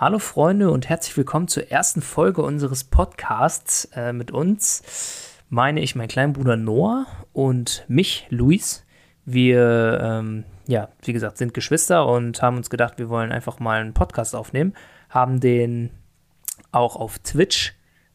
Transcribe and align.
Hallo 0.00 0.18
Freunde 0.18 0.70
und 0.70 0.88
herzlich 0.88 1.14
willkommen 1.18 1.46
zur 1.46 1.70
ersten 1.70 2.00
Folge 2.00 2.40
unseres 2.40 2.84
Podcasts 2.84 3.84
äh, 3.94 4.14
mit 4.14 4.30
uns. 4.30 4.82
Meine 5.50 5.82
ich 5.82 5.94
mein 5.94 6.08
kleinen 6.08 6.32
Bruder 6.32 6.56
Noah 6.56 7.04
und 7.34 7.84
mich, 7.86 8.26
Luis. 8.30 8.86
Wir, 9.26 10.00
ähm, 10.02 10.44
ja, 10.66 10.88
wie 11.02 11.12
gesagt, 11.12 11.36
sind 11.36 11.52
Geschwister 11.52 12.06
und 12.06 12.40
haben 12.40 12.56
uns 12.56 12.70
gedacht, 12.70 12.94
wir 12.96 13.10
wollen 13.10 13.30
einfach 13.30 13.58
mal 13.58 13.78
einen 13.78 13.92
Podcast 13.92 14.34
aufnehmen. 14.34 14.72
Haben 15.10 15.38
den 15.38 15.90
auch 16.72 16.96
auf 16.96 17.18
Twitch 17.18 17.74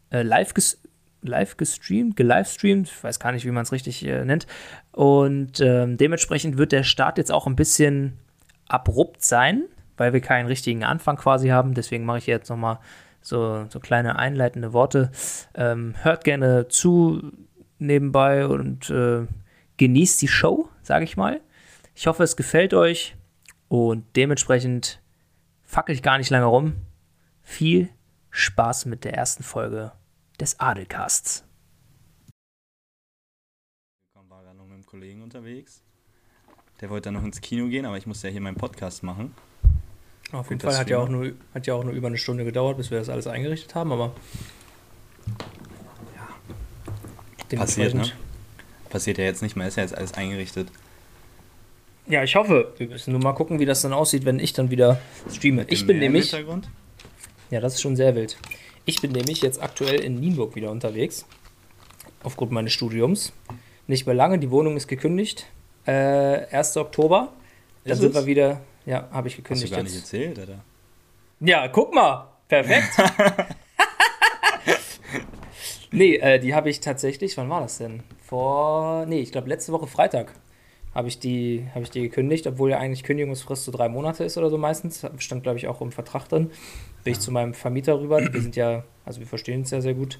äh, 0.09 0.23
live, 0.23 0.55
ges 0.55 0.81
live 1.21 1.55
gestreamt, 1.55 2.15
gelivestreamt, 2.15 2.87
ich 2.87 3.03
weiß 3.03 3.19
gar 3.19 3.31
nicht, 3.31 3.45
wie 3.45 3.51
man 3.51 3.61
es 3.61 3.71
richtig 3.71 4.03
äh, 4.07 4.25
nennt. 4.25 4.47
Und 4.91 5.59
ähm, 5.59 5.97
dementsprechend 5.97 6.57
wird 6.57 6.71
der 6.71 6.81
Start 6.81 7.19
jetzt 7.19 7.31
auch 7.31 7.45
ein 7.45 7.55
bisschen 7.55 8.17
abrupt 8.67 9.23
sein 9.23 9.65
weil 9.97 10.13
wir 10.13 10.21
keinen 10.21 10.47
richtigen 10.47 10.83
Anfang 10.83 11.17
quasi 11.17 11.49
haben. 11.49 11.73
Deswegen 11.73 12.05
mache 12.05 12.19
ich 12.19 12.27
jetzt 12.27 12.49
nochmal 12.49 12.79
so, 13.21 13.65
so 13.69 13.79
kleine 13.79 14.17
einleitende 14.17 14.73
Worte. 14.73 15.11
Ähm, 15.55 15.95
hört 16.01 16.23
gerne 16.23 16.67
zu 16.67 17.31
nebenbei 17.79 18.47
und 18.47 18.89
äh, 18.89 19.25
genießt 19.77 20.21
die 20.21 20.27
Show, 20.27 20.69
sage 20.83 21.05
ich 21.05 21.17
mal. 21.17 21.41
Ich 21.95 22.07
hoffe, 22.07 22.23
es 22.23 22.35
gefällt 22.35 22.73
euch 22.73 23.15
und 23.67 24.05
dementsprechend 24.15 25.01
fackel 25.63 25.95
ich 25.95 26.03
gar 26.03 26.17
nicht 26.17 26.29
lange 26.29 26.45
rum. 26.45 26.75
Viel 27.41 27.89
Spaß 28.29 28.85
mit 28.85 29.05
der 29.05 29.13
ersten 29.13 29.43
Folge 29.43 29.91
des 30.39 30.59
Adelcasts. 30.59 31.45
Ich 34.09 34.29
war 34.29 34.43
gerade 34.43 34.57
noch 34.57 34.65
mit 34.65 34.73
einem 34.73 34.85
Kollegen 34.85 35.21
unterwegs. 35.21 35.81
Der 36.81 36.89
wollte 36.89 37.05
dann 37.05 37.13
noch 37.15 37.23
ins 37.23 37.39
Kino 37.39 37.67
gehen, 37.67 37.85
aber 37.85 37.97
ich 37.97 38.05
musste 38.05 38.27
ja 38.27 38.33
hier 38.33 38.41
meinen 38.41 38.57
Podcast 38.57 39.03
machen. 39.03 39.33
Auf 40.35 40.49
jeden 40.49 40.61
Fall 40.61 40.77
hat 40.77 40.89
ja, 40.89 40.97
auch 40.99 41.09
nur, 41.09 41.31
hat 41.53 41.67
ja 41.67 41.73
auch 41.73 41.83
nur 41.83 41.93
über 41.93 42.07
eine 42.07 42.17
Stunde 42.17 42.43
gedauert, 42.43 42.77
bis 42.77 42.91
wir 42.91 42.99
das 42.99 43.09
alles 43.09 43.27
eingerichtet 43.27 43.75
haben, 43.75 43.91
aber 43.91 44.13
ja. 47.49 47.57
Passiert, 47.57 47.93
ne? 47.93 48.11
Passiert 48.89 49.17
ja 49.17 49.23
jetzt 49.23 49.41
nicht 49.41 49.55
mehr, 49.55 49.67
ist 49.67 49.77
ja 49.77 49.83
jetzt 49.83 49.95
alles 49.95 50.13
eingerichtet. 50.13 50.69
Ja, 52.07 52.23
ich 52.23 52.35
hoffe. 52.35 52.73
Wir 52.77 52.87
müssen 52.87 53.11
nur 53.11 53.21
mal 53.21 53.33
gucken, 53.33 53.59
wie 53.59 53.65
das 53.65 53.81
dann 53.81 53.93
aussieht, 53.93 54.25
wenn 54.25 54.39
ich 54.39 54.53
dann 54.53 54.69
wieder 54.69 54.99
streame. 55.31 55.65
Ich 55.69 55.87
bin 55.87 55.99
nämlich. 55.99 56.31
Ja, 57.51 57.61
das 57.61 57.75
ist 57.75 57.81
schon 57.81 57.95
sehr 57.95 58.15
wild. 58.15 58.37
Ich 58.85 59.01
bin 59.01 59.11
nämlich 59.11 59.41
jetzt 59.41 59.61
aktuell 59.61 60.01
in 60.01 60.19
Nienburg 60.19 60.55
wieder 60.55 60.69
unterwegs. 60.69 61.25
Aufgrund 62.23 62.51
meines 62.51 62.73
Studiums. 62.73 63.33
Nicht 63.87 64.05
mehr 64.05 64.15
lange, 64.15 64.39
die 64.39 64.51
Wohnung 64.51 64.77
ist 64.77 64.87
gekündigt. 64.87 65.47
Äh, 65.85 66.45
1. 66.51 66.77
Oktober. 66.77 67.33
Dann 67.83 67.93
ist 67.93 67.99
sind 67.99 68.09
es? 68.09 68.15
wir 68.15 68.25
wieder. 68.25 68.61
Ja, 68.85 69.09
habe 69.11 69.27
ich 69.27 69.35
gekündigt. 69.35 69.65
Hast 69.65 69.71
du 69.71 69.75
gar 69.75 69.83
nicht 69.83 69.95
erzählt, 69.95 70.39
oder? 70.39 70.59
Ja, 71.39 71.67
guck 71.67 71.93
mal. 71.93 72.27
Perfekt. 72.47 72.89
nee, 75.91 76.15
äh, 76.17 76.39
die 76.39 76.53
habe 76.53 76.69
ich 76.69 76.79
tatsächlich, 76.79 77.35
wann 77.37 77.49
war 77.49 77.61
das 77.61 77.79
denn? 77.79 78.03
Vor, 78.23 79.05
nee, 79.07 79.19
ich 79.19 79.31
glaube 79.31 79.49
letzte 79.49 79.71
Woche 79.71 79.87
Freitag 79.87 80.33
habe 80.93 81.09
ich, 81.09 81.19
die, 81.19 81.67
hab 81.75 81.83
ich 81.83 81.89
die 81.91 82.03
gekündigt, 82.03 82.47
obwohl 82.47 82.71
ja 82.71 82.77
eigentlich 82.77 83.03
Kündigungsfrist 83.03 83.65
so 83.65 83.71
drei 83.71 83.89
Monate 83.89 84.23
ist 84.23 84.37
oder 84.37 84.49
so 84.49 84.57
meistens. 84.57 85.05
Stand, 85.17 85.43
glaube 85.43 85.57
ich, 85.57 85.67
auch 85.67 85.81
im 85.81 85.91
Vertrag 85.91 86.29
drin. 86.29 86.51
Bin 87.03 87.13
ich 87.13 87.19
zu 87.19 87.31
meinem 87.31 87.53
Vermieter 87.53 87.99
rüber. 87.99 88.21
Wir 88.31 88.41
sind 88.41 88.55
ja, 88.55 88.85
also 89.03 89.19
wir 89.19 89.27
verstehen 89.27 89.59
uns 89.59 89.71
ja 89.71 89.81
sehr 89.81 89.93
gut. 89.93 90.19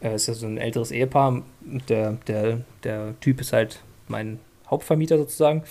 Es 0.00 0.10
äh, 0.10 0.14
ist 0.14 0.26
ja 0.28 0.34
so 0.34 0.46
ein 0.46 0.56
älteres 0.56 0.90
Ehepaar. 0.90 1.42
Der, 1.60 2.12
der, 2.26 2.62
der 2.82 3.14
Typ 3.20 3.42
ist 3.42 3.52
halt 3.52 3.82
mein 4.08 4.40
Hauptvermieter 4.70 5.18
sozusagen 5.18 5.64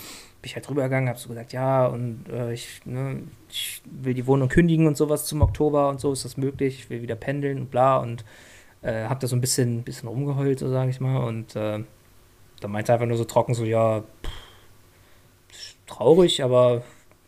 bin 0.46 0.50
ich 0.52 0.56
halt 0.56 0.70
rübergegangen, 0.70 1.10
habe 1.10 1.18
so 1.18 1.30
gesagt, 1.30 1.54
ja, 1.54 1.88
und 1.88 2.30
äh, 2.30 2.54
ich, 2.54 2.86
ne, 2.86 3.24
ich 3.50 3.82
will 3.84 4.14
die 4.14 4.28
Wohnung 4.28 4.48
kündigen 4.48 4.86
und 4.86 4.96
sowas 4.96 5.26
zum 5.26 5.42
Oktober 5.42 5.90
und 5.90 6.00
so, 6.00 6.14
ist 6.14 6.24
das 6.24 6.38
möglich? 6.38 6.82
Ich 6.82 6.90
will 6.92 7.02
wieder 7.02 7.16
pendeln 7.16 7.58
und 7.58 7.72
bla 7.72 7.98
und 7.98 8.24
äh, 8.84 9.06
habe 9.06 9.20
da 9.20 9.26
so 9.26 9.36
ein 9.36 9.42
bisschen, 9.42 9.82
bisschen 9.82 10.08
rumgeheult, 10.08 10.60
so 10.60 10.70
sage 10.70 10.92
ich 10.92 11.00
mal. 11.00 11.18
Und 11.24 11.56
äh, 11.56 11.84
da 12.60 12.68
meinte 12.68 12.92
er 12.92 12.94
einfach 12.94 13.08
nur 13.08 13.18
so 13.18 13.24
trocken, 13.24 13.56
so, 13.56 13.66
ja, 13.66 14.04
pff, 15.52 15.76
traurig, 15.88 16.44
aber 16.44 16.84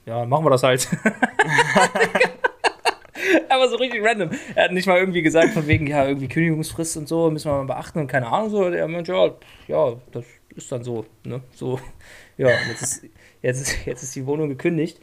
ja, 0.05 0.23
machen 0.27 0.45
wir 0.45 0.51
das 0.51 0.61
halt. 0.61 0.87
aber 3.49 3.69
so 3.69 3.77
richtig 3.77 4.03
random. 4.03 4.29
Er 4.55 4.65
hat 4.65 4.71
nicht 4.71 4.87
mal 4.87 4.97
irgendwie 4.97 5.21
gesagt, 5.21 5.53
von 5.53 5.67
wegen, 5.67 5.87
ja, 5.87 6.07
irgendwie 6.07 6.27
Kündigungsfrist 6.27 6.97
und 6.97 7.07
so, 7.07 7.29
müssen 7.29 7.49
wir 7.49 7.63
mal 7.63 7.75
beachten 7.75 7.99
und 7.99 8.07
keine 8.07 8.27
Ahnung, 8.27 8.49
so. 8.49 8.63
Er 8.63 8.87
meinte, 8.87 9.11
ja, 9.11 9.31
ja, 9.67 9.95
das 10.11 10.25
ist 10.55 10.71
dann 10.71 10.83
so, 10.83 11.05
ne? 11.23 11.41
So, 11.53 11.79
ja, 12.37 12.49
jetzt 12.69 12.81
ist, 12.81 13.05
jetzt, 13.41 13.61
ist, 13.61 13.85
jetzt 13.85 14.03
ist 14.03 14.15
die 14.15 14.25
Wohnung 14.25 14.49
gekündigt. 14.49 14.99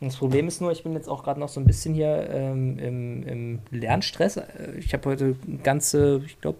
Und 0.00 0.08
das 0.08 0.16
Problem 0.16 0.48
ist 0.48 0.60
nur, 0.60 0.72
ich 0.72 0.82
bin 0.82 0.94
jetzt 0.94 1.08
auch 1.08 1.22
gerade 1.22 1.38
noch 1.38 1.48
so 1.48 1.60
ein 1.60 1.64
bisschen 1.64 1.94
hier 1.94 2.28
ähm, 2.32 2.76
im, 2.78 3.22
im, 3.22 3.58
Lernstress. 3.70 4.36
Äh, 4.36 4.74
ich 4.78 4.92
habe 4.94 5.08
heute 5.10 5.36
eine 5.46 5.58
ganze, 5.58 6.22
ich 6.26 6.40
glaube, 6.40 6.58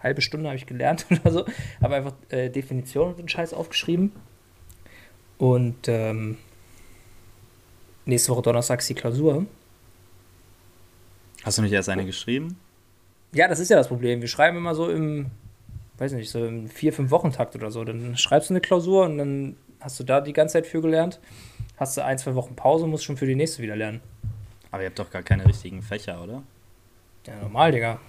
halbe 0.00 0.22
Stunde 0.22 0.48
habe 0.48 0.56
ich 0.56 0.66
gelernt 0.66 1.06
oder 1.10 1.30
so. 1.30 1.44
Habe 1.80 1.94
einfach 1.94 2.14
äh, 2.30 2.50
Definitionen 2.50 3.12
und 3.12 3.18
den 3.20 3.28
Scheiß 3.28 3.54
aufgeschrieben. 3.54 4.10
Und 5.38 5.86
ähm, 5.86 6.36
nächste 8.06 8.32
Woche 8.32 8.42
Donnerstag 8.42 8.80
ist 8.80 8.90
die 8.90 8.94
Klausur. 8.94 9.46
Hast 11.44 11.58
du 11.58 11.62
nicht 11.62 11.72
erst 11.72 11.88
eine 11.88 12.04
geschrieben? 12.04 12.56
Ja, 13.32 13.48
das 13.48 13.60
ist 13.60 13.70
ja 13.70 13.76
das 13.76 13.88
Problem. 13.88 14.20
Wir 14.20 14.28
schreiben 14.28 14.56
immer 14.56 14.74
so 14.74 14.90
im 14.90 15.30
weiß 16.00 16.12
nicht, 16.12 16.30
so 16.30 16.44
im 16.44 16.66
vier, 16.68 16.92
fünf 16.92 17.10
Wochen 17.10 17.30
Takt 17.30 17.54
oder 17.54 17.70
so. 17.70 17.84
Dann 17.84 18.16
schreibst 18.16 18.48
du 18.50 18.54
eine 18.54 18.60
Klausur 18.60 19.04
und 19.04 19.18
dann 19.18 19.56
hast 19.80 20.00
du 20.00 20.04
da 20.04 20.20
die 20.20 20.32
ganze 20.32 20.54
Zeit 20.54 20.66
für 20.66 20.80
gelernt. 20.80 21.20
Hast 21.76 21.96
du 21.96 22.04
ein, 22.04 22.18
zwei 22.18 22.34
Wochen 22.34 22.56
Pause 22.56 22.84
und 22.84 22.90
musst 22.90 23.04
schon 23.04 23.18
für 23.18 23.26
die 23.26 23.34
nächste 23.34 23.62
wieder 23.62 23.76
lernen. 23.76 24.00
Aber 24.70 24.82
ihr 24.82 24.88
habt 24.88 24.98
doch 24.98 25.10
gar 25.10 25.22
keine 25.22 25.46
richtigen 25.46 25.82
Fächer, 25.82 26.22
oder? 26.22 26.42
Ja, 27.26 27.36
normal, 27.42 27.72
Digga. 27.72 28.00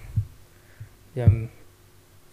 Wir 1.14 1.24
haben 1.24 1.50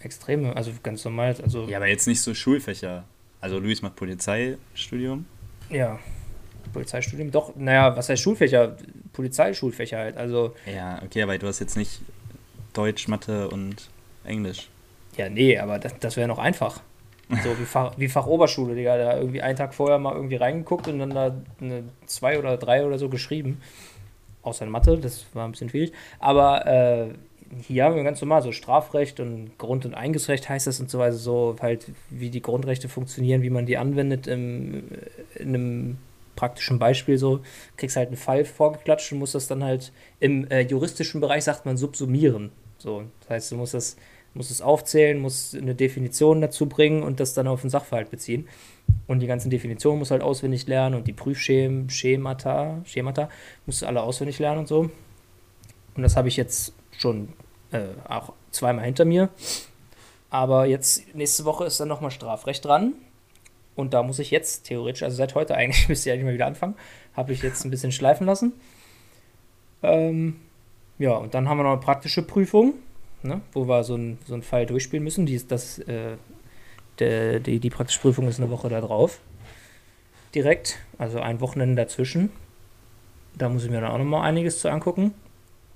extreme, 0.00 0.56
also 0.56 0.72
ganz 0.82 1.04
normal. 1.04 1.36
Also 1.42 1.68
ja, 1.68 1.76
aber 1.76 1.88
jetzt 1.88 2.06
nicht 2.06 2.22
so 2.22 2.32
Schulfächer. 2.32 3.04
Also 3.42 3.58
Luis 3.58 3.82
macht 3.82 3.96
Polizeistudium. 3.96 5.26
Ja, 5.68 5.98
Polizeistudium. 6.72 7.30
Doch, 7.30 7.54
naja, 7.54 7.94
was 7.94 8.08
heißt 8.08 8.22
Schulfächer? 8.22 8.76
Polizeischulfächer 9.12 9.98
halt. 9.98 10.16
Also. 10.16 10.54
Ja, 10.66 11.00
okay, 11.04 11.22
aber 11.22 11.36
du 11.38 11.46
hast 11.46 11.60
jetzt 11.60 11.76
nicht 11.76 12.00
Deutsch, 12.72 13.08
Mathe 13.08 13.48
und 13.48 13.88
Englisch. 14.24 14.68
Ja, 15.16 15.28
nee, 15.28 15.58
aber 15.58 15.78
das, 15.78 15.98
das 15.98 16.16
wäre 16.16 16.28
noch 16.28 16.38
einfach. 16.38 16.80
So 17.44 17.58
wie, 17.58 17.64
Fach, 17.64 17.94
wie 17.96 18.08
Fachoberschule, 18.08 18.74
Digga. 18.74 18.96
Da 18.96 19.16
irgendwie 19.16 19.40
einen 19.40 19.56
Tag 19.56 19.74
vorher 19.74 19.98
mal 19.98 20.14
irgendwie 20.14 20.36
reingeguckt 20.36 20.88
und 20.88 20.98
dann 20.98 21.10
da 21.10 21.36
eine 21.60 21.84
zwei 22.06 22.38
oder 22.38 22.56
drei 22.56 22.84
oder 22.84 22.98
so 22.98 23.08
geschrieben. 23.08 23.60
Außer 24.42 24.64
in 24.64 24.70
Mathe, 24.70 24.98
das 24.98 25.26
war 25.34 25.46
ein 25.46 25.52
bisschen 25.52 25.68
schwierig. 25.68 25.92
Aber 26.18 26.66
äh, 26.66 27.08
hier 27.62 27.84
haben 27.84 27.94
wir 27.94 28.02
ganz 28.02 28.20
normal 28.20 28.42
so 28.42 28.52
Strafrecht 28.52 29.20
und 29.20 29.58
Grund- 29.58 29.84
und 29.84 29.94
Eingesrecht 29.94 30.48
heißt 30.48 30.66
das 30.66 30.80
und 30.80 30.90
so 30.90 30.98
weiter, 30.98 31.16
so 31.16 31.56
halt, 31.60 31.86
wie 32.08 32.30
die 32.30 32.42
Grundrechte 32.42 32.88
funktionieren, 32.88 33.42
wie 33.42 33.50
man 33.50 33.66
die 33.66 33.76
anwendet 33.76 34.26
im, 34.26 34.84
in 35.36 35.48
einem 35.48 35.98
praktischen 36.40 36.78
Beispiel 36.78 37.18
so, 37.18 37.40
kriegst 37.76 37.96
halt 37.96 38.08
einen 38.08 38.16
Fall 38.16 38.46
vorgeklatscht 38.46 39.12
und 39.12 39.18
musst 39.18 39.34
das 39.34 39.46
dann 39.46 39.62
halt 39.62 39.92
im 40.20 40.50
äh, 40.50 40.62
juristischen 40.62 41.20
Bereich 41.20 41.44
sagt 41.44 41.66
man 41.66 41.76
subsumieren. 41.76 42.50
So, 42.78 43.04
das 43.20 43.30
heißt, 43.30 43.52
du 43.52 43.56
musst 43.56 43.74
das 43.74 43.96
muss 44.32 44.50
es 44.50 44.62
aufzählen, 44.62 45.18
muss 45.18 45.54
eine 45.54 45.74
Definition 45.74 46.40
dazu 46.40 46.66
bringen 46.66 47.02
und 47.02 47.18
das 47.18 47.34
dann 47.34 47.48
auf 47.48 47.62
den 47.62 47.70
Sachverhalt 47.70 48.10
beziehen. 48.10 48.48
Und 49.06 49.20
die 49.20 49.26
ganzen 49.26 49.50
Definitionen 49.50 49.98
muss 49.98 50.12
halt 50.12 50.22
auswendig 50.22 50.66
lernen 50.66 50.94
und 50.94 51.08
die 51.08 51.12
Prüfschemata, 51.12 51.90
Schemata, 51.90 52.80
Schemata 52.84 53.28
muss 53.66 53.82
alle 53.82 54.02
auswendig 54.02 54.38
lernen 54.38 54.60
und 54.60 54.68
so. 54.68 54.90
Und 55.96 56.02
das 56.02 56.16
habe 56.16 56.28
ich 56.28 56.36
jetzt 56.36 56.74
schon 56.96 57.30
äh, 57.72 57.88
auch 58.08 58.32
zweimal 58.52 58.84
hinter 58.84 59.04
mir. 59.04 59.30
Aber 60.30 60.66
jetzt, 60.66 61.12
nächste 61.14 61.44
Woche 61.44 61.64
ist 61.64 61.80
dann 61.80 61.88
nochmal 61.88 62.12
Strafrecht 62.12 62.64
dran. 62.64 62.94
Und 63.80 63.94
da 63.94 64.02
muss 64.02 64.18
ich 64.18 64.30
jetzt 64.30 64.64
theoretisch, 64.64 65.02
also 65.02 65.16
seit 65.16 65.34
heute 65.34 65.54
eigentlich, 65.54 65.88
müsste 65.88 66.08
ich 66.08 66.12
eigentlich 66.12 66.26
mal 66.26 66.34
wieder 66.34 66.46
anfangen, 66.46 66.74
habe 67.14 67.32
ich 67.32 67.42
jetzt 67.42 67.64
ein 67.64 67.70
bisschen 67.70 67.92
schleifen 67.92 68.26
lassen. 68.26 68.52
Ähm, 69.82 70.36
ja, 70.98 71.12
und 71.12 71.34
dann 71.34 71.48
haben 71.48 71.58
wir 71.58 71.64
noch 71.64 71.72
eine 71.72 71.80
praktische 71.80 72.22
Prüfung 72.22 72.74
ne? 73.22 73.40
wo 73.52 73.66
wir 73.66 73.84
so, 73.84 73.96
ein, 73.96 74.18
so 74.26 74.34
einen 74.34 74.42
Fall 74.42 74.66
durchspielen 74.66 75.04
müssen. 75.04 75.26
Die, 75.26 75.40
das, 75.46 75.78
äh, 75.80 76.16
der, 76.98 77.40
die, 77.40 77.60
die 77.60 77.70
praktische 77.70 78.00
Prüfung 78.00 78.28
ist 78.28 78.40
eine 78.40 78.50
Woche 78.50 78.68
da 78.68 78.80
drauf. 78.80 79.20
Direkt, 80.34 80.78
also 80.98 81.20
ein 81.20 81.40
Wochenende 81.40 81.76
dazwischen. 81.76 82.30
Da 83.36 83.48
muss 83.48 83.64
ich 83.64 83.70
mir 83.70 83.80
dann 83.80 83.90
auch 83.90 83.98
nochmal 83.98 84.22
einiges 84.22 84.60
zu 84.60 84.68
angucken. 84.68 85.14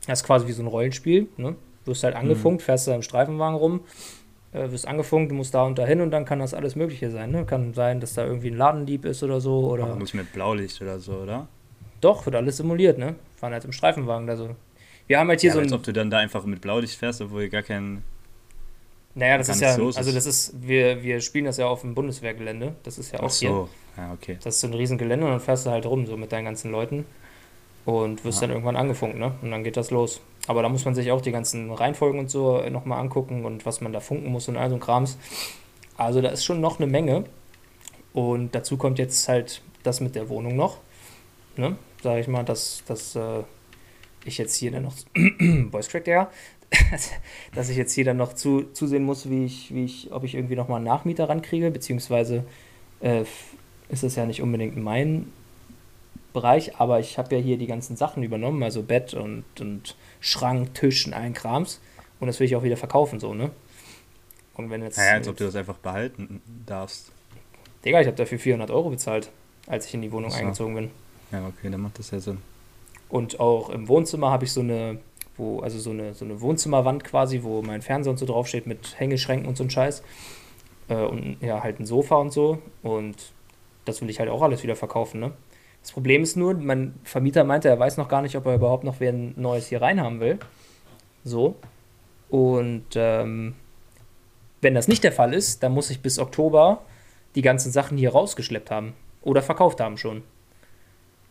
Das 0.07 0.21
ist 0.21 0.27
quasi 0.27 0.47
wie 0.47 0.53
so 0.53 0.63
ein 0.63 0.69
Rollenspiel. 0.69 1.29
Ne? 1.37 1.57
Du 1.85 1.91
wirst 1.91 2.05
halt 2.05 2.17
angefunkt, 2.17 2.63
mhm. 2.63 2.65
fährst 2.65 2.89
da 2.89 2.95
im 2.95 3.03
Streifenwagen 3.03 3.57
rum, 3.57 3.81
äh, 4.55 4.71
wirst 4.71 4.87
angefunkt, 4.89 5.31
du 5.31 5.35
musst 5.35 5.53
da 5.53 5.65
und 5.65 5.79
dahin 5.79 6.01
und 6.01 6.11
dann 6.11 6.25
kann 6.25 6.39
das 6.39 6.55
alles 6.55 6.77
Mögliche 6.77 7.11
sein. 7.11 7.31
Ne? 7.33 7.45
Kann 7.45 7.75
sein, 7.75 8.01
dass 8.01 8.15
da 8.15 8.25
irgendwie 8.25 8.51
ein 8.51 8.57
Ladendieb 8.57 9.05
ist 9.05 9.23
oder 9.23 9.41
so. 9.41 9.67
Oder 9.71 9.85
Aber 9.85 9.97
nicht 9.97 10.15
mit 10.15 10.33
Blaulicht 10.33 10.81
oder 10.81 10.99
so, 10.99 11.15
oder? 11.15 11.49
Doch, 12.01 12.25
wird 12.25 12.37
alles 12.37 12.59
simuliert, 12.59 12.99
ne? 12.99 13.17
Fahren 13.37 13.53
halt 13.53 13.65
im 13.65 13.73
Streifenwagen 13.73 14.27
da 14.27 14.37
so. 14.37 14.55
Wir 15.07 15.19
haben 15.19 15.29
halt 15.29 15.41
hier 15.41 15.49
ja, 15.49 15.55
so 15.55 15.61
ein. 15.61 15.65
Als 15.65 15.73
ob 15.73 15.83
du 15.83 15.93
dann 15.93 16.11
da 16.11 16.19
einfach 16.19 16.45
mit 16.45 16.61
Blaulicht 16.61 16.97
fährst, 16.97 17.21
obwohl 17.21 17.49
gar 17.49 17.63
kein. 17.63 18.03
Naja, 19.17 19.39
das 19.39 19.49
ist 19.49 19.61
ja, 19.61 19.75
also 19.75 20.13
das 20.13 20.27
ist, 20.27 20.55
wir, 20.61 21.03
wir 21.05 21.21
spielen 21.21 21.45
das 21.45 21.57
ja 21.57 21.67
auf 21.67 21.83
dem 21.83 21.95
Bundeswehrgelände. 21.95 22.75
Das 22.83 22.99
ist 22.99 23.13
ja 23.13 23.21
auch 23.21 23.27
Ach 23.27 23.31
so. 23.31 23.69
hier. 23.97 24.03
Ja, 24.03 24.13
okay. 24.13 24.39
Das 24.43 24.57
ist 24.57 24.61
so 24.61 24.67
ein 24.67 24.75
Riesengelände 24.75 25.25
und 25.25 25.31
dann 25.31 25.41
fährst 25.41 25.67
du 25.67 25.71
halt 25.71 25.87
rum, 25.87 26.05
so 26.07 26.17
mit 26.17 26.33
deinen 26.33 26.47
ganzen 26.47 26.73
Leuten. 26.73 27.07
Und 27.85 28.25
wirst 28.25 28.41
Ja. 28.41 28.47
dann 28.47 28.51
irgendwann 28.57 28.77
angefunkt, 28.77 29.19
ne? 29.19 29.33
Und 29.43 29.51
dann 29.51 29.65
geht 29.65 29.77
das 29.77 29.91
los. 29.91 30.21
Aber 30.47 30.63
da 30.63 30.69
muss 30.69 30.85
man 30.85 30.95
sich 30.95 31.11
auch 31.11 31.21
die 31.21 31.33
ganzen 31.33 31.71
Reihenfolgen 31.73 32.19
und 32.19 32.31
so 32.31 32.61
nochmal 32.69 33.01
angucken 33.01 33.45
und 33.45 33.65
was 33.67 33.81
man 33.81 33.93
da 33.93 34.01
funken 34.01 34.31
muss 34.31 34.49
und 34.49 34.57
all 34.57 34.69
so 34.69 34.77
ein 34.77 34.81
Krams. 34.81 35.19
Also 35.97 36.21
da 36.21 36.29
ist 36.29 36.45
schon 36.45 36.61
noch 36.61 36.79
eine 36.79 36.87
Menge. 36.87 37.25
Und 38.13 38.55
dazu 38.55 38.77
kommt 38.77 38.99
jetzt 38.99 39.29
halt 39.29 39.63
das 39.83 40.01
mit 40.01 40.15
der 40.15 40.29
Wohnung 40.29 40.57
noch. 40.57 40.79
Ne? 41.57 41.77
Sag 42.03 42.19
ich 42.19 42.29
mal, 42.29 42.43
dass, 42.45 42.83
dass 42.87 43.17
äh, 43.17 43.43
ich 44.25 44.39
jetzt 44.39 44.55
hier 44.57 44.71
dann 44.71 44.85
noch. 44.85 44.95
Voice 45.71 45.89
Crack, 45.89 46.07
ja. 46.07 46.31
dass 47.55 47.69
ich 47.69 47.77
jetzt 47.77 47.93
hier 47.93 48.05
dann 48.05 48.17
noch 48.17 48.33
zu, 48.33 48.65
zusehen 48.73 49.05
muss, 49.05 49.31
wie 49.31 49.45
ich, 49.45 49.73
wie 49.75 49.85
ich, 49.85 50.13
ob 50.13 50.25
ich 50.25 50.35
irgendwie 50.35 50.57
nochmal 50.57 50.77
einen 50.77 50.87
Nachmieter 50.87 51.29
rankriege, 51.29 51.71
beziehungsweise 51.71 52.45
äh, 53.01 53.25
ist 53.89 54.03
es 54.03 54.17
ja 54.17 54.27
nicht 54.27 54.43
unbedingt 54.43 54.77
mein 54.77 55.33
Bereich, 56.35 56.79
aber 56.79 57.01
ich 57.01 57.17
habe 57.17 57.35
ja 57.35 57.41
hier 57.41 57.57
die 57.57 57.67
ganzen 57.67 57.97
Sachen 57.97 58.23
übernommen, 58.23 58.63
also 58.63 58.83
Bett 58.83 59.15
und, 59.15 59.45
und 59.59 59.97
Schrank, 60.21 60.75
Tisch 60.75 61.07
und 61.07 61.15
allen 61.15 61.33
Krams. 61.33 61.81
Und 62.21 62.27
das 62.27 62.39
will 62.41 62.47
ich 62.47 62.57
auch 62.57 62.63
wieder 62.63 62.77
verkaufen, 62.77 63.21
so, 63.21 63.33
ne? 63.33 63.51
Und 64.55 64.69
wenn 64.71 64.83
jetzt. 64.83 64.99
Naja, 64.99 65.15
als 65.15 65.29
ob 65.29 65.35
jetzt 65.35 65.41
du 65.41 65.45
das 65.47 65.57
einfach 65.57 65.77
behalten 65.77 66.43
darfst. 66.67 67.13
Digga, 67.85 68.01
ich 68.01 68.07
habe 68.07 68.17
dafür 68.17 68.39
400 68.39 68.71
Euro 68.71 68.91
bezahlt, 68.91 69.31
als 69.67 69.87
ich 69.87 69.95
in 69.95 70.03
die 70.03 70.13
Wohnung 70.13 70.31
so. 70.31 70.39
eingezogen 70.39 70.75
bin. 70.75 70.91
Ja, 71.33 71.47
okay, 71.47 71.71
dann 71.71 71.81
macht 71.81 71.99
das 71.99 72.11
ja 72.11 72.21
Sinn. 72.21 72.39
Und 73.09 73.41
auch 73.41 73.71
im 73.71 73.89
Wohnzimmer 73.89 74.31
habe 74.31 74.45
ich 74.45 74.53
so 74.53 74.61
eine, 74.61 74.99
wo, 75.37 75.61
also 75.61 75.79
so 75.79 75.91
eine, 75.91 76.15
so 76.15 76.25
eine 76.25 76.41
Wohnzimmerwand 76.41 77.05
quasi, 77.05 77.43
wo 77.43 77.63
mein 77.63 77.83
Fernseher 77.83 78.11
und 78.11 78.19
so 78.19 78.27
draufsteht 78.27 78.67
mit 78.67 78.99
Hängeschränken 78.99 79.49
und 79.49 79.57
so 79.57 79.65
ein 79.65 79.71
Scheiß. 79.71 80.03
Äh, 80.89 80.97
und 80.97 81.37
ja, 81.41 81.63
halt 81.63 81.81
ein 81.81 81.87
Sofa 81.87 82.17
und 82.17 82.33
so. 82.33 82.61
Und 82.83 83.17
das 83.85 84.01
will 84.01 84.11
ich 84.11 84.19
halt 84.19 84.31
auch 84.31 84.43
alles 84.43 84.63
wieder 84.63 84.77
verkaufen, 84.77 85.21
ne? 85.21 85.33
Das 85.85 85.93
Problem 85.93 86.23
ist 86.23 86.35
nur, 86.35 86.55
mein 86.55 86.95
Vermieter 87.05 87.45
meinte, 87.45 87.69
er 87.69 87.79
weiß 87.79 87.99
noch 87.99 88.09
gar 88.09 88.23
nicht, 88.23 88.35
ob 88.39 88.47
er 88.47 88.55
überhaupt 88.55 88.85
noch 88.85 89.01
wer 89.01 89.13
ein 89.13 89.35
Neues 89.37 89.67
hier 89.67 89.83
reinhaben 89.83 90.19
will. 90.19 90.39
So. 91.25 91.57
Und 92.31 92.87
ähm, 92.95 93.55
wenn 94.63 94.73
das 94.75 94.89
nicht 94.89 95.05
der 95.05 95.13
Fall 95.13 95.35
ist, 95.35 95.63
dann 95.63 95.73
muss 95.73 95.91
ich 95.91 96.01
bis 96.01 96.19
Oktober 96.19 96.81
die 97.35 97.43
ganzen 97.43 97.71
Sachen 97.71 97.99
hier 97.99 98.13
rausgeschleppt 98.13 98.71
haben. 98.71 98.95
Oder 99.21 99.43
verkauft 99.43 99.79
haben 99.79 99.99
schon. 99.99 100.23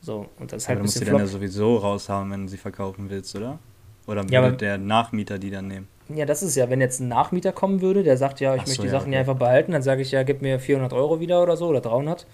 So, 0.02 0.28
und 0.40 0.52
das 0.52 0.62
ist 0.64 0.70
halt 0.70 0.78
Aber 0.78 0.82
ein 0.82 0.84
du 0.84 0.86
musst 0.86 0.96
die 0.98 1.00
bisschen 1.00 1.14
dann 1.18 1.26
ja 1.26 1.32
sowieso 1.32 1.78
raushaben, 1.78 2.30
wenn 2.32 2.44
du 2.44 2.48
sie 2.50 2.58
verkaufen 2.58 3.10
willst, 3.10 3.36
oder? 3.36 3.58
Oder 4.06 4.24
Ja, 4.30 4.42
aber- 4.42 4.52
der 4.52 4.78
Nachmieter 4.78 5.40
die 5.40 5.50
dann 5.50 5.68
nehmen? 5.68 5.88
Ja, 6.10 6.26
das 6.28 6.44
ist 6.44 6.56
ja, 6.56 6.70
wenn 6.70 6.80
jetzt 6.80 7.00
ein 7.00 7.08
Nachmieter 7.08 7.54
kommen 7.54 7.82
würde, 7.82 8.04
der 8.04 8.18
sagt, 8.18 8.40
ja, 8.40 8.54
ich 8.54 8.62
Ach 8.62 8.66
so, 8.68 8.70
möchte 8.72 8.82
die 8.84 8.88
ja, 8.90 8.92
Sachen 9.00 9.08
hier 9.12 9.20
okay. 9.22 9.30
einfach 9.30 9.40
behalten, 9.40 9.72
dann 9.72 9.82
sage 9.82 10.04
ich, 10.04 10.12
ja, 10.12 10.22
gib 10.22 10.44
mir 10.44 10.60
400 10.60 10.94
Euro 10.94 11.20
wieder 11.20 11.42
oder 11.42 11.58
so 11.58 11.68
oder 11.70 11.82
300. 11.82 12.28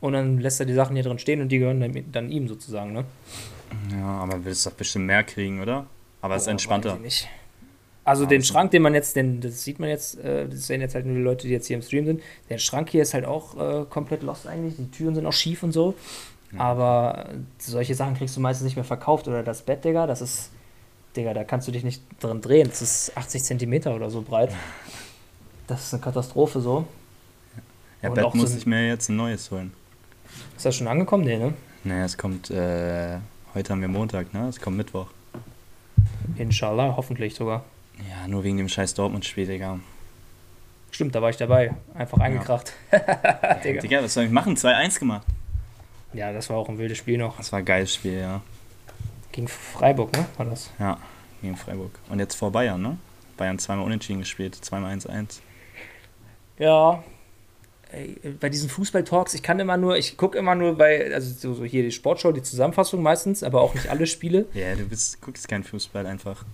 Und 0.00 0.12
dann 0.12 0.38
lässt 0.38 0.60
er 0.60 0.66
die 0.66 0.74
Sachen 0.74 0.94
hier 0.96 1.02
drin 1.04 1.18
stehen 1.18 1.40
und 1.40 1.48
die 1.50 1.58
gehören 1.58 2.04
dann, 2.12 2.30
ihm 2.30 2.46
sozusagen, 2.48 2.92
ne? 2.92 3.04
Ja, 3.92 4.06
aber 4.20 4.44
willst 4.44 4.64
doch 4.66 4.72
bestimmt 4.72 5.06
mehr 5.06 5.24
kriegen, 5.24 5.60
oder? 5.60 5.86
Aber 6.20 6.36
es 6.36 6.42
ist 6.42 6.46
Boah, 6.46 6.50
entspannter. 6.52 6.98
Also 8.04 8.24
Ah, 8.24 8.28
den 8.28 8.42
Schrank, 8.42 8.70
den 8.70 8.80
man 8.82 8.94
jetzt, 8.94 9.16
den, 9.16 9.40
das 9.40 9.62
sieht 9.64 9.78
man 9.80 9.88
jetzt, 9.90 10.18
äh, 10.20 10.48
das 10.48 10.66
sehen 10.66 10.80
jetzt 10.80 10.94
halt 10.94 11.04
nur 11.04 11.14
die 11.16 11.20
Leute, 11.22 11.46
die 11.46 11.52
jetzt 11.52 11.66
hier 11.66 11.76
im 11.76 11.82
Stream 11.82 12.06
sind. 12.06 12.22
Der 12.48 12.58
Schrank 12.58 12.88
hier 12.90 13.02
ist 13.02 13.12
halt 13.12 13.26
auch 13.26 13.56
äh, 13.82 13.84
komplett 13.90 14.22
lost 14.22 14.46
eigentlich. 14.46 14.76
Die 14.76 14.90
Türen 14.90 15.14
sind 15.14 15.26
auch 15.26 15.32
schief 15.32 15.62
und 15.62 15.72
so. 15.72 15.94
Aber 16.56 17.26
äh, 17.28 17.34
solche 17.58 17.94
Sachen 17.94 18.14
kriegst 18.14 18.34
du 18.36 18.40
meistens 18.40 18.64
nicht 18.64 18.76
mehr 18.76 18.84
verkauft. 18.84 19.28
Oder 19.28 19.42
das 19.42 19.60
Bett, 19.62 19.84
Digga, 19.84 20.06
das 20.06 20.22
ist, 20.22 20.50
Digga, 21.16 21.34
da 21.34 21.44
kannst 21.44 21.68
du 21.68 21.72
dich 21.72 21.84
nicht 21.84 22.02
drin 22.20 22.40
drehen. 22.40 22.68
Das 22.68 22.80
ist 22.80 23.14
80 23.16 23.42
Zentimeter 23.42 23.94
oder 23.94 24.08
so 24.10 24.22
breit. 24.22 24.54
Das 25.66 25.84
ist 25.84 25.92
eine 25.92 26.02
Katastrophe 26.02 26.62
so. 26.62 26.86
Ja, 28.00 28.08
Und 28.08 28.14
Bett 28.14 28.24
so 28.32 28.38
muss 28.38 28.52
ein- 28.52 28.56
ich 28.58 28.64
mir 28.64 28.86
jetzt 28.88 29.10
ein 29.10 29.16
neues 29.16 29.50
holen. 29.50 29.74
Ist 30.56 30.66
das 30.66 30.76
schon 30.76 30.88
angekommen? 30.88 31.24
Nee, 31.24 31.38
ne? 31.38 31.54
Naja, 31.84 32.04
es 32.04 32.16
kommt, 32.16 32.50
äh, 32.50 33.18
heute 33.54 33.72
haben 33.72 33.80
wir 33.80 33.88
Montag, 33.88 34.32
ne? 34.34 34.48
Es 34.48 34.60
kommt 34.60 34.76
Mittwoch. 34.76 35.06
Inshallah, 36.36 36.94
hoffentlich 36.96 37.34
sogar. 37.34 37.64
Ja, 38.08 38.28
nur 38.28 38.44
wegen 38.44 38.56
dem 38.58 38.68
scheiß 38.68 38.94
Dortmund-Spiel, 38.94 39.46
Digga. 39.46 39.80
Stimmt, 40.90 41.14
da 41.14 41.22
war 41.22 41.30
ich 41.30 41.36
dabei. 41.36 41.74
Einfach 41.94 42.18
eingekracht. 42.18 42.72
Digga. 43.64 43.80
Digga, 43.82 44.02
was 44.02 44.14
soll 44.14 44.24
ich 44.24 44.30
machen? 44.30 44.56
2-1 44.56 44.98
gemacht. 44.98 45.26
Ja, 46.12 46.32
das 46.32 46.48
war 46.48 46.56
auch 46.56 46.68
ein 46.68 46.78
wildes 46.78 46.98
Spiel 46.98 47.18
noch. 47.18 47.36
Das 47.36 47.52
war 47.52 47.58
ein 47.58 47.64
geiles 47.64 47.94
Spiel, 47.94 48.20
ja. 48.20 48.40
Gegen 49.32 49.48
Freiburg, 49.48 50.12
ne? 50.12 50.24
War 50.36 50.46
das? 50.46 50.70
Ja, 50.78 50.98
gegen 51.42 51.56
Freiburg. 51.56 51.90
Und 52.08 52.18
jetzt 52.18 52.34
vor 52.34 52.50
Bayern, 52.50 52.80
ne? 52.80 52.96
Bayern 53.36 53.58
zweimal 53.58 53.84
unentschieden 53.84 54.20
gespielt, 54.20 54.54
zweimal 54.54 54.94
1-1. 54.94 55.40
Ja. 56.58 57.02
Bei 58.40 58.50
diesen 58.50 58.68
Fußball-Talks, 58.68 59.32
ich 59.34 59.42
kann 59.42 59.58
immer 59.60 59.76
nur, 59.78 59.96
ich 59.96 60.16
gucke 60.16 60.36
immer 60.36 60.54
nur 60.54 60.76
bei, 60.76 61.12
also 61.14 61.54
so, 61.54 61.64
hier 61.64 61.82
die 61.82 61.90
Sportshow, 61.90 62.32
die 62.32 62.42
Zusammenfassung 62.42 63.02
meistens, 63.02 63.42
aber 63.42 63.62
auch 63.62 63.74
nicht 63.74 63.88
alle 63.88 64.06
Spiele. 64.06 64.46
Ja, 64.54 64.74
du 64.74 64.84
bist, 64.84 65.22
guckst 65.22 65.48
kein 65.48 65.64
Fußball 65.64 66.04
einfach. 66.06 66.44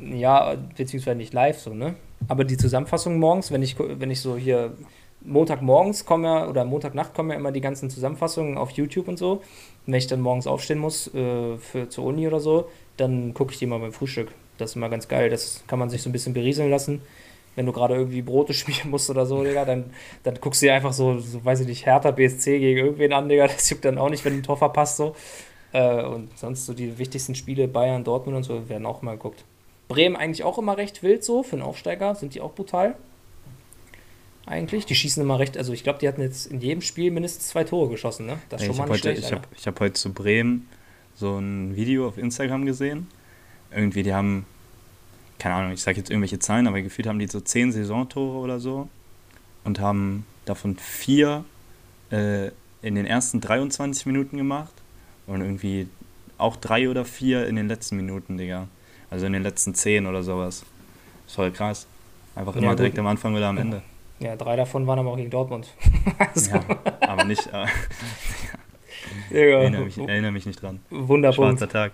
Ja, 0.00 0.56
beziehungsweise 0.76 1.16
nicht 1.16 1.32
live 1.32 1.58
so, 1.58 1.72
ne? 1.72 1.94
Aber 2.28 2.44
die 2.44 2.56
Zusammenfassung 2.56 3.18
morgens, 3.18 3.50
wenn 3.50 3.62
ich, 3.62 3.76
wenn 3.78 4.10
ich 4.10 4.20
so 4.20 4.36
hier 4.36 4.76
Montagmorgens 5.22 6.04
komme 6.04 6.48
oder 6.48 6.64
Montagnacht 6.64 7.14
kommen 7.14 7.30
ja 7.30 7.36
immer 7.36 7.52
die 7.52 7.60
ganzen 7.60 7.90
Zusammenfassungen 7.90 8.56
auf 8.56 8.70
YouTube 8.70 9.08
und 9.08 9.18
so. 9.18 9.32
Und 9.32 9.42
wenn 9.86 9.94
ich 9.94 10.06
dann 10.06 10.20
morgens 10.20 10.46
aufstehen 10.46 10.78
muss 10.78 11.12
äh, 11.14 11.56
für, 11.58 11.88
zur 11.88 12.04
Uni 12.04 12.26
oder 12.26 12.40
so, 12.40 12.68
dann 12.96 13.34
gucke 13.34 13.52
ich 13.52 13.58
die 13.58 13.66
mal 13.66 13.78
beim 13.78 13.92
Frühstück. 13.92 14.28
Das 14.58 14.70
ist 14.70 14.76
immer 14.76 14.88
ganz 14.88 15.08
geil. 15.08 15.30
Das 15.30 15.62
kann 15.66 15.78
man 15.78 15.90
sich 15.90 16.02
so 16.02 16.08
ein 16.08 16.12
bisschen 16.12 16.34
berieseln 16.34 16.70
lassen. 16.70 17.00
Wenn 17.60 17.66
du 17.66 17.72
gerade 17.72 17.94
irgendwie 17.94 18.22
Brote 18.22 18.54
spielen 18.54 18.88
musst 18.88 19.10
oder 19.10 19.26
so, 19.26 19.44
Digga, 19.44 19.66
dann, 19.66 19.90
dann 20.22 20.36
guckst 20.40 20.62
du 20.62 20.66
dir 20.66 20.72
einfach 20.72 20.94
so, 20.94 21.18
so, 21.18 21.44
weiß 21.44 21.60
ich 21.60 21.66
nicht, 21.66 21.84
Hertha 21.84 22.10
BSC 22.10 22.58
gegen 22.58 22.78
irgendwen 22.78 23.12
an, 23.12 23.28
Digga. 23.28 23.46
Das 23.54 23.68
juckt 23.68 23.84
dann 23.84 23.98
auch 23.98 24.08
nicht, 24.08 24.24
wenn 24.24 24.32
ein 24.32 24.42
Tor 24.42 24.56
verpasst 24.56 24.96
so. 24.96 25.14
Äh, 25.72 26.02
und 26.04 26.36
sonst 26.38 26.64
so 26.64 26.72
die 26.72 26.96
wichtigsten 26.96 27.34
Spiele, 27.34 27.68
Bayern, 27.68 28.02
Dortmund 28.02 28.38
und 28.38 28.44
so, 28.44 28.66
werden 28.70 28.86
auch 28.86 29.02
mal 29.02 29.12
geguckt. 29.12 29.44
Bremen 29.88 30.16
eigentlich 30.16 30.42
auch 30.42 30.56
immer 30.56 30.78
recht 30.78 31.02
wild 31.02 31.22
so, 31.22 31.42
für 31.42 31.56
einen 31.56 31.62
Aufsteiger 31.62 32.14
sind 32.14 32.34
die 32.34 32.40
auch 32.40 32.54
brutal. 32.54 32.94
Eigentlich. 34.46 34.86
Die 34.86 34.94
schießen 34.94 35.22
immer 35.22 35.38
recht, 35.38 35.58
also 35.58 35.74
ich 35.74 35.82
glaube, 35.84 35.98
die 35.98 36.08
hatten 36.08 36.22
jetzt 36.22 36.46
in 36.46 36.62
jedem 36.62 36.80
Spiel 36.80 37.10
mindestens 37.10 37.48
zwei 37.48 37.64
Tore 37.64 37.90
geschossen, 37.90 38.24
ne? 38.24 38.38
Das 38.48 38.62
ist 38.62 38.66
schon 38.66 38.72
ich 38.72 38.78
mal 38.78 38.84
habe 38.84 38.92
nicht 38.94 39.04
heute, 39.04 39.16
schlecht. 39.16 39.28
ich 39.28 39.34
Alter. 39.34 39.48
hab, 39.48 39.58
ich 39.58 39.66
hab 39.66 39.80
heute 39.80 39.92
zu 39.92 40.14
Bremen 40.14 40.66
so 41.14 41.36
ein 41.36 41.76
Video 41.76 42.08
auf 42.08 42.16
Instagram 42.16 42.64
gesehen. 42.64 43.06
Irgendwie, 43.70 44.02
die 44.02 44.14
haben, 44.14 44.46
keine 45.40 45.56
Ahnung, 45.56 45.72
ich 45.72 45.82
sage 45.82 45.98
jetzt 45.98 46.10
irgendwelche 46.10 46.38
Zahlen, 46.38 46.68
aber 46.68 46.80
gefühlt 46.82 47.08
haben 47.08 47.18
die 47.18 47.26
so 47.26 47.40
zehn 47.40 47.72
Saisontore 47.72 48.38
oder 48.38 48.60
so 48.60 48.88
und 49.64 49.80
haben 49.80 50.24
davon 50.44 50.76
vier 50.76 51.44
äh, 52.12 52.48
in 52.82 52.94
den 52.94 53.06
ersten 53.06 53.40
23 53.40 54.06
Minuten 54.06 54.36
gemacht 54.36 54.72
und 55.26 55.40
irgendwie 55.40 55.88
auch 56.38 56.56
drei 56.56 56.88
oder 56.88 57.04
vier 57.04 57.46
in 57.46 57.56
den 57.56 57.68
letzten 57.68 57.96
Minuten, 57.96 58.38
Digga. 58.38 58.68
Also 59.10 59.26
in 59.26 59.32
den 59.32 59.42
letzten 59.42 59.74
zehn 59.74 60.06
oder 60.06 60.22
sowas. 60.22 60.64
Ist 61.26 61.34
voll 61.34 61.50
krass. 61.50 61.86
Einfach 62.34 62.54
Ja, 62.54 62.60
immer 62.62 62.70
gut. 62.70 62.78
direkt 62.80 62.98
am 62.98 63.06
Anfang 63.08 63.34
oder 63.34 63.48
am 63.48 63.58
Ende. 63.58 63.82
Ja, 64.20 64.36
drei 64.36 64.54
davon 64.56 64.86
waren 64.86 64.98
aber 64.98 65.10
auch 65.10 65.16
gegen 65.16 65.30
Dortmund. 65.30 65.68
Also, 66.18 66.52
Ja, 66.52 66.62
aber 67.00 67.24
nicht, 67.24 67.46
äh, 67.52 67.66
Digga, 69.30 69.40
erinnere, 69.60 69.84
mich, 69.84 69.98
erinnere 69.98 70.32
mich 70.32 70.46
nicht 70.46 70.62
dran. 70.62 70.80
Wunderpunkt. 70.90 71.58
Schwarzer 71.58 71.68
Tag. 71.68 71.92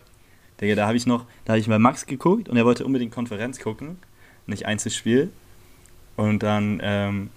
Digga, 0.61 0.75
da 0.75 0.87
habe 0.87 0.97
ich 0.97 1.07
noch, 1.07 1.27
da 1.45 1.53
habe 1.53 1.61
ich 1.61 1.69
bei 1.69 1.79
Max 1.79 2.07
geguckt 2.07 2.49
und 2.49 2.57
er 2.57 2.65
wollte 2.65 2.85
unbedingt 2.85 3.13
Konferenz 3.13 3.59
gucken, 3.61 3.99
nicht 4.47 4.67
Einzelspiel. 4.67 5.31
Und 6.17 6.43
dann 6.43 6.81
ähm, 6.83 7.31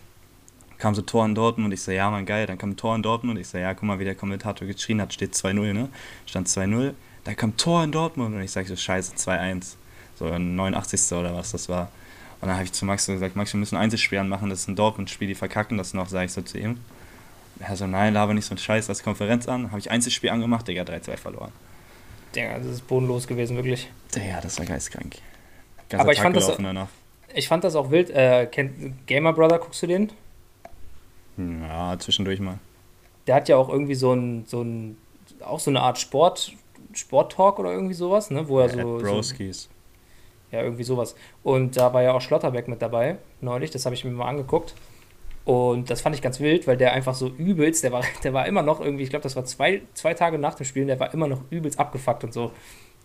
kam 0.78 0.96
so 0.96 1.02
Tor 1.02 1.26
in 1.26 1.36
Dortmund 1.36 1.68
und 1.68 1.72
ich 1.74 1.82
so, 1.82 1.92
ja, 1.92 2.10
Mann, 2.10 2.26
geil. 2.26 2.48
Dann 2.48 2.58
kam 2.58 2.78
Tor 2.78 2.96
in 2.96 3.04
Dortmund 3.04 3.36
und 3.36 3.42
ich 3.42 3.48
so, 3.48 3.58
ja, 3.58 3.74
guck 3.74 3.84
mal, 3.84 4.00
wie 4.00 4.06
der 4.06 4.16
Kommentator 4.16 4.66
geschrien 4.66 5.02
hat, 5.02 5.14
steht 5.14 5.34
2-0, 5.34 5.74
ne? 5.74 5.90
Stand 6.26 6.48
2-0. 6.48 6.94
Da 7.26 7.34
kam 7.34 7.58
Tor 7.58 7.84
in 7.84 7.92
Dortmund 7.92 8.36
und 8.36 8.42
ich 8.42 8.52
sag 8.52 8.68
so, 8.68 8.76
scheiße, 8.76 9.16
2-1. 9.16 9.76
So 10.18 10.26
ein 10.26 10.56
89. 10.56 11.18
oder 11.18 11.36
was 11.36 11.52
das 11.52 11.70
war. 11.70 11.92
Und 12.42 12.48
dann 12.48 12.56
habe 12.56 12.64
ich 12.64 12.72
zu 12.72 12.86
Max 12.86 13.06
so 13.06 13.12
gesagt, 13.12 13.36
Max, 13.36 13.54
wir 13.54 13.60
müssen 13.60 13.76
ein 13.76 13.84
Einzelspiel 13.84 14.18
anmachen, 14.18 14.50
das 14.50 14.62
ist 14.62 14.70
ein 14.70 14.78
Dortmund-Spiel, 14.78 15.28
die 15.28 15.36
verkacken 15.36 15.78
das 15.78 15.94
noch, 15.94 16.08
sage 16.08 16.26
ich 16.26 16.32
so 16.32 16.42
zu 16.42 16.58
ihm. 16.58 16.78
Er 17.60 17.76
so, 17.76 17.86
nein, 17.86 18.14
laber 18.14 18.34
nicht 18.34 18.46
so 18.46 18.56
ein 18.56 18.58
Scheiß, 18.58 18.88
lass 18.88 19.04
Konferenz 19.04 19.50
an. 19.50 19.72
Habe 19.72 19.80
ich 19.80 19.92
Einzelspiel 19.92 20.30
angemacht, 20.30 20.66
Digga, 20.66 20.84
3-2 20.84 21.18
verloren. 21.18 21.52
Digga, 22.36 22.58
das 22.58 22.68
ist 22.68 22.88
bodenlos 22.88 23.28
gewesen, 23.28 23.56
wirklich. 23.56 23.90
Ja, 24.16 24.40
das 24.42 24.58
war 24.60 24.66
geistkrank. 24.66 25.16
Aber 25.94 26.12
ich 26.12 26.20
fand 26.22 26.36
das- 26.36 26.46
gelaufen 26.46 26.64
danach. 26.64 26.88
Ich 27.34 27.48
fand 27.48 27.64
das 27.64 27.76
auch 27.76 27.92
wild. 27.92 28.10
Äh, 28.10 28.48
kennt 28.48 29.06
Gamer 29.08 29.34
Brother, 29.34 29.60
guckst 29.60 29.82
du 29.84 29.88
den? 29.88 30.12
Ja, 31.38 31.98
zwischendurch 32.00 32.40
mal. 32.40 32.58
Der 33.28 33.36
hat 33.36 33.48
ja 33.48 33.56
auch 33.58 33.70
irgendwie 33.70 33.96
so 33.96 34.14
ein, 34.14 34.46
so 34.48 34.62
ein 34.64 34.98
auch 35.42 35.60
so 35.60 35.70
eine 35.70 35.82
Art 35.82 35.98
Sport, 36.00 36.54
Sport-Talk 36.94 37.60
oder 37.60 37.72
irgendwie 37.72 37.94
sowas, 37.94 38.30
ne? 38.32 38.48
Wo 38.48 38.60
er 38.60 38.70
so, 38.70 38.78
so 39.00 39.06
Broskis. 39.06 39.70
Ja, 40.52 40.64
irgendwie 40.64 40.84
sowas. 40.84 41.16
Und 41.44 41.78
da 41.78 41.94
war 41.94 42.02
ja 42.02 42.14
auch 42.14 42.22
Schlotterbeck 42.22 42.68
mit 42.68 42.82
dabei, 42.82 43.18
neulich, 43.42 43.70
das 43.72 43.86
habe 43.86 43.94
ich 43.96 44.04
mir 44.04 44.12
mal 44.12 44.28
angeguckt. 44.28 44.74
Und 45.46 45.90
das 45.90 46.02
fand 46.02 46.16
ich 46.16 46.22
ganz 46.22 46.40
wild, 46.40 46.68
weil 46.68 46.78
der 46.78 46.94
einfach 46.94 47.16
so 47.16 47.28
übelst, 47.30 47.84
der 47.84 47.92
war, 47.92 48.04
der 48.24 48.34
war 48.34 48.46
immer 48.46 48.62
noch 48.62 48.80
irgendwie, 48.82 49.04
ich 49.04 49.10
glaube, 49.10 49.24
das 49.24 49.36
war 49.36 49.46
zwei, 49.46 49.82
zwei 49.94 50.14
Tage 50.14 50.38
nach 50.38 50.56
dem 50.56 50.66
Spiel, 50.66 50.84
und 50.84 50.88
der 50.90 51.00
war 51.00 51.14
immer 51.14 51.28
noch 51.28 51.42
übelst 51.50 51.80
abgefuckt 51.80 52.24
und 52.24 52.34
so. 52.34 52.52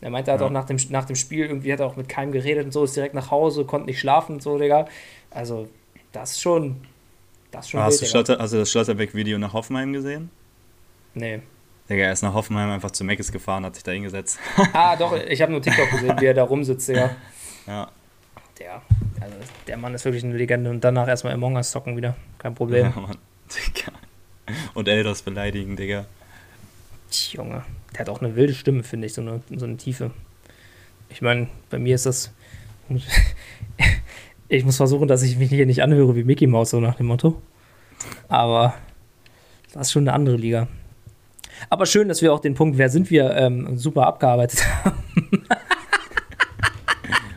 Er 0.01 0.11
meinte, 0.11 0.31
er 0.31 0.35
hat 0.35 0.41
Ja. 0.41 0.47
auch 0.49 0.51
nach 0.51 0.67
dem, 0.67 0.77
nach 0.91 1.05
dem 1.07 1.17
Spiel 1.17 1.47
irgendwie, 1.47 1.73
hat 1.73 1.81
er 1.81 1.87
auch 1.87 1.97
mit 1.97 2.09
keinem 2.09 2.33
geredet 2.33 2.67
und 2.67 2.73
so, 2.73 2.85
ist 2.85 2.97
direkt 2.97 3.15
nach 3.15 3.31
Hause, 3.31 3.65
konnte 3.65 3.87
nicht 3.87 3.99
schlafen 4.01 4.35
und 4.35 4.43
so, 4.43 4.59
Digga. 4.59 4.87
Also, 5.31 5.69
das 6.13 6.33
ist 6.33 6.43
schon, 6.43 6.83
das 7.51 7.71
schon 7.71 7.81
Hast 7.81 7.99
du 7.99 8.03
wild, 8.03 8.11
Digga. 8.11 8.11
Schlotter, 8.11 8.41
also 8.41 8.59
das 8.59 8.71
Schlotterbeck-Video 8.71 9.39
nach 9.39 9.53
Hoffenheim 9.55 9.93
gesehen? 9.95 10.31
Nee. 11.15 11.41
Digga, 11.89 12.05
er 12.05 12.13
ist 12.13 12.23
nach 12.23 12.35
Hoffenheim 12.35 12.71
einfach 12.71 12.91
zu 12.91 13.05
Meckes 13.05 13.31
gefahren, 13.33 13.65
hat 13.65 13.75
sich 13.77 13.85
da 13.85 13.93
hingesetzt. 13.93 14.39
ah, 14.73 14.97
doch, 14.97 15.17
ich 15.17 15.41
habe 15.41 15.53
nur 15.53 15.63
TikTok 15.63 15.91
gesehen, 15.91 16.17
wie 16.21 16.27
er 16.27 16.35
da 16.35 16.43
rumsitzt, 16.45 16.89
Digga. 16.89 17.11
Ja. 17.67 17.89
Der, 18.59 18.83
also 19.25 19.37
der 19.67 19.77
Mann 19.77 19.95
ist 19.95 20.05
wirklich 20.05 20.25
eine 20.25 20.37
Legende 20.37 20.71
und 20.71 20.83
danach 20.85 21.09
erstmal 21.09 21.33
Among 21.33 21.57
Us 21.57 21.71
zocken 21.71 21.97
wieder. 21.97 22.17
Kein 22.39 22.55
Problem. 22.55 22.93
Ja, 22.95 23.01
Mann. 23.01 23.19
Digga. 23.49 23.93
Und 24.75 24.89
Eldos 24.89 25.23
beleidigen, 25.23 25.77
Digga. 25.77 26.07
Junge, 27.11 27.63
der 27.93 28.01
hat 28.01 28.09
auch 28.09 28.21
eine 28.21 28.35
wilde 28.37 28.55
Stimme, 28.55 28.83
finde 28.83 29.07
ich, 29.07 29.15
so 29.15 29.21
eine, 29.21 29.41
so 29.55 29.65
eine 29.65 29.77
Tiefe. 29.77 30.11
Ich 31.09 31.23
meine, 31.23 31.49
bei 31.71 31.79
mir 31.79 31.95
ist 31.95 32.07
das. 32.07 32.33
ich 34.49 34.65
muss 34.65 34.77
versuchen, 34.77 35.09
dass 35.09 35.23
ich 35.23 35.37
mich 35.39 35.49
hier 35.49 35.67
nicht 35.67 35.83
anhöre 35.83 36.17
wie 36.17 36.25
Mickey 36.25 36.47
Mouse, 36.47 36.71
so 36.71 36.81
nach 36.81 36.97
dem 36.97 37.07
Motto. 37.07 37.41
Aber 38.29 38.75
das 39.73 39.89
ist 39.89 39.93
schon 39.93 40.05
eine 40.05 40.13
andere 40.13 40.37
Liga. 40.37 40.69
Aber 41.71 41.87
schön, 41.87 42.09
dass 42.09 42.21
wir 42.21 42.33
auch 42.33 42.41
den 42.41 42.55
Punkt, 42.55 42.79
wer 42.79 42.89
sind 42.89 43.11
wir, 43.11 43.35
ähm, 43.37 43.79
super 43.79 44.07
abgearbeitet 44.07 44.65
haben. 44.85 45.03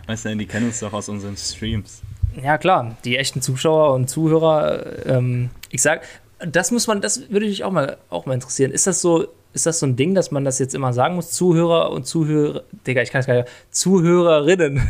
Weißt 0.08 0.26
du, 0.26 0.36
die 0.36 0.46
kennen 0.46 0.68
uns 0.68 0.80
doch 0.80 0.94
aus 0.94 1.10
unseren 1.10 1.36
Streams. 1.38 2.02
Ja, 2.42 2.58
klar, 2.58 2.96
die 3.04 3.18
echten 3.18 3.42
Zuschauer 3.42 3.94
und 3.94 4.10
Zuhörer, 4.10 5.06
ähm, 5.06 5.50
ich 5.70 5.82
sag, 5.82 6.04
das 6.40 6.72
muss 6.72 6.88
man, 6.88 7.02
das 7.02 7.30
würde 7.30 7.46
mich 7.46 7.64
auch 7.64 7.72
mal, 7.72 7.98
auch 8.10 8.26
mal 8.26 8.34
interessieren. 8.34 8.72
Ist 8.72 8.88
das 8.88 9.02
so, 9.02 9.28
ist 9.54 9.66
das 9.66 9.80
so 9.80 9.86
ein 9.86 9.96
Ding, 9.96 10.14
dass 10.16 10.32
man 10.32 10.46
das 10.46 10.60
jetzt 10.60 10.76
immer 10.76 10.94
sagen 10.94 11.16
muss? 11.16 11.32
Zuhörer 11.32 11.92
und 11.92 12.06
Zuhörer, 12.06 12.64
Digga, 12.86 13.02
ich 13.02 13.12
kann 13.12 13.22
es 13.22 13.28
gar 13.28 13.36
nicht, 13.36 13.50
Zuhörerinnen. 13.72 14.78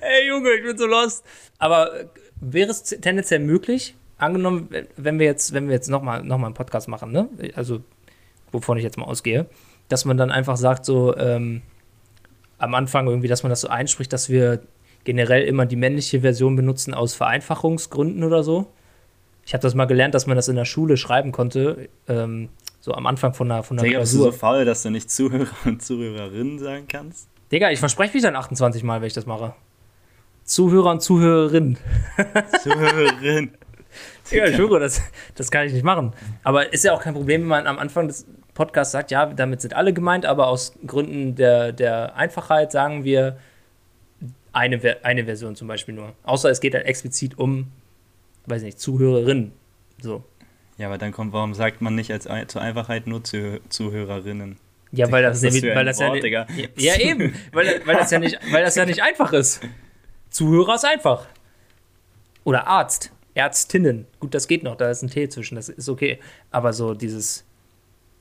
Ey, 0.00 0.28
Junge, 0.28 0.50
ich 0.50 0.64
bin 0.64 0.76
so 0.76 0.86
lost. 0.86 1.24
Aber 1.58 1.92
wäre 2.40 2.70
es 2.70 2.82
tendenziell 2.82 3.40
möglich, 3.40 3.94
angenommen, 4.18 4.68
wenn 4.96 5.18
wir 5.18 5.26
jetzt, 5.26 5.54
wenn 5.54 5.68
wir 5.68 5.74
jetzt 5.74 5.88
nochmal 5.88 6.22
noch 6.24 6.38
mal 6.38 6.46
einen 6.46 6.54
Podcast 6.54 6.88
machen, 6.88 7.12
ne? 7.12 7.28
Also, 7.54 7.80
wovon 8.52 8.76
ich 8.76 8.84
jetzt 8.84 8.98
mal 8.98 9.06
ausgehe, 9.06 9.46
dass 9.88 10.04
man 10.04 10.16
dann 10.16 10.30
einfach 10.30 10.56
sagt, 10.56 10.84
so, 10.84 11.16
ähm, 11.16 11.62
am 12.58 12.74
Anfang 12.74 13.06
irgendwie, 13.06 13.28
dass 13.28 13.42
man 13.42 13.50
das 13.50 13.60
so 13.60 13.68
einspricht, 13.68 14.12
dass 14.12 14.28
wir 14.28 14.60
generell 15.04 15.42
immer 15.44 15.66
die 15.66 15.76
männliche 15.76 16.20
Version 16.20 16.56
benutzen 16.56 16.94
aus 16.94 17.14
Vereinfachungsgründen 17.14 18.24
oder 18.24 18.42
so. 18.42 18.72
Ich 19.44 19.52
habe 19.52 19.62
das 19.62 19.74
mal 19.74 19.84
gelernt, 19.84 20.14
dass 20.14 20.26
man 20.26 20.36
das 20.36 20.48
in 20.48 20.56
der 20.56 20.64
Schule 20.64 20.96
schreiben 20.96 21.30
konnte, 21.32 21.88
ähm, 22.08 22.48
so 22.80 22.92
am 22.92 23.06
Anfang 23.06 23.34
von 23.34 23.50
einer, 23.50 23.62
von 23.62 23.78
einer 23.78 23.86
Digga, 23.86 24.00
bist 24.00 24.14
du 24.14 24.18
so 24.18 24.32
faul, 24.32 24.64
dass 24.64 24.82
du 24.82 24.90
nicht 24.90 25.10
Zuhörer 25.10 25.48
und 25.64 25.82
Zuhörerinnen 25.82 26.58
sagen 26.58 26.86
kannst? 26.88 27.28
Digga, 27.52 27.70
ich 27.70 27.78
verspreche 27.78 28.14
mich 28.14 28.22
dann 28.22 28.36
28 28.36 28.82
Mal, 28.82 29.00
wenn 29.00 29.06
ich 29.06 29.12
das 29.12 29.26
mache. 29.26 29.54
Zuhörer 30.44 30.90
und 30.90 31.02
Zuhörerinnen. 31.02 31.78
Zuhörerin. 32.62 33.52
Digga, 34.30 34.46
ich 34.46 34.56
schwöre, 34.56 34.80
das, 34.80 35.02
das 35.34 35.50
kann 35.50 35.66
ich 35.66 35.72
nicht 35.72 35.84
machen. 35.84 36.12
Aber 36.42 36.72
ist 36.72 36.84
ja 36.84 36.92
auch 36.92 37.02
kein 37.02 37.14
Problem, 37.14 37.42
wenn 37.42 37.48
man 37.48 37.66
am 37.66 37.78
Anfang 37.78 38.08
des 38.08 38.26
Podcasts 38.54 38.92
sagt, 38.92 39.10
ja, 39.10 39.26
damit 39.26 39.60
sind 39.60 39.74
alle 39.74 39.92
gemeint, 39.92 40.26
aber 40.26 40.46
aus 40.46 40.72
Gründen 40.86 41.34
der, 41.34 41.72
der 41.72 42.16
Einfachheit 42.16 42.72
sagen 42.72 43.04
wir 43.04 43.36
eine, 44.52 44.96
eine 45.02 45.24
Version 45.24 45.56
zum 45.56 45.68
Beispiel 45.68 45.94
nur. 45.94 46.14
Außer 46.22 46.48
es 46.50 46.60
geht 46.60 46.74
halt 46.74 46.86
explizit 46.86 47.36
um, 47.38 47.72
weiß 48.46 48.62
nicht, 48.62 48.78
Zuhörerinnen. 48.78 49.52
So. 50.00 50.22
Ja, 50.78 50.86
aber 50.86 50.98
dann 50.98 51.12
kommt, 51.12 51.32
warum 51.32 51.54
sagt 51.54 51.82
man 51.82 51.94
nicht 51.94 52.10
als 52.10 52.28
zur 52.46 52.62
Einfachheit 52.62 53.06
nur 53.06 53.22
zu, 53.22 53.60
Zuhörerinnen? 53.68 54.56
Ja, 54.92 55.10
weil 55.10 55.24
das, 55.24 55.42
ja, 55.42 55.74
weil 55.74 55.84
das 55.84 55.98
Wort, 55.98 56.22
ja, 56.22 56.44
nicht, 56.44 56.80
ja, 56.80 56.96
eben, 57.00 57.34
weil, 57.52 57.82
weil, 57.84 57.96
das 57.96 58.12
ja 58.12 58.20
nicht, 58.20 58.38
weil 58.52 58.62
das 58.62 58.76
ja 58.76 58.86
nicht 58.86 59.02
einfach 59.02 59.32
ist. 59.32 59.60
Zuhörer 60.30 60.76
ist 60.76 60.84
einfach. 60.84 61.26
Oder 62.44 62.68
Arzt, 62.68 63.10
Ärztinnen. 63.34 64.06
Gut, 64.20 64.34
das 64.34 64.46
geht 64.46 64.62
noch, 64.62 64.76
da 64.76 64.90
ist 64.90 65.02
ein 65.02 65.10
T 65.10 65.28
zwischen, 65.28 65.56
das 65.56 65.68
ist 65.68 65.88
okay. 65.88 66.20
Aber 66.52 66.72
so 66.72 66.94
dieses 66.94 67.44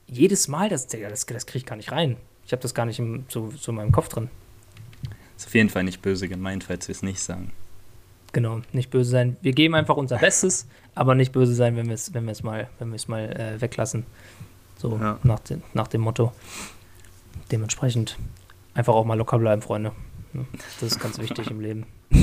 jedes 0.07 0.47
Mal, 0.47 0.69
das, 0.69 0.87
das, 0.87 1.25
das 1.25 1.45
kriege 1.45 1.57
ich 1.57 1.65
gar 1.65 1.75
nicht 1.75 1.91
rein. 1.91 2.17
Ich 2.45 2.51
habe 2.51 2.61
das 2.61 2.73
gar 2.73 2.85
nicht 2.85 2.99
im, 2.99 3.25
so, 3.29 3.51
so 3.51 3.71
in 3.71 3.77
meinem 3.77 3.91
Kopf 3.91 4.09
drin. 4.09 4.29
Ist 5.37 5.47
auf 5.47 5.55
jeden 5.55 5.69
Fall 5.69 5.83
nicht 5.83 6.01
böse 6.01 6.27
gemeint, 6.27 6.63
falls 6.63 6.87
wir 6.87 6.93
es 6.93 7.03
nicht 7.03 7.19
sagen. 7.19 7.51
Genau, 8.31 8.61
nicht 8.71 8.89
böse 8.89 9.11
sein. 9.11 9.37
Wir 9.41 9.53
geben 9.53 9.75
einfach 9.75 9.95
unser 9.95 10.17
Bestes, 10.17 10.67
aber 10.95 11.15
nicht 11.15 11.31
böse 11.31 11.53
sein, 11.53 11.75
wenn 11.75 11.87
wir 11.87 11.93
es 11.93 12.13
wenn 12.13 12.25
mal, 12.25 12.69
wenn 12.79 12.95
mal 13.07 13.31
äh, 13.31 13.61
weglassen. 13.61 14.05
So 14.77 14.97
ja. 14.99 15.19
nach, 15.23 15.39
de, 15.39 15.57
nach 15.73 15.87
dem 15.87 16.01
Motto. 16.01 16.33
Dementsprechend 17.51 18.17
einfach 18.73 18.93
auch 18.93 19.05
mal 19.05 19.13
locker 19.15 19.37
bleiben, 19.39 19.61
Freunde. 19.61 19.91
Das 20.79 20.91
ist 20.91 20.99
ganz 20.99 21.19
wichtig 21.19 21.51
im 21.51 21.59
Leben. 21.61 21.85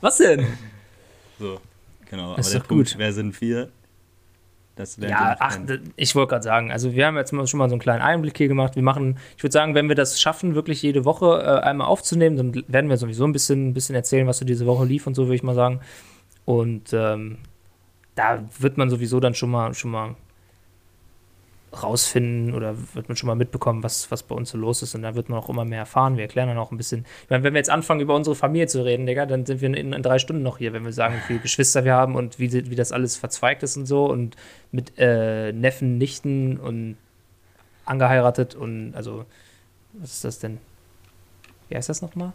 Was 0.00 0.18
denn? 0.18 0.46
Genau. 2.14 2.36
Das 2.36 2.46
aber 2.46 2.60
der 2.60 2.68
Punkt, 2.68 2.92
gut. 2.92 2.98
wer 2.98 3.12
sind 3.12 3.40
wir? 3.40 3.70
Das 4.76 4.96
ja, 4.96 5.36
ach, 5.38 5.58
ich 5.96 6.14
wollte 6.14 6.30
gerade 6.30 6.42
sagen, 6.44 6.70
also 6.70 6.94
wir 6.94 7.06
haben 7.06 7.16
jetzt 7.16 7.30
schon 7.30 7.58
mal 7.58 7.68
so 7.68 7.74
einen 7.74 7.80
kleinen 7.80 8.02
Einblick 8.02 8.36
hier 8.36 8.48
gemacht. 8.48 8.76
Wir 8.76 8.82
machen, 8.82 9.18
ich 9.36 9.42
würde 9.42 9.52
sagen, 9.52 9.74
wenn 9.74 9.88
wir 9.88 9.96
das 9.96 10.20
schaffen, 10.20 10.54
wirklich 10.54 10.82
jede 10.82 11.04
Woche 11.04 11.42
äh, 11.42 11.64
einmal 11.64 11.88
aufzunehmen, 11.88 12.36
dann 12.36 12.64
werden 12.68 12.88
wir 12.88 12.96
sowieso 12.96 13.24
ein 13.24 13.32
bisschen, 13.32 13.68
ein 13.68 13.74
bisschen 13.74 13.96
erzählen, 13.96 14.26
was 14.28 14.38
so 14.38 14.44
diese 14.44 14.66
Woche 14.66 14.84
lief 14.84 15.06
und 15.08 15.14
so, 15.14 15.24
würde 15.24 15.34
ich 15.34 15.42
mal 15.42 15.54
sagen. 15.54 15.80
Und 16.44 16.92
ähm, 16.92 17.38
da 18.14 18.44
wird 18.58 18.76
man 18.76 18.90
sowieso 18.90 19.18
dann 19.18 19.34
schon 19.34 19.50
mal, 19.50 19.74
schon 19.74 19.90
mal 19.90 20.14
rausfinden 21.82 22.54
oder 22.54 22.76
wird 22.94 23.08
man 23.08 23.16
schon 23.16 23.26
mal 23.26 23.34
mitbekommen, 23.34 23.82
was, 23.82 24.10
was 24.10 24.22
bei 24.22 24.34
uns 24.34 24.50
so 24.50 24.58
los 24.58 24.82
ist. 24.82 24.94
Und 24.94 25.02
da 25.02 25.14
wird 25.14 25.28
man 25.28 25.38
auch 25.38 25.48
immer 25.48 25.64
mehr 25.64 25.80
erfahren. 25.80 26.16
Wir 26.16 26.22
erklären 26.22 26.48
dann 26.48 26.58
auch 26.58 26.70
ein 26.70 26.76
bisschen. 26.76 27.04
Ich 27.24 27.30
meine, 27.30 27.42
wenn 27.42 27.54
wir 27.54 27.58
jetzt 27.58 27.70
anfangen, 27.70 28.00
über 28.00 28.14
unsere 28.14 28.36
Familie 28.36 28.66
zu 28.66 28.84
reden, 28.84 29.06
Digga, 29.06 29.26
dann 29.26 29.44
sind 29.46 29.60
wir 29.60 29.74
in, 29.74 29.92
in 29.92 30.02
drei 30.02 30.18
Stunden 30.18 30.42
noch 30.42 30.58
hier, 30.58 30.72
wenn 30.72 30.84
wir 30.84 30.92
sagen, 30.92 31.16
wie 31.16 31.26
viele 31.26 31.38
Geschwister 31.40 31.84
wir 31.84 31.94
haben 31.94 32.14
und 32.14 32.38
wie, 32.38 32.70
wie 32.70 32.76
das 32.76 32.92
alles 32.92 33.16
verzweigt 33.16 33.62
ist 33.62 33.76
und 33.76 33.86
so. 33.86 34.06
Und 34.06 34.36
mit 34.72 34.92
äh, 34.98 35.52
Neffen, 35.52 35.98
Nichten 35.98 36.58
und 36.58 36.96
angeheiratet 37.84 38.54
und 38.54 38.94
also, 38.94 39.26
was 39.94 40.12
ist 40.12 40.24
das 40.24 40.38
denn? 40.38 40.58
Wie 41.68 41.76
heißt 41.76 41.88
das 41.88 42.02
nochmal? 42.02 42.32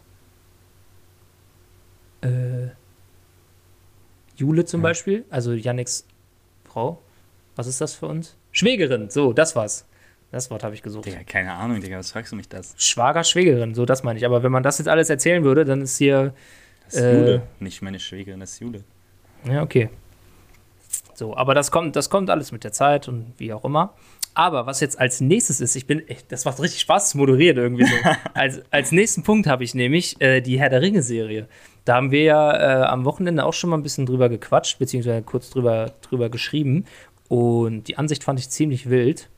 Äh, 2.21 2.69
Jule 4.35 4.65
zum 4.65 4.81
ja. 4.81 4.89
Beispiel, 4.89 5.25
also 5.29 5.53
Yannicks 5.53 6.05
Frau. 6.63 7.01
Was 7.55 7.67
ist 7.67 7.81
das 7.81 7.93
für 7.93 8.07
uns? 8.07 8.35
Schwägerin, 8.59 9.09
so, 9.09 9.31
das 9.31 9.55
war's. 9.55 9.85
Das 10.31 10.51
Wort 10.51 10.63
habe 10.65 10.75
ich 10.75 10.83
gesucht. 10.83 11.05
Digga, 11.05 11.23
keine 11.23 11.53
Ahnung, 11.53 11.79
Digga, 11.79 11.97
was 11.97 12.11
fragst 12.11 12.33
du 12.33 12.35
mich 12.35 12.49
das? 12.49 12.75
Schwager, 12.77 13.23
Schwägerin, 13.23 13.73
so, 13.73 13.85
das 13.85 14.03
meine 14.03 14.19
ich. 14.19 14.25
Aber 14.25 14.43
wenn 14.43 14.51
man 14.51 14.63
das 14.63 14.77
jetzt 14.77 14.87
alles 14.89 15.09
erzählen 15.09 15.45
würde, 15.45 15.63
dann 15.63 15.81
ist 15.81 15.97
hier. 15.97 16.33
Das 16.85 16.95
ist 16.95 17.01
äh, 17.01 17.17
Jule, 17.17 17.41
nicht 17.61 17.81
meine 17.81 17.99
Schwägerin, 17.99 18.41
das 18.41 18.51
ist 18.51 18.59
Jule. 18.59 18.83
Ja, 19.49 19.63
okay. 19.63 19.89
So, 21.15 21.37
aber 21.37 21.55
das 21.55 21.71
kommt, 21.71 21.95
das 21.95 22.09
kommt 22.09 22.29
alles 22.29 22.51
mit 22.51 22.65
der 22.65 22.73
Zeit 22.73 23.07
und 23.07 23.33
wie 23.37 23.53
auch 23.53 23.63
immer. 23.63 23.93
Aber 24.33 24.65
was 24.65 24.79
jetzt 24.81 24.99
als 24.99 25.21
nächstes 25.21 25.59
ist, 25.61 25.75
ich 25.75 25.87
bin, 25.87 26.03
das 26.27 26.45
macht 26.45 26.59
richtig 26.59 26.81
Spaß 26.81 27.11
zu 27.11 27.17
moderieren 27.17 27.57
irgendwie 27.57 27.85
so. 27.85 27.95
als, 28.33 28.61
als 28.71 28.91
nächsten 28.91 29.23
Punkt 29.23 29.47
habe 29.47 29.63
ich 29.63 29.73
nämlich 29.73 30.19
äh, 30.21 30.41
die 30.41 30.59
Herr 30.59 30.69
der 30.69 30.81
Ringe-Serie. 30.81 31.47
Da 31.85 31.95
haben 31.95 32.11
wir 32.11 32.23
ja 32.23 32.83
äh, 32.83 32.85
am 32.85 33.03
Wochenende 33.05 33.43
auch 33.45 33.53
schon 33.53 33.71
mal 33.71 33.77
ein 33.77 33.83
bisschen 33.83 34.05
drüber 34.05 34.29
gequatscht, 34.29 34.77
beziehungsweise 34.77 35.23
kurz 35.23 35.49
drüber, 35.49 35.91
drüber 36.01 36.29
geschrieben. 36.29 36.85
Und 37.29 37.83
die 37.83 37.97
Ansicht 37.97 38.23
fand 38.23 38.39
ich 38.39 38.49
ziemlich 38.49 38.89
wild. 38.89 39.29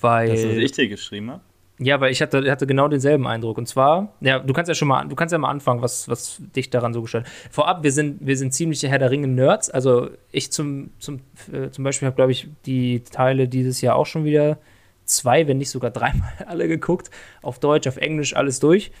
Weil. 0.00 0.28
Das, 0.28 0.44
was 0.44 0.56
ich 0.56 0.72
dir 0.72 0.88
geschrieben 0.88 1.30
habe? 1.30 1.42
Ja, 1.82 1.98
weil 1.98 2.12
ich 2.12 2.20
hatte, 2.20 2.50
hatte 2.50 2.66
genau 2.66 2.88
denselben 2.88 3.26
Eindruck. 3.26 3.56
Und 3.56 3.66
zwar, 3.66 4.14
ja, 4.20 4.38
du 4.38 4.52
kannst 4.52 4.68
ja 4.68 4.74
schon 4.74 4.88
mal, 4.88 5.08
du 5.08 5.16
kannst 5.16 5.32
ja 5.32 5.38
mal 5.38 5.48
anfangen, 5.48 5.80
was, 5.80 6.08
was 6.08 6.40
dich 6.54 6.68
daran 6.68 6.92
so 6.92 7.00
gestört. 7.00 7.26
Vorab, 7.50 7.82
wir 7.82 7.90
sind, 7.90 8.18
wir 8.26 8.36
sind 8.36 8.52
ziemliche 8.52 8.88
Herr 8.88 8.98
der 8.98 9.10
Ringe-Nerds. 9.10 9.70
Also 9.70 10.10
ich 10.30 10.52
zum, 10.52 10.90
zum, 10.98 11.20
äh, 11.50 11.70
zum 11.70 11.82
Beispiel 11.82 12.06
habe, 12.06 12.16
glaube 12.16 12.32
ich, 12.32 12.48
die 12.66 13.00
Teile 13.00 13.48
dieses 13.48 13.80
Jahr 13.80 13.96
auch 13.96 14.04
schon 14.04 14.24
wieder 14.24 14.58
zwei, 15.06 15.48
wenn 15.48 15.56
nicht 15.56 15.70
sogar 15.70 15.90
dreimal 15.90 16.30
alle 16.46 16.68
geguckt. 16.68 17.10
Auf 17.40 17.58
Deutsch, 17.58 17.88
auf 17.88 17.96
Englisch, 17.96 18.36
alles 18.36 18.60
durch. 18.60 18.92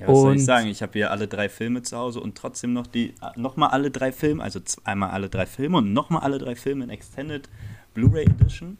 Ja, 0.00 0.08
was 0.08 0.16
und 0.16 0.22
soll 0.22 0.36
ich 0.36 0.44
sagen? 0.44 0.68
Ich 0.68 0.82
habe 0.82 0.92
hier 0.94 1.10
alle 1.10 1.28
drei 1.28 1.48
Filme 1.48 1.82
zu 1.82 1.96
Hause 1.96 2.20
und 2.20 2.36
trotzdem 2.36 2.72
noch 2.72 2.86
die 2.86 3.14
nochmal 3.36 3.70
alle 3.70 3.90
drei 3.90 4.10
Filme, 4.12 4.42
also 4.42 4.60
einmal 4.82 5.10
alle 5.10 5.28
drei 5.28 5.46
Filme 5.46 5.78
und 5.78 5.92
nochmal 5.92 6.22
alle 6.22 6.38
drei 6.38 6.56
Filme 6.56 6.84
in 6.84 6.90
Extended 6.90 7.48
Blu-ray 7.94 8.24
Edition. 8.24 8.76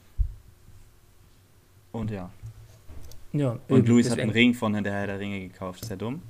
Und 1.92 2.10
ja. 2.10 2.30
Ja. 3.32 3.58
Und 3.68 3.88
Luis 3.88 4.10
hat 4.10 4.18
einen 4.18 4.30
Ring 4.30 4.54
von 4.54 4.72
der 4.82 4.92
Herr 4.92 5.06
der 5.06 5.18
Ringe 5.20 5.40
gekauft. 5.40 5.82
Ist 5.82 5.90
ja 5.90 5.96
dumm? 5.96 6.22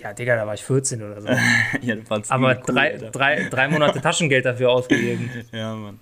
Ja, 0.00 0.12
Digga, 0.12 0.36
da 0.36 0.46
war 0.46 0.54
ich 0.54 0.62
14 0.62 1.02
oder 1.02 1.20
so. 1.20 1.28
ja, 1.82 1.94
du 1.94 2.02
fandst 2.02 2.30
Aber 2.30 2.56
cool, 2.56 2.62
drei, 2.66 2.96
drei, 2.98 3.48
drei 3.48 3.68
Monate 3.68 4.00
Taschengeld 4.02 4.44
dafür 4.44 4.70
ausgegeben. 4.70 5.30
ja, 5.52 5.74
Mann. 5.74 5.98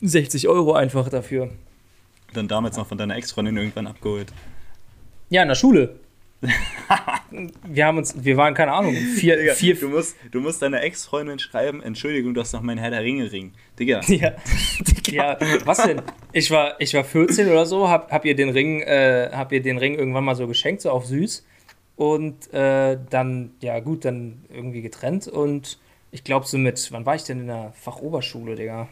60 0.00 0.48
Euro 0.48 0.74
einfach 0.74 1.08
dafür. 1.08 1.50
Dann 2.32 2.48
damals 2.48 2.76
noch 2.76 2.86
von 2.86 2.98
deiner 2.98 3.16
Ex-Freundin 3.16 3.56
irgendwann 3.56 3.86
abgeholt. 3.86 4.32
Ja, 5.30 5.42
in 5.42 5.48
der 5.48 5.54
Schule. 5.54 5.96
wir 7.64 7.86
haben 7.86 7.98
uns, 7.98 8.14
wir 8.24 8.36
waren, 8.36 8.54
keine 8.54 8.72
Ahnung, 8.72 8.94
vier, 8.94 9.36
Digga, 9.36 9.54
vier. 9.54 9.76
Du 9.76 9.88
musst, 9.88 10.16
du 10.30 10.40
musst 10.40 10.60
deiner 10.60 10.82
Ex-Freundin 10.82 11.38
schreiben, 11.38 11.82
Entschuldigung, 11.82 12.34
du 12.34 12.40
hast 12.40 12.52
noch 12.52 12.62
meinen 12.62 12.78
Herr 12.78 12.90
der 12.90 13.02
Ringe-Ring. 13.02 13.52
Digga. 13.78 14.00
Ja. 14.08 14.32
Digga. 14.80 15.38
ja, 15.40 15.66
was 15.66 15.82
denn? 15.82 16.02
Ich 16.32 16.50
war, 16.50 16.80
ich 16.80 16.94
war 16.94 17.04
14 17.04 17.48
oder 17.48 17.64
so, 17.66 17.88
hab, 17.88 18.10
hab 18.10 18.24
ihr 18.24 18.34
den 18.34 18.50
Ring, 18.50 18.82
äh, 18.82 19.30
hab 19.32 19.52
ihr 19.52 19.62
den 19.62 19.78
Ring 19.78 19.94
irgendwann 19.94 20.24
mal 20.24 20.34
so 20.34 20.46
geschenkt, 20.46 20.82
so 20.82 20.90
auf 20.90 21.06
süß. 21.06 21.46
Und 21.96 22.52
äh, 22.52 22.98
dann, 23.10 23.52
ja 23.60 23.78
gut, 23.80 24.04
dann 24.04 24.44
irgendwie 24.52 24.82
getrennt 24.82 25.28
und 25.28 25.78
Ich 26.10 26.24
glaube 26.24 26.46
so 26.46 26.58
mit, 26.58 26.92
wann 26.92 27.06
war 27.06 27.14
ich 27.14 27.24
denn 27.24 27.40
in 27.40 27.46
der 27.46 27.72
Fachoberschule, 27.74 28.56
Digga? 28.56 28.88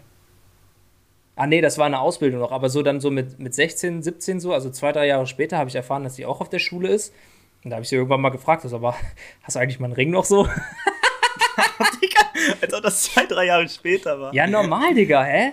Ah, 1.37 1.47
nee, 1.47 1.61
das 1.61 1.79
war 1.79 1.87
eine 1.87 2.01
Ausbildung 2.01 2.41
noch, 2.41 2.53
aber 2.53 2.69
so 2.69 2.83
dann 2.83 3.01
so 3.01 3.11
mit, 3.11 3.39
mit 3.39 3.55
16, 3.55 4.03
17 4.03 4.41
so, 4.41 4.53
also 4.53 4.71
zwei, 4.71 4.93
drei 4.93 5.07
Jahre 5.07 5.27
später 5.27 5.59
habe 5.59 5.71
ich 5.71 5.75
erfahren, 5.77 6.05
dass 6.05 6.17
sie 6.17 6.27
auch 6.27 6.41
auf 6.41 6.51
der 6.51 6.59
Schule 6.59 6.89
ist. 6.89 7.15
Und 7.63 7.71
da 7.71 7.77
habe 7.77 7.83
ich 7.83 7.89
sie 7.89 7.97
irgendwann 7.97 8.21
mal 8.21 8.31
gefragt, 8.31 8.65
also, 8.65 8.77
aber 8.77 8.95
hast 9.43 9.57
du 9.57 9.61
eigentlich 9.61 9.81
meinen 9.81 9.93
Ring 9.93 10.11
noch 10.11 10.25
so? 10.25 10.45
Digga, 12.03 12.21
als 12.61 12.75
ob 12.75 12.83
das 12.83 13.03
zwei, 13.03 13.27
drei 13.27 13.47
Jahre 13.47 13.69
später 13.69 14.19
war. 14.21 14.35
Ja, 14.35 14.47
normal, 14.47 14.95
Digga, 14.95 15.25
hä? 15.25 15.53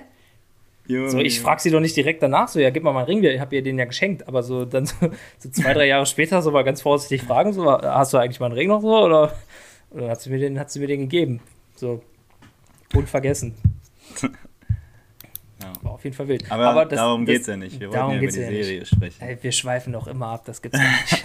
Junge. 0.88 1.10
So, 1.10 1.20
ich 1.20 1.42
frage 1.42 1.62
sie 1.62 1.70
doch 1.70 1.82
nicht 1.82 1.98
direkt 1.98 2.24
danach, 2.24 2.48
so, 2.48 2.60
ja, 2.60 2.70
gib 2.70 2.84
mal 2.84 2.94
meinen 2.94 3.08
Ring, 3.08 3.22
ich 3.24 3.42
habe 3.42 3.56
ihr 3.56 3.62
den 3.62 3.78
ja 3.78 3.84
geschenkt, 3.84 4.26
aber 4.26 4.42
so 4.42 4.64
dann 4.64 4.86
so, 4.86 4.96
so 5.38 5.50
zwei, 5.50 5.74
drei 5.74 5.86
Jahre 5.88 6.06
später 6.06 6.42
so 6.42 6.52
mal 6.52 6.64
ganz 6.64 6.82
vorsichtig 6.82 7.28
fragen, 7.28 7.52
so, 7.52 7.70
hast 7.70 8.14
du 8.14 8.18
eigentlich 8.18 8.40
meinen 8.40 8.54
Ring 8.54 8.70
noch 8.70 8.82
so, 8.82 8.98
oder, 8.98 9.34
oder 9.92 10.10
hat, 10.10 10.22
sie 10.22 10.30
mir 10.30 10.40
den, 10.40 10.58
hat 10.58 10.72
sie 10.72 10.80
mir 10.80 10.88
den 10.88 11.02
gegeben? 11.02 11.42
So, 11.76 12.02
unvergessen. 12.94 13.56
Ja. 15.60 15.74
War 15.82 15.94
auf 15.94 16.04
jeden 16.04 16.16
Fall 16.16 16.28
wild. 16.28 16.52
Aber, 16.52 16.86
das, 16.86 16.98
darum 16.98 17.26
geht 17.26 17.42
es 17.42 17.48
ja 17.48 17.58
nicht. 17.58 17.80
Wir 17.80 17.88
wollten 17.88 17.98
darum 17.98 18.12
ja 18.14 18.18
über 18.20 18.28
die 18.28 18.32
Serie 18.32 18.80
nicht. 18.80 18.96
sprechen. 18.96 19.24
Ey, 19.24 19.38
wir 19.42 19.52
schweifen 19.52 19.92
doch 19.92 20.06
immer 20.08 20.28
ab, 20.28 20.46
das 20.46 20.62
gibt's 20.62 20.78
ja 20.78 20.86
nicht. 20.86 21.17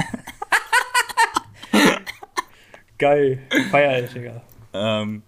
Geil, 3.02 3.40
feier 3.72 4.04
ich, 4.04 4.12
Digga. 4.12 4.40
Ähm, 4.72 5.24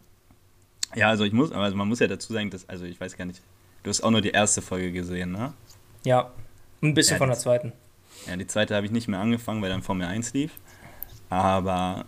ja, 0.94 1.08
also 1.08 1.24
ich 1.24 1.32
muss, 1.32 1.50
also 1.50 1.76
man 1.76 1.88
muss 1.88 1.98
ja 1.98 2.06
dazu 2.06 2.32
sagen, 2.32 2.48
dass, 2.48 2.68
also 2.68 2.84
ich 2.84 3.00
weiß 3.00 3.16
gar 3.16 3.24
nicht, 3.24 3.42
du 3.82 3.90
hast 3.90 4.00
auch 4.02 4.12
nur 4.12 4.20
die 4.20 4.30
erste 4.30 4.62
Folge 4.62 4.92
gesehen, 4.92 5.32
ne? 5.32 5.52
Ja, 6.04 6.30
ein 6.80 6.94
bisschen 6.94 7.16
Ja, 7.16 7.18
von 7.18 7.30
der 7.30 7.36
zweiten. 7.36 7.72
Ja, 8.28 8.36
die 8.36 8.46
zweite 8.46 8.76
habe 8.76 8.86
ich 8.86 8.92
nicht 8.92 9.08
mehr 9.08 9.18
angefangen, 9.18 9.60
weil 9.60 9.70
dann 9.70 9.82
Formel 9.82 10.06
1 10.06 10.34
lief. 10.34 10.52
Aber 11.30 12.04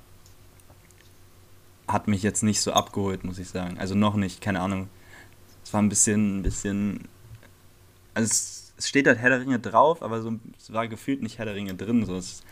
hat 1.89 2.07
mich 2.07 2.23
jetzt 2.23 2.45
nicht 2.45 2.61
so 2.61 2.73
abgeholt, 2.73 3.25
muss 3.25 3.41
ich 3.41 3.49
sagen. 3.49 3.77
Also 3.77 3.97
noch 3.97 4.15
nicht, 4.15 4.41
keine 4.41 4.61
Ahnung. 4.61 4.89
Es 5.65 5.73
war 5.73 5.83
ein 5.83 5.89
bisschen, 5.89 6.39
ein 6.39 6.43
bisschen. 6.43 7.09
Also 8.15 8.27
es, 8.31 8.73
es 8.77 8.89
steht 8.89 9.09
halt 9.09 9.19
Herr 9.19 9.31
der 9.31 9.41
Ringe 9.41 9.59
drauf, 9.59 10.01
aber 10.01 10.23
so, 10.23 10.39
es 10.57 10.73
war 10.73 10.87
gefühlt 10.87 11.25
nicht 11.25 11.39
Herr 11.39 11.47
der 11.47 11.57
Ringe 11.57 11.75
drin. 11.75 12.07
So, 12.07 12.15
es, 12.15 12.45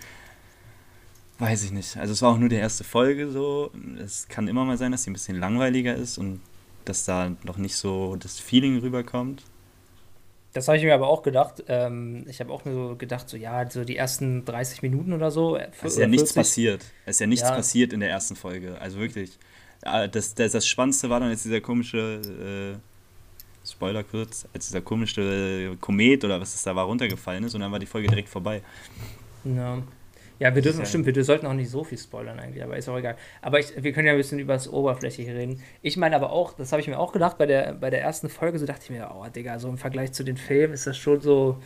weiß 1.39 1.65
ich 1.65 1.73
nicht. 1.73 1.97
Also 1.97 2.13
es 2.13 2.23
war 2.23 2.33
auch 2.33 2.39
nur 2.39 2.49
die 2.49 2.57
erste 2.57 2.85
Folge 2.85 3.31
so. 3.31 3.71
Es 3.99 4.29
kann 4.29 4.49
immer 4.49 4.65
mal 4.65 4.77
sein, 4.79 4.93
dass 4.93 5.05
sie 5.05 5.11
ein 5.11 5.15
bisschen 5.15 5.39
langweiliger 5.39 5.95
ist 5.95 6.19
und 6.19 6.41
dass 6.85 7.05
da 7.05 7.33
noch 7.45 7.57
nicht 7.57 7.77
so 7.77 8.17
das 8.17 8.39
Feeling 8.39 8.79
rüberkommt. 8.79 9.43
Das 10.53 10.69
habe 10.69 10.79
ich 10.79 10.85
mir 10.85 10.95
aber 10.95 11.09
auch 11.09 11.23
gedacht. 11.23 11.65
Ähm, 11.67 12.25
ich 12.29 12.39
habe 12.39 12.53
auch 12.53 12.65
mir 12.65 12.73
so 12.73 12.95
gedacht, 12.97 13.29
so 13.29 13.37
ja, 13.37 13.69
so 13.69 13.85
die 13.85 13.97
ersten 13.97 14.45
30 14.45 14.83
Minuten 14.83 15.13
oder 15.13 15.31
so. 15.33 15.57
äh, 15.57 15.69
Es 15.83 15.93
ist 15.95 15.99
ja 15.99 16.07
nichts 16.07 16.33
40. 16.33 16.37
passiert. 16.37 16.85
Es 17.07 17.17
ist 17.17 17.21
ja 17.21 17.27
nichts 17.27 17.49
Ja. 17.49 17.57
passiert 17.57 17.93
in 17.93 18.01
der 18.01 18.11
ersten 18.11 18.37
Folge. 18.37 18.79
Also 18.81 18.99
wirklich. 18.99 19.39
Das, 19.83 20.35
das, 20.35 20.53
das 20.53 20.67
Spannendste 20.67 21.11
war 21.11 21.21
dann 21.21 21.31
jetzt 21.31 21.45
dieser 21.45 21.61
komische, 21.61 22.79
äh, 23.65 23.69
Spoiler 23.69 24.05
kurz, 24.05 24.47
als 24.55 24.67
dieser 24.67 24.81
komische 24.83 25.77
Komet 25.81 26.25
oder 26.25 26.41
was 26.41 26.55
es 26.55 26.63
da 26.63 26.77
war 26.77 26.85
runtergefallen 26.85 27.45
ist 27.45 27.55
und 27.55 27.61
dann 27.63 27.73
war 27.73 27.79
die 27.79 27.87
Folge 27.87 28.09
direkt 28.09 28.29
vorbei. 28.29 28.63
Ja. 29.45 29.83
Ja, 30.45 30.55
wir 30.55 30.61
dürfen, 30.61 30.81
Ja. 30.81 30.85
stimmt, 30.87 31.07
wir 31.07 31.25
sollten 31.25 31.47
auch 31.47 31.55
nicht 31.55 31.71
so 31.71 31.85
viel 31.85 31.97
spoilern 31.97 32.39
eigentlich, 32.39 32.63
aber 32.63 32.77
ist 32.77 32.87
auch 32.87 32.99
egal. 32.99 33.17
Aber 33.41 33.59
ich, 33.61 33.73
wir 33.83 33.93
können 33.95 34.07
ja 34.07 34.13
ein 34.13 34.19
bisschen 34.19 34.39
über 34.39 34.53
das 34.53 34.69
Oberflächliche 34.71 35.35
reden. 35.35 35.63
Ich 35.81 35.97
meine 35.97 36.15
aber 36.17 36.31
auch, 36.33 36.53
das 36.53 36.71
habe 36.71 36.83
ich 36.83 36.89
mir 36.89 36.99
auch 36.99 37.13
gedacht, 37.13 37.39
bei 37.39 37.47
der, 37.47 37.73
bei 37.73 37.89
der 37.89 38.03
ersten 38.03 38.29
Folge, 38.29 38.59
so 38.59 38.67
dachte 38.67 38.83
ich 38.85 38.91
mir, 38.91 39.11
oh, 39.15 39.25
Digga, 39.35 39.59
so 39.59 39.69
im 39.71 39.79
Vergleich 39.79 40.13
zu 40.13 40.23
den 40.23 40.37
Filmen 40.37 40.75
ist 40.75 40.87
das 40.87 40.99
schon 40.99 41.23
so, 41.23 41.57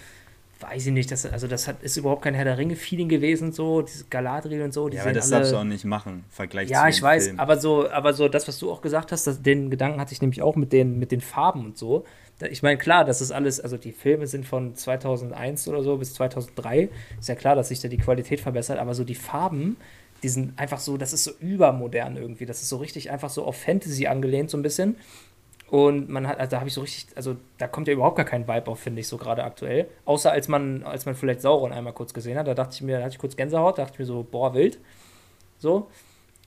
weiß 0.61 0.87
ich 0.87 0.93
nicht, 0.93 1.11
das, 1.11 1.27
also 1.27 1.49
das 1.49 1.67
hat, 1.67 1.83
ist 1.83 1.97
überhaupt 1.97 2.23
kein 2.23 2.35
Herr 2.35 2.45
der 2.45 2.57
Ringe-Feeling 2.57 3.09
gewesen, 3.09 3.51
so, 3.53 3.83
dieses 3.83 4.09
Galadriel 4.11 4.63
und 4.63 4.73
so. 4.73 4.89
Die 4.89 4.97
Ja, 4.97 5.03
aber 5.03 5.13
das 5.13 5.25
alle, 5.33 5.41
darfst 5.41 5.53
du 5.53 5.57
auch 5.57 5.65
nicht 5.65 5.85
machen, 5.85 6.25
im 6.25 6.31
Vergleich 6.31 6.69
Ja, 6.71 6.85
zu 6.85 6.91
ich 6.91 7.03
weiß, 7.03 7.25
Film. 7.27 7.41
aber 7.41 7.57
so, 7.59 7.91
aber 7.91 8.13
so 8.13 8.29
das, 8.29 8.47
was 8.47 8.61
du 8.61 8.71
auch 8.71 8.81
gesagt 8.81 9.11
hast, 9.11 9.27
das, 9.27 9.43
den 9.43 9.71
Gedanken 9.71 10.01
hatte 10.01 10.13
ich 10.13 10.21
nämlich 10.21 10.41
auch 10.41 10.55
mit 10.55 10.73
den, 10.73 11.01
mit 11.01 11.11
den 11.11 11.21
Farben 11.21 11.65
und 11.65 11.77
so. 11.77 12.05
Ich 12.51 12.63
meine, 12.63 12.79
klar, 12.79 13.05
das 13.05 13.21
ist 13.21 13.33
alles, 13.33 13.61
also 13.61 13.77
die 13.77 13.93
Filme 13.93 14.27
sind 14.27 14.47
von 14.47 14.75
2001 14.75 15.67
oder 15.69 15.83
so 15.83 15.97
bis 15.97 16.15
2003. 16.15 16.89
Ist 17.19 17.29
ja 17.29 17.35
klar, 17.35 17.57
dass 17.57 17.69
sich 17.69 17.81
da 17.81 17.89
die 17.89 17.99
Qualität 17.99 18.41
verbessert, 18.41 18.79
aber 18.79 18.95
so 18.95 19.03
die 19.03 19.17
Farben, 19.17 19.77
die 20.23 20.29
sind 20.29 20.59
einfach 20.59 20.79
so, 20.79 20.97
das 20.97 21.13
ist 21.13 21.25
so 21.25 21.33
übermodern 21.41 22.17
irgendwie. 22.17 22.47
Das 22.47 22.63
ist 22.63 22.69
so 22.69 22.77
richtig 22.77 23.11
einfach 23.11 23.31
so 23.31 23.45
auf 23.45 23.57
Fantasy 23.57 24.07
angelehnt, 24.07 24.51
so 24.51 24.57
ein 24.57 24.63
bisschen. 24.63 24.97
Und 25.71 26.09
man 26.09 26.27
hat, 26.27 26.39
also 26.39 26.51
da 26.53 26.61
habe 26.61 26.69
ich 26.69 26.75
so 26.75 26.81
richtig, 26.81 27.09
also 27.15 27.37
da 27.59 27.69
kommt 27.69 27.89
ja 27.89 27.95
überhaupt 27.95 28.17
gar 28.17 28.25
kein 28.25 28.49
Vibe 28.49 28.71
auf, 28.71 28.81
finde 28.81 29.01
ich, 29.01 29.09
so 29.09 29.19
gerade 29.19 29.45
aktuell. 29.45 29.89
Außer 30.07 30.33
als 30.33 30.49
man, 30.49 30.83
als 30.83 31.05
man 31.05 31.15
vielleicht 31.15 31.43
Sauron 31.43 31.73
einmal 31.73 31.93
kurz 31.93 32.15
gesehen 32.15 32.39
hat, 32.39 32.47
da 32.47 32.55
dachte 32.55 32.75
ich 32.75 32.83
mir, 32.83 32.99
da 32.99 33.05
hatte 33.05 33.15
ich 33.15 33.19
kurz 33.19 33.37
Gänsehaut, 33.37 33.77
da 33.77 33.83
dachte 33.83 33.95
ich 33.95 33.99
mir 33.99 34.07
so, 34.07 34.27
boah, 34.29 34.55
wild. 34.55 34.79
So. 35.59 35.91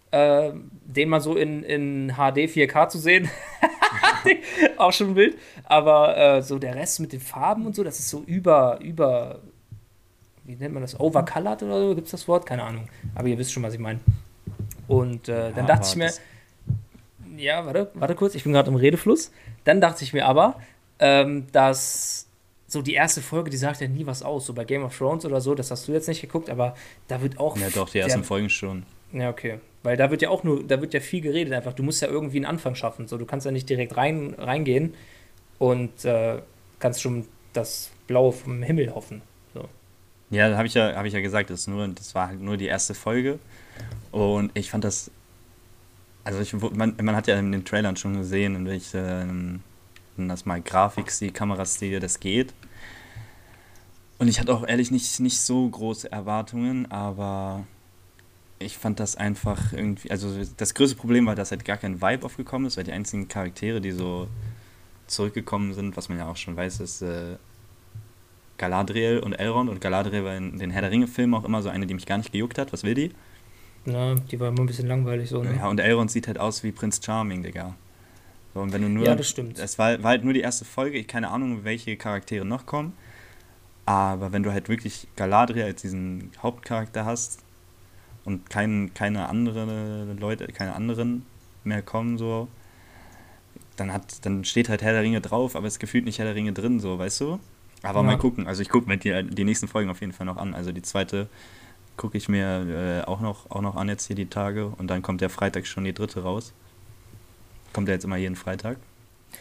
Äh, 0.10 0.52
den 0.86 1.10
mal 1.10 1.22
so 1.22 1.36
in, 1.36 1.64
in 1.64 2.14
HD 2.16 2.50
4K 2.50 2.90
zu 2.90 2.98
sehen, 2.98 3.30
auch 4.78 4.92
schon 4.94 5.16
wild. 5.16 5.38
Aber 5.66 6.18
äh, 6.18 6.42
so 6.42 6.60
der 6.60 6.76
Rest 6.76 7.00
mit 7.00 7.14
den 7.14 7.20
Farben 7.20 7.66
und 7.66 7.76
so, 7.76 7.84
das 7.84 8.00
ist 8.00 8.10
so 8.10 8.22
über, 8.26 8.80
über, 8.82 9.40
wie 10.44 10.56
nennt 10.56 10.74
man 10.74 10.82
das, 10.82 11.00
overcolored 11.00 11.64
oder 11.64 11.80
so, 11.90 11.96
gibt 11.96 12.06
es 12.08 12.12
das 12.12 12.28
Wort? 12.28 12.46
Keine 12.46 12.64
Ahnung. 12.64 12.88
Aber 13.16 13.28
ihr 13.28 13.38
wisst 13.38 13.52
schon, 13.54 13.64
was 13.64 13.74
ich 13.74 13.80
meine. 13.80 14.00
Und 14.88 15.30
äh, 15.30 15.52
dann 15.54 15.68
Ja, 15.68 15.76
dachte 15.76 15.88
ich 15.90 15.96
mir, 15.96 16.12
ja, 17.38 17.66
warte, 17.66 17.92
warte 17.94 18.16
kurz, 18.16 18.36
ich 18.36 18.44
bin 18.44 18.54
gerade 18.54 18.70
im 18.70 18.76
Redefluss. 18.76 19.32
Dann 19.64 19.80
dachte 19.82 20.04
ich 20.04 20.14
mir 20.14 20.26
aber, 20.26 20.56
ähm, 21.00 21.48
dass 21.52 22.28
so 22.68 22.82
die 22.82 22.94
erste 22.94 23.22
Folge, 23.22 23.50
die 23.50 23.58
sagt 23.58 23.82
ja 23.82 23.88
nie 23.88 24.06
was 24.06 24.24
aus. 24.24 24.46
So 24.46 24.54
bei 24.54 24.64
Game 24.66 24.84
of 24.84 24.98
Thrones 24.98 25.26
oder 25.26 25.42
so, 25.42 25.56
das 25.56 25.72
hast 25.72 25.88
du 25.88 25.92
jetzt 25.94 26.08
nicht 26.08 26.22
geguckt, 26.22 26.50
aber 26.50 26.76
da 27.08 27.22
wird 27.22 27.40
auch. 27.40 27.58
Ja, 27.58 27.70
doch, 27.74 27.88
die 27.90 27.94
der- 28.00 28.04
ersten 28.04 28.24
Folgen 28.24 28.50
schon. 28.50 28.84
ja, 29.14 29.30
okay. 29.30 29.60
Weil 29.84 29.98
da 29.98 30.12
wird 30.12 30.22
ja 30.22 30.30
auch 30.30 30.44
nur, 30.44 30.64
da 30.64 30.80
wird 30.80 30.94
ja 30.94 31.00
viel 31.00 31.22
geredet 31.22 31.54
einfach. 31.54 31.74
Du 31.74 31.84
musst 31.84 32.02
ja 32.02 32.08
irgendwie 32.08 32.38
einen 32.38 32.46
Anfang 32.46 32.76
schaffen. 32.76 33.08
So, 33.08 33.18
du 33.18 33.26
kannst 33.26 33.46
ja 33.46 33.52
nicht 33.52 33.70
direkt 33.70 33.98
rein, 33.98 34.36
reingehen 34.38 34.94
und 35.58 36.06
äh, 36.06 36.42
kannst 36.80 37.02
schon 37.02 37.26
das 37.54 37.90
Blaue 38.08 38.32
vom 38.32 38.62
Himmel 38.62 38.94
hoffen. 38.94 39.22
So. 39.54 39.68
Ja, 40.30 40.56
habe 40.56 40.68
ich 40.68 40.76
ja, 40.76 40.96
habe 40.96 41.08
ich 41.08 41.14
ja 41.14 41.22
gesagt, 41.22 41.50
das, 41.50 41.68
nur, 41.68 41.88
das 41.88 42.14
war 42.14 42.28
halt 42.28 42.42
nur 42.42 42.58
die 42.58 42.68
erste 42.68 42.94
Folge. 42.94 43.40
Und 44.12 44.52
ich 44.54 44.70
fand 44.70 44.84
das. 44.84 45.10
Also 46.24 46.40
ich, 46.40 46.54
man, 46.54 46.96
man 47.02 47.16
hat 47.16 47.26
ja 47.26 47.40
in 47.40 47.52
den 47.52 47.66
Trailern 47.66 47.98
schon 47.98 48.16
gesehen, 48.16 48.56
in 48.56 48.66
welche 48.68 49.00
ähm, 49.00 49.62
das 50.18 50.46
mal 50.46 50.62
Grafikstil, 50.62 51.32
Kamerastil 51.32 52.00
das 52.00 52.20
geht. 52.20 52.54
Und 54.20 54.28
ich 54.28 54.40
hatte 54.40 54.54
auch 54.54 54.68
ehrlich 54.68 54.92
nicht, 54.92 55.20
nicht 55.20 55.40
so 55.40 55.68
große 55.68 56.12
Erwartungen, 56.12 56.92
aber 56.92 57.66
ich 58.62 58.78
fand 58.78 59.00
das 59.00 59.16
einfach 59.16 59.74
irgendwie. 59.74 60.12
Also 60.12 60.30
das 60.58 60.74
größte 60.74 60.96
Problem 60.96 61.26
war, 61.26 61.36
dass 61.36 61.52
halt 61.52 61.66
gar 61.66 61.78
kein 61.78 62.02
Vibe 62.02 62.26
aufgekommen 62.26 62.68
ist, 62.68 62.78
weil 62.78 62.84
die 62.84 62.92
einzigen 62.92 63.28
Charaktere, 63.28 63.82
die 63.82 63.92
so 63.92 64.28
zurückgekommen 65.08 65.74
sind, 65.74 65.98
was 65.98 66.10
man 66.10 66.18
ja 66.18 66.28
auch 66.28 66.38
schon 66.38 66.56
weiß, 66.56 66.80
ist 66.80 67.02
äh, 67.02 67.36
Galadriel 68.58 69.20
und 69.20 69.34
Elrond. 69.34 69.70
Und 69.70 69.82
Galadriel 69.82 70.24
war 70.24 70.36
in 70.36 70.58
den 70.58 70.72
Herr 70.72 70.82
der 70.82 70.92
Ringe-Filmen 70.92 71.34
auch 71.36 71.44
immer 71.44 71.62
so 71.62 71.70
eine, 71.70 71.86
die 71.86 71.94
mich 71.94 72.06
gar 72.06 72.18
nicht 72.18 72.32
gejuckt 72.32 72.58
hat. 72.58 72.72
Was 72.74 72.84
will 72.84 72.94
die? 72.94 73.12
Na, 73.86 74.16
die 74.16 74.40
war 74.40 74.50
immer 74.50 74.62
ein 74.62 74.68
bisschen 74.68 74.88
langweilig 74.88 75.30
so. 75.30 75.44
Ne? 75.44 75.56
Ja, 75.56 75.68
und 75.68 75.80
Elrond 75.80 76.12
sieht 76.12 76.28
halt 76.28 76.40
aus 76.40 76.64
wie 76.64 76.72
Prinz 76.72 77.02
Charming, 77.04 77.44
Digga. 77.44 77.76
So, 78.54 78.62
und 78.62 78.74
wenn 78.74 78.82
du 78.82 78.90
nur. 78.90 79.06
Ja, 79.06 79.16
das 79.16 79.30
stimmt. 79.30 79.60
Es 79.60 79.80
war, 79.80 80.02
war 80.04 80.12
halt 80.12 80.24
nur 80.24 80.34
die 80.34 80.42
erste 80.42 80.66
Folge. 80.66 80.98
Ich 80.98 81.08
keine 81.08 81.30
Ahnung, 81.30 81.64
welche 81.64 81.98
Charaktere 81.98 82.46
noch 82.46 82.66
kommen. 82.66 82.94
Aber 83.86 84.32
wenn 84.32 84.44
du 84.44 84.52
halt 84.52 84.70
wirklich 84.70 85.08
Galadriel 85.16 85.64
als 85.64 85.82
diesen 85.82 86.32
Hauptcharakter 86.42 87.06
hast 87.06 87.41
und 88.26 88.50
kein, 88.50 88.94
keine 88.94 89.30
andere 89.30 90.16
Leute, 90.20 90.48
keine 90.48 90.76
anderen 90.76 91.26
mehr 91.64 91.82
kommen, 91.82 92.18
so, 92.18 92.48
dann 93.76 93.94
hat, 93.94 94.26
dann 94.26 94.44
steht 94.46 94.70
halt 94.70 94.82
Herr 94.82 94.94
der 94.94 95.02
Ringe 95.02 95.22
drauf, 95.22 95.56
aber 95.56 95.68
es 95.68 95.80
gefühlt 95.80 96.06
nicht 96.06 96.20
Herr 96.20 96.26
der 96.26 96.36
Ringe 96.36 96.54
drin, 96.54 96.80
so, 96.80 96.98
weißt 97.00 97.22
du? 97.22 97.40
Aber 97.84 98.00
Ja. 98.00 98.04
mal 98.04 98.18
gucken. 98.18 98.48
Also 98.48 98.62
ich 98.62 98.70
gucke 98.70 98.88
mir 98.88 98.98
die, 98.98 99.24
die 99.24 99.44
nächsten 99.44 99.68
Folgen 99.68 99.90
auf 99.90 100.02
jeden 100.02 100.14
Fall 100.14 100.26
noch 100.26 100.38
an. 100.38 100.54
Also 100.54 100.72
die 100.72 100.84
zweite 100.84 101.28
gucke 101.98 102.18
ich 102.18 102.30
mir 102.30 103.02
äh, 103.06 103.08
auch, 103.08 103.22
noch, 103.22 103.50
auch 103.50 103.62
noch 103.62 103.76
an 103.76 103.90
jetzt 103.90 104.06
hier 104.06 104.16
die 104.16 104.28
Tage 104.28 104.68
und 104.68 104.88
dann 104.88 105.02
kommt 105.02 105.22
der 105.22 105.30
Freitag 105.30 105.66
schon 105.66 105.84
die 105.84 105.94
dritte 105.94 106.22
raus. 106.22 106.54
Kommt 107.74 107.88
ja 107.88 107.96
jetzt 107.96 108.04
immer 108.04 108.18
jeden 108.18 108.36
Freitag. 108.36 108.78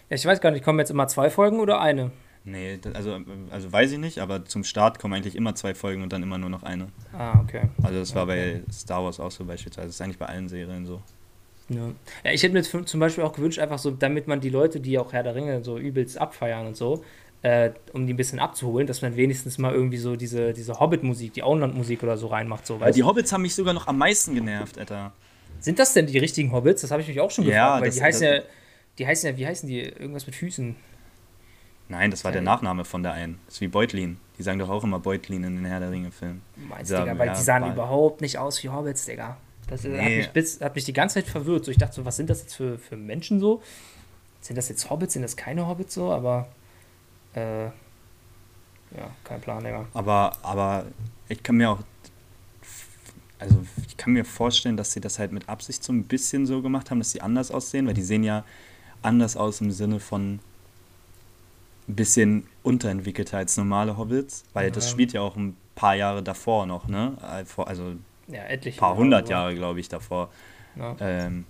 Ja, 0.08 0.16
ich 0.16 0.24
weiß 0.24 0.40
gar 0.40 0.52
nicht, 0.52 0.64
kommen 0.64 0.78
jetzt 0.78 0.90
immer 0.90 1.08
zwei 1.08 1.28
Folgen 1.30 1.60
oder 1.60 1.80
eine? 1.80 2.12
Nee, 2.44 2.79
also, 2.94 3.18
also 3.50 3.70
weiß 3.72 3.92
ich 3.92 3.98
nicht, 3.98 4.18
aber 4.18 4.44
zum 4.46 4.64
Start 4.64 4.98
kommen 4.98 5.12
eigentlich 5.14 5.37
immer 5.37 5.55
zwei 5.55 5.74
Folgen 5.74 6.03
und 6.03 6.12
dann 6.12 6.22
immer 6.22 6.38
nur 6.38 6.48
noch 6.48 6.62
eine. 6.62 6.88
Ah, 7.12 7.38
okay. 7.40 7.68
Also 7.83 7.98
das 7.98 8.14
war 8.14 8.24
Okay. 8.24 8.62
bei 8.66 8.72
Star 8.72 9.05
Wars 9.05 9.20
auch 9.20 9.31
so 9.31 9.44
beispielsweise. 9.44 9.88
Das 9.88 9.96
ist 9.96 10.00
eigentlich 10.00 10.18
bei 10.18 10.26
allen 10.26 10.48
Serien 10.48 10.87
so. 10.87 11.03
Ja. 11.68 11.83
ja, 12.24 12.33
ich 12.33 12.42
hätte 12.42 12.55
mir 12.55 12.62
zum 12.62 12.98
Beispiel 12.98 13.22
auch 13.22 13.33
gewünscht, 13.35 13.59
einfach 13.61 13.79
so, 13.79 13.90
damit 13.90 14.26
man 14.26 14.40
die 14.40 14.48
Leute, 14.48 14.81
die 14.81 14.98
auch 14.98 15.12
Herr 15.12 15.22
der 15.22 15.35
Ringe 15.37 15.62
so 15.62 15.79
übelst 15.79 16.18
abfeiern 16.18 16.66
und 16.66 16.76
so, 16.76 17.05
äh, 17.42 17.70
um 17.92 18.07
die 18.07 18.14
ein 18.14 18.16
bisschen 18.16 18.40
abzuholen, 18.40 18.87
dass 18.88 19.03
man 19.03 19.14
wenigstens 19.16 19.57
mal 19.59 19.72
irgendwie 19.72 19.98
so 19.98 20.16
diese, 20.16 20.53
diese 20.53 20.81
Hobbit-Musik, 20.81 21.35
die 21.35 21.42
Auenland-Musik 21.44 22.03
oder 22.03 22.16
so 22.16 22.26
reinmacht. 22.26 22.66
So, 22.66 22.81
weißt 22.81 22.96
die? 22.98 23.05
Hobbits 23.05 23.33
haben 23.33 23.42
mich 23.42 23.55
sogar 23.55 23.72
noch 23.74 23.87
am 23.87 23.98
meisten 23.98 24.35
genervt, 24.35 24.79
Alter. 24.79 25.12
Sind 25.61 25.79
das 25.79 25.92
denn 25.92 26.07
die 26.07 26.18
richtigen 26.18 26.50
Hobbits? 26.53 26.81
Das 26.83 26.90
habe 26.90 27.03
ich 27.03 27.09
mich 27.09 27.20
auch 27.20 27.31
schon 27.31 27.44
Ja, 27.44 27.50
gefragt, 27.79 27.81
weil 27.83 27.88
das- 27.88 27.96
die 27.96 28.03
heißen 28.03 28.26
ja, 28.26 28.40
die 28.98 29.07
heißen 29.07 29.31
ja, 29.31 29.37
wie 29.38 29.46
heißen 29.46 29.68
die? 29.68 29.81
Irgendwas 29.81 30.26
mit 30.26 30.35
Füßen. 30.35 30.74
Nein, 31.90 32.11
das 32.12 32.24
war 32.24 32.31
der. 32.31 32.40
Nachname 32.40 32.85
von 32.85 33.03
der 33.03 33.12
einen. 33.12 33.40
Das 33.46 33.57
ist 33.57 33.61
wie 33.61 33.68
Beutlin. 33.68 34.18
Die 34.38 34.42
sagen 34.42 34.61
doch 34.61 34.70
auch 34.70 34.85
immer 34.85 35.00
Beutlin 35.00 35.42
in 35.42 35.57
den 35.57 35.64
Herr 35.64 35.81
der 35.81 35.90
Ringe-Filmen. 35.90 36.40
Meinst 36.68 36.90
Ja, 36.90 37.00
Digga, 37.00 37.18
weil 37.18 37.26
ja, 37.26 37.35
die 37.35 37.42
sahen 37.42 37.70
überhaupt 37.70 38.20
nicht 38.20 38.38
aus 38.38 38.62
wie 38.62 38.68
Hobbits, 38.68 39.05
Digga. 39.07 39.37
Das 39.66 39.83
nee. 39.83 39.98
hat, 39.98 40.05
mich 40.05 40.31
bis, 40.31 40.61
hat 40.61 40.74
mich 40.76 40.85
die 40.85 40.92
ganze 40.92 41.14
Zeit 41.14 41.26
verwirrt. 41.26 41.64
So, 41.64 41.70
ich 41.72 41.79
dachte 41.79 41.96
so, 41.96 42.05
was 42.05 42.16
sind 42.16 42.31
das 42.31 42.42
jetzt 42.42 42.55
für, 42.55 42.79
für 42.79 42.96
Menschen 42.96 43.40
so? 43.40 43.61
Sind 44.40 44.57
das 44.57 44.68
jetzt 44.68 44.88
Hobbits? 44.88 45.14
Sind 45.14 45.22
das 45.22 45.37
keine 45.37 45.66
Hobbits 45.66 45.92
so? 45.92 46.12
Aber 46.12 46.46
äh, 47.35 47.64
ja, 47.64 47.72
kein 49.24 49.40
Plan, 49.40 49.62
Digga. 49.62 49.87
Aber, 49.92 50.33
aber 50.42 50.87
ich 51.29 51.42
kann 51.42 51.57
mir 51.57 51.70
auch 51.70 51.81
also 53.40 53.57
ich 53.88 53.96
kann 53.96 54.12
mir 54.12 54.26
vorstellen, 54.26 54.76
dass 54.76 54.92
sie 54.92 55.00
das 55.00 55.18
halt 55.18 55.33
mit 55.33 55.48
Absicht 55.48 55.83
so 55.83 55.94
ein 55.94 56.05
bisschen 56.05 56.44
so 56.44 56.61
gemacht 56.61 56.90
haben, 56.90 56.98
dass 56.98 57.11
sie 57.11 57.22
anders 57.22 57.50
aussehen, 57.50 57.87
weil 57.87 57.94
die 57.94 58.03
sehen 58.03 58.22
ja 58.22 58.44
anders 59.00 59.35
aus 59.35 59.62
im 59.62 59.70
Sinne 59.70 59.98
von 59.98 60.40
ein 61.90 61.96
bisschen 61.96 62.46
unterentwickelter 62.62 63.38
als 63.38 63.57
normale 63.57 63.96
Hobbits, 63.96 64.44
weil 64.53 64.66
ja. 64.66 64.70
das 64.70 64.90
spielt 64.90 65.12
ja 65.12 65.20
auch 65.20 65.37
ein 65.37 65.57
paar 65.74 65.94
Jahre 65.94 66.22
davor 66.22 66.66
noch, 66.66 66.88
ne? 66.88 67.16
Also 67.57 67.94
ja, 68.29 68.42
ein 68.42 68.76
paar 68.76 68.96
hundert 68.96 69.29
Jahre, 69.29 69.55
glaube 69.55 69.81
ich, 69.81 69.88
davor. 69.88 70.31
Ja. 70.76 70.96
Ähm, 71.00 71.44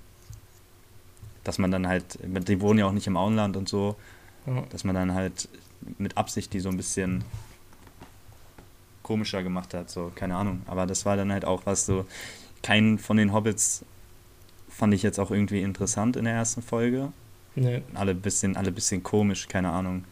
dass 1.44 1.58
man 1.58 1.70
dann 1.70 1.86
halt, 1.86 2.18
die 2.22 2.60
wohnen 2.60 2.78
ja 2.78 2.86
auch 2.86 2.92
nicht 2.92 3.06
im 3.06 3.16
Auenland 3.16 3.56
und 3.56 3.68
so, 3.68 3.96
ja. 4.46 4.62
dass 4.70 4.84
man 4.84 4.94
dann 4.94 5.14
halt 5.14 5.48
mit 5.98 6.16
Absicht 6.16 6.52
die 6.52 6.60
so 6.60 6.68
ein 6.68 6.76
bisschen 6.76 7.24
komischer 9.02 9.42
gemacht 9.42 9.74
hat, 9.74 9.90
so, 9.90 10.12
keine 10.14 10.36
Ahnung. 10.36 10.62
Aber 10.66 10.86
das 10.86 11.04
war 11.04 11.16
dann 11.16 11.32
halt 11.32 11.44
auch 11.44 11.62
was 11.64 11.86
so, 11.86 12.06
keinen 12.62 12.98
von 12.98 13.16
den 13.16 13.32
Hobbits 13.32 13.84
fand 14.68 14.94
ich 14.94 15.02
jetzt 15.02 15.18
auch 15.18 15.30
irgendwie 15.30 15.62
interessant 15.62 16.16
in 16.16 16.24
der 16.24 16.34
ersten 16.34 16.62
Folge. 16.62 17.12
Nee. 17.56 17.82
Alle 17.94 18.14
bisschen, 18.14 18.56
alle 18.56 18.70
bisschen 18.70 19.02
komisch, 19.02 19.48
keine 19.48 19.70
Ahnung. 19.70 20.04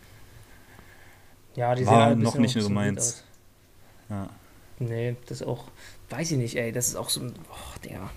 Ja, 1.59 1.75
die 1.75 1.85
war 1.87 2.15
noch 2.15 2.39
nicht 2.39 2.57
so 2.57 2.69
meins. 2.69 3.25
Ja. 4.09 4.29
Nee, 4.79 5.17
das 5.27 5.43
auch, 5.43 5.65
weiß 6.09 6.31
ich 6.31 6.39
nicht, 6.39 6.57
ey, 6.57 6.71
das 6.71 6.87
ist 6.87 6.95
auch 6.95 7.09
so, 7.09 7.21
oh, 7.21 7.79
der. 7.85 8.11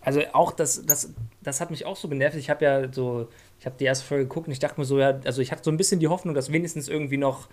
Also 0.00 0.22
auch 0.32 0.50
das, 0.50 0.84
das, 0.84 1.12
das 1.40 1.60
hat 1.60 1.70
mich 1.70 1.86
auch 1.86 1.94
so 1.94 2.08
genervt. 2.08 2.36
Ich 2.36 2.50
habe 2.50 2.64
ja 2.64 2.92
so, 2.92 3.28
ich 3.60 3.66
habe 3.66 3.76
die 3.78 3.84
erste 3.84 4.04
Folge 4.04 4.24
geguckt 4.24 4.48
und 4.48 4.52
ich 4.52 4.58
dachte 4.58 4.80
mir 4.80 4.86
so, 4.86 4.98
ja, 4.98 5.20
also 5.24 5.40
ich 5.40 5.52
hatte 5.52 5.62
so 5.62 5.70
ein 5.70 5.76
bisschen 5.76 6.00
die 6.00 6.08
Hoffnung, 6.08 6.34
dass 6.34 6.50
wenigstens 6.50 6.88
irgendwie 6.88 7.16
noch, 7.16 7.48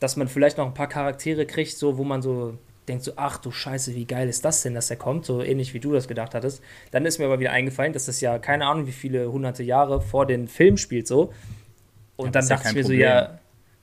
dass 0.00 0.16
man 0.16 0.26
vielleicht 0.26 0.58
noch 0.58 0.66
ein 0.66 0.74
paar 0.74 0.88
Charaktere 0.88 1.46
kriegt, 1.46 1.76
so 1.76 1.96
wo 1.96 2.02
man 2.02 2.20
so 2.20 2.58
denkt 2.88 3.04
so, 3.04 3.12
ach 3.14 3.38
du 3.38 3.52
Scheiße, 3.52 3.94
wie 3.94 4.04
geil 4.04 4.28
ist 4.28 4.44
das 4.44 4.62
denn, 4.62 4.74
dass 4.74 4.88
der 4.88 4.96
kommt, 4.96 5.26
so 5.26 5.42
ähnlich 5.42 5.74
wie 5.74 5.80
du 5.80 5.92
das 5.92 6.08
gedacht 6.08 6.34
hattest. 6.34 6.60
Dann 6.90 7.06
ist 7.06 7.20
mir 7.20 7.26
aber 7.26 7.38
wieder 7.38 7.52
eingefallen, 7.52 7.92
dass 7.92 8.06
das 8.06 8.20
ja 8.20 8.40
keine 8.40 8.66
Ahnung, 8.66 8.88
wie 8.88 8.92
viele 8.92 9.30
hunderte 9.30 9.62
Jahre 9.62 10.00
vor 10.00 10.26
den 10.26 10.48
Film 10.48 10.76
spielt 10.76 11.06
so. 11.06 11.32
Und 12.16 12.26
ja, 12.26 12.32
dann 12.32 12.48
dachte 12.48 12.64
ja 12.64 12.70
ich 12.70 12.76
mir 12.76 12.82
Problem. 12.82 12.98
so, 12.98 13.04
ja, 13.04 13.39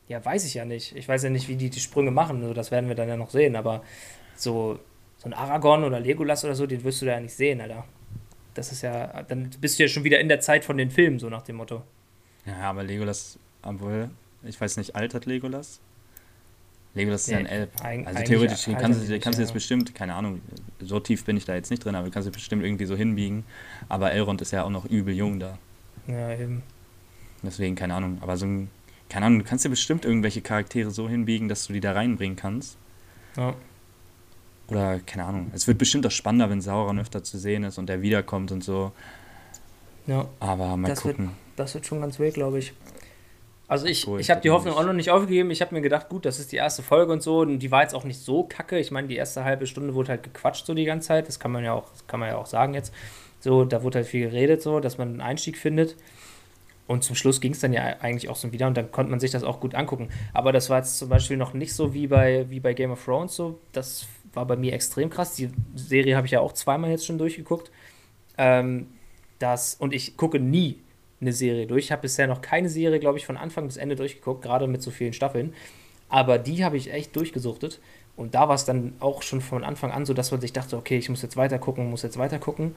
ja, 0.08 0.24
weiß 0.24 0.46
ich 0.46 0.54
ja 0.54 0.66
nicht. 0.66 0.96
Ich 0.96 1.08
weiß 1.08 1.24
ja 1.24 1.30
nicht, 1.30 1.48
wie 1.48 1.56
die 1.56 1.70
die 1.70 1.80
Sprünge 1.80 2.12
machen, 2.12 2.42
so, 2.42 2.54
das 2.54 2.72
werden 2.72 2.88
wir 2.88 2.96
dann 2.96 3.10
ja 3.10 3.18
noch 3.18 3.30
sehen, 3.30 3.56
aber 3.56 3.84
so, 4.36 4.80
so 5.18 5.26
ein 5.26 5.34
Aragorn 5.34 5.84
oder 5.84 6.00
Legolas 6.00 6.46
oder 6.46 6.56
so, 6.56 6.66
den 6.66 6.84
wirst 6.84 7.02
du 7.02 7.06
da 7.06 7.14
ja 7.14 7.20
nicht 7.20 7.36
sehen, 7.36 7.62
Alter. 7.62 7.86
Das 8.54 8.72
ist 8.72 8.82
ja, 8.82 9.24
dann 9.24 9.50
bist 9.62 9.78
du 9.78 9.84
ja 9.84 9.90
schon 9.90 10.04
wieder 10.04 10.20
in 10.20 10.30
der 10.30 10.40
Zeit 10.40 10.66
von 10.66 10.78
den 10.78 10.90
Filmen, 10.90 11.20
so 11.20 11.30
nach 11.30 11.44
dem 11.44 11.58
Motto. 11.58 11.84
Ja, 12.46 12.62
aber 12.62 12.84
Legolas, 12.84 13.38
obwohl, 13.62 14.10
ich 14.44 14.60
weiß 14.60 14.78
nicht, 14.78 14.96
altert 14.96 15.26
Legolas? 15.26 15.80
Legolas 16.94 17.22
ist 17.22 17.30
ja 17.30 17.38
ein 17.38 17.46
Elb. 17.46 17.70
Also 17.84 18.24
theoretisch 18.24 18.68
kannst 18.80 19.08
du, 19.08 19.20
kannst 19.20 19.38
du 19.38 19.44
jetzt 19.44 19.54
bestimmt, 19.54 19.94
keine 19.94 20.16
Ahnung, 20.16 20.42
so 20.80 21.00
tief 21.00 21.26
bin 21.26 21.38
ich 21.38 21.46
da 21.46 21.54
jetzt 21.54 21.70
nicht 21.70 21.86
drin, 21.86 21.96
aber 21.96 22.08
du 22.08 22.12
kannst 22.12 22.28
du 22.28 22.32
bestimmt 22.32 22.64
irgendwie 22.64 22.86
so 22.86 22.96
hinbiegen. 22.96 23.46
Aber 23.88 24.12
Elrond 24.12 24.42
ist 24.42 24.52
ja 24.52 24.64
auch 24.64 24.70
noch 24.70 24.86
übel 24.86 25.14
jung 25.14 25.40
da. 25.40 25.60
Ja, 26.08 26.34
eben. 26.34 26.64
Deswegen, 27.44 27.76
keine 27.76 27.94
Ahnung. 27.94 28.18
Aber 28.22 28.36
so 28.38 28.46
ein, 28.48 28.70
keine 29.10 29.26
Ahnung, 29.26 29.40
du 29.40 29.46
kannst 29.46 29.66
dir 29.66 29.70
bestimmt 29.70 30.06
irgendwelche 30.06 30.42
Charaktere 30.42 30.92
so 30.92 31.08
hinbiegen, 31.08 31.48
dass 31.48 31.68
du 31.68 31.74
die 31.74 31.80
da 31.80 31.94
reinbringen 31.94 32.36
kannst. 32.36 32.78
Ja. 33.36 33.54
Oder, 34.70 35.00
keine 35.00 35.26
Ahnung. 35.26 35.52
Es 35.54 35.68
wird 35.68 35.78
bestimmt 35.78 36.06
auch 36.06 36.12
spannender, 36.12 36.50
wenn 36.50 36.62
Sauron 36.62 37.00
öfter 37.00 37.24
zu 37.24 37.38
sehen 37.38 37.64
ist 37.64 37.78
und 37.78 37.88
der 37.88 38.02
wiederkommt 38.02 38.52
und 38.52 38.64
so. 38.64 38.92
Ja. 40.08 40.28
Aber 40.40 40.76
mal 40.76 40.90
das 40.90 41.02
gucken. 41.02 41.28
Wird, 41.28 41.36
das 41.56 41.74
wird 41.74 41.86
schon 41.86 42.02
ganz 42.02 42.20
wild, 42.20 42.34
glaube 42.34 42.60
ich. 42.60 42.74
Also 43.70 43.86
ich, 43.86 44.08
cool, 44.08 44.20
ich 44.20 44.30
habe 44.30 44.40
die 44.40 44.50
Hoffnung 44.50 44.76
auch 44.76 44.86
noch 44.86 44.94
nicht 44.94 45.12
aufgegeben. 45.12 45.52
Ich 45.52 45.62
habe 45.62 45.76
mir 45.76 45.82
gedacht, 45.82 46.08
gut, 46.08 46.26
das 46.26 46.40
ist 46.40 46.54
die 46.54 46.56
erste 46.56 46.84
Folge 46.84 47.12
und 47.12 47.22
so. 47.22 47.40
Und 47.42 47.60
die 47.60 47.72
war 47.72 47.82
jetzt 47.82 47.94
auch 47.94 48.06
nicht 48.06 48.20
so 48.20 48.44
kacke. 48.44 48.80
Ich 48.80 48.92
meine, 48.92 49.10
die 49.10 49.18
erste 49.18 49.44
halbe 49.44 49.68
Stunde 49.68 49.94
wurde 49.94 50.10
halt 50.10 50.24
gequatscht 50.24 50.66
so 50.66 50.74
die 50.74 50.86
ganze 50.86 51.10
Zeit. 51.10 51.28
Das 51.28 51.40
kann 51.40 51.52
man 51.52 51.64
ja 51.64 51.74
auch, 51.74 51.90
kann 52.08 52.20
man 52.22 52.30
ja 52.30 52.38
auch 52.38 52.46
sagen 52.46 52.74
jetzt. 52.74 52.94
So, 53.40 53.66
da 53.66 53.84
wurde 53.84 54.00
halt 54.00 54.08
viel 54.08 54.30
geredet, 54.30 54.62
so, 54.62 54.80
dass 54.80 54.98
man 54.98 55.10
einen 55.10 55.22
Einstieg 55.22 55.58
findet. 55.58 55.96
Und 56.88 57.04
zum 57.04 57.16
Schluss 57.16 57.42
ging 57.42 57.52
es 57.52 57.60
dann 57.60 57.74
ja 57.74 57.84
eigentlich 58.00 58.30
auch 58.30 58.38
so 58.38 58.52
wieder 58.54 58.66
und 58.68 58.78
dann 58.78 58.92
konnte 58.92 59.12
man 59.12 59.20
sich 59.20 59.32
das 59.32 59.44
auch 59.44 59.60
gut 59.60 59.76
angucken. 59.76 60.10
Aber 60.34 60.54
das 60.54 60.70
war 60.70 60.78
jetzt 60.78 60.98
zum 60.98 61.10
Beispiel 61.10 61.36
noch 61.36 61.54
nicht 61.54 61.74
so 61.74 61.94
wie 61.94 62.08
bei, 62.08 62.50
wie 62.50 62.62
bei 62.62 62.74
Game 62.74 62.92
of 62.92 63.04
Thrones 63.04 63.36
so. 63.36 63.60
Das 63.74 64.08
war 64.34 64.46
bei 64.46 64.56
mir 64.56 64.74
extrem 64.74 65.10
krass. 65.10 65.36
Die 65.36 65.50
Serie 65.76 66.16
habe 66.16 66.28
ich 66.28 66.32
ja 66.32 66.40
auch 66.40 66.54
zweimal 66.54 66.90
jetzt 66.90 67.06
schon 67.06 67.18
durchgeguckt. 67.18 67.72
Ähm, 68.38 68.88
das, 69.40 69.76
und 69.76 69.94
ich 69.94 70.16
gucke 70.16 70.40
nie 70.40 70.80
eine 71.20 71.34
Serie 71.34 71.68
durch. 71.68 71.86
Ich 71.86 71.92
habe 71.92 72.04
bisher 72.04 72.28
noch 72.28 72.42
keine 72.42 72.70
Serie, 72.70 73.00
glaube 73.00 73.18
ich, 73.18 73.26
von 73.26 73.38
Anfang 73.38 73.66
bis 73.66 73.78
Ende 73.78 73.96
durchgeguckt, 73.96 74.42
gerade 74.42 74.68
mit 74.68 74.82
so 74.82 74.92
vielen 74.92 75.14
Staffeln. 75.14 75.54
Aber 76.10 76.38
die 76.38 76.64
habe 76.64 76.78
ich 76.78 76.94
echt 76.94 77.16
durchgesuchtet. 77.16 77.80
Und 78.16 78.34
da 78.34 78.48
war 78.48 78.56
es 78.56 78.66
dann 78.66 78.94
auch 79.00 79.22
schon 79.22 79.42
von 79.42 79.64
Anfang 79.64 79.92
an 79.92 80.06
so, 80.06 80.14
dass 80.14 80.32
man 80.32 80.42
sich 80.42 80.54
dachte, 80.54 80.78
okay, 80.78 80.98
ich 80.98 81.10
muss 81.10 81.22
jetzt 81.22 81.38
weiter 81.38 81.60
gucken, 81.60 81.90
muss 81.90 82.02
jetzt 82.02 82.18
weiter 82.18 82.40
gucken. 82.40 82.76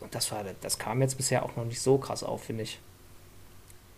Und 0.00 0.14
das 0.14 0.30
war, 0.32 0.44
das 0.60 0.78
kam 0.78 1.00
jetzt 1.00 1.16
bisher 1.16 1.44
auch 1.44 1.56
noch 1.56 1.64
nicht 1.64 1.80
so 1.80 1.98
krass 1.98 2.22
auf, 2.22 2.44
finde 2.44 2.64
ich. 2.64 2.80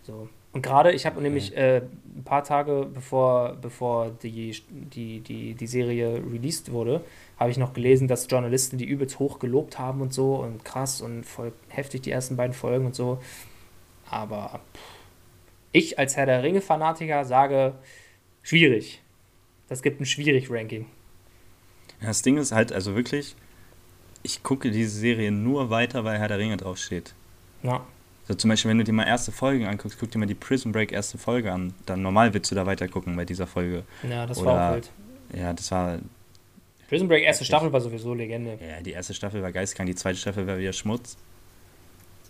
So. 0.07 0.29
Und 0.53 0.61
gerade, 0.61 0.91
ich 0.93 1.05
habe 1.05 1.21
nämlich 1.21 1.55
äh, 1.55 1.81
ein 2.15 2.23
paar 2.23 2.43
Tage 2.43 2.89
bevor, 2.91 3.57
bevor 3.61 4.09
die, 4.09 4.59
die, 4.69 5.19
die, 5.19 5.53
die 5.53 5.67
Serie 5.67 6.15
released 6.15 6.71
wurde, 6.71 7.03
habe 7.37 7.51
ich 7.51 7.57
noch 7.57 7.73
gelesen, 7.73 8.07
dass 8.07 8.27
Journalisten 8.29 8.77
die 8.77 8.85
übelst 8.85 9.19
hoch 9.19 9.37
gelobt 9.37 9.77
haben 9.77 10.01
und 10.01 10.13
so 10.13 10.35
und 10.37 10.63
krass 10.65 11.01
und 11.01 11.25
voll 11.25 11.51
heftig 11.67 12.01
die 12.01 12.11
ersten 12.11 12.37
beiden 12.37 12.53
Folgen 12.53 12.87
und 12.87 12.95
so. 12.95 13.19
Aber 14.09 14.61
ich 15.73 15.99
als 15.99 16.15
Herr 16.15 16.25
der 16.25 16.41
Ringe-Fanatiker 16.41 17.25
sage, 17.25 17.75
schwierig. 18.41 19.01
Das 19.67 19.81
gibt 19.81 19.99
ein 19.99 20.05
schwierig 20.05 20.49
Ranking. 20.49 20.85
Ja, 21.99 22.07
das 22.07 22.21
Ding 22.21 22.37
ist 22.37 22.53
halt, 22.53 22.71
also 22.71 22.95
wirklich, 22.95 23.35
ich 24.23 24.41
gucke 24.41 24.71
diese 24.71 24.97
Serie 24.97 25.31
nur 25.31 25.69
weiter, 25.69 26.05
weil 26.05 26.17
Herr 26.17 26.29
der 26.29 26.39
Ringe 26.39 26.55
draufsteht. 26.55 27.13
Ja. 27.63 27.85
So 28.27 28.33
zum 28.33 28.49
Beispiel, 28.49 28.69
wenn 28.69 28.77
du 28.77 28.83
dir 28.83 28.93
mal 28.93 29.07
erste 29.07 29.31
Folgen 29.31 29.65
anguckst, 29.65 29.97
guck 29.99 30.11
dir 30.11 30.19
mal 30.19 30.25
die 30.25 30.35
Prison 30.35 30.71
Break 30.71 30.91
erste 30.91 31.17
Folge 31.17 31.51
an. 31.51 31.73
Dann 31.85 32.01
normal 32.01 32.33
willst 32.33 32.51
du 32.51 32.55
da 32.55 32.65
weiter 32.65 32.87
gucken 32.87 33.15
bei 33.15 33.23
dieser 33.23 33.47
Folge. 33.47 33.83
Ja, 34.07 34.25
das 34.25 34.39
Oder, 34.39 34.51
war 34.51 34.69
auch 34.69 34.75
wild. 34.75 34.91
Ja, 35.33 35.53
das 35.53 35.71
war. 35.71 35.99
Prison 36.89 37.07
Break 37.07 37.23
erste 37.23 37.45
Staffel 37.45 37.71
war 37.71 37.79
sowieso 37.79 38.13
Legende. 38.13 38.57
Ja, 38.61 38.81
die 38.81 38.91
erste 38.91 39.13
Staffel 39.13 39.41
war 39.41 39.51
geistkrank, 39.51 39.87
die 39.87 39.95
zweite 39.95 40.17
Staffel 40.17 40.45
war 40.45 40.57
wieder 40.57 40.73
Schmutz. 40.73 41.17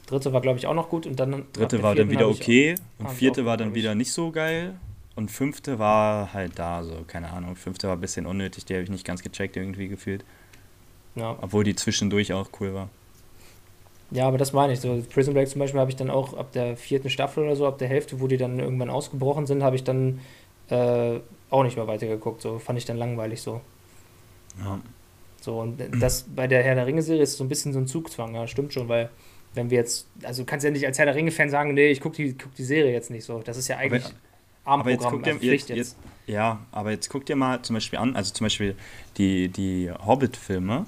Dritte 0.06 0.32
war, 0.32 0.42
glaube 0.42 0.58
ich, 0.60 0.68
auch 0.68 0.74
noch 0.74 0.90
gut 0.90 1.06
und 1.06 1.20
dann. 1.20 1.46
Dritte 1.54 1.84
war 1.84 1.96
dann 1.96 2.10
wieder 2.10 2.30
okay 2.30 2.76
und 2.98 3.10
vierte 3.12 3.46
war 3.46 3.58
dann 3.58 3.76
wieder 3.76 3.96
nicht 3.96 4.12
so 4.12 4.32
geil. 4.32 4.76
Und 5.16 5.32
fünfte 5.32 5.80
war 5.80 6.32
halt 6.32 6.60
da, 6.60 6.84
so, 6.84 7.04
keine 7.08 7.32
Ahnung. 7.32 7.56
Fünfte 7.56 7.88
war 7.88 7.96
ein 7.96 8.02
bisschen 8.02 8.28
unnötig, 8.28 8.66
die 8.66 8.76
habe 8.76 8.84
ich 8.84 8.90
nicht 8.92 9.04
ganz 9.04 9.24
gecheckt 9.24 9.58
irgendwie 9.58 9.88
gefühlt. 9.88 10.24
Ja. 11.16 11.36
Obwohl 11.42 11.64
die 11.64 11.76
zwischendurch 11.76 12.34
auch 12.34 12.50
cool 12.60 12.76
war. 12.76 12.90
Ja, 14.12 14.28
aber 14.28 14.38
das 14.38 14.54
meine 14.54 14.74
ich. 14.74 14.80
So, 14.80 15.04
Prison 15.14 15.34
Break 15.34 15.50
zum 15.50 15.60
Beispiel 15.60 15.80
habe 15.80 15.92
ich 15.92 15.98
dann 15.98 16.10
auch 16.10 16.34
ab 16.34 16.52
der 16.54 16.78
vierten 16.78 17.10
Staffel 17.10 17.44
oder 17.44 17.56
so, 17.56 17.68
ab 17.68 17.78
der 17.78 17.88
Hälfte, 17.88 18.22
wo 18.22 18.28
die 18.28 18.38
dann 18.38 18.60
irgendwann 18.60 18.90
ausgebrochen 18.90 19.46
sind, 19.46 19.64
habe 19.64 19.76
ich 19.76 19.84
dann 19.84 20.20
äh, 20.70 21.20
auch 21.50 21.64
nicht 21.64 21.76
mehr 21.76 21.88
weitergeguckt. 21.88 22.42
So 22.42 22.60
fand 22.60 22.80
ich 22.80 22.86
dann 22.86 22.98
langweilig 22.98 23.42
so. 23.42 23.62
Ja. 24.60 24.80
So, 25.42 25.60
und 25.60 25.82
das 26.02 26.24
bei 26.24 26.48
der 26.48 26.64
Herr 26.64 26.76
der 26.76 26.88
Ringe-Serie 26.88 27.22
ist 27.22 27.38
so 27.38 27.44
ein 27.44 27.48
bisschen 27.48 27.72
so 27.72 27.80
ein 27.80 27.88
Zugzwang, 27.88 28.36
ja, 28.36 28.48
stimmt 28.48 28.74
schon, 28.74 28.90
weil 28.90 29.10
wenn 29.54 29.70
wir 29.70 29.78
jetzt, 29.78 30.08
also 30.24 30.44
du 30.44 30.46
kannst 30.46 30.64
ja 30.66 30.72
nicht 30.72 30.86
als 30.86 30.98
Herr 30.98 31.06
der 31.06 31.16
Ringe-Fan 31.16 31.50
sagen, 31.50 31.74
nee, 31.74 31.88
ich 31.88 32.02
gucke 32.02 32.16
die, 32.18 32.34
guck 32.34 32.54
die 32.56 32.64
Serie 32.64 32.92
jetzt 32.92 33.10
nicht 33.12 33.24
so. 33.24 33.40
Das 33.44 33.58
ist 33.58 33.68
ja 33.68 33.78
eigentlich 33.78 34.04
aber, 34.64 34.82
aber 34.82 34.92
jetzt 34.92 35.06
guck 35.06 35.24
dir, 35.24 35.34
also 35.34 35.46
jetzt, 35.46 35.70
jetzt. 35.70 35.98
Ja, 36.26 36.60
aber 36.72 36.92
jetzt 36.92 37.10
guck 37.10 37.26
dir 37.26 37.38
mal 37.38 37.62
zum 37.62 37.76
Beispiel 37.76 38.00
an, 38.00 38.16
also 38.16 38.34
zum 38.34 38.46
Beispiel 38.46 38.76
die, 39.18 39.48
die 39.48 39.90
Hobbit-Filme, 40.06 40.86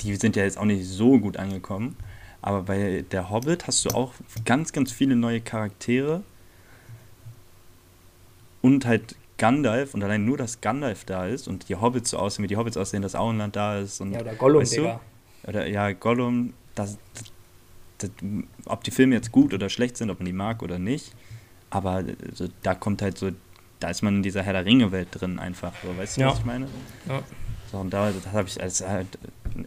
die 0.00 0.16
sind 0.16 0.36
ja 0.36 0.44
jetzt 0.44 0.58
auch 0.58 0.64
nicht 0.64 0.86
so 0.86 1.18
gut 1.18 1.36
angekommen. 1.36 1.96
Aber 2.42 2.62
bei 2.62 3.04
der 3.10 3.30
Hobbit 3.30 3.66
hast 3.66 3.84
du 3.84 3.90
auch 3.90 4.14
ganz, 4.44 4.72
ganz 4.72 4.92
viele 4.92 5.16
neue 5.16 5.40
Charaktere. 5.40 6.22
Und 8.62 8.84
halt 8.86 9.14
Gandalf 9.38 9.94
und 9.94 10.02
allein 10.04 10.24
nur, 10.24 10.36
dass 10.36 10.60
Gandalf 10.60 11.04
da 11.04 11.26
ist 11.26 11.48
und 11.48 11.68
die 11.70 11.76
Hobbits 11.76 12.10
so 12.10 12.18
aussehen, 12.18 12.42
wie 12.42 12.48
die 12.48 12.58
Hobbits 12.58 12.76
aussehen, 12.76 13.02
dass 13.02 13.14
Auenland 13.14 13.56
da 13.56 13.78
ist. 13.78 14.00
Und, 14.00 14.12
ja, 14.12 14.20
oder 14.20 14.34
Gollum, 14.34 14.62
weißt 14.62 14.76
du? 14.76 15.00
Oder 15.46 15.66
ja, 15.66 15.92
Gollum, 15.92 16.52
das, 16.74 16.98
das, 17.96 18.10
ob 18.66 18.84
die 18.84 18.90
Filme 18.90 19.14
jetzt 19.14 19.32
gut 19.32 19.54
oder 19.54 19.70
schlecht 19.70 19.96
sind, 19.96 20.10
ob 20.10 20.18
man 20.18 20.26
die 20.26 20.34
mag 20.34 20.62
oder 20.62 20.78
nicht. 20.78 21.14
Aber 21.70 22.04
so, 22.34 22.48
da 22.62 22.74
kommt 22.74 23.00
halt 23.00 23.16
so, 23.16 23.30
da 23.78 23.88
ist 23.88 24.02
man 24.02 24.16
in 24.16 24.22
dieser 24.22 24.42
Herr 24.42 24.52
der 24.52 24.66
Ringe-Welt 24.66 25.08
drin 25.12 25.38
einfach. 25.38 25.72
So, 25.82 25.96
weißt 25.96 26.18
du, 26.18 26.20
ja. 26.20 26.30
was 26.30 26.40
ich 26.40 26.44
meine? 26.44 26.68
Ja. 27.08 27.22
So, 27.70 27.78
und 27.78 27.90
da 27.90 28.12
habe 28.32 28.48
ich 28.48 28.60
als 28.60 28.80
halt 28.80 29.06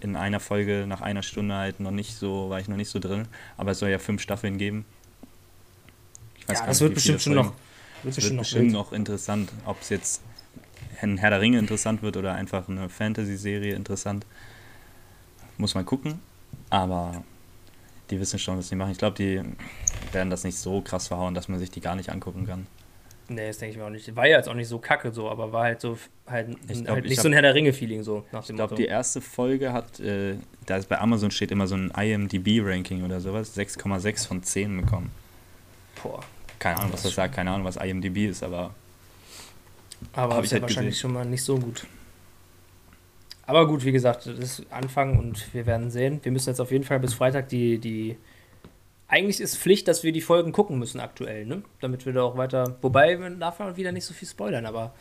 in 0.01 0.15
einer 0.15 0.39
Folge 0.39 0.85
nach 0.87 1.01
einer 1.01 1.23
Stunde 1.23 1.55
halt 1.55 1.79
noch 1.79 1.91
nicht 1.91 2.15
so, 2.15 2.49
war 2.49 2.59
ich 2.59 2.67
noch 2.67 2.75
nicht 2.75 2.89
so 2.89 2.99
drin. 2.99 3.27
Aber 3.57 3.71
es 3.71 3.79
soll 3.79 3.89
ja 3.89 3.99
fünf 3.99 4.21
Staffeln 4.21 4.57
geben. 4.57 4.85
Ich 6.39 6.49
weiß 6.49 6.59
ja, 6.59 6.65
das 6.65 6.79
nicht, 6.79 6.87
wird 6.87 6.95
bestimmt 6.95 7.21
schon 7.21 7.35
noch. 7.35 7.53
Wird 8.03 8.15
bestimmt, 8.15 8.39
bestimmt 8.39 8.71
noch, 8.71 8.91
noch 8.91 8.93
interessant, 8.93 9.51
ob 9.65 9.81
es 9.81 9.89
jetzt 9.89 10.21
ein 11.01 11.17
Herr 11.17 11.29
der 11.29 11.39
Ringe 11.39 11.59
interessant 11.59 12.01
wird 12.01 12.17
oder 12.17 12.33
einfach 12.33 12.67
eine 12.67 12.89
Fantasy-Serie 12.89 13.75
interessant. 13.75 14.25
muss 15.57 15.75
man 15.75 15.85
gucken. 15.85 16.19
Aber 16.69 17.23
die 18.09 18.19
wissen 18.19 18.39
schon, 18.39 18.57
was 18.57 18.67
sie 18.67 18.75
machen. 18.75 18.91
Ich 18.91 18.97
glaube, 18.97 19.15
die 19.15 19.41
werden 20.11 20.29
das 20.29 20.43
nicht 20.43 20.57
so 20.57 20.81
krass 20.81 21.07
verhauen, 21.07 21.33
dass 21.33 21.47
man 21.47 21.59
sich 21.59 21.71
die 21.71 21.81
gar 21.81 21.95
nicht 21.95 22.09
angucken 22.09 22.45
kann. 22.45 22.67
Nee, 23.29 23.47
das 23.47 23.57
denke 23.57 23.71
ich 23.73 23.77
mir 23.77 23.85
auch 23.85 23.89
nicht. 23.89 24.15
War 24.15 24.27
ja 24.27 24.37
jetzt 24.37 24.49
auch 24.49 24.53
nicht 24.53 24.67
so 24.67 24.79
kacke 24.79 25.11
so, 25.13 25.29
aber 25.29 25.51
war 25.51 25.63
halt 25.63 25.79
so 25.81 25.97
halt, 26.27 26.49
Ich 26.67 26.83
glaub, 26.83 26.95
halt 26.95 27.05
ich 27.05 27.09
nicht 27.11 27.17
hab- 27.19 27.23
so 27.23 27.29
ein 27.29 27.33
Herr 27.33 27.41
der 27.41 27.55
Ringe-Feeling 27.55 28.03
so 28.03 28.25
nach 28.31 28.41
Ich 28.41 28.47
dem 28.47 28.57
glaube, 28.57 28.73
Motto. 28.73 28.81
die 28.83 28.87
erste 28.89 29.21
Folge 29.21 29.71
hat, 29.71 29.99
äh, 30.01 30.35
da 30.65 30.77
ist 30.77 30.89
bei 30.89 30.99
Amazon 30.99 31.31
steht 31.31 31.51
immer 31.51 31.65
so 31.67 31.75
ein 31.75 31.89
IMDb-Ranking 31.91 33.03
oder 33.05 33.21
sowas, 33.21 33.53
6,6 33.57 34.25
von 34.27 34.43
10 34.43 34.81
bekommen. 34.81 35.11
Boah. 36.01 36.19
Keine 36.59 36.77
Ahnung, 36.79 36.93
was 36.93 37.03
Das 37.03 37.15
sagt, 37.15 37.33
keine 37.35 37.51
Ahnung, 37.51 37.65
was 37.65 37.77
IMDb 37.77 38.27
ist, 38.29 38.43
aber 38.43 38.73
Aber 40.13 40.35
Hab 40.35 40.43
ist 40.43 40.47
ich 40.47 40.51
ja 40.51 40.55
halt 40.55 40.63
wahrscheinlich 40.63 40.95
gesehen. 40.95 41.01
schon 41.01 41.13
mal 41.13 41.25
nicht 41.25 41.43
so 41.43 41.57
gut. 41.57 41.85
Aber 43.45 43.67
gut, 43.67 43.83
wie 43.83 43.91
gesagt, 43.91 44.25
das 44.25 44.37
ist 44.39 44.63
Anfang 44.69 45.17
und 45.19 45.53
wir 45.53 45.65
werden 45.65 45.91
sehen. 45.91 46.19
Wir 46.23 46.31
müssen 46.31 46.49
jetzt 46.49 46.61
auf 46.61 46.71
jeden 46.71 46.83
Fall 46.85 46.99
bis 46.99 47.13
Freitag 47.13 47.49
die, 47.49 47.77
die. 47.77 48.17
Eigentlich 49.13 49.39
ist 49.41 49.59
Pflicht, 49.59 49.87
dass 49.87 50.01
wir 50.01 50.11
die 50.11 50.21
Folgen 50.21 50.51
gucken 50.53 50.79
müssen 50.79 50.99
aktuell, 50.99 51.45
ne? 51.45 51.61
Damit 51.81 52.07
wir 52.07 52.13
da 52.13 52.23
auch 52.23 52.35
weiter. 52.35 52.77
Wobei, 52.81 53.15
man 53.15 53.39
darf 53.39 53.59
man 53.59 53.77
wieder 53.77 53.91
nicht 53.91 54.05
so 54.05 54.13
viel 54.15 54.27
spoilern, 54.27 54.65
aber. 54.65 54.95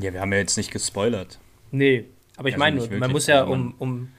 ja, 0.00 0.14
wir 0.14 0.22
haben 0.22 0.32
ja 0.32 0.38
jetzt 0.38 0.56
nicht 0.56 0.70
gespoilert. 0.70 1.38
Nee. 1.70 2.06
Aber 2.38 2.48
ich 2.48 2.54
Also 2.54 2.58
meine, 2.58 2.76
nur, 2.76 2.88
man 2.98 3.12
muss 3.12 3.26
ja, 3.26 3.42
also 3.42 3.52
um, 3.52 3.74
um, 3.78 4.12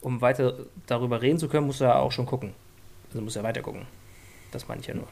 um 0.00 0.22
weiter 0.22 0.64
darüber 0.86 1.20
reden 1.20 1.38
zu 1.38 1.50
können, 1.50 1.66
muss 1.66 1.82
er 1.82 1.98
auch 1.98 2.10
schon 2.10 2.24
gucken. 2.24 2.54
Also 3.08 3.20
muss 3.20 3.36
er 3.36 3.42
weiter 3.42 3.60
gucken. 3.60 3.82
Das 4.50 4.66
meine 4.66 4.80
ich 4.80 4.86
ja 4.86 4.94
nur. 4.94 5.08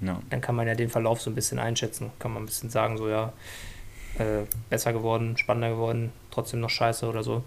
Ja. 0.00 0.22
Dann 0.30 0.40
kann 0.40 0.56
man 0.56 0.66
ja 0.66 0.74
den 0.74 0.88
Verlauf 0.88 1.20
so 1.20 1.30
ein 1.30 1.34
bisschen 1.34 1.58
einschätzen. 1.58 2.10
Kann 2.18 2.32
man 2.32 2.44
ein 2.44 2.46
bisschen 2.46 2.70
sagen, 2.70 2.96
so 2.96 3.10
ja, 3.10 3.34
äh, 4.18 4.44
besser 4.70 4.94
geworden, 4.94 5.36
spannender 5.36 5.68
geworden, 5.68 6.10
trotzdem 6.30 6.60
noch 6.60 6.70
scheiße 6.70 7.06
oder 7.06 7.22
so. 7.22 7.44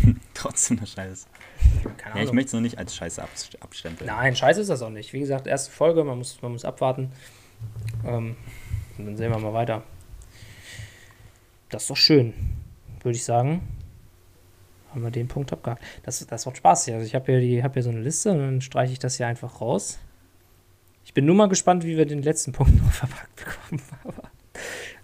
Trotzdem 0.34 0.78
eine 0.78 0.86
Scheiße. 0.86 1.26
Keine 1.96 2.14
Ja, 2.16 2.16
ich 2.16 2.22
Ahnung. 2.22 2.34
möchte 2.34 2.48
es 2.48 2.52
noch 2.54 2.60
nicht 2.60 2.78
als 2.78 2.94
Scheiße 2.94 3.22
abst- 3.22 3.60
abstempeln. 3.60 4.08
Nein, 4.08 4.34
scheiße 4.36 4.60
ist 4.60 4.68
das 4.70 4.82
auch 4.82 4.90
nicht. 4.90 5.12
Wie 5.12 5.20
gesagt, 5.20 5.46
erste 5.46 5.70
Folge, 5.72 6.04
man 6.04 6.18
muss, 6.18 6.40
man 6.42 6.52
muss 6.52 6.64
abwarten. 6.64 7.10
Ähm, 8.04 8.36
und 8.98 9.06
dann 9.06 9.16
sehen 9.16 9.30
wir 9.30 9.38
mal 9.38 9.52
weiter. 9.52 9.82
Das 11.70 11.82
ist 11.82 11.90
doch 11.90 11.96
schön, 11.96 12.34
würde 13.02 13.16
ich 13.16 13.24
sagen. 13.24 13.62
Haben 14.90 15.02
wir 15.04 15.10
den 15.10 15.28
Punkt 15.28 15.52
abgehakt. 15.52 15.82
Das, 16.02 16.24
das 16.26 16.44
macht 16.44 16.58
Spaß 16.58 16.84
hier. 16.84 16.94
Also 16.94 17.06
ich 17.06 17.14
habe 17.14 17.24
hier, 17.32 17.40
die- 17.40 17.62
hab 17.62 17.72
hier 17.74 17.82
so 17.82 17.90
eine 17.90 18.00
Liste 18.00 18.30
und 18.32 18.38
dann 18.38 18.60
streiche 18.60 18.92
ich 18.92 18.98
das 18.98 19.16
hier 19.16 19.26
einfach 19.26 19.60
raus. 19.60 19.98
Ich 21.04 21.14
bin 21.14 21.24
nur 21.24 21.34
mal 21.34 21.48
gespannt, 21.48 21.84
wie 21.84 21.96
wir 21.96 22.06
den 22.06 22.22
letzten 22.22 22.52
Punkt 22.52 22.76
noch 22.82 22.92
verpackt 22.92 23.36
bekommen. 23.36 23.82
Aber, 24.04 24.30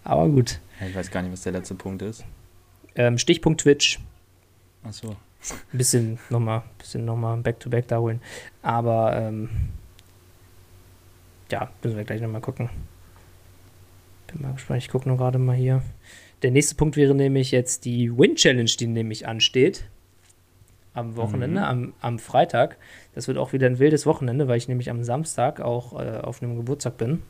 aber 0.04 0.28
gut. 0.28 0.60
Ich 0.86 0.94
weiß 0.94 1.10
gar 1.10 1.22
nicht, 1.22 1.32
was 1.32 1.42
der 1.42 1.52
letzte 1.52 1.74
Punkt 1.74 2.02
ist. 2.02 2.24
Ähm, 2.94 3.16
Stichpunkt 3.18 3.62
Twitch. 3.62 3.98
Achso. 4.84 5.16
Ein 5.72 5.78
bisschen 5.78 6.18
nochmal, 6.30 6.62
bisschen 6.78 7.04
nochmal 7.04 7.36
Back-to-Back 7.38 7.88
da 7.88 7.98
holen. 7.98 8.20
Aber 8.62 9.16
ähm, 9.16 9.48
ja, 11.50 11.70
müssen 11.82 11.96
wir 11.96 12.04
gleich 12.04 12.20
nochmal 12.20 12.40
gucken. 12.40 12.68
Bin 14.26 14.42
mal 14.42 14.52
gespannt, 14.52 14.82
ich 14.82 14.88
gucke 14.90 15.08
nur 15.08 15.16
gerade 15.16 15.38
mal 15.38 15.56
hier. 15.56 15.82
Der 16.42 16.50
nächste 16.50 16.74
Punkt 16.74 16.96
wäre 16.96 17.14
nämlich 17.14 17.50
jetzt 17.50 17.84
die 17.84 18.16
Win-Challenge, 18.16 18.70
die 18.78 18.86
nämlich 18.86 19.26
ansteht. 19.26 19.84
Am 20.94 21.16
Wochenende, 21.16 21.60
Mhm. 21.60 21.66
am, 21.66 21.92
am 22.00 22.18
Freitag. 22.18 22.76
Das 23.14 23.28
wird 23.28 23.38
auch 23.38 23.52
wieder 23.52 23.66
ein 23.66 23.78
wildes 23.78 24.04
Wochenende, 24.06 24.48
weil 24.48 24.58
ich 24.58 24.68
nämlich 24.68 24.90
am 24.90 25.04
Samstag 25.04 25.60
auch 25.60 25.92
äh, 25.98 26.18
auf 26.18 26.42
einem 26.42 26.56
Geburtstag 26.56 26.96
bin. 26.98 27.22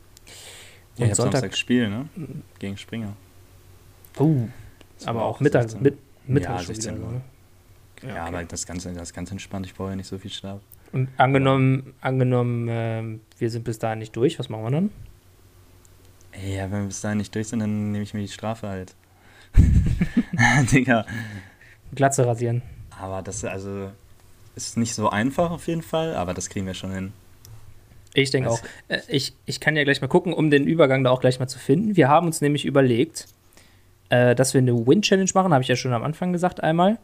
Ja, 0.97 1.05
ich 1.05 1.11
hab 1.11 1.17
Samstag 1.17 1.55
Spiel, 1.55 1.87
ne? 1.89 2.09
Gegen 2.57 2.75
Springer. 2.77 3.13
Oh, 4.17 4.47
Das 4.97 5.07
aber 5.07 5.23
auch 5.23 5.39
mittags, 5.39 5.71
16. 5.73 5.81
mit, 5.83 5.97
mittags 6.27 6.61
Ja, 6.61 6.65
schon 6.65 6.75
16 6.75 6.97
wieder, 6.97 7.11
ne? 7.11 7.21
Ja, 8.01 8.09
okay. 8.09 8.19
aber 8.19 8.43
das 8.43 8.65
Ganze, 8.65 8.93
das 8.93 9.09
ist 9.09 9.13
ganz 9.13 9.31
entspannt. 9.31 9.65
Ich 9.65 9.75
brauche 9.75 9.89
ja 9.89 9.95
nicht 9.95 10.07
so 10.07 10.17
viel 10.17 10.31
Schlaf. 10.31 10.61
Und 10.91 11.09
angenommen, 11.17 11.93
angenommen 12.01 12.67
ähm, 12.69 13.21
wir 13.37 13.49
sind 13.49 13.63
bis 13.63 13.79
dahin 13.79 13.99
nicht 13.99 14.15
durch, 14.15 14.39
was 14.39 14.49
machen 14.49 14.63
wir 14.63 14.71
dann? 14.71 14.91
Ja, 16.47 16.63
wenn 16.71 16.81
wir 16.81 16.87
bis 16.87 17.01
dahin 17.01 17.17
nicht 17.17 17.33
durch 17.35 17.47
sind, 17.47 17.59
dann 17.59 17.91
nehme 17.91 18.03
ich 18.03 18.13
mir 18.13 18.21
die 18.21 18.27
Strafe 18.27 18.67
halt. 18.67 18.95
Digga. 20.71 21.05
Glatze 21.93 22.25
rasieren. 22.25 22.61
Aber 22.99 23.21
das 23.21 23.43
also 23.43 23.91
ist 24.55 24.77
nicht 24.77 24.93
so 24.93 25.09
einfach 25.09 25.51
auf 25.51 25.67
jeden 25.67 25.81
Fall, 25.81 26.15
aber 26.15 26.33
das 26.33 26.49
kriegen 26.49 26.65
wir 26.65 26.73
schon 26.73 26.91
hin. 26.91 27.13
Ich 28.13 28.31
denke 28.31 28.49
auch. 28.49 28.59
Äh, 28.87 28.99
ich, 29.07 29.33
ich 29.45 29.59
kann 29.59 29.75
ja 29.75 29.83
gleich 29.83 30.01
mal 30.01 30.07
gucken, 30.07 30.33
um 30.33 30.49
den 30.49 30.65
Übergang 30.65 31.03
da 31.03 31.11
auch 31.11 31.21
gleich 31.21 31.39
mal 31.39 31.47
zu 31.47 31.59
finden. 31.59 31.95
Wir 31.95 32.09
haben 32.09 32.27
uns 32.27 32.41
nämlich 32.41 32.65
überlegt, 32.65 33.27
äh, 34.09 34.35
dass 34.35 34.53
wir 34.53 34.59
eine 34.59 34.87
Win-Challenge 34.87 35.29
machen, 35.33 35.53
habe 35.53 35.61
ich 35.61 35.67
ja 35.67 35.75
schon 35.75 35.93
am 35.93 36.03
Anfang 36.03 36.33
gesagt 36.33 36.61
einmal. 36.61 36.97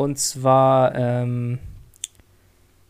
Und 0.00 0.18
zwar 0.18 0.94
ähm, 0.94 1.58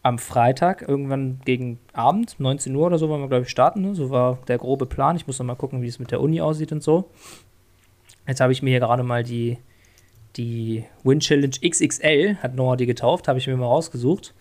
am 0.05 0.21
Freitag, 0.21 0.87
irgendwann 0.87 1.41
gegen 1.45 1.81
Abend, 1.93 2.39
19 2.39 2.73
Uhr 2.77 2.87
oder 2.87 2.99
so, 2.99 3.09
wollen 3.09 3.21
wir, 3.21 3.27
glaube 3.27 3.43
ich, 3.43 3.51
starten. 3.51 3.81
Ne? 3.81 3.97
So 3.97 4.11
war 4.11 4.39
der 4.47 4.59
grobe 4.59 4.87
Plan. 4.87 5.17
Ich 5.17 5.27
muss 5.27 5.37
noch 5.41 5.45
mal 5.45 5.57
gucken, 5.57 5.83
wie 5.83 5.89
es 5.89 5.99
mit 5.99 6.13
der 6.13 6.21
Uni 6.21 6.41
aussieht 6.41 6.71
und 6.71 6.85
so. 6.85 7.11
Jetzt 8.29 8.41
habe 8.41 8.53
ich 8.53 8.63
mir 8.63 8.71
hier 8.71 8.79
gerade 8.79 9.03
mal 9.03 9.25
die, 9.25 9.59
die 10.37 10.85
Win-Challenge 11.03 11.51
XXL, 11.69 12.37
hat 12.45 12.55
Noah 12.55 12.77
die 12.77 12.87
getauft, 12.87 13.27
habe 13.27 13.41
ich 13.41 13.49
mir 13.49 13.57
mal 13.57 13.67
rausgesucht. 13.67 14.33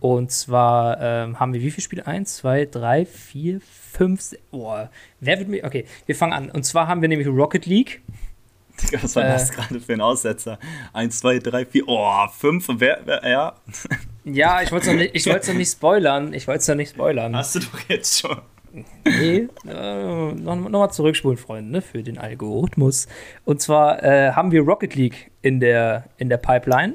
Und 0.00 0.32
zwar 0.32 1.00
ähm, 1.00 1.38
haben 1.38 1.52
wir 1.52 1.62
wie 1.62 1.70
viele 1.70 1.84
Spiele? 1.84 2.08
Eins, 2.08 2.38
zwei, 2.38 2.66
drei, 2.66 3.06
vier, 3.06 3.60
fünf. 3.60 4.34
Boah, 4.50 4.90
wer 5.20 5.38
wird 5.38 5.48
mir. 5.48 5.62
Okay, 5.62 5.84
wir 6.06 6.16
fangen 6.16 6.32
an. 6.32 6.50
Und 6.50 6.64
zwar 6.64 6.88
haben 6.88 7.00
wir 7.00 7.08
nämlich 7.08 7.28
Rocket 7.28 7.64
League. 7.66 8.02
Digga, 8.80 9.02
was 9.02 9.14
war 9.16 9.24
Äh. 9.24 9.28
das 9.32 9.50
gerade 9.50 9.80
für 9.80 9.92
ein 9.92 10.00
Aussetzer? 10.00 10.58
Eins, 10.92 11.18
zwei, 11.18 11.38
drei, 11.38 11.64
vier, 11.66 11.84
oh, 11.86 12.26
fünf, 12.36 12.66
wer, 12.78 13.00
wer 13.04 13.28
ja. 13.28 13.52
Ja, 14.24 14.62
ich 14.62 14.70
wollte 14.72 14.86
es 14.86 14.92
noch, 14.92 14.98
nicht- 15.00 15.14
ich 15.14 15.26
noch 15.26 15.54
nicht 15.54 15.72
spoilern. 15.72 16.32
Ich 16.32 16.46
wollte 16.48 16.60
es 16.60 16.68
noch 16.68 16.74
nicht 16.76 16.90
spoilern. 16.90 17.36
Hast 17.36 17.54
du 17.56 17.60
doch 17.60 17.78
jetzt 17.88 18.20
schon. 18.20 18.38
Nee, 19.04 19.48
äh, 19.68 20.32
noch, 20.32 20.56
noch 20.56 20.86
zurückspulen, 20.88 21.36
Freunde, 21.36 21.70
ne, 21.70 21.82
für 21.82 22.02
den 22.02 22.16
Algorithmus. 22.16 23.06
Und 23.44 23.60
zwar 23.60 24.02
äh, 24.02 24.32
haben 24.32 24.50
wir 24.50 24.62
Rocket 24.62 24.94
League 24.94 25.30
in 25.42 25.60
der, 25.60 26.04
in 26.16 26.28
der 26.30 26.38
Pipeline. 26.38 26.94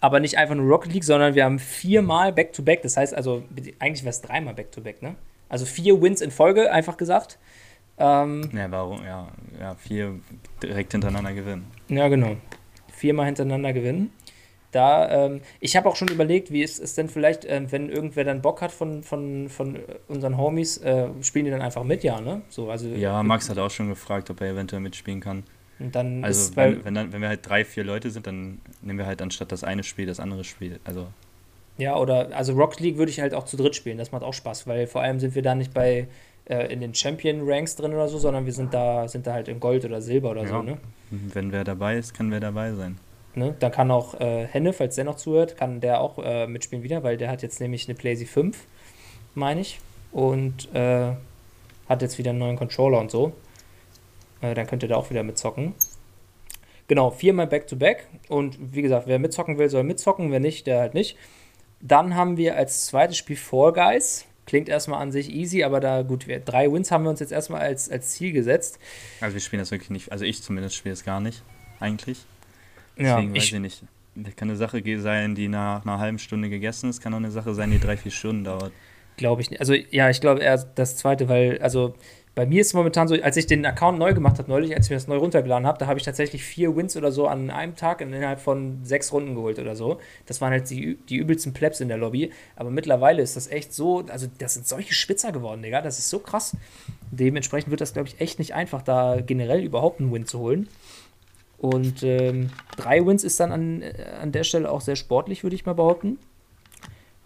Aber 0.00 0.20
nicht 0.20 0.36
einfach 0.38 0.54
nur 0.56 0.66
Rocket 0.68 0.92
League, 0.92 1.04
sondern 1.04 1.34
wir 1.34 1.44
haben 1.44 1.58
viermal 1.58 2.32
Back-to-Back. 2.32 2.82
Das 2.82 2.96
heißt 2.96 3.14
also, 3.14 3.44
eigentlich 3.78 4.02
wäre 4.02 4.10
es 4.10 4.20
dreimal 4.20 4.54
Back-to-Back, 4.54 5.02
ne? 5.02 5.14
Also 5.48 5.64
vier 5.64 6.00
Wins 6.02 6.20
in 6.20 6.30
Folge, 6.32 6.72
einfach 6.72 6.96
gesagt. 6.96 7.38
Ähm, 7.98 8.50
Ja, 8.52 8.70
warum? 8.70 9.04
Ja, 9.04 9.28
ja, 9.58 9.74
vier 9.74 10.20
direkt 10.62 10.92
hintereinander 10.92 11.32
gewinnen. 11.32 11.66
Ja, 11.88 12.08
genau. 12.08 12.36
Viermal 12.92 13.26
hintereinander 13.26 13.72
gewinnen. 13.72 14.10
Da, 14.72 15.26
ähm, 15.26 15.40
ich 15.60 15.76
habe 15.76 15.88
auch 15.88 15.96
schon 15.96 16.08
überlegt, 16.08 16.50
wie 16.50 16.62
ist 16.62 16.78
es 16.78 16.94
denn 16.94 17.08
vielleicht, 17.08 17.46
ähm, 17.46 17.70
wenn 17.72 17.88
irgendwer 17.88 18.24
dann 18.24 18.42
Bock 18.42 18.60
hat 18.60 18.72
von, 18.72 19.02
von, 19.02 19.48
von 19.48 19.78
unseren 20.08 20.36
Homies, 20.36 20.78
äh, 20.78 21.08
spielen 21.22 21.46
die 21.46 21.50
dann 21.50 21.62
einfach 21.62 21.84
mit, 21.84 22.04
ja, 22.04 22.20
ne? 22.20 22.42
So, 22.50 22.70
also, 22.70 22.88
Ja, 22.88 23.22
Max 23.22 23.48
hat 23.48 23.58
auch 23.58 23.70
schon 23.70 23.88
gefragt, 23.88 24.28
ob 24.28 24.40
er 24.42 24.48
eventuell 24.50 24.82
mitspielen 24.82 25.20
kann. 25.20 25.44
Und 25.78 25.94
dann 25.94 26.18
ist 26.24 26.24
Also, 26.24 26.54
bei, 26.54 26.72
wenn, 26.72 26.84
wenn, 26.84 26.94
dann, 26.94 27.12
wenn 27.12 27.20
wir 27.22 27.28
halt 27.28 27.48
drei, 27.48 27.64
vier 27.64 27.84
Leute 27.84 28.10
sind, 28.10 28.26
dann 28.26 28.60
nehmen 28.82 28.98
wir 28.98 29.06
halt 29.06 29.22
anstatt 29.22 29.52
das 29.52 29.64
eine 29.64 29.82
Spiel 29.82 30.04
das 30.06 30.20
andere 30.20 30.44
Spiel. 30.44 30.80
Also, 30.84 31.06
ja, 31.78 31.96
oder, 31.96 32.34
also 32.36 32.52
Rocket 32.54 32.80
League 32.80 32.96
würde 32.98 33.10
ich 33.10 33.20
halt 33.20 33.34
auch 33.34 33.44
zu 33.44 33.56
dritt 33.56 33.76
spielen, 33.76 33.98
das 33.98 34.10
macht 34.12 34.22
auch 34.24 34.34
Spaß, 34.34 34.66
weil 34.66 34.86
vor 34.86 35.02
allem 35.02 35.20
sind 35.20 35.34
wir 35.34 35.42
da 35.42 35.54
nicht 35.54 35.72
bei, 35.74 36.08
äh, 36.48 36.72
in 36.72 36.80
den 36.80 36.94
Champion-Ranks 36.94 37.76
drin 37.76 37.92
oder 37.92 38.08
so, 38.08 38.18
sondern 38.18 38.46
wir 38.46 38.52
sind 38.52 38.72
da, 38.74 39.08
sind 39.08 39.26
da 39.26 39.32
halt 39.32 39.48
in 39.48 39.60
Gold 39.60 39.84
oder 39.84 40.00
Silber 40.00 40.30
oder 40.30 40.46
so, 40.46 40.54
Ja. 40.54 40.62
ne? 40.62 40.78
wenn 41.10 41.52
wer 41.52 41.62
dabei 41.64 41.96
ist, 41.98 42.14
kann 42.14 42.30
wer 42.32 42.40
dabei 42.40 42.72
sein. 42.72 42.98
Ne? 43.34 43.54
Dann 43.58 43.70
kann 43.70 43.90
auch 43.90 44.18
äh, 44.20 44.46
Henne, 44.46 44.72
falls 44.72 44.94
der 44.96 45.04
noch 45.04 45.16
zuhört, 45.16 45.56
kann 45.56 45.80
der 45.80 46.00
auch 46.00 46.18
äh, 46.18 46.46
mitspielen 46.46 46.82
wieder, 46.82 47.02
weil 47.02 47.16
der 47.16 47.30
hat 47.30 47.42
jetzt 47.42 47.60
nämlich 47.60 47.86
eine 47.88 47.94
PlayStation 47.96 48.52
5, 48.52 48.64
meine 49.34 49.60
ich. 49.60 49.78
Und 50.12 50.74
äh, 50.74 51.12
hat 51.88 52.00
jetzt 52.02 52.16
wieder 52.18 52.30
einen 52.30 52.38
neuen 52.38 52.56
Controller 52.56 52.98
und 52.98 53.10
so. 53.10 53.32
Äh, 54.40 54.54
dann 54.54 54.66
könnt 54.66 54.82
ihr 54.82 54.88
da 54.88 54.96
auch 54.96 55.10
wieder 55.10 55.22
mitzocken. 55.22 55.74
Genau, 56.88 57.10
viermal 57.10 57.46
Back-to-Back. 57.46 58.06
Und 58.28 58.74
wie 58.74 58.82
gesagt, 58.82 59.06
wer 59.06 59.18
mitzocken 59.18 59.58
will, 59.58 59.68
soll 59.68 59.82
mitzocken. 59.82 60.30
Wer 60.32 60.40
nicht, 60.40 60.66
der 60.66 60.80
halt 60.80 60.94
nicht. 60.94 61.16
Dann 61.80 62.14
haben 62.14 62.36
wir 62.36 62.56
als 62.56 62.86
zweites 62.86 63.16
Spiel 63.18 63.36
Fall 63.36 63.72
Guys. 63.72 64.24
Klingt 64.46 64.68
erstmal 64.68 65.02
an 65.02 65.10
sich 65.10 65.30
easy, 65.30 65.64
aber 65.64 65.80
da 65.80 66.02
gut, 66.02 66.28
wir, 66.28 66.38
drei 66.38 66.72
Wins 66.72 66.90
haben 66.90 67.04
wir 67.04 67.10
uns 67.10 67.20
jetzt 67.20 67.32
erstmal 67.32 67.62
als, 67.62 67.90
als 67.90 68.10
Ziel 68.10 68.32
gesetzt. 68.32 68.78
Also, 69.20 69.34
wir 69.34 69.40
spielen 69.40 69.60
das 69.60 69.72
wirklich 69.72 69.90
nicht. 69.90 70.12
Also, 70.12 70.24
ich 70.24 70.42
zumindest 70.42 70.76
spiele 70.76 70.92
es 70.92 71.04
gar 71.04 71.20
nicht. 71.20 71.42
Eigentlich. 71.80 72.24
Ja, 72.96 73.16
Deswegen 73.16 73.34
weiß 73.34 73.42
ich, 73.42 73.52
ich 73.52 73.60
nicht. 73.60 73.82
Das 74.14 74.36
kann 74.36 74.48
eine 74.48 74.56
Sache 74.56 74.82
sein, 75.00 75.34
die 75.34 75.48
nach 75.48 75.84
einer 75.84 75.98
halben 75.98 76.18
Stunde 76.18 76.48
gegessen 76.48 76.88
ist. 76.88 77.02
Kann 77.02 77.12
auch 77.12 77.18
eine 77.18 77.30
Sache 77.30 77.54
sein, 77.54 77.70
die 77.70 77.78
drei, 77.78 77.96
vier 77.96 78.12
Stunden 78.12 78.44
dauert. 78.44 78.72
Glaube 79.16 79.42
ich 79.42 79.50
nicht. 79.50 79.60
Also 79.60 79.74
ja, 79.74 80.08
ich 80.10 80.20
glaube 80.20 80.40
eher 80.40 80.56
das 80.56 80.96
zweite, 80.96 81.28
weil, 81.28 81.58
also 81.60 81.94
bei 82.36 82.44
mir 82.44 82.60
ist 82.60 82.68
es 82.68 82.74
momentan 82.74 83.08
so, 83.08 83.14
als 83.14 83.38
ich 83.38 83.46
den 83.46 83.64
Account 83.64 83.98
neu 83.98 84.12
gemacht 84.12 84.38
habe, 84.38 84.50
neulich, 84.50 84.76
als 84.76 84.86
ich 84.86 84.90
mir 84.90 84.96
das 84.96 85.08
neu 85.08 85.16
runtergeladen 85.16 85.66
habe, 85.66 85.78
da 85.78 85.86
habe 85.86 85.98
ich 85.98 86.04
tatsächlich 86.04 86.44
vier 86.44 86.76
Wins 86.76 86.94
oder 86.94 87.10
so 87.10 87.26
an 87.28 87.48
einem 87.48 87.76
Tag 87.76 88.02
innerhalb 88.02 88.40
von 88.40 88.84
sechs 88.84 89.10
Runden 89.10 89.34
geholt 89.34 89.58
oder 89.58 89.74
so. 89.74 90.00
Das 90.26 90.42
waren 90.42 90.50
halt 90.50 90.68
die, 90.68 90.98
die 91.08 91.16
übelsten 91.16 91.54
Plebs 91.54 91.80
in 91.80 91.88
der 91.88 91.96
Lobby. 91.96 92.30
Aber 92.54 92.70
mittlerweile 92.70 93.22
ist 93.22 93.36
das 93.36 93.46
echt 93.50 93.72
so, 93.72 94.04
also 94.08 94.26
das 94.36 94.52
sind 94.52 94.68
solche 94.68 94.92
Spitzer 94.92 95.32
geworden, 95.32 95.62
Digga. 95.62 95.80
Das 95.80 95.98
ist 95.98 96.10
so 96.10 96.18
krass. 96.18 96.54
Dementsprechend 97.10 97.70
wird 97.70 97.80
das, 97.80 97.94
glaube 97.94 98.08
ich, 98.08 98.20
echt 98.20 98.38
nicht 98.38 98.52
einfach, 98.52 98.82
da 98.82 99.18
generell 99.24 99.64
überhaupt 99.64 100.00
einen 100.00 100.12
Win 100.12 100.26
zu 100.26 100.38
holen. 100.40 100.68
Und 101.56 102.02
ähm, 102.02 102.50
drei 102.76 103.06
Wins 103.06 103.24
ist 103.24 103.40
dann 103.40 103.50
an, 103.50 103.80
äh, 103.80 103.94
an 104.20 104.30
der 104.32 104.44
Stelle 104.44 104.70
auch 104.70 104.82
sehr 104.82 104.96
sportlich, 104.96 105.42
würde 105.42 105.56
ich 105.56 105.64
mal 105.64 105.72
behaupten. 105.72 106.18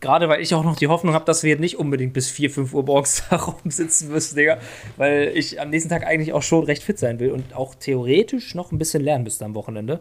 Gerade 0.01 0.31
weil 0.31 0.41
ich 0.41 0.55
auch 0.55 0.65
noch 0.65 0.77
die 0.77 0.89
Hoffnung 0.89 1.13
habe, 1.13 1.27
dass 1.27 1.43
wir 1.43 1.51
jetzt 1.51 1.61
nicht 1.61 1.79
unbedingt 1.79 2.15
bis 2.15 2.31
4, 2.31 2.51
5 2.51 2.73
Uhr 2.73 2.85
morgens 2.85 3.23
da 3.31 3.37
rumsitzen 3.37 4.11
müssen, 4.11 4.35
Digga. 4.35 4.59
Weil 4.97 5.33
ich 5.35 5.61
am 5.61 5.71
nächsten 5.71 5.91
Tag 5.91 6.07
eigentlich 6.07 6.33
auch 6.33 6.43
schon 6.43 6.65
recht 6.65 6.83
fit 6.83 6.99
sein 6.99 7.21
will 7.21 7.31
und 7.31 7.55
auch 7.55 7.75
theoretisch 7.75 8.55
noch 8.55 8.73
ein 8.73 8.79
bisschen 8.79 9.03
lernen 9.03 9.25
müsste 9.25 9.45
am 9.45 9.55
Wochenende. 9.55 10.01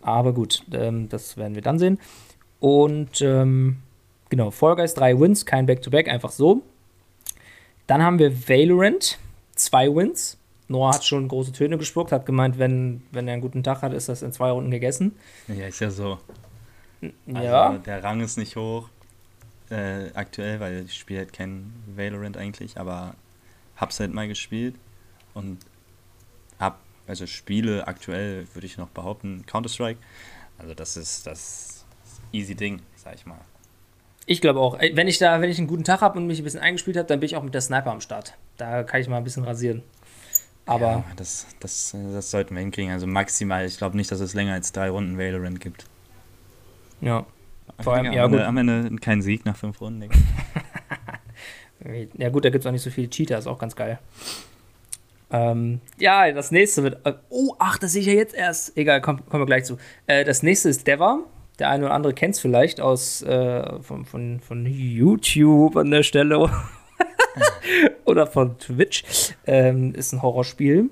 Aber 0.00 0.32
gut, 0.32 0.64
ähm, 0.72 1.08
das 1.10 1.36
werden 1.36 1.54
wir 1.54 1.62
dann 1.62 1.78
sehen. 1.78 2.00
Und 2.58 3.20
ähm, 3.20 3.78
genau, 4.30 4.50
Fall 4.50 4.76
Guys 4.76 4.94
3 4.94 5.20
Wins, 5.20 5.44
kein 5.44 5.66
Back-to-Back, 5.66 6.06
-Back, 6.06 6.10
einfach 6.10 6.32
so. 6.32 6.62
Dann 7.86 8.02
haben 8.02 8.18
wir 8.18 8.48
Valorant, 8.48 9.18
zwei 9.54 9.94
Wins. 9.94 10.38
Noah 10.68 10.94
hat 10.94 11.04
schon 11.04 11.28
große 11.28 11.52
Töne 11.52 11.76
gespuckt, 11.76 12.12
hat 12.12 12.24
gemeint, 12.24 12.58
wenn, 12.58 13.02
wenn 13.10 13.28
er 13.28 13.34
einen 13.34 13.42
guten 13.42 13.62
Tag 13.62 13.82
hat, 13.82 13.92
ist 13.92 14.08
das 14.08 14.22
in 14.22 14.32
zwei 14.32 14.50
Runden 14.50 14.70
gegessen. 14.70 15.16
Ja, 15.48 15.66
ist 15.66 15.80
ja 15.80 15.90
so. 15.90 16.18
Ja. 17.26 17.66
Also, 17.66 17.78
der 17.82 18.02
Rang 18.02 18.20
ist 18.20 18.38
nicht 18.38 18.56
hoch 18.56 18.88
äh, 19.72 20.10
aktuell, 20.14 20.60
weil 20.60 20.84
ich 20.84 20.94
spiele 20.94 21.20
halt 21.20 21.32
kein 21.32 21.72
Valorant 21.86 22.36
eigentlich, 22.36 22.78
aber 22.78 23.14
hab's 23.76 23.98
halt 23.98 24.12
mal 24.12 24.28
gespielt 24.28 24.74
und 25.34 25.58
hab, 26.58 26.78
also 27.06 27.26
spiele 27.26 27.86
aktuell, 27.86 28.46
würde 28.54 28.66
ich 28.66 28.76
noch 28.76 28.88
behaupten, 28.88 29.44
Counter-Strike. 29.46 29.98
Also 30.58 30.74
das 30.74 30.96
ist 30.96 31.26
das 31.26 31.84
easy 32.30 32.54
Ding, 32.54 32.82
sag 32.96 33.14
ich 33.14 33.26
mal. 33.26 33.40
Ich 34.26 34.40
glaube 34.40 34.60
auch. 34.60 34.78
Wenn 34.78 35.08
ich 35.08 35.18
da, 35.18 35.40
wenn 35.40 35.50
ich 35.50 35.58
einen 35.58 35.66
guten 35.66 35.84
Tag 35.84 36.00
habe 36.00 36.18
und 36.18 36.26
mich 36.26 36.38
ein 36.38 36.44
bisschen 36.44 36.60
eingespielt 36.60 36.96
habe, 36.96 37.08
dann 37.08 37.18
bin 37.18 37.26
ich 37.26 37.36
auch 37.36 37.42
mit 37.42 37.54
der 37.54 37.60
Sniper 37.60 37.90
am 37.90 38.00
Start. 38.00 38.34
Da 38.56 38.84
kann 38.84 39.00
ich 39.00 39.08
mal 39.08 39.16
ein 39.16 39.24
bisschen 39.24 39.44
rasieren. 39.44 39.82
Aber. 40.64 40.86
Ja, 40.86 41.04
das, 41.16 41.46
das, 41.58 41.96
das 42.12 42.30
sollten 42.30 42.54
wir 42.54 42.60
hinkriegen. 42.60 42.92
Also 42.92 43.08
maximal, 43.08 43.66
ich 43.66 43.78
glaube 43.78 43.96
nicht, 43.96 44.12
dass 44.12 44.20
es 44.20 44.34
länger 44.34 44.52
als 44.52 44.70
drei 44.70 44.90
Runden 44.90 45.18
Valorant 45.18 45.60
gibt. 45.60 45.86
Ja. 47.00 47.26
Vor 47.80 47.94
allem, 47.94 48.12
ja, 48.12 48.26
gut. 48.26 48.40
Am 48.40 48.56
Ende 48.56 48.96
kein 49.00 49.22
Sieg 49.22 49.44
nach 49.44 49.56
fünf 49.56 49.80
Runden. 49.80 50.08
ja, 52.16 52.28
gut, 52.28 52.44
da 52.44 52.50
gibt 52.50 52.62
es 52.62 52.66
auch 52.66 52.72
nicht 52.72 52.82
so 52.82 52.90
viele 52.90 53.08
Cheater, 53.08 53.38
ist 53.38 53.46
auch 53.46 53.58
ganz 53.58 53.74
geil. 53.74 53.98
Ähm, 55.32 55.80
ja, 55.98 56.30
das 56.32 56.50
nächste 56.50 56.82
wird. 56.82 57.04
Äh, 57.06 57.14
oh, 57.30 57.54
ach, 57.58 57.78
das 57.78 57.92
sehe 57.92 58.02
ich 58.02 58.06
ja 58.06 58.12
jetzt 58.12 58.34
erst. 58.34 58.76
Egal, 58.76 59.00
kommen 59.00 59.22
komm 59.28 59.40
wir 59.40 59.46
gleich 59.46 59.64
zu. 59.64 59.78
Äh, 60.06 60.24
das 60.24 60.42
nächste 60.42 60.68
ist 60.68 60.86
Deva. 60.86 61.20
Der 61.58 61.70
eine 61.70 61.86
oder 61.86 61.94
andere 61.94 62.14
kennt 62.14 62.34
es 62.34 62.40
vielleicht 62.40 62.80
aus 62.80 63.22
äh, 63.22 63.82
von, 63.82 64.04
von, 64.04 64.40
von 64.40 64.66
YouTube 64.66 65.76
an 65.76 65.90
der 65.90 66.02
Stelle 66.02 66.38
oder 68.04 68.26
von 68.26 68.58
Twitch. 68.58 69.34
Ähm, 69.46 69.94
ist 69.94 70.12
ein 70.12 70.22
Horrorspiel. 70.22 70.90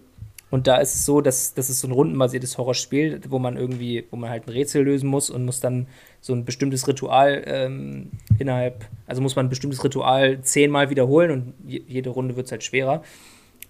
Und 0.50 0.66
da 0.66 0.78
ist 0.78 0.94
es 0.94 1.06
so, 1.06 1.20
dass 1.20 1.54
das 1.54 1.70
ist 1.70 1.80
so 1.80 1.88
ein 1.88 1.92
rundenbasiertes 1.92 2.58
Horrorspiel, 2.58 3.20
wo 3.28 3.38
man 3.38 3.56
irgendwie, 3.56 4.04
wo 4.10 4.16
man 4.16 4.30
halt 4.30 4.46
ein 4.46 4.50
Rätsel 4.50 4.82
lösen 4.82 5.08
muss 5.08 5.30
und 5.30 5.44
muss 5.44 5.60
dann 5.60 5.86
so 6.20 6.34
ein 6.34 6.44
bestimmtes 6.44 6.88
Ritual 6.88 7.42
ähm, 7.46 8.10
innerhalb, 8.38 8.84
also 9.06 9.22
muss 9.22 9.36
man 9.36 9.46
ein 9.46 9.48
bestimmtes 9.48 9.84
Ritual 9.84 10.42
zehnmal 10.42 10.90
wiederholen 10.90 11.30
und 11.30 11.54
jede 11.66 12.10
Runde 12.10 12.36
wird 12.36 12.46
es 12.46 12.52
halt 12.52 12.64
schwerer. 12.64 13.02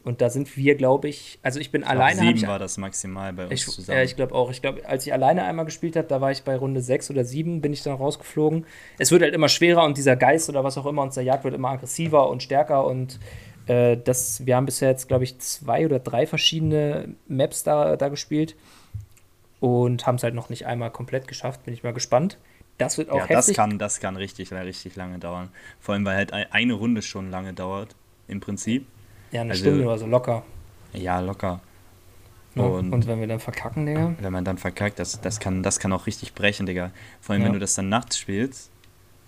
Und 0.02 0.22
da 0.22 0.30
sind 0.30 0.56
wir, 0.56 0.76
glaube 0.76 1.08
ich, 1.08 1.38
also 1.42 1.60
ich 1.60 1.70
bin 1.70 1.82
ich 1.82 1.88
alleine. 1.88 2.20
Sieben 2.20 2.38
ich, 2.38 2.46
war 2.46 2.58
das 2.58 2.78
maximal 2.78 3.34
bei 3.34 3.44
uns 3.44 3.52
ich, 3.52 3.66
zusammen. 3.66 3.98
Ja, 3.98 4.04
ich 4.04 4.16
glaube 4.16 4.34
auch. 4.34 4.50
Ich 4.50 4.62
glaube, 4.62 4.88
als 4.88 5.06
ich 5.06 5.12
alleine 5.12 5.44
einmal 5.44 5.66
gespielt 5.66 5.94
habe, 5.94 6.08
da 6.08 6.22
war 6.22 6.30
ich 6.30 6.42
bei 6.42 6.56
Runde 6.56 6.80
sechs 6.80 7.10
oder 7.10 7.24
sieben, 7.24 7.60
bin 7.60 7.74
ich 7.74 7.82
dann 7.82 7.96
rausgeflogen. 7.96 8.64
Es 8.98 9.10
wird 9.10 9.22
halt 9.22 9.34
immer 9.34 9.50
schwerer 9.50 9.84
und 9.84 9.98
dieser 9.98 10.16
Geist 10.16 10.48
oder 10.48 10.64
was 10.64 10.78
auch 10.78 10.86
immer 10.86 11.02
uns 11.02 11.16
der 11.16 11.24
jagt, 11.24 11.44
wird 11.44 11.54
immer 11.54 11.68
aggressiver 11.68 12.30
und 12.30 12.42
stärker 12.42 12.86
und 12.86 13.20
äh, 13.70 13.96
das, 13.96 14.44
wir 14.44 14.56
haben 14.56 14.66
bisher 14.66 14.90
jetzt, 14.90 15.06
glaube 15.06 15.22
ich, 15.22 15.38
zwei 15.38 15.84
oder 15.84 16.00
drei 16.00 16.26
verschiedene 16.26 17.14
Maps 17.28 17.62
da, 17.62 17.96
da 17.96 18.08
gespielt 18.08 18.56
und 19.60 20.06
haben 20.06 20.16
es 20.16 20.24
halt 20.24 20.34
noch 20.34 20.48
nicht 20.48 20.66
einmal 20.66 20.90
komplett 20.90 21.28
geschafft. 21.28 21.64
Bin 21.64 21.72
ich 21.72 21.84
mal 21.84 21.92
gespannt. 21.92 22.38
Das 22.78 22.98
wird 22.98 23.10
auch 23.10 23.18
ja, 23.18 23.26
heftig. 23.26 23.54
Das 23.54 23.56
kann, 23.56 23.78
das 23.78 24.00
kann 24.00 24.16
richtig, 24.16 24.52
richtig 24.52 24.96
lange 24.96 25.18
dauern. 25.18 25.50
Vor 25.78 25.94
allem, 25.94 26.04
weil 26.04 26.16
halt 26.16 26.32
eine 26.32 26.72
Runde 26.72 27.02
schon 27.02 27.30
lange 27.30 27.52
dauert, 27.52 27.94
im 28.26 28.40
Prinzip. 28.40 28.86
Ja, 29.30 29.42
eine 29.42 29.50
also, 29.50 29.62
Stunde 29.62 29.84
oder 29.84 29.98
so 29.98 30.06
locker. 30.06 30.42
Ja, 30.92 31.20
locker. 31.20 31.60
Ja, 32.56 32.64
und, 32.64 32.92
und, 32.92 33.06
wenn 33.06 33.20
wir 33.20 33.28
dann 33.28 33.38
verkacken, 33.38 33.86
Digga? 33.86 34.14
Wenn 34.18 34.32
man 34.32 34.44
dann 34.44 34.58
verkackt, 34.58 34.98
das, 34.98 35.20
das, 35.20 35.38
kann, 35.38 35.62
das 35.62 35.78
kann 35.78 35.92
auch 35.92 36.08
richtig 36.08 36.34
brechen, 36.34 36.66
Digga. 36.66 36.90
Vor 37.20 37.34
allem, 37.34 37.42
ja. 37.42 37.46
wenn 37.46 37.52
du 37.52 37.60
das 37.60 37.74
dann 37.74 37.88
nachts 37.88 38.18
spielst, 38.18 38.70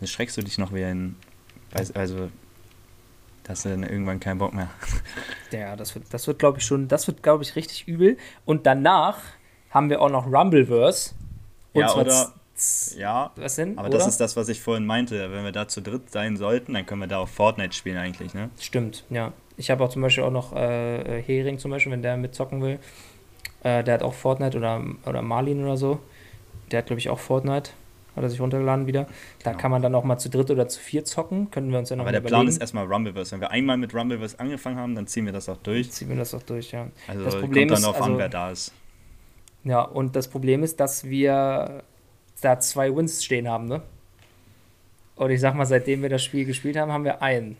dann 0.00 0.08
schreckst 0.08 0.36
du 0.36 0.42
dich 0.42 0.58
noch 0.58 0.74
wie 0.74 0.82
ein. 0.82 1.14
Also, 1.94 2.28
da 3.44 3.50
hast 3.50 3.64
du 3.64 3.70
dann 3.70 3.82
irgendwann 3.82 4.20
keinen 4.20 4.38
Bock 4.38 4.54
mehr. 4.54 4.68
Ja, 5.50 5.76
das 5.76 5.94
wird, 5.94 6.06
das 6.12 6.26
wird 6.26 6.38
glaube 6.38 6.58
ich, 6.58 6.64
schon, 6.64 6.88
das 6.88 7.06
wird, 7.06 7.22
glaube 7.22 7.42
ich, 7.42 7.56
richtig 7.56 7.86
übel. 7.86 8.16
Und 8.44 8.66
danach 8.66 9.18
haben 9.70 9.90
wir 9.90 10.00
auch 10.00 10.10
noch 10.10 10.26
Rumbleverse. 10.26 11.14
Und 11.72 11.80
ja, 11.80 11.94
oder, 11.94 12.32
ja, 12.96 13.32
was 13.36 13.56
denn, 13.56 13.78
aber 13.78 13.88
oder? 13.88 13.98
das 13.98 14.06
ist 14.06 14.20
das, 14.20 14.36
was 14.36 14.48
ich 14.48 14.60
vorhin 14.60 14.86
meinte. 14.86 15.30
Wenn 15.32 15.44
wir 15.44 15.52
da 15.52 15.68
zu 15.68 15.80
dritt 15.80 16.10
sein 16.10 16.36
sollten, 16.36 16.74
dann 16.74 16.86
können 16.86 17.00
wir 17.00 17.08
da 17.08 17.18
auch 17.18 17.28
Fortnite 17.28 17.74
spielen 17.74 17.96
eigentlich, 17.96 18.34
ne? 18.34 18.50
Stimmt, 18.60 19.04
ja. 19.10 19.32
Ich 19.56 19.70
habe 19.70 19.84
auch 19.84 19.90
zum 19.90 20.02
Beispiel 20.02 20.24
auch 20.24 20.30
noch 20.30 20.54
äh, 20.54 21.22
Hering 21.22 21.58
zum 21.58 21.70
Beispiel, 21.70 21.92
wenn 21.92 22.02
der 22.02 22.16
mitzocken 22.16 22.62
will. 22.62 22.78
Äh, 23.62 23.84
der 23.84 23.94
hat 23.94 24.02
auch 24.02 24.14
Fortnite 24.14 24.56
oder, 24.56 24.82
oder 25.04 25.22
Marlin 25.22 25.62
oder 25.62 25.76
so. 25.76 26.00
Der 26.70 26.78
hat, 26.78 26.86
glaube 26.86 27.00
ich, 27.00 27.10
auch 27.10 27.18
Fortnite. 27.18 27.70
Hat 28.14 28.22
er 28.22 28.28
sich 28.28 28.40
runtergeladen 28.40 28.86
wieder. 28.86 29.06
Da 29.42 29.50
genau. 29.50 29.62
kann 29.62 29.70
man 29.70 29.82
dann 29.82 29.94
auch 29.94 30.04
mal 30.04 30.18
zu 30.18 30.28
dritt 30.28 30.50
oder 30.50 30.68
zu 30.68 30.80
vier 30.80 31.04
zocken. 31.04 31.50
Können 31.50 31.70
wir 31.72 31.78
uns 31.78 31.88
ja 31.88 31.96
noch 31.96 32.04
Aber 32.04 32.12
der 32.12 32.20
überlegen. 32.20 32.40
Plan 32.40 32.48
ist 32.48 32.58
erstmal 32.58 32.84
Rumbleverse. 32.84 33.32
Wenn 33.32 33.40
wir 33.40 33.50
einmal 33.50 33.78
mit 33.78 33.94
Rumbleverse 33.94 34.38
angefangen 34.38 34.76
haben, 34.76 34.94
dann 34.94 35.06
ziehen 35.06 35.24
wir 35.24 35.32
das 35.32 35.48
auch 35.48 35.56
durch. 35.58 35.90
Ziehen 35.90 36.10
wir 36.10 36.16
das 36.16 36.34
auch 36.34 36.42
durch, 36.42 36.72
ja. 36.72 36.88
Also 37.08 37.24
das 37.24 37.38
Problem 37.38 37.68
kommt 37.68 37.82
dann 37.82 37.88
auf 37.88 37.96
also, 37.96 38.12
an, 38.12 38.18
wer 38.18 38.28
da 38.28 38.50
ist. 38.50 38.72
Ja, 39.64 39.82
und 39.82 40.14
das 40.16 40.28
Problem 40.28 40.62
ist, 40.62 40.80
dass 40.80 41.04
wir 41.04 41.84
da 42.40 42.60
zwei 42.60 42.94
Wins 42.94 43.24
stehen 43.24 43.48
haben, 43.48 43.66
ne? 43.66 43.82
Und 45.14 45.30
ich 45.30 45.40
sag 45.40 45.54
mal, 45.54 45.66
seitdem 45.66 46.02
wir 46.02 46.08
das 46.08 46.22
Spiel 46.22 46.44
gespielt 46.44 46.76
haben, 46.76 46.90
haben 46.90 47.04
wir 47.04 47.22
einen. 47.22 47.56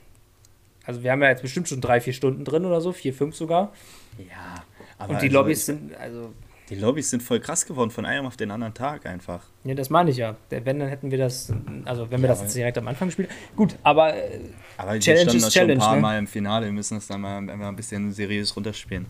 Also 0.85 1.03
wir 1.03 1.13
haben 1.13 1.23
ja 1.23 1.29
jetzt 1.29 1.43
bestimmt 1.43 1.69
schon 1.69 1.81
drei, 1.81 2.01
vier 2.01 2.13
Stunden 2.13 2.45
drin 2.45 2.65
oder 2.65 2.81
so, 2.81 2.93
vier, 2.93 3.15
fünf 3.15 3.37
sogar. 3.37 3.73
Ja, 4.19 4.65
aber. 4.99 5.15
Und 5.15 5.23
die 5.23 5.27
also 5.27 5.39
Lobbys 5.39 5.67
sind, 5.67 5.95
also. 5.97 6.33
Die 6.73 6.79
Lobbys 6.79 7.11
sind 7.11 7.23
voll 7.23 7.39
krass 7.39 7.67
geworden 7.67 7.91
von 7.91 8.07
einem 8.07 8.25
auf 8.25 8.39
den 8.39 8.51
anderen 8.51 8.73
Tag 8.73 9.05
einfach. 9.05 9.45
Ja, 9.65 9.75
das 9.75 9.91
meine 9.91 10.09
ich 10.09 10.17
ja. 10.17 10.37
Wenn, 10.49 10.79
dann 10.79 10.89
hätten 10.89 11.11
wir 11.11 11.19
das, 11.19 11.53
also 11.85 12.11
wenn 12.11 12.23
wir 12.23 12.29
ja, 12.29 12.35
das 12.35 12.41
jetzt 12.41 12.57
direkt 12.57 12.79
am 12.79 12.89
Anfang 12.89 13.11
spielen. 13.11 13.29
Gut, 13.55 13.77
aber, 13.83 14.15
äh, 14.17 14.41
aber 14.79 14.99
Challenge 14.99 15.35
ist 15.35 15.51
Challenge. 15.51 15.75
schon 15.75 15.83
ein 15.83 15.87
paar 15.87 15.97
ne? 15.97 16.01
Mal 16.01 16.19
im 16.19 16.27
Finale. 16.27 16.65
Wir 16.65 16.73
müssen 16.73 16.95
das 16.95 17.09
dann 17.09 17.21
mal 17.21 17.37
ein 17.47 17.77
bisschen 17.77 18.11
seriös 18.11 18.57
runterspielen. 18.57 19.05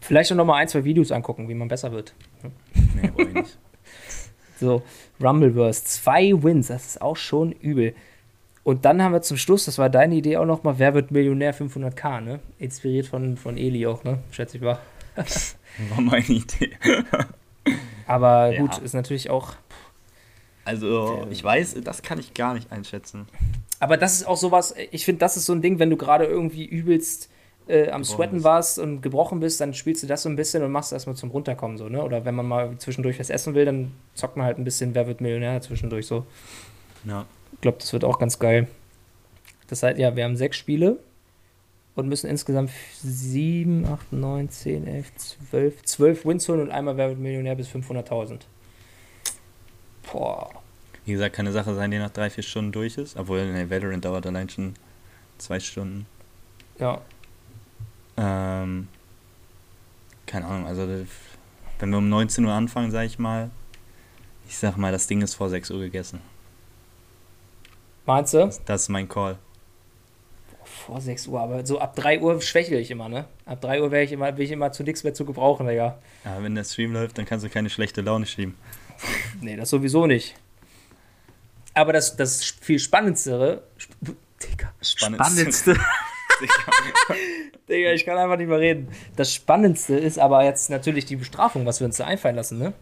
Vielleicht 0.00 0.32
auch 0.32 0.36
noch 0.36 0.44
mal 0.44 0.56
ein, 0.56 0.66
zwei 0.66 0.82
Videos 0.82 1.12
angucken, 1.12 1.48
wie 1.48 1.54
man 1.54 1.68
besser 1.68 1.92
wird. 1.92 2.14
Nee, 3.00 3.12
wollte 3.14 3.30
ich 3.30 3.34
nicht. 3.34 3.58
so, 4.58 4.82
Rumbleverse, 5.22 5.84
zwei 5.84 6.32
Wins, 6.42 6.66
das 6.66 6.84
ist 6.84 7.00
auch 7.00 7.16
schon 7.16 7.52
übel. 7.52 7.94
Und 8.64 8.84
dann 8.84 9.00
haben 9.00 9.12
wir 9.12 9.22
zum 9.22 9.36
Schluss, 9.36 9.66
das 9.66 9.78
war 9.78 9.88
deine 9.88 10.16
Idee 10.16 10.38
auch 10.38 10.46
noch 10.46 10.64
mal, 10.64 10.80
wer 10.80 10.94
wird 10.94 11.12
Millionär 11.12 11.54
500k, 11.54 12.22
ne? 12.22 12.40
Inspiriert 12.58 13.06
von, 13.06 13.36
von 13.36 13.56
Eli 13.56 13.86
auch, 13.86 14.02
ne? 14.02 14.18
Schätze 14.32 14.56
ich 14.56 14.64
mal. 14.64 14.80
war 15.90 16.00
meine 16.00 16.24
Idee. 16.26 16.76
Aber 18.06 18.52
ja. 18.52 18.60
gut, 18.60 18.78
ist 18.78 18.94
natürlich 18.94 19.30
auch. 19.30 19.54
Also, 20.64 21.26
ich 21.30 21.44
weiß, 21.44 21.76
das 21.84 22.02
kann 22.02 22.18
ich 22.18 22.32
gar 22.32 22.54
nicht 22.54 22.72
einschätzen. 22.72 23.26
Aber 23.80 23.96
das 23.96 24.14
ist 24.14 24.26
auch 24.26 24.36
sowas, 24.36 24.74
ich 24.92 25.04
finde, 25.04 25.18
das 25.18 25.36
ist 25.36 25.44
so 25.44 25.52
ein 25.52 25.60
Ding, 25.60 25.78
wenn 25.78 25.90
du 25.90 25.96
gerade 25.96 26.24
irgendwie 26.24 26.64
übelst 26.64 27.28
äh, 27.66 27.90
am 27.90 28.04
Sweaten 28.04 28.36
bist. 28.36 28.44
warst 28.44 28.78
und 28.78 29.02
gebrochen 29.02 29.40
bist, 29.40 29.60
dann 29.60 29.74
spielst 29.74 30.02
du 30.02 30.06
das 30.06 30.22
so 30.22 30.28
ein 30.28 30.36
bisschen 30.36 30.62
und 30.62 30.72
machst 30.72 30.92
erstmal 30.92 31.16
zum 31.16 31.30
Runterkommen 31.30 31.76
so, 31.76 31.88
ne? 31.88 32.02
Oder 32.02 32.24
wenn 32.24 32.34
man 32.34 32.46
mal 32.46 32.78
zwischendurch 32.78 33.18
was 33.18 33.30
essen 33.30 33.54
will, 33.54 33.64
dann 33.64 33.92
zockt 34.14 34.36
man 34.36 34.46
halt 34.46 34.58
ein 34.58 34.64
bisschen 34.64 34.94
Wer 34.94 35.06
wird 35.06 35.20
Millionär 35.20 35.60
zwischendurch 35.60 36.06
so. 36.06 36.26
Ja. 37.04 37.26
Ich 37.52 37.60
glaube, 37.60 37.78
das 37.78 37.92
wird 37.92 38.04
auch 38.04 38.18
ganz 38.18 38.38
geil. 38.38 38.68
Das 39.68 39.82
heißt, 39.82 39.98
ja, 39.98 40.16
wir 40.16 40.24
haben 40.24 40.36
sechs 40.36 40.56
Spiele 40.56 40.98
und 41.94 42.08
müssen 42.08 42.28
insgesamt 42.28 42.70
sieben, 43.02 43.86
acht, 43.86 44.12
neun, 44.12 44.48
zehn, 44.48 44.86
elf, 44.86 45.14
zwölf, 45.16 45.82
zwölf 45.84 46.24
Wins 46.24 46.48
holen 46.48 46.60
und 46.60 46.70
einmal 46.70 46.96
Wer 46.96 47.10
wird 47.10 47.18
Millionär 47.18 47.54
bis 47.54 47.68
500.000. 47.68 48.40
Boah. 50.10 50.50
Wie 51.04 51.12
gesagt, 51.12 51.36
keine 51.36 51.52
Sache 51.52 51.74
sein, 51.74 51.90
die 51.90 51.98
nach 51.98 52.10
drei, 52.10 52.30
vier 52.30 52.42
Stunden 52.42 52.72
durch 52.72 52.98
ist. 52.98 53.16
Obwohl, 53.16 53.52
ne, 53.52 53.68
Valorant 53.68 54.04
dauert 54.04 54.26
allein 54.26 54.48
schon 54.48 54.74
zwei 55.38 55.60
Stunden. 55.60 56.06
Ja, 56.78 57.00
ähm, 58.16 58.88
keine 60.26 60.46
Ahnung, 60.46 60.66
also 60.66 60.86
wenn 61.78 61.90
wir 61.90 61.98
um 61.98 62.08
19 62.08 62.44
Uhr 62.44 62.52
anfangen, 62.52 62.90
sag 62.90 63.06
ich 63.06 63.18
mal, 63.18 63.50
ich 64.48 64.56
sag 64.56 64.76
mal, 64.76 64.92
das 64.92 65.06
Ding 65.06 65.22
ist 65.22 65.34
vor 65.34 65.48
6 65.50 65.70
Uhr 65.70 65.80
gegessen. 65.80 66.20
Meinst 68.06 68.34
du? 68.34 68.38
Das, 68.38 68.64
das 68.64 68.82
ist 68.82 68.88
mein 68.90 69.08
Call. 69.08 69.38
Vor 70.86 71.00
6 71.00 71.28
Uhr, 71.28 71.40
aber 71.40 71.64
so 71.64 71.78
ab 71.78 71.96
3 71.96 72.20
Uhr 72.20 72.40
schwächle 72.42 72.78
ich 72.78 72.90
immer, 72.90 73.08
ne? 73.08 73.24
Ab 73.46 73.60
3 73.62 73.82
Uhr 73.82 73.92
ich 73.94 74.12
immer, 74.12 74.30
bin 74.32 74.44
ich 74.44 74.50
immer 74.50 74.70
zu 74.70 74.82
nichts 74.82 75.02
mehr 75.02 75.14
zu 75.14 75.24
gebrauchen, 75.24 75.66
Digga. 75.66 75.98
Ja, 76.24 76.42
wenn 76.42 76.54
der 76.54 76.64
Stream 76.64 76.92
läuft, 76.92 77.16
dann 77.16 77.24
kannst 77.24 77.44
du 77.44 77.48
keine 77.48 77.70
schlechte 77.70 78.02
Laune 78.02 78.26
schieben. 78.26 78.54
nee, 79.40 79.56
das 79.56 79.70
sowieso 79.70 80.06
nicht. 80.06 80.34
Aber 81.72 81.92
das, 81.92 82.16
das 82.16 82.44
viel 82.44 82.78
Spannendste, 82.78 83.62
Digga, 84.42 84.72
Spannendste. 84.82 85.24
Spannendste. 85.24 85.76
Digga, 87.68 87.92
ich 87.92 88.04
kann 88.04 88.18
einfach 88.18 88.36
nicht 88.36 88.48
mehr 88.48 88.60
reden. 88.60 88.88
Das 89.16 89.32
Spannendste 89.32 89.96
ist 89.96 90.18
aber 90.18 90.44
jetzt 90.44 90.68
natürlich 90.68 91.06
die 91.06 91.16
Bestrafung, 91.16 91.64
was 91.64 91.80
wir 91.80 91.86
uns 91.86 91.96
da 91.96 92.04
einfallen 92.04 92.36
lassen, 92.36 92.58
ne? 92.58 92.74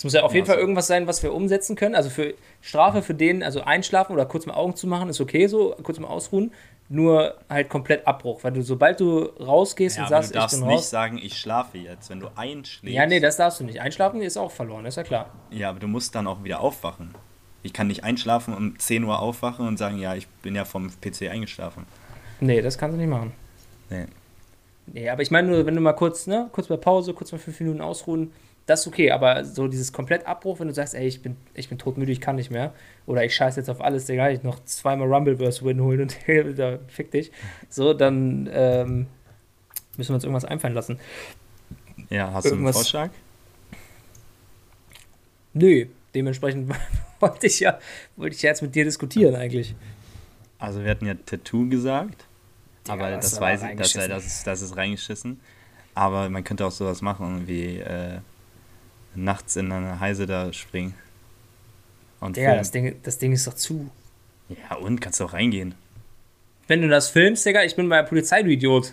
Es 0.00 0.04
muss 0.04 0.14
ja 0.14 0.22
auf 0.22 0.32
jeden 0.32 0.46
Fall 0.46 0.56
irgendwas 0.56 0.86
sein, 0.86 1.06
was 1.06 1.22
wir 1.22 1.34
umsetzen 1.34 1.76
können. 1.76 1.94
Also 1.94 2.08
für 2.08 2.32
Strafe 2.62 3.02
für 3.02 3.12
den, 3.12 3.42
also 3.42 3.60
einschlafen 3.60 4.14
oder 4.14 4.24
kurz 4.24 4.46
mal 4.46 4.54
Augen 4.54 4.74
zu 4.74 4.86
machen, 4.86 5.10
ist 5.10 5.20
okay 5.20 5.46
so, 5.46 5.76
kurz 5.82 5.98
mal 5.98 6.08
ausruhen. 6.08 6.52
Nur 6.88 7.34
halt 7.50 7.68
komplett 7.68 8.06
Abbruch. 8.06 8.42
Weil 8.42 8.52
du, 8.52 8.62
sobald 8.62 8.98
du 8.98 9.24
rausgehst 9.38 9.98
Ja, 9.98 10.04
und 10.04 10.08
sagst, 10.08 10.30
du 10.30 10.38
darfst 10.38 10.54
ich 10.54 10.60
bin 10.60 10.68
nicht 10.68 10.78
raus. 10.78 10.88
sagen, 10.88 11.18
ich 11.18 11.36
schlafe 11.36 11.76
jetzt, 11.76 12.08
wenn 12.08 12.18
du 12.20 12.28
einschläfst. 12.34 12.96
Ja, 12.96 13.04
nee, 13.04 13.20
das 13.20 13.36
darfst 13.36 13.60
du 13.60 13.64
nicht. 13.64 13.82
Einschlafen 13.82 14.22
ist 14.22 14.38
auch 14.38 14.50
verloren, 14.50 14.86
ist 14.86 14.96
ja 14.96 15.02
klar. 15.02 15.28
Ja, 15.50 15.68
aber 15.68 15.80
du 15.80 15.86
musst 15.86 16.14
dann 16.14 16.26
auch 16.26 16.42
wieder 16.44 16.60
aufwachen. 16.62 17.14
Ich 17.62 17.74
kann 17.74 17.88
nicht 17.88 18.02
einschlafen 18.02 18.54
um 18.54 18.78
10 18.78 19.04
Uhr 19.04 19.18
aufwachen 19.18 19.68
und 19.68 19.76
sagen, 19.76 19.98
ja, 19.98 20.14
ich 20.14 20.26
bin 20.28 20.54
ja 20.54 20.64
vom 20.64 20.90
PC 21.02 21.28
eingeschlafen. 21.30 21.84
Nee, 22.40 22.62
das 22.62 22.78
kannst 22.78 22.94
du 22.94 22.98
nicht 22.98 23.10
machen. 23.10 23.34
Nee. 23.90 24.06
Nee, 24.86 25.10
aber 25.10 25.20
ich 25.20 25.30
meine 25.30 25.48
nur, 25.48 25.66
wenn 25.66 25.74
du 25.74 25.82
mal 25.82 25.92
kurz, 25.92 26.26
ne, 26.26 26.48
kurz 26.52 26.68
bei 26.68 26.78
Pause, 26.78 27.12
kurz 27.12 27.32
mal 27.32 27.38
fünf 27.38 27.60
Minuten 27.60 27.82
ausruhen, 27.82 28.32
das 28.66 28.80
ist 28.82 28.86
okay, 28.86 29.10
aber 29.10 29.44
so 29.44 29.66
dieses 29.68 29.92
komplett 29.92 30.26
Abbruch, 30.26 30.60
wenn 30.60 30.68
du 30.68 30.74
sagst, 30.74 30.94
ey, 30.94 31.06
ich 31.06 31.22
bin, 31.22 31.36
ich 31.54 31.68
bin 31.68 31.78
todmüde, 31.78 32.12
ich 32.12 32.20
kann 32.20 32.36
nicht 32.36 32.50
mehr, 32.50 32.72
oder 33.06 33.24
ich 33.24 33.34
scheiße 33.34 33.58
jetzt 33.60 33.68
auf 33.68 33.80
alles, 33.80 34.06
Digga, 34.06 34.30
ich 34.30 34.42
noch 34.42 34.64
zweimal 34.64 35.12
Rumbleverse-Win 35.12 35.80
holen 35.80 36.02
und 36.02 36.16
da 36.58 36.78
fick 36.88 37.10
dich, 37.10 37.32
so, 37.68 37.94
dann 37.94 38.48
ähm, 38.52 39.06
müssen 39.96 40.10
wir 40.10 40.14
uns 40.14 40.24
irgendwas 40.24 40.44
einfallen 40.44 40.74
lassen. 40.74 40.98
Ja, 42.10 42.32
hast 42.32 42.44
du 42.44 42.50
einen 42.50 42.58
Irgendwas- 42.60 42.76
Vorschlag? 42.76 43.10
Nö, 45.52 45.86
dementsprechend 46.14 46.72
wollte 47.20 47.46
ich 47.46 47.60
ja, 47.60 47.78
wollte 48.16 48.36
ich 48.36 48.42
ja 48.42 48.50
jetzt 48.50 48.62
mit 48.62 48.74
dir 48.74 48.84
diskutieren 48.84 49.34
eigentlich. 49.34 49.74
Also 50.58 50.82
wir 50.84 50.90
hatten 50.90 51.06
ja 51.06 51.14
Tattoo 51.14 51.68
gesagt, 51.68 52.24
Digga, 52.86 52.92
aber 52.94 53.10
das 53.10 53.30
das, 53.32 53.40
weiß 53.40 53.60
ich, 53.62 53.76
das, 53.76 53.96
reingeschissen. 53.96 54.10
das, 54.10 54.26
ist, 54.26 54.46
das 54.46 54.62
ist 54.62 54.76
reingeschissen. 54.76 55.40
Aber 55.94 56.28
man 56.28 56.44
könnte 56.44 56.64
auch 56.64 56.70
sowas 56.70 57.02
machen, 57.02 57.48
wie 57.48 57.78
äh, 57.78 58.18
nachts 59.14 59.56
in 59.56 59.70
eine 59.72 60.00
Heise 60.00 60.26
da 60.26 60.52
springen. 60.52 60.94
Und 62.20 62.36
Digga, 62.36 62.54
das 62.56 62.70
Ding, 62.70 62.96
das 63.02 63.18
Ding 63.18 63.32
ist 63.32 63.46
doch 63.46 63.54
zu. 63.54 63.90
Ja, 64.48 64.76
und 64.76 65.00
kannst 65.00 65.20
du 65.20 65.24
auch 65.24 65.32
reingehen. 65.32 65.74
Wenn 66.66 66.82
du 66.82 66.88
das 66.88 67.08
filmst, 67.08 67.44
Digga, 67.46 67.62
ich 67.64 67.74
bin 67.76 67.88
bei 67.88 67.96
der 68.02 68.08
Polizei, 68.08 68.42
du 68.42 68.50
Idiot. 68.50 68.92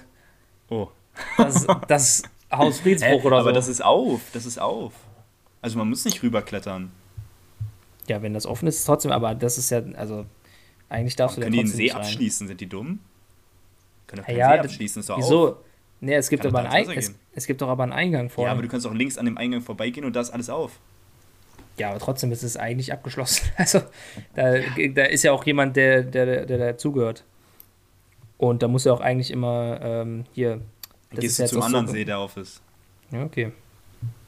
Oh. 0.70 0.90
Das, 1.38 1.66
das 1.88 2.10
ist 2.20 2.30
Hausfriedensbruch 2.52 3.24
oder 3.26 3.38
aber 3.38 3.50
so. 3.50 3.56
das 3.56 3.68
ist 3.68 3.84
auf, 3.84 4.22
das 4.34 4.46
ist 4.46 4.60
auf. 4.60 4.94
Also 5.62 5.78
man 5.78 5.90
muss 5.90 6.06
nicht 6.06 6.22
rüberklettern. 6.24 6.92
Ja, 8.08 8.22
wenn 8.22 8.34
das 8.34 8.46
offen 8.46 8.68
ist, 8.68 8.84
trotzdem, 8.86 9.12
aber 9.12 9.36
das 9.36 9.58
ist 9.58 9.70
ja, 9.70 9.82
also, 9.96 10.26
eigentlich 10.88 11.16
darfst 11.16 11.38
du 11.38 11.42
da 11.42 11.46
Können 11.48 11.54
die 11.54 11.58
den 11.60 11.66
trotzdem 11.66 11.78
See 11.78 11.84
nicht 11.84 11.96
rein. 11.96 12.02
abschließen? 12.02 12.48
Sind 12.48 12.62
die 12.62 12.68
dumm? 12.70 13.00
Können 14.08 14.22
doch 14.22 14.30
Ja, 14.30 14.34
keinen 14.34 14.38
ja, 14.38 14.54
See 14.64 14.70
abschließen, 14.70 15.00
ist 15.02 15.10
doch 15.10 15.18
auf. 15.18 15.24
Wieso? 15.24 15.58
Nee, 16.00 16.14
es 16.16 16.30
gibt 16.30 16.44
Kann 16.44 16.56
aber 16.56 16.68
doch 16.68 16.74
einen 16.74 17.16
Es, 17.38 17.46
gibt 17.48 17.62
doch 17.62 17.70
aber 17.70 17.84
einen 17.84 17.94
Eingang 17.94 18.30
vor. 18.30 18.44
Ja, 18.46 18.52
aber 18.52 18.60
Ja, 18.60 18.64
du 18.64 18.68
kannst 18.70 18.88
auch 18.88 18.94
links 18.94 19.18
an 19.18 19.26
dem 19.26 19.38
Eingang 19.38 19.62
vorbeigehen 19.62 20.06
und 20.06 20.16
da 20.16 20.22
ist 20.22 20.32
alles 20.32 20.50
auf. 20.50 20.80
aber 21.82 22.00
trotzdem 22.00 22.32
ist 22.32 22.44
es 22.44 22.58
eigentlich 22.58 22.92
abgeschlossen. 22.92 23.46
Also, 23.58 23.82
da, 24.36 24.56
da 24.94 25.04
ist 25.06 25.24
ja 25.24 25.32
auch 25.32 25.46
jemand, 25.46 25.76
der, 25.76 26.02
der, 26.04 26.46
der 26.46 26.58
dazugehört. 26.58 27.24
Und 28.38 28.62
da 28.64 28.68
muss 28.68 28.84
ja 28.86 28.94
auch 28.94 29.02
eigentlich 29.02 29.32
immer 29.32 29.80
ähm, 29.82 30.26
hier. 30.34 30.62
Das 31.12 31.20
gehst 31.22 31.40
ist 31.40 31.52
du 31.54 31.56
zum 31.58 31.64
anderen 31.64 31.88
so- 31.88 31.94
See, 31.94 32.06
der 32.06 32.20
auf 32.20 32.38
ist. 32.38 32.62
Ja, 33.12 33.24
okay. 33.24 33.52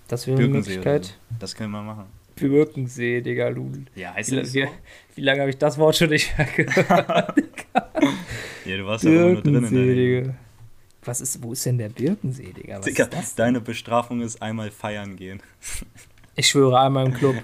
Das 0.07 0.25
wäre 0.25 0.39
eine 0.39 0.47
Möglichkeit. 0.47 1.05
so. 1.05 1.13
Das 1.39 1.55
können 1.55 1.71
wir 1.71 1.81
machen. 1.83 2.05
Birkensee, 2.35 3.21
Digga, 3.21 3.49
Lul. 3.49 3.85
Ja, 3.95 4.13
heißt 4.13 4.31
Wie, 4.31 4.35
das 4.37 4.53
wie, 4.53 4.63
so? 4.63 4.69
wie 5.15 5.21
lange 5.21 5.41
habe 5.41 5.49
ich 5.49 5.57
das 5.57 5.77
Wort 5.77 5.97
schon 5.97 6.09
nicht 6.09 6.35
mehr 6.37 6.47
gehört? 6.55 7.33
Ja, 8.65 8.77
du 8.77 8.85
warst 8.85 9.03
ja 9.03 9.11
immer 9.11 9.23
nur 9.33 9.41
drin 9.41 9.55
in 9.55 9.73
der. 9.73 9.95
Digga. 9.95 10.33
Was 11.03 11.21
ist, 11.21 11.41
wo 11.41 11.53
ist 11.53 11.65
denn 11.65 11.77
der 11.77 11.89
Birkensee, 11.89 12.51
Digga? 12.53 12.79
Digga, 12.79 13.07
deine 13.35 13.61
Bestrafung 13.61 14.21
ist 14.21 14.41
einmal 14.41 14.71
feiern 14.71 15.15
gehen. 15.15 15.41
Ich 16.35 16.47
schwöre 16.47 16.79
einmal 16.79 17.05
im 17.05 17.13
Club. 17.13 17.35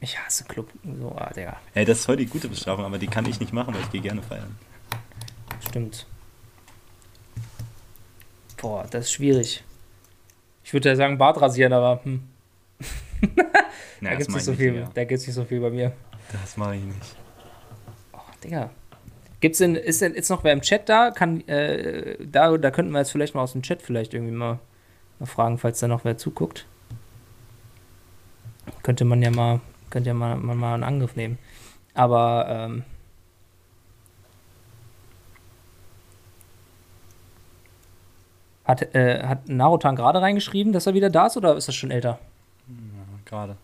Ich 0.00 0.16
hasse 0.16 0.44
Club. 0.44 0.70
So, 1.00 1.10
ah, 1.18 1.32
Digga. 1.32 1.56
Ey, 1.74 1.84
das 1.84 1.98
ist 1.98 2.06
voll 2.06 2.16
die 2.16 2.26
gute 2.26 2.46
Bestrafung, 2.48 2.84
aber 2.84 2.96
die 2.96 3.08
kann 3.08 3.26
ich 3.26 3.40
nicht 3.40 3.52
machen, 3.52 3.74
weil 3.74 3.80
ich 3.80 3.90
gehe 3.90 4.00
gerne 4.00 4.22
feiern. 4.22 4.56
Stimmt. 5.68 6.06
Boah, 8.56 8.86
das 8.88 9.06
ist 9.06 9.12
schwierig. 9.12 9.64
Ich 10.62 10.72
würde 10.72 10.90
ja 10.90 10.94
sagen 10.94 11.18
Bart 11.18 11.40
rasieren, 11.40 11.72
aber 11.72 12.04
hm, 12.04 12.22
Na, 14.00 14.10
da 14.10 14.16
gibt 14.16 14.22
es 14.22 14.28
nicht 14.28 14.36
ich 14.36 14.44
so 14.44 14.54
viel. 14.54 14.72
Digga. 14.72 14.90
Da 14.94 15.04
gibt's 15.04 15.26
nicht 15.26 15.34
so 15.34 15.44
viel 15.44 15.60
bei 15.60 15.70
mir. 15.70 15.92
Das 16.32 16.56
mache 16.56 16.76
ich 16.76 16.82
nicht. 16.84 17.16
Oh, 18.12 18.18
Digga. 18.42 18.70
Gibt's 19.40 19.58
denn, 19.58 19.74
ist 19.74 20.00
denn 20.00 20.14
jetzt 20.14 20.30
noch 20.30 20.44
wer 20.44 20.52
im 20.52 20.62
Chat 20.62 20.88
da? 20.88 21.10
Kann, 21.10 21.46
äh, 21.48 22.16
da, 22.24 22.56
da 22.56 22.70
könnten 22.70 22.92
wir 22.92 22.98
jetzt 22.98 23.10
vielleicht 23.12 23.34
mal 23.34 23.42
aus 23.42 23.52
dem 23.52 23.62
Chat 23.62 23.82
vielleicht 23.82 24.14
irgendwie 24.14 24.32
mal, 24.32 24.58
mal 25.18 25.26
fragen, 25.26 25.58
falls 25.58 25.80
da 25.80 25.88
noch 25.88 26.04
wer 26.04 26.16
zuguckt. 26.16 26.66
Könnte 28.82 29.04
man 29.04 29.22
ja 29.22 29.30
mal, 29.30 29.60
könnte 29.90 30.08
ja 30.08 30.14
mal, 30.14 30.36
mal, 30.36 30.54
mal 30.54 30.74
einen 30.74 30.84
Angriff 30.84 31.16
nehmen. 31.16 31.38
Aber, 31.94 32.46
ähm, 32.48 32.84
Hat, 38.66 38.94
äh, 38.96 39.22
hat 39.22 39.48
Narutan 39.48 39.94
gerade 39.94 40.20
reingeschrieben, 40.20 40.72
dass 40.72 40.88
er 40.88 40.94
wieder 40.94 41.08
da 41.08 41.26
ist 41.26 41.36
oder 41.36 41.56
ist 41.56 41.68
das 41.68 41.76
schon 41.76 41.92
älter? 41.92 42.18
Ja, 42.66 42.74
gerade. 43.24 43.56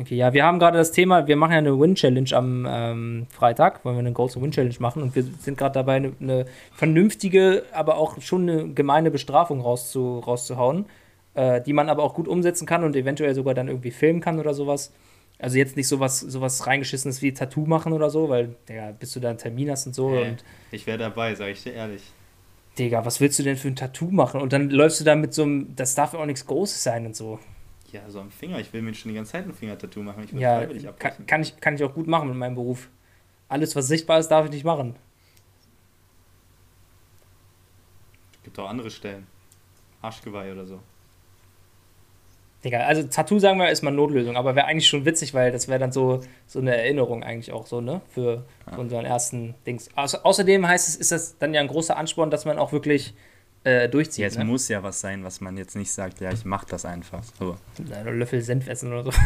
Okay, 0.00 0.16
ja, 0.16 0.32
wir 0.32 0.44
haben 0.44 0.58
gerade 0.58 0.78
das 0.78 0.92
Thema, 0.92 1.26
wir 1.26 1.36
machen 1.36 1.52
ja 1.52 1.58
eine 1.58 1.78
Win-Challenge 1.78 2.32
am 2.32 2.66
ähm, 2.66 3.26
Freitag, 3.28 3.84
wollen 3.84 3.96
wir 3.96 4.00
eine 4.00 4.12
große 4.12 4.40
Win-Challenge 4.40 4.74
machen 4.78 5.02
und 5.02 5.14
wir 5.14 5.22
sind 5.22 5.58
gerade 5.58 5.74
dabei, 5.74 5.96
eine, 5.96 6.12
eine 6.18 6.46
vernünftige, 6.72 7.64
aber 7.72 7.98
auch 7.98 8.18
schon 8.22 8.48
eine 8.48 8.68
gemeine 8.68 9.10
Bestrafung 9.10 9.60
rauszu, 9.60 10.20
rauszuhauen, 10.20 10.86
äh, 11.34 11.60
die 11.60 11.74
man 11.74 11.90
aber 11.90 12.02
auch 12.02 12.14
gut 12.14 12.28
umsetzen 12.28 12.64
kann 12.64 12.82
und 12.82 12.96
eventuell 12.96 13.34
sogar 13.34 13.52
dann 13.52 13.68
irgendwie 13.68 13.90
filmen 13.90 14.22
kann 14.22 14.38
oder 14.38 14.54
sowas. 14.54 14.90
Also 15.38 15.58
jetzt 15.58 15.76
nicht 15.76 15.88
sowas, 15.88 16.20
sowas 16.20 16.66
reingeschissenes 16.66 17.20
wie 17.20 17.34
Tattoo 17.34 17.66
machen 17.66 17.92
oder 17.92 18.08
so, 18.08 18.30
weil, 18.30 18.54
Digga, 18.70 18.92
bis 18.98 19.12
du 19.12 19.20
da 19.20 19.28
einen 19.28 19.38
Termin 19.38 19.70
hast 19.70 19.86
und 19.86 19.94
so 19.94 20.12
Hä? 20.12 20.30
und 20.30 20.44
Ich 20.70 20.86
wäre 20.86 20.96
dabei, 20.96 21.34
sage 21.34 21.50
ich 21.50 21.62
dir 21.62 21.74
ehrlich. 21.74 22.02
Digga, 22.78 23.04
was 23.04 23.20
willst 23.20 23.38
du 23.38 23.42
denn 23.42 23.58
für 23.58 23.68
ein 23.68 23.76
Tattoo 23.76 24.10
machen? 24.10 24.40
Und 24.40 24.54
dann 24.54 24.70
läufst 24.70 24.98
du 25.00 25.04
da 25.04 25.14
mit 25.14 25.34
so 25.34 25.42
einem, 25.42 25.76
das 25.76 25.94
darf 25.94 26.14
ja 26.14 26.20
auch 26.20 26.26
nichts 26.26 26.46
Großes 26.46 26.82
sein 26.82 27.04
und 27.04 27.14
so. 27.14 27.38
Ja, 27.92 28.08
so 28.08 28.20
am 28.20 28.30
Finger. 28.30 28.58
Ich 28.60 28.72
will 28.72 28.82
mir 28.82 28.94
schon 28.94 29.10
die 29.10 29.16
ganze 29.16 29.32
Zeit 29.32 29.46
ein 29.46 29.52
Fingertattoo 29.54 30.02
machen. 30.02 30.24
Ich 30.24 30.32
will 30.32 30.40
Ja, 30.40 30.58
freiwillig 30.58 30.82
kann, 30.84 30.90
abbrechen. 30.94 31.26
kann, 31.26 31.42
ich, 31.42 31.56
kann 31.60 31.74
ich 31.74 31.84
auch 31.84 31.94
gut 31.94 32.06
machen 32.06 32.28
mit 32.28 32.36
meinem 32.36 32.54
Beruf. 32.54 32.88
Alles, 33.48 33.74
was 33.74 33.88
sichtbar 33.88 34.20
ist, 34.20 34.28
darf 34.28 34.44
ich 34.46 34.52
nicht 34.52 34.64
machen. 34.64 34.94
Gibt 38.44 38.58
auch 38.58 38.68
andere 38.68 38.90
Stellen. 38.90 39.26
Arschgeweih 40.02 40.52
oder 40.52 40.66
so. 40.66 40.80
Digga, 42.64 42.80
also 42.80 43.02
Tattoo, 43.04 43.38
sagen 43.38 43.58
wir, 43.58 43.70
ist 43.70 43.82
mal 43.82 43.90
Notlösung, 43.90 44.36
aber 44.36 44.54
wäre 44.54 44.66
eigentlich 44.66 44.86
schon 44.86 45.06
witzig, 45.06 45.32
weil 45.32 45.50
das 45.50 45.66
wäre 45.68 45.78
dann 45.78 45.92
so, 45.92 46.20
so 46.46 46.58
eine 46.58 46.76
Erinnerung 46.76 47.22
eigentlich 47.24 47.52
auch 47.52 47.66
so, 47.66 47.80
ne? 47.80 48.02
Für, 48.10 48.44
für 48.70 48.80
unseren 48.80 49.06
ersten 49.06 49.54
Dings. 49.66 49.88
Außer, 49.96 50.24
außerdem 50.26 50.68
heißt 50.68 50.88
es, 50.88 50.96
ist 50.96 51.10
das 51.10 51.38
dann 51.38 51.54
ja 51.54 51.60
ein 51.62 51.68
großer 51.68 51.96
Ansporn, 51.96 52.30
dass 52.30 52.44
man 52.44 52.58
auch 52.58 52.72
wirklich 52.72 53.14
äh, 53.64 53.88
durchzieht. 53.88 54.22
Ja, 54.22 54.28
es 54.28 54.38
ne? 54.38 54.44
muss 54.44 54.68
ja 54.68 54.82
was 54.82 55.00
sein, 55.00 55.24
was 55.24 55.40
man 55.40 55.56
jetzt 55.56 55.76
nicht 55.76 55.92
sagt, 55.92 56.20
ja, 56.20 56.32
ich 56.32 56.44
mach 56.44 56.64
das 56.64 56.84
einfach. 56.84 57.22
So. 57.38 57.56
Einen 57.92 58.18
Löffel 58.18 58.40
Senf 58.40 58.68
essen 58.68 58.92
oder 58.92 59.04
so. 59.04 59.12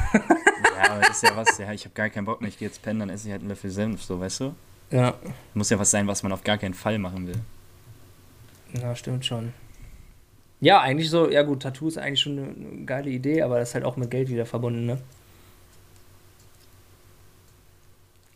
Ja, 0.76 0.90
aber 0.90 1.00
das 1.02 1.10
ist 1.10 1.22
ja 1.22 1.36
was, 1.36 1.56
ja, 1.58 1.72
ich 1.72 1.84
habe 1.84 1.94
gar 1.94 2.10
keinen 2.10 2.24
Bock 2.24 2.40
mehr, 2.40 2.48
ich 2.48 2.58
gehe 2.58 2.66
jetzt 2.66 2.82
pennen, 2.82 2.98
dann 2.98 3.10
esse 3.10 3.28
ich 3.28 3.32
halt 3.32 3.42
einen 3.42 3.50
Löffel 3.50 3.70
Senf, 3.70 4.02
so, 4.02 4.18
weißt 4.18 4.40
du? 4.40 4.54
Ja. 4.90 5.14
Muss 5.54 5.70
ja 5.70 5.78
was 5.78 5.90
sein, 5.90 6.06
was 6.08 6.22
man 6.24 6.32
auf 6.32 6.42
gar 6.42 6.58
keinen 6.58 6.74
Fall 6.74 6.98
machen 6.98 7.28
will. 7.28 7.40
Ja, 8.80 8.94
stimmt 8.96 9.24
schon. 9.24 9.52
Ja, 10.60 10.80
eigentlich 10.80 11.10
so, 11.10 11.30
ja 11.30 11.42
gut, 11.42 11.62
Tattoo 11.62 11.88
ist 11.88 11.98
eigentlich 11.98 12.20
schon 12.20 12.38
eine, 12.38 12.48
eine 12.48 12.84
geile 12.86 13.10
Idee, 13.10 13.42
aber 13.42 13.58
das 13.58 13.68
ist 13.68 13.74
halt 13.74 13.84
auch 13.84 13.96
mit 13.96 14.10
Geld 14.10 14.28
wieder 14.28 14.46
verbunden, 14.46 14.86
ne? 14.86 14.98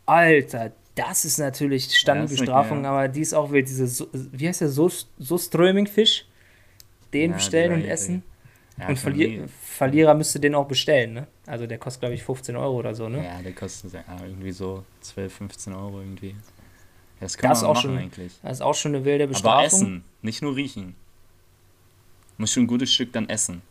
Alter, 0.07 0.73
das 0.99 1.25
ist 1.25 1.39
natürlich 1.39 1.95
stand 1.97 2.19
Ja, 2.19 2.27
aber 2.85 3.09
die 3.09 3.21
ist 3.21 3.35
auch 3.35 3.51
wild. 3.51 3.69
Diese, 3.69 3.87
So- 3.87 4.09
wie 4.13 4.49
heißt 4.49 4.61
der, 4.61 4.69
so 5.19 5.39
Ströming-Fisch? 5.39 6.27
Den 7.13 7.31
Ja, 7.31 7.37
bestellen 7.37 7.73
und 7.73 7.85
essen. 7.85 8.23
Ja, 8.79 8.89
und 8.89 8.95
noch 8.95 9.49
Verlierer 9.61 10.15
müsste 10.15 10.39
den 10.41 10.55
auch 10.55 10.67
bestellen, 10.69 11.13
ne? 11.15 11.27
Also 11.47 11.67
der 11.67 11.79
kostet, 11.79 12.01
glaube 12.01 12.15
ich, 12.15 12.23
15 12.23 12.55
Euro 12.57 12.77
oder 12.77 12.95
so, 12.95 13.09
ne? 13.09 13.25
Ja, 13.25 13.41
der 13.43 13.53
kostet 13.53 13.93
ja, 13.93 14.05
irgendwie 14.23 14.53
so 14.53 14.85
12, 15.01 15.33
15 15.35 15.73
Euro 15.73 16.01
irgendwie. 16.01 16.37
Das 17.21 17.37
kann 17.37 17.51
Das 17.51 17.63
man 17.63 17.71
auch 17.71 17.75
machen 17.75 17.91
schon 17.91 17.99
eigentlich. 17.99 18.33
Das 18.43 18.53
ist 18.53 18.61
auch 18.61 18.75
schon 18.75 18.95
eine 18.95 19.05
wilde 19.05 19.25
Aber 19.25 19.33
Bestrafung. 19.33 19.65
essen, 19.67 20.05
nicht 20.23 20.43
nur 20.43 20.55
riechen. 20.55 20.95
Muss 22.37 22.53
schon 22.53 22.65
ein 22.65 22.69
gutes 22.69 22.93
Stück 22.93 23.13
dann 23.13 23.29
essen. 23.29 23.63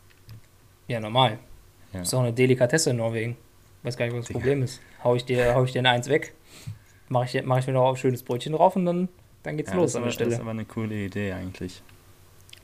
Ja, 0.87 0.99
normal. 0.99 1.39
Ja. 1.93 2.01
Ist 2.01 2.13
auch 2.13 2.19
eine 2.21 2.33
Delikatesse 2.33 2.89
in 2.89 2.97
Norwegen. 2.97 3.37
Weiß 3.83 3.95
gar 3.95 4.05
nicht, 4.05 4.15
was 4.15 4.25
das. 4.25 4.33
Problem 4.33 4.63
ist. 4.63 4.81
Hau 5.03 5.15
ich 5.15 5.23
dir, 5.23 5.55
hau 5.55 5.63
ich 5.63 5.71
dir 5.71 5.79
eine 5.79 5.91
Eins 5.91 6.09
weg, 6.09 6.33
mache 7.09 7.37
ich, 7.37 7.45
mach 7.45 7.59
ich 7.59 7.67
mir 7.67 7.73
noch 7.73 7.89
ein 7.89 7.97
schönes 7.97 8.23
Brötchen 8.23 8.53
drauf 8.53 8.75
und 8.75 8.85
dann, 8.85 9.09
dann 9.43 9.57
geht's 9.57 9.71
Ja, 9.71 9.75
los 9.75 9.91
das, 9.91 9.95
an 9.95 10.01
aber, 10.01 10.07
der 10.07 10.13
Stelle. 10.13 10.29
das 10.29 10.39
ist 10.39 10.41
aber 10.41 10.51
eine 10.51 10.65
coole 10.65 10.95
Idee 10.95 11.33
eigentlich. 11.33 11.81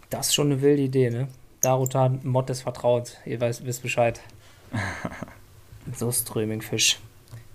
Das 0.10 0.28
ist 0.28 0.36
schon 0.36 0.52
eine 0.52 0.62
wilde 0.62 0.84
Idee, 0.84 1.10
ne? 1.10 1.28
Darutan, 1.62 2.20
Mod 2.24 2.50
des 2.50 2.62
Vertrauens. 2.62 3.18
Ihr 3.26 3.40
weißt, 3.40 3.66
wisst 3.66 3.82
Bescheid. 3.82 4.20
so 5.96 6.12
Strömingfisch. 6.12 7.00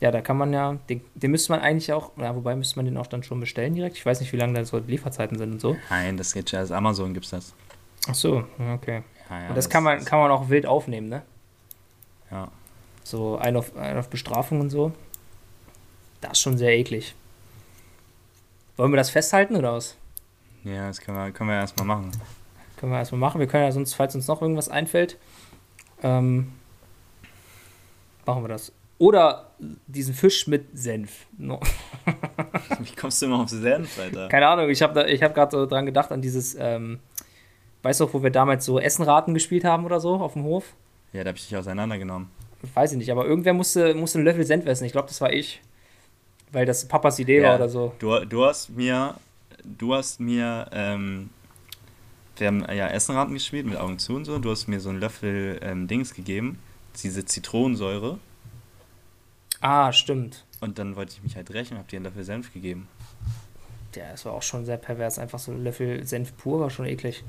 Ja, 0.01 0.13
da 0.13 0.21
kann 0.21 0.37
man 0.37 0.53
ja, 0.53 0.79
den, 0.89 1.01
den 1.15 1.33
müsste 1.33 1.53
man 1.53 1.61
eigentlich 1.61 1.93
auch, 1.93 2.13
ja, 2.19 2.35
wobei 2.35 2.55
müsste 2.55 2.77
man 2.77 2.85
den 2.87 2.97
auch 2.97 3.09
dann 3.09 3.23
schon 3.23 3.41
bestellen 3.41 3.75
direkt. 3.75 3.97
Ich 3.97 4.07
weiß 4.07 4.21
nicht, 4.21 4.33
wie 4.33 4.37
lange 4.37 4.55
da 4.55 4.65
so 4.65 4.79
Lieferzeiten 4.79 5.37
sind 5.39 5.53
und 5.53 5.61
so. 5.61 5.77
Nein, 5.91 6.17
das 6.17 6.33
geht 6.33 6.53
ja, 6.53 6.61
als 6.61 6.71
Amazon 6.71 7.15
gibt's 7.15 7.31
das. 7.31 7.53
Ach 8.09 8.15
so, 8.15 8.45
okay. 8.75 9.03
Ja, 9.29 9.43
ja, 9.43 9.49
und 9.49 9.57
das, 9.57 9.69
kann, 9.69 9.83
man, 9.83 10.05
kann 10.05 10.21
man 10.21 10.31
auch 10.31 10.49
wild 10.49 10.67
aufnehmen, 10.67 11.09
ne? 11.09 11.23
Ja. 12.31 12.49
So 13.03 13.39
ein 13.39 13.57
auf, 13.57 13.77
ein 13.77 13.97
auf 13.99 14.09
Bestrafung 14.09 14.61
und 14.61 14.71
so. 14.71 14.93
Das 16.21 16.33
ist 16.33 16.41
schon 16.41 16.59
sehr 16.59 16.77
eklig. 16.77 17.15
Wollen 18.77 18.93
wir 18.93 18.97
das 18.97 19.11
festhalten 19.11 19.57
oder 19.57 19.73
was? 19.75 19.97
Ja, 20.65 20.89
das 20.89 21.01
können 21.01 21.17
wir, 21.17 21.31
können 21.33 21.51
wir 21.51 21.57
erstmal 21.57 21.87
machen. 21.87 22.11
Können 22.77 22.93
wir 22.93 22.99
erstmal 22.99 23.21
machen. 23.21 23.41
Wir 23.41 23.47
können 23.47 23.65
ja 23.65 23.73
sonst, 23.73 23.95
falls 23.95 24.15
uns 24.15 24.27
noch 24.27 24.43
irgendwas 24.43 24.69
einfällt, 24.69 25.17
ähm, 26.03 26.53
machen 28.25 28.45
wir 28.45 28.49
das. 28.49 28.73
Oder 28.99 29.51
diesen 29.87 30.15
Fisch 30.15 30.47
mit 30.49 30.67
Senf. 30.77 31.27
No. 31.37 31.61
Wie 32.81 32.95
kommst 32.95 33.23
du 33.23 33.27
immer 33.27 33.41
auf 33.41 33.49
Senf, 33.49 33.99
Alter? 33.99 34.29
Keine 34.29 34.49
Ahnung, 34.49 34.69
ich 34.71 34.83
habe 34.83 35.01
hab 35.01 35.35
gerade 35.35 35.51
so 35.57 35.67
dran 35.67 35.87
gedacht, 35.87 36.11
an 36.11 36.21
dieses, 36.21 36.57
ähm, 36.59 36.99
weißt 37.83 38.01
du, 38.01 38.13
wo 38.13 38.23
wir 38.23 38.31
damals 38.31 38.65
so 38.65 38.79
Essenraten 38.79 39.35
gespielt 39.35 39.65
haben 39.65 39.85
oder 39.85 40.01
so 40.01 40.17
auf 40.17 40.33
dem 40.33 40.43
Hof? 40.43 40.75
Ja, 41.13 41.23
da 41.23 41.29
habe 41.29 41.39
ich 41.39 41.49
dich 41.49 41.57
auseinandergenommen. 41.57 42.29
Weiß 42.75 42.91
ich 42.93 42.99
nicht, 42.99 43.11
aber 43.11 43.25
irgendwer 43.25 43.55
musste, 43.55 43.95
musste 43.95 44.19
einen 44.19 44.25
Löffel 44.25 44.45
Senf 44.45 44.67
essen. 44.67 44.85
Ich 44.85 44.93
glaube, 44.93 45.09
das 45.09 45.21
war 45.21 45.33
ich. 45.33 45.61
Weil 46.53 46.67
das 46.67 46.87
Papas 46.87 47.19
Idee 47.19 47.41
Ja, 47.41 47.49
war 47.49 47.57
oder 47.57 47.69
so. 47.69 47.95
Du, 47.99 48.25
du 48.25 48.45
hast 48.45 48.71
mir, 48.71 49.15
du 49.65 49.95
hast 49.95 50.21
mir, 50.21 50.69
ähm, 50.73 51.31
wir 52.37 52.47
haben 52.47 52.61
ja 52.73 52.89
Essenraten 52.89 53.35
gespielt 53.35 53.67
mit 53.67 53.77
Augen 53.77 53.99
zu 53.99 54.15
und 54.15 54.25
so. 54.25 54.39
Du 54.39 54.51
hast 54.51 54.67
mir 54.67 54.81
so 54.81 54.89
einen 54.89 55.01
Löffel 55.01 55.59
ähm, 55.63 55.87
Dings 55.89 56.15
gegeben, 56.15 56.59
diese 57.03 57.25
Zitronensäure. 57.25 58.19
Ah, 59.61 59.93
stimmt. 59.93 60.45
Und 60.61 60.79
dann 60.79 60.97
wollte 60.97 61.13
ich 61.13 61.23
mich 61.23 61.37
halt 61.37 61.51
rächen 61.53 61.75
und 61.75 61.79
habe 61.79 61.89
dir 61.89 61.97
einen 61.97 62.05
Löffel 62.05 62.25
Senf 62.25 62.53
gegeben. 62.53 62.89
Ja, 63.95 64.11
das 64.13 64.25
war 64.25 64.33
auch 64.33 64.43
schon 64.43 64.65
sehr 64.65 64.77
pervers. 64.77 65.19
Einfach 65.19 65.39
so 65.39 65.51
ein 65.51 65.65
Löffel 65.65 66.07
Senf 66.07 66.37
pur 66.37 66.61
war 66.61 66.71
schon 66.71 66.87
eklig. 66.87 67.25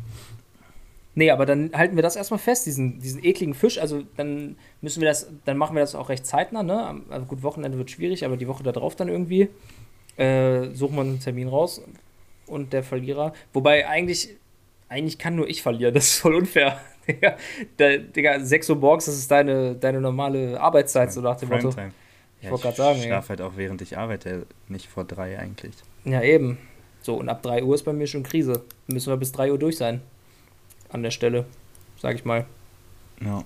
Nee, 1.16 1.32
aber 1.32 1.46
dann 1.46 1.72
halten 1.74 1.96
wir 1.96 2.04
das 2.04 2.16
erstmal 2.16 2.40
fest, 2.40 2.66
diesen, 2.66 3.00
diesen 3.00 3.24
ekligen 3.24 3.54
Fisch. 3.54 3.78
Also 3.80 4.04
dann 4.16 4.56
müssen 4.82 5.02
wir 5.02 5.08
das, 5.10 5.30
dann 5.46 5.58
machen 5.58 5.76
wir 5.76 5.82
das 5.82 5.96
auch 5.96 6.10
recht 6.10 6.26
zeitnah, 6.26 6.64
ne? 6.64 7.02
Also 7.10 7.26
gut, 7.26 7.44
Wochenende 7.44 7.78
wird 7.78 7.92
schwierig, 7.92 8.24
aber 8.26 8.38
die 8.38 8.48
Woche 8.48 8.64
da 8.64 8.72
drauf 8.72 8.96
dann 8.96 9.10
irgendwie. 9.10 9.50
Äh, 10.18 10.70
suchen 10.74 10.96
wir 10.96 11.02
einen 11.02 11.20
Termin 11.20 11.48
raus 11.48 11.82
und 12.46 12.74
der 12.74 12.84
Verlierer. 12.84 13.34
Wobei 13.54 13.88
eigentlich, 13.88 14.36
eigentlich 14.88 15.18
kann 15.18 15.36
nur 15.36 15.48
ich 15.50 15.62
verlieren, 15.62 15.94
das 15.94 16.06
ist 16.06 16.20
voll 16.20 16.36
unfair. 16.36 16.80
Digga, 17.08 17.38
Da- 17.78 17.98
Digga 17.98 18.40
6 18.40 18.70
Uhr 18.70 18.76
morgens, 18.76 19.06
das 19.06 19.16
ist 19.16 19.32
deine, 19.32 19.76
deine 19.76 20.00
normale 20.02 20.60
Arbeitszeit, 20.60 21.12
so 21.12 21.22
nach 21.22 21.38
dem 21.38 21.50
Motto. 21.50 21.70
Primetime. 21.70 21.92
Ich 22.40 22.46
Ja, 22.46 22.52
wollte 22.52 22.64
gerade 22.64 22.78
sagen, 22.78 23.00
Ich 23.00 23.06
schlafe 23.06 23.30
halt 23.30 23.42
auch 23.42 23.54
während 23.58 23.82
ich 23.82 23.98
arbeite, 23.98 24.46
nicht 24.68 24.88
vor 24.88 25.04
drei 25.06 25.40
eigentlich. 25.40 25.74
Ja, 26.06 26.22
eben. 26.22 26.58
So, 27.02 27.16
und 27.16 27.28
ab 27.30 27.42
3 27.42 27.64
Uhr 27.64 27.76
ist 27.76 27.84
bei 27.84 27.94
mir 27.94 28.08
schon 28.08 28.24
Krise. 28.24 28.64
Müssen 28.88 29.12
wir 29.12 29.18
bis 29.18 29.32
3 29.32 29.52
Uhr 29.52 29.58
durch 29.58 29.78
sein. 29.78 30.02
An 30.90 31.04
der 31.04 31.12
Stelle, 31.12 31.46
sag 31.98 32.16
ich 32.16 32.26
mal. 32.26 32.46
Ja. 33.22 33.44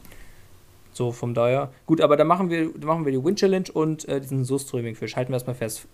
So, 0.93 1.11
von 1.11 1.33
daher. 1.33 1.71
Gut, 1.85 2.01
aber 2.01 2.17
dann 2.17 2.27
machen 2.27 2.49
wir, 2.49 2.71
dann 2.71 2.85
machen 2.85 3.05
wir 3.05 3.11
die 3.11 3.23
Wind 3.23 3.39
Challenge 3.39 3.71
und 3.73 4.07
äh, 4.07 4.21
diesen 4.21 4.45
Soßströming-Fisch. 4.45 5.15
Halten 5.15 5.31
wir 5.31 5.35
erstmal 5.35 5.55
fest. 5.55 5.87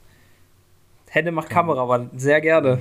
Hände 1.10 1.32
macht 1.32 1.50
Kamera, 1.50 1.82
aber 1.82 2.10
sehr 2.16 2.42
gerne. 2.42 2.80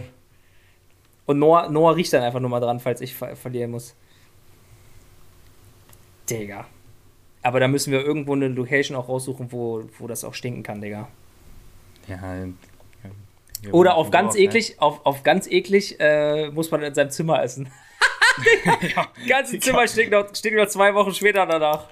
Und 1.26 1.38
Noah, 1.38 1.68
Noah 1.70 1.94
riecht 1.94 2.12
dann 2.12 2.22
einfach 2.22 2.40
nur 2.40 2.50
mal 2.50 2.60
dran, 2.60 2.80
falls 2.80 3.00
ich 3.00 3.14
ver 3.14 3.36
verlieren 3.36 3.70
muss. 3.70 3.94
Digga. 6.28 6.66
Aber 7.42 7.60
da 7.60 7.68
müssen 7.68 7.92
wir 7.92 8.04
irgendwo 8.04 8.34
eine 8.34 8.48
Location 8.48 8.96
auch 8.96 9.08
raussuchen, 9.08 9.52
wo, 9.52 9.84
wo 9.98 10.06
das 10.06 10.24
auch 10.24 10.34
stinken 10.34 10.62
kann, 10.62 10.80
Digga. 10.80 11.08
Ja. 12.06 13.72
Oder 13.72 13.96
auf 13.96 14.10
ganz 14.10 14.34
auch, 14.34 14.38
ne? 14.38 14.44
eklig, 14.44 14.80
auf, 14.80 15.04
auf 15.04 15.22
ganz 15.22 15.46
eklig 15.46 15.98
äh, 16.00 16.50
muss 16.50 16.70
man 16.70 16.82
in 16.82 16.94
seinem 16.94 17.10
Zimmer 17.10 17.42
essen. 17.42 17.68
Das 18.64 19.28
ganze 19.28 19.58
Zimmer 19.58 19.86
stinkt 19.86 20.12
noch, 20.12 20.34
stinkt 20.34 20.58
noch 20.58 20.68
zwei 20.68 20.94
Wochen 20.94 21.12
später 21.12 21.46
danach. 21.46 21.86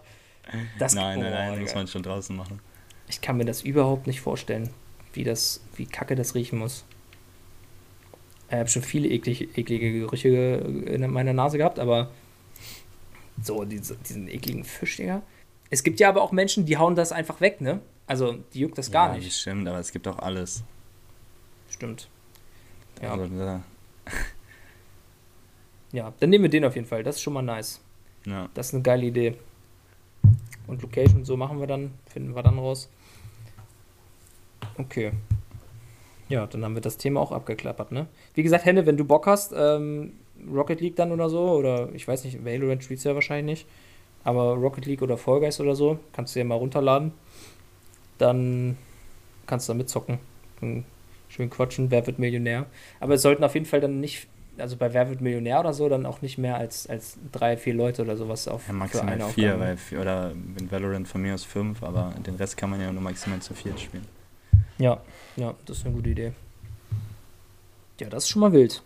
Das, 0.78 0.94
Nein, 0.94 1.20
nein, 1.20 1.32
nein, 1.32 1.61
muss 1.61 1.74
man 1.74 1.88
schon 1.88 2.03
draußen 2.03 2.34
machen. 2.36 2.61
Ich 3.09 3.20
kann 3.20 3.36
mir 3.36 3.44
das 3.44 3.62
überhaupt 3.62 4.07
nicht 4.07 4.20
vorstellen, 4.20 4.70
wie 5.12 5.24
das, 5.24 5.64
wie 5.74 5.86
kacke 5.86 6.14
das 6.14 6.34
riechen 6.34 6.59
muss. 6.59 6.84
Ich 8.49 8.55
habe 8.55 8.68
schon 8.68 8.82
viele 8.82 9.09
eklig, 9.09 9.59
eklige 9.59 9.92
Gerüche 9.92 10.28
in 10.28 11.11
meiner 11.11 11.32
Nase 11.32 11.59
gehabt, 11.59 11.80
aber 11.80 12.11
so 13.42 13.64
diese, 13.64 13.97
diesen 13.97 14.28
ekligen 14.28 14.64
Fisch, 14.64 14.97
Digga. 14.97 15.22
Es 15.68 15.82
gibt 15.82 15.99
ja 15.99 16.09
aber 16.09 16.22
auch 16.22 16.32
Menschen, 16.32 16.64
die 16.64 16.76
hauen 16.76 16.94
das 16.94 17.11
einfach 17.11 17.40
weg, 17.40 17.61
ne? 17.61 17.80
Also, 18.07 18.36
die 18.55 18.61
juckt 18.61 18.78
das 18.78 18.92
gar 18.92 19.09
ja, 19.09 19.16
nicht. 19.16 19.26
Das 19.26 19.40
stimmt, 19.40 19.66
aber 19.66 19.78
es 19.78 19.90
gibt 19.90 20.07
auch 20.07 20.20
alles. 20.20 20.62
Stimmt. 21.68 22.09
Ja. 23.03 23.12
Also, 23.12 23.26
da, 23.26 23.64
Ja, 25.93 26.12
dann 26.20 26.30
nehmen 26.30 26.45
wir 26.45 26.51
den 26.51 26.64
auf 26.64 26.74
jeden 26.74 26.87
Fall. 26.87 27.03
Das 27.03 27.16
ist 27.16 27.22
schon 27.22 27.32
mal 27.32 27.43
nice. 27.43 27.80
ja. 28.24 28.49
Das 28.55 28.68
ist 28.68 28.74
eine 28.74 28.82
geile 28.82 29.07
Idee. 29.07 29.34
Und 30.66 30.82
Location, 30.82 31.24
so 31.24 31.37
machen 31.37 31.61
wir 31.61 31.66
dann, 31.66 31.93
finden 32.09 32.34
wir 32.34 32.43
dann 32.43 32.59
raus. 32.59 32.89
Okay. 34.78 35.12
Ja, 36.28 36.47
dann 36.47 36.64
haben 36.64 36.74
wir 36.74 36.82
das 36.82 36.97
Thema 36.97 37.20
auch 37.20 37.30
abgeklappert, 37.30 37.93
ne? 37.93 38.07
Wie 38.34 38.43
gesagt, 38.43 38.64
Henne, 38.64 38.84
wenn 38.84 38.97
du 38.97 39.05
Bock 39.05 39.26
hast, 39.26 39.53
ähm, 39.57 40.12
Rocket 40.53 40.80
League 40.80 40.97
dann 40.97 41.12
oder 41.12 41.30
so, 41.30 41.53
oder 41.53 41.89
ich 41.95 42.07
weiß 42.07 42.24
nicht, 42.24 42.45
Valorant 42.45 42.82
spielst 42.82 43.05
du 43.05 43.11
ja 43.11 43.14
wahrscheinlich 43.14 43.61
nicht, 43.61 43.68
aber 44.24 44.55
Rocket 44.55 44.87
League 44.87 45.03
oder 45.03 45.16
Fall 45.16 45.39
Guys 45.41 45.61
oder 45.61 45.76
so, 45.76 45.99
kannst 46.12 46.34
du 46.34 46.41
ja 46.41 46.45
mal 46.45 46.57
runterladen. 46.57 47.12
Dann 48.18 48.76
kannst 49.47 49.68
du 49.68 49.72
da 49.72 49.76
mitzocken. 49.76 50.18
Schön 51.28 51.51
quatschen, 51.51 51.91
wer 51.93 52.07
wird 52.07 52.18
Millionär. 52.18 52.66
Aber 52.99 53.14
es 53.14 53.22
sollten 53.22 53.45
auf 53.45 53.55
jeden 53.55 53.66
Fall 53.66 53.80
dann 53.80 54.01
nicht, 54.01 54.26
also 54.59 54.76
bei 54.76 54.92
Wer 54.92 55.09
wird 55.09 55.20
Millionär 55.20 55.61
oder 55.61 55.72
so, 55.72 55.88
dann 55.88 56.07
auch 56.07 56.22
nicht 56.22 56.38
mehr 56.38 56.57
als, 56.57 56.86
als 56.86 57.18
drei, 57.32 57.57
vier 57.57 57.74
Leute 57.74 58.02
oder 58.02 58.16
sowas 58.16 58.48
auf 58.48 58.66
ja 58.66 58.72
maximal 58.72 59.14
eine 59.14 59.24
vier, 59.28 59.52
Aufgabe. 59.52 59.61
weil 59.61 59.76
vier, 59.76 60.00
oder 60.00 60.32
in 60.59 60.70
Valorant 60.70 61.09
von 61.09 61.22
mir 61.22 61.34
aus 61.34 61.44
fünf, 61.44 61.82
aber 61.82 62.14
den 62.26 62.36
Rest 62.36 62.57
kann 62.57 62.70
man 62.70 62.80
ja 62.80 62.92
nur 62.92 63.02
maximal 63.02 63.40
zu 63.40 63.54
viert 63.54 63.78
spielen. 63.80 64.07
Ja, 64.78 65.00
ja, 65.36 65.54
das 65.64 65.78
ist 65.78 65.86
eine 65.86 65.94
gute 65.94 66.11
Idee. 66.11 66.32
Ja, 68.00 68.09
das 68.09 68.24
ist 68.24 68.30
schon 68.30 68.40
mal 68.40 68.52
wild. 68.52 68.82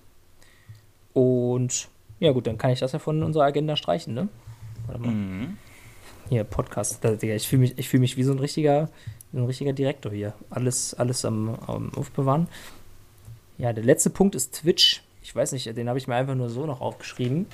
Und 1.12 1.88
ja 2.20 2.32
gut, 2.32 2.46
dann 2.46 2.58
kann 2.58 2.70
ich 2.70 2.80
das 2.80 2.92
ja 2.92 2.98
von 2.98 3.22
unserer 3.22 3.44
Agenda 3.44 3.76
streichen, 3.76 4.14
ne? 4.14 4.28
Warte 4.86 5.00
mal. 5.00 5.10
Mhm. 5.10 5.56
Hier, 6.28 6.44
Podcast. 6.44 7.04
Ich 7.04 7.48
fühle 7.48 7.60
mich, 7.60 7.76
ich 7.76 7.88
fühl 7.88 7.98
mich 7.98 8.16
wie 8.16 8.22
so 8.22 8.32
ein 8.32 8.38
richtiger, 8.38 8.88
ein 9.32 9.44
richtiger 9.44 9.72
Direktor 9.72 10.12
hier. 10.12 10.34
Alles, 10.48 10.94
alles 10.94 11.24
am, 11.24 11.56
am 11.66 11.92
Aufbewahren. 11.94 12.46
Ja, 13.58 13.72
der 13.72 13.82
letzte 13.82 14.10
Punkt 14.10 14.36
ist 14.36 14.54
Twitch. 14.54 15.02
Ich 15.30 15.36
weiß 15.36 15.52
nicht, 15.52 15.76
den 15.76 15.88
habe 15.88 15.96
ich 15.96 16.08
mir 16.08 16.16
einfach 16.16 16.34
nur 16.34 16.50
so 16.50 16.66
noch 16.66 16.80
aufgeschrieben. 16.80 17.46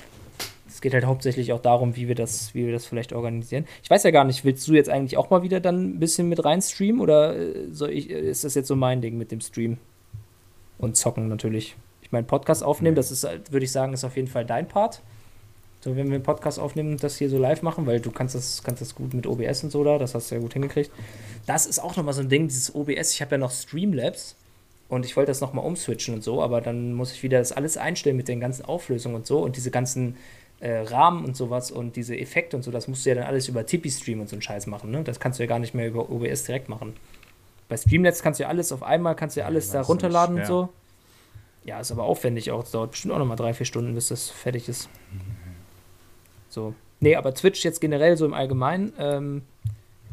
Es 0.67 0.81
geht 0.81 0.95
halt 0.95 1.05
hauptsächlich 1.05 1.53
auch 1.53 1.61
darum, 1.61 1.95
wie 1.95 2.07
wir 2.07 2.15
das, 2.15 2.55
wie 2.55 2.65
wir 2.65 2.73
das 2.73 2.87
vielleicht 2.87 3.13
organisieren. 3.13 3.67
Ich 3.83 3.89
weiß 3.91 4.01
ja 4.01 4.09
gar 4.09 4.23
nicht, 4.23 4.43
willst 4.43 4.67
du 4.67 4.73
jetzt 4.73 4.89
eigentlich 4.89 5.15
auch 5.15 5.29
mal 5.29 5.43
wieder 5.43 5.59
dann 5.59 5.83
ein 5.83 5.99
bisschen 5.99 6.27
mit 6.27 6.43
rein 6.43 6.59
streamen 6.59 6.99
oder 6.99 7.37
äh, 7.37 7.67
soll 7.71 7.91
ich, 7.91 8.09
äh, 8.09 8.19
ist 8.19 8.43
das 8.43 8.55
jetzt 8.55 8.67
so 8.67 8.75
mein 8.75 9.01
Ding 9.01 9.19
mit 9.19 9.31
dem 9.31 9.41
Stream? 9.41 9.77
Und 10.79 10.97
zocken 10.97 11.27
natürlich. 11.27 11.75
Ich 12.01 12.11
meine, 12.11 12.25
Podcast 12.25 12.63
aufnehmen, 12.63 12.95
das 12.95 13.11
ist, 13.11 13.25
halt, 13.25 13.51
würde 13.51 13.65
ich 13.65 13.71
sagen, 13.71 13.93
ist 13.93 14.03
auf 14.03 14.15
jeden 14.15 14.27
Fall 14.27 14.43
dein 14.43 14.67
Part. 14.67 15.03
So, 15.81 15.95
wenn 15.95 16.07
wir 16.07 16.15
einen 16.15 16.23
Podcast 16.23 16.59
aufnehmen 16.59 16.93
und 16.93 17.03
das 17.03 17.17
hier 17.17 17.29
so 17.29 17.37
live 17.37 17.61
machen, 17.61 17.85
weil 17.85 17.99
du 17.99 18.09
kannst 18.09 18.33
das, 18.33 18.63
kannst 18.63 18.81
das 18.81 18.95
gut 18.95 19.13
mit 19.13 19.27
OBS 19.27 19.63
und 19.63 19.69
so 19.69 19.83
da, 19.83 19.99
das 19.99 20.15
hast 20.15 20.31
du 20.31 20.35
ja 20.35 20.41
gut 20.41 20.53
hingekriegt. 20.53 20.89
Das 21.45 21.67
ist 21.67 21.77
auch 21.77 21.95
nochmal 21.95 22.15
so 22.15 22.21
ein 22.21 22.29
Ding, 22.29 22.47
dieses 22.47 22.73
OBS. 22.73 23.13
Ich 23.13 23.21
habe 23.21 23.35
ja 23.35 23.37
noch 23.37 23.51
Streamlabs 23.51 24.35
und 24.89 25.05
ich 25.05 25.15
wollte 25.17 25.29
das 25.31 25.41
nochmal 25.41 25.65
umswitchen 25.65 26.15
und 26.15 26.23
so, 26.23 26.41
aber 26.41 26.61
dann 26.61 26.93
muss 26.93 27.11
ich 27.11 27.23
wieder 27.23 27.39
das 27.39 27.51
alles 27.51 27.77
einstellen 27.77 28.15
mit 28.17 28.27
den 28.27 28.39
ganzen 28.39 28.65
Auflösungen 28.65 29.15
und 29.15 29.25
so 29.27 29.39
und 29.39 29.55
diese 29.57 29.71
ganzen 29.71 30.15
äh, 30.59 30.77
Rahmen 30.79 31.25
und 31.25 31.35
sowas 31.35 31.71
und 31.71 31.95
diese 31.95 32.17
Effekte 32.17 32.55
und 32.57 32.63
so, 32.63 32.71
das 32.71 32.87
musst 32.87 33.05
du 33.05 33.09
ja 33.09 33.15
dann 33.15 33.25
alles 33.25 33.47
über 33.47 33.65
Tipeee-Stream 33.65 34.21
und 34.21 34.29
so 34.29 34.35
einen 34.35 34.41
Scheiß 34.41 34.65
machen, 34.67 34.89
ne? 34.91 35.03
Das 35.03 35.19
kannst 35.19 35.39
du 35.39 35.43
ja 35.43 35.47
gar 35.47 35.59
nicht 35.59 35.73
mehr 35.73 35.87
über 35.87 36.09
OBS 36.09 36.45
direkt 36.45 36.67
machen. 36.69 36.93
Bei 37.69 37.75
Streamlabs 37.77 38.21
kannst 38.23 38.39
du 38.39 38.43
ja 38.43 38.49
alles 38.49 38.71
auf 38.71 38.81
einmal, 38.81 39.15
kannst 39.15 39.35
du 39.35 39.41
ja 39.41 39.45
Ja, 39.45 39.49
alles 39.49 39.65
das 39.71 39.73
da 39.73 39.81
runterladen 39.91 40.35
und 40.37 40.41
schwer. 40.41 40.47
so. 40.47 40.69
Ja, 41.65 41.79
ist 41.81 41.91
aber 41.91 42.03
aufwendig 42.03 42.49
auch. 42.51 42.61
Das 42.61 42.71
dauert 42.71 42.91
bestimmt 42.91 43.13
auch 43.13 43.19
nochmal 43.19 43.35
drei, 43.35 43.53
vier 43.53 43.65
Stunden, 43.65 43.93
bis 43.93 44.07
das 44.07 44.29
fertig 44.29 44.69
ist. 44.69 44.87
So. 46.49 46.73
Nee, 47.01 47.15
aber 47.15 47.33
Twitch 47.33 47.63
jetzt 47.65 47.81
generell 47.81 48.15
so 48.17 48.25
im 48.25 48.33
Allgemeinen 48.33 48.93
ähm, 48.97 49.41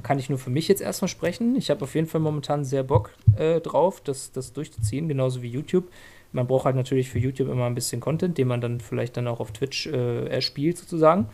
kann 0.05 0.21
ich 0.21 0.29
nur 0.29 0.39
für 0.39 0.51
mich 0.51 0.69
jetzt 0.69 0.81
erstmal 0.81 1.09
sprechen. 1.09 1.57
Ich 1.57 1.71
habe 1.71 1.83
auf 1.83 1.95
jeden 1.97 2.07
Fall 2.07 2.21
momentan 2.21 2.65
sehr 2.65 2.85
Bock 2.85 3.11
äh, 3.37 3.61
drauf, 3.61 4.01
das, 4.01 4.31
das 4.31 4.53
durchzuziehen, 4.53 5.09
genauso 5.09 5.43
wie 5.43 5.49
YouTube. 5.49 5.89
Man 6.33 6.47
braucht 6.47 6.67
halt 6.67 6.77
natürlich 6.77 7.11
für 7.11 7.19
YouTube 7.19 7.49
immer 7.49 7.67
ein 7.67 7.75
bisschen 7.75 8.01
Content, 8.01 8.39
den 8.39 8.49
man 8.49 8.61
dann 8.61 8.81
vielleicht 8.81 9.17
dann 9.17 9.27
auch 9.27 9.41
auf 9.41 9.53
Twitch 9.53 9.87
äh, 9.87 10.27
erspielt 10.27 10.79
sozusagen. 10.79 11.27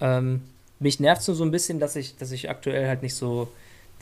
Ähm, 0.00 0.42
mich 0.80 1.00
nervt 1.00 1.22
so, 1.22 1.34
so 1.34 1.44
ein 1.44 1.50
bisschen, 1.50 1.78
dass 1.78 1.96
ich, 1.96 2.16
dass 2.16 2.32
ich 2.32 2.50
aktuell 2.50 2.88
halt 2.88 3.02
nicht 3.02 3.14
so 3.14 3.48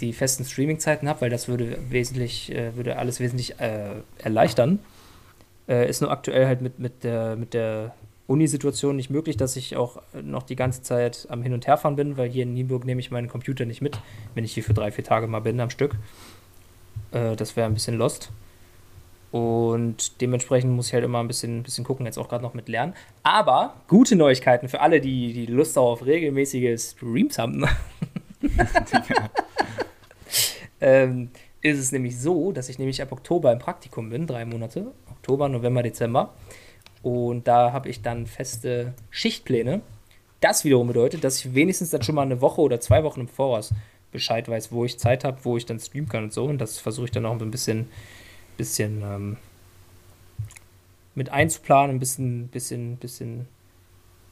die 0.01 0.13
festen 0.13 0.45
Streaming-Zeiten 0.45 1.09
habe, 1.09 1.23
weil 1.23 1.31
das 1.31 1.47
würde 1.47 1.77
wesentlich, 1.91 2.53
äh, 2.53 2.75
würde 2.77 2.97
alles 2.97 3.21
wesentlich 3.21 3.61
äh, 3.61 3.97
erleichtern. 4.19 4.79
Äh, 5.69 5.89
ist 5.89 6.01
nur 6.01 6.11
aktuell 6.11 6.47
halt 6.47 6.63
mit, 6.63 6.79
mit, 6.79 7.05
der, 7.05 7.37
mit 7.37 7.53
der 7.53 7.95
Unisituation 8.31 8.95
nicht 8.95 9.11
möglich, 9.11 9.37
dass 9.37 9.57
ich 9.57 9.77
auch 9.77 10.01
noch 10.23 10.45
die 10.45 10.55
ganze 10.55 10.83
Zeit 10.83 11.27
am 11.31 11.43
Hin- 11.43 11.53
und 11.53 11.67
Herfahren 11.67 11.97
bin, 11.97 12.17
weil 12.17 12.31
hier 12.31 12.45
in 12.45 12.55
Nienburg 12.55 12.85
nehme 12.85 13.01
ich 13.01 13.11
meinen 13.11 13.27
Computer 13.27 13.65
nicht 13.65 13.83
mit, 13.83 13.99
wenn 14.35 14.45
ich 14.45 14.55
hier 14.55 14.63
für 14.63 14.73
drei, 14.73 14.93
vier 14.93 15.03
Tage 15.03 15.27
mal 15.27 15.41
bin 15.41 15.59
am 15.59 15.69
Stück. 15.69 15.97
Äh, 17.11 17.35
das 17.35 17.57
wäre 17.57 17.67
ein 17.67 17.75
bisschen 17.75 17.97
lost. 17.97 18.31
Und 19.33 20.21
dementsprechend 20.21 20.73
muss 20.73 20.87
ich 20.89 20.95
halt 20.95 21.05
immer 21.05 21.19
ein 21.19 21.27
bisschen, 21.27 21.65
bisschen 21.65 21.85
gucken, 21.85 22.07
jetzt 22.07 22.19
auch 22.19 22.29
gerade 22.29 22.45
noch 22.45 22.55
mit 22.55 22.69
Lernen. 22.69 22.95
Aber 23.25 23.75
gute 23.89 24.15
Neuigkeiten 24.15 24.69
für 24.69 24.81
alle, 24.81 25.01
die, 25.01 25.33
die 25.33 25.47
Lust 25.47 25.77
auf 25.77 26.07
regelmäßige 26.07 26.81
Streams 26.81 27.37
haben. 27.37 27.67
ähm, 30.81 31.31
ist 31.63 31.79
es 31.81 31.91
nämlich 31.91 32.19
so, 32.19 32.53
dass 32.53 32.69
ich 32.69 32.79
nämlich 32.79 33.03
ab 33.03 33.11
Oktober 33.11 33.53
im 33.53 33.59
Praktikum 33.59 34.11
bin, 34.11 34.29
drei 34.29 34.45
Monate, 34.45 34.93
Oktober, 35.11 35.49
November, 35.49 35.83
Dezember. 35.83 36.33
Und 37.03 37.49
da 37.49 37.73
habe 37.73 37.89
ich 37.89 38.03
dann 38.03 38.27
feste 38.27 38.95
Schichtpläne. 39.11 39.81
Das 40.41 40.65
wiederum 40.65 40.89
bedeutet, 40.89 41.25
dass 41.25 41.39
ich 41.39 41.55
wenigstens 41.55 41.91
dann 41.91 42.03
schon 42.03 42.15
mal 42.15 42.23
eine 42.23 42.41
Woche 42.41 42.61
oder 42.61 42.81
zwei 42.81 43.05
Wochen 43.05 43.21
im 43.21 43.29
Voraus 43.29 43.73
Bescheid 44.13 44.49
weiß, 44.49 44.73
wo 44.73 44.85
ich 44.85 44.99
Zeit 44.99 45.25
habe, 45.25 45.39
wo 45.45 45.57
ich 45.57 45.67
dann 45.67 45.79
streamen 45.79 46.09
kann 46.09 46.25
und 46.25 46.33
so. 46.33 46.45
Und 46.45 46.59
das 46.59 46.79
versuche 46.79 47.07
ich 47.07 47.11
dann 47.11 47.27
auch 47.27 47.41
ein 47.41 47.51
bisschen, 47.51 47.89
bisschen 48.57 49.03
ähm, 49.03 49.37
mit 51.15 51.31
einzuplanen, 51.31 51.97
ein 51.97 52.01
bisschen, 52.01 52.49
bisschen, 52.49 52.97
bisschen, 52.97 53.47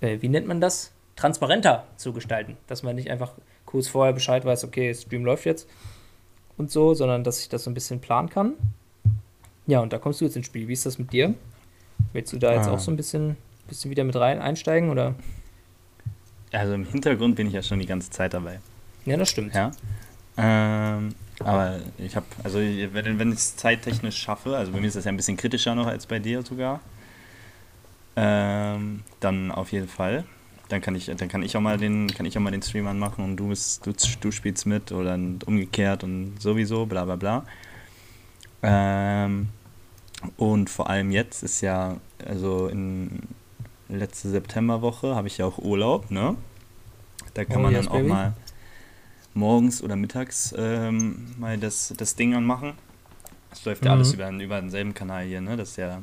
äh, 0.01 0.19
wie 0.21 0.29
nennt 0.29 0.47
man 0.47 0.61
das? 0.61 0.93
Transparenter 1.17 1.85
zu 1.97 2.13
gestalten. 2.13 2.57
Dass 2.67 2.83
man 2.83 2.97
nicht 2.97 3.11
einfach 3.11 3.33
kurz 3.67 3.89
vorher 3.89 4.13
Bescheid 4.13 4.45
weiß, 4.45 4.65
okay, 4.65 4.95
Stream 4.95 5.25
läuft 5.25 5.45
jetzt 5.45 5.69
und 6.57 6.71
so, 6.71 6.95
sondern 6.95 7.25
dass 7.25 7.41
ich 7.41 7.49
das 7.49 7.65
so 7.65 7.71
ein 7.71 7.75
bisschen 7.75 8.01
planen 8.01 8.29
kann. 8.29 8.55
Ja, 9.67 9.81
und 9.81 9.93
da 9.93 9.99
kommst 9.99 10.21
du 10.21 10.25
jetzt 10.25 10.37
ins 10.37 10.47
Spiel. 10.47 10.69
Wie 10.69 10.73
ist 10.73 10.87
das 10.87 10.99
mit 10.99 11.13
dir? 11.13 11.35
Willst 12.13 12.33
du 12.33 12.39
da 12.39 12.55
jetzt 12.55 12.69
Ah. 12.69 12.73
auch 12.73 12.79
so 12.79 12.91
ein 12.91 12.97
bisschen, 12.97 13.37
bisschen 13.69 13.91
wieder 13.91 14.05
mit 14.05 14.17
rein 14.17 14.39
einsteigen 14.41 14.91
oder? 14.91 15.15
Also 16.53 16.73
im 16.75 16.87
Hintergrund 16.87 17.37
bin 17.37 17.47
ich 17.47 17.53
ja 17.53 17.63
schon 17.63 17.79
die 17.79 17.87
ganze 17.87 18.11
Zeit 18.11 18.33
dabei. 18.35 18.61
Ja, 19.05 19.17
das 19.17 19.29
stimmt. 19.31 19.55
Ja. 19.55 19.71
Ähm, 20.39 21.15
aber 21.41 21.79
ich 21.99 22.17
habe, 22.17 22.27
also 22.43 22.59
wenn, 22.59 23.19
wenn 23.19 23.29
ich 23.33 23.39
es 23.39 23.57
zeittechnisch 23.57 24.17
schaffe, 24.17 24.57
also 24.57 24.73
bei 24.73 24.81
mir 24.81 24.87
ist 24.87 24.97
das 24.97 25.05
ja 25.05 25.11
ein 25.13 25.17
bisschen 25.17 25.37
kritischer 25.37 25.75
noch 25.75 25.87
als 25.87 26.07
bei 26.07 26.19
dir 26.19 26.43
sogar, 26.43 26.81
ähm, 28.17 29.03
dann 29.21 29.51
auf 29.51 29.73
jeden 29.73 29.89
Fall. 29.89 30.25
Dann 30.69 30.81
kann 30.81 30.95
ich, 30.95 31.07
dann 31.07 31.29
kann 31.29 31.43
ich 31.43 31.57
auch 31.57 31.61
mal 31.61 31.79
den, 31.79 32.09
kann 32.09 32.27
ich 32.27 32.37
auch 32.37 32.43
mal 32.43 32.51
den 32.51 32.63
Stream 32.63 32.87
anmachen 32.87 33.25
und 33.25 33.37
du 33.37 33.49
bist, 33.49 33.87
du, 33.87 33.93
du 34.21 34.31
spielst 34.31 34.67
mit 34.67 34.93
oder 34.93 35.15
umgekehrt 35.15 36.05
und 36.05 36.41
sowieso, 36.41 36.85
bla 36.87 37.05
bla 37.05 37.17
bla. 37.17 37.45
Ähm, 38.63 39.49
und 40.37 40.71
vor 40.71 40.91
allem 40.91 41.11
jetzt 41.11 41.43
ist 41.43 41.61
ja, 41.61 41.97
also 42.25 42.69
in 42.69 43.23
letzte 43.89 44.31
Septemberwoche 44.31 45.15
habe 45.15 45.29
ich 45.29 45.39
ja 45.39 45.47
auch 45.47 45.59
Urlaub, 45.59 46.11
ne? 46.11 46.37
Da 47.35 47.45
kann 47.45 47.63
Oh, 47.63 47.63
man 47.63 47.73
yes, 47.73 47.87
dann 47.87 47.89
auch 47.89 48.03
baby. 48.03 48.09
mal 48.09 48.35
morgens 49.35 49.83
oder 49.83 49.97
mittags 49.97 50.55
ähm, 50.57 51.35
mal 51.39 51.59
das, 51.59 51.95
das 51.97 52.17
Ding 52.17 52.35
anmachen. 52.35 52.75
Das 53.51 53.65
läuft 53.65 53.85
ja 53.85 53.93
Mhm. 53.93 53.97
alles 53.97 54.13
über, 54.15 54.31
über 54.31 54.61
denselben 54.61 54.95
Kanal 54.95 55.25
hier, 55.27 55.41
ne? 55.41 55.57
Das 55.57 55.71
ist 55.71 55.77
ja 55.77 56.03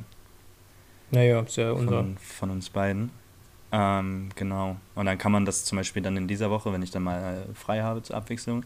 Naja, 1.11 1.41
ist 1.41 1.55
ja 1.57 1.71
unser. 1.71 1.85
von, 1.85 2.17
von 2.17 2.49
uns 2.51 2.69
beiden. 2.69 3.11
Ähm, 3.71 4.29
genau. 4.35 4.77
Und 4.95 5.05
dann 5.05 5.17
kann 5.17 5.31
man 5.31 5.45
das 5.45 5.65
zum 5.65 5.77
Beispiel 5.77 6.01
dann 6.01 6.17
in 6.17 6.27
dieser 6.27 6.49
Woche, 6.49 6.71
wenn 6.71 6.81
ich 6.81 6.91
dann 6.91 7.03
mal 7.03 7.47
äh, 7.49 7.53
frei 7.53 7.81
habe 7.81 8.01
zur 8.03 8.15
Abwechslung, 8.15 8.65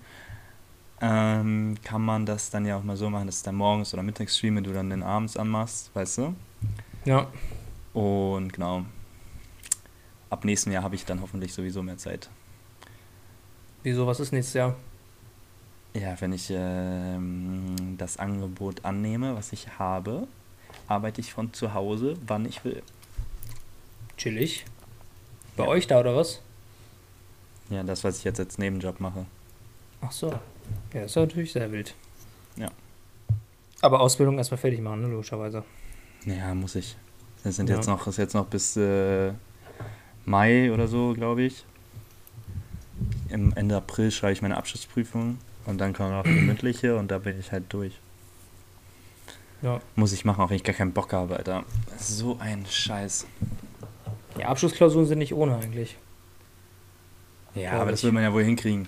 ähm, 1.02 1.78
kann 1.84 2.02
man 2.02 2.26
das 2.26 2.50
dann 2.50 2.66
ja 2.66 2.78
auch 2.78 2.84
mal 2.84 2.98
so 2.98 3.10
machen, 3.10 3.26
dass 3.28 3.42
dann 3.44 3.56
morgens 3.56 3.94
oder 3.94 4.04
mittags 4.04 4.38
streame, 4.38 4.62
du 4.62 4.74
dann 4.74 4.90
den 4.90 5.04
abends 5.04 5.38
anmachst, 5.38 5.92
weißt 5.94 6.18
du? 6.20 6.36
Ja, 7.06 7.28
Und 7.94 8.52
genau. 8.54 8.86
Ab 10.30 10.46
nächstem 10.46 10.74
Jahr 10.74 10.84
habe 10.84 10.96
ich 10.96 11.06
dann 11.06 11.22
hoffentlich 11.22 11.54
sowieso 11.54 11.82
mehr 11.82 11.98
Zeit. 11.98 12.30
wieso, 13.84 14.06
was 14.06 14.20
ist 14.20 14.32
nächstes 14.32 14.54
Jahr? 14.54 14.76
Ja, 15.96 16.20
wenn 16.22 16.34
ich 16.34 16.52
ähm, 16.54 17.96
das 17.98 18.18
Angebot 18.18 18.86
annehme, 18.86 19.36
was 19.36 19.54
ich 19.54 19.80
habe, 19.80 20.28
arbeite 20.88 21.20
ich 21.22 21.34
von 21.34 21.52
zu 21.54 21.74
Hause, 21.74 22.16
wann 22.28 22.46
ich 22.46 22.64
will. 22.64 22.84
Chillig. 24.18 24.66
Bei 25.58 25.64
Ja. 25.64 25.70
euch 25.70 25.88
da 25.88 26.00
oder 26.00 26.16
was? 26.16 26.42
Ja, 27.70 27.82
das, 27.84 28.04
was 28.04 28.20
ich 28.20 28.24
jetzt 28.24 28.40
als 28.40 28.58
Nebenjob 28.60 29.00
mache. 29.00 29.26
Ach 30.02 30.12
so. 30.12 30.38
Ja, 30.94 31.02
ist 31.04 31.16
ja 31.16 31.22
natürlich 31.22 31.52
sehr 31.52 31.72
wild. 31.72 31.94
Ja. 32.56 32.70
Aber 33.82 34.02
Ausbildung 34.02 34.38
erstmal 34.38 34.58
fertig 34.58 34.82
machen, 34.82 35.02
ne, 35.02 35.08
logischerweise. 35.08 35.64
Ja, 36.26 36.54
muss 36.54 36.76
ich. 36.76 36.98
Das 37.44 37.56
sind 37.56 37.70
Ja. 37.70 37.76
jetzt 37.78 37.88
noch, 37.88 38.06
ist 38.08 38.18
jetzt 38.18 38.34
noch 38.34 38.48
bis 38.48 38.76
äh, 38.76 39.32
Mai 40.26 40.72
oder 40.72 40.88
so, 40.88 41.14
glaube 41.14 41.44
ich. 41.44 41.64
Im 43.30 43.54
Ende 43.56 43.78
April 43.78 44.12
schreibe 44.12 44.34
ich 44.34 44.42
meine 44.42 44.58
Abschlussprüfung 44.58 45.38
und 45.66 45.78
dann 45.80 45.94
kommt 45.94 46.12
noch 46.12 46.24
die 46.24 46.30
mündliche 46.42 46.98
und 46.98 47.10
da 47.10 47.20
bin 47.20 47.40
ich 47.40 47.52
halt 47.52 47.72
durch. 47.72 47.94
Ja. 49.62 49.80
Muss 49.96 50.12
ich 50.14 50.26
machen, 50.26 50.42
auch 50.42 50.50
wenn 50.50 50.56
ich 50.58 50.64
gar 50.64 50.76
keinen 50.76 50.94
Bock 50.94 51.14
habe, 51.14 51.38
Alter. 51.38 51.64
So 51.98 52.38
ein 52.40 52.66
Scheiß. 52.66 53.26
Die 54.38 54.46
Abschlussklausuren 54.46 55.06
sind 55.06 55.20
nicht 55.20 55.34
ohne 55.34 55.56
eigentlich. 55.58 55.98
Ja, 57.56 57.74
aber 57.74 57.92
das 57.92 58.04
will 58.04 58.12
man 58.12 58.24
ja 58.24 58.32
wohl 58.34 58.44
hinkriegen. 58.44 58.88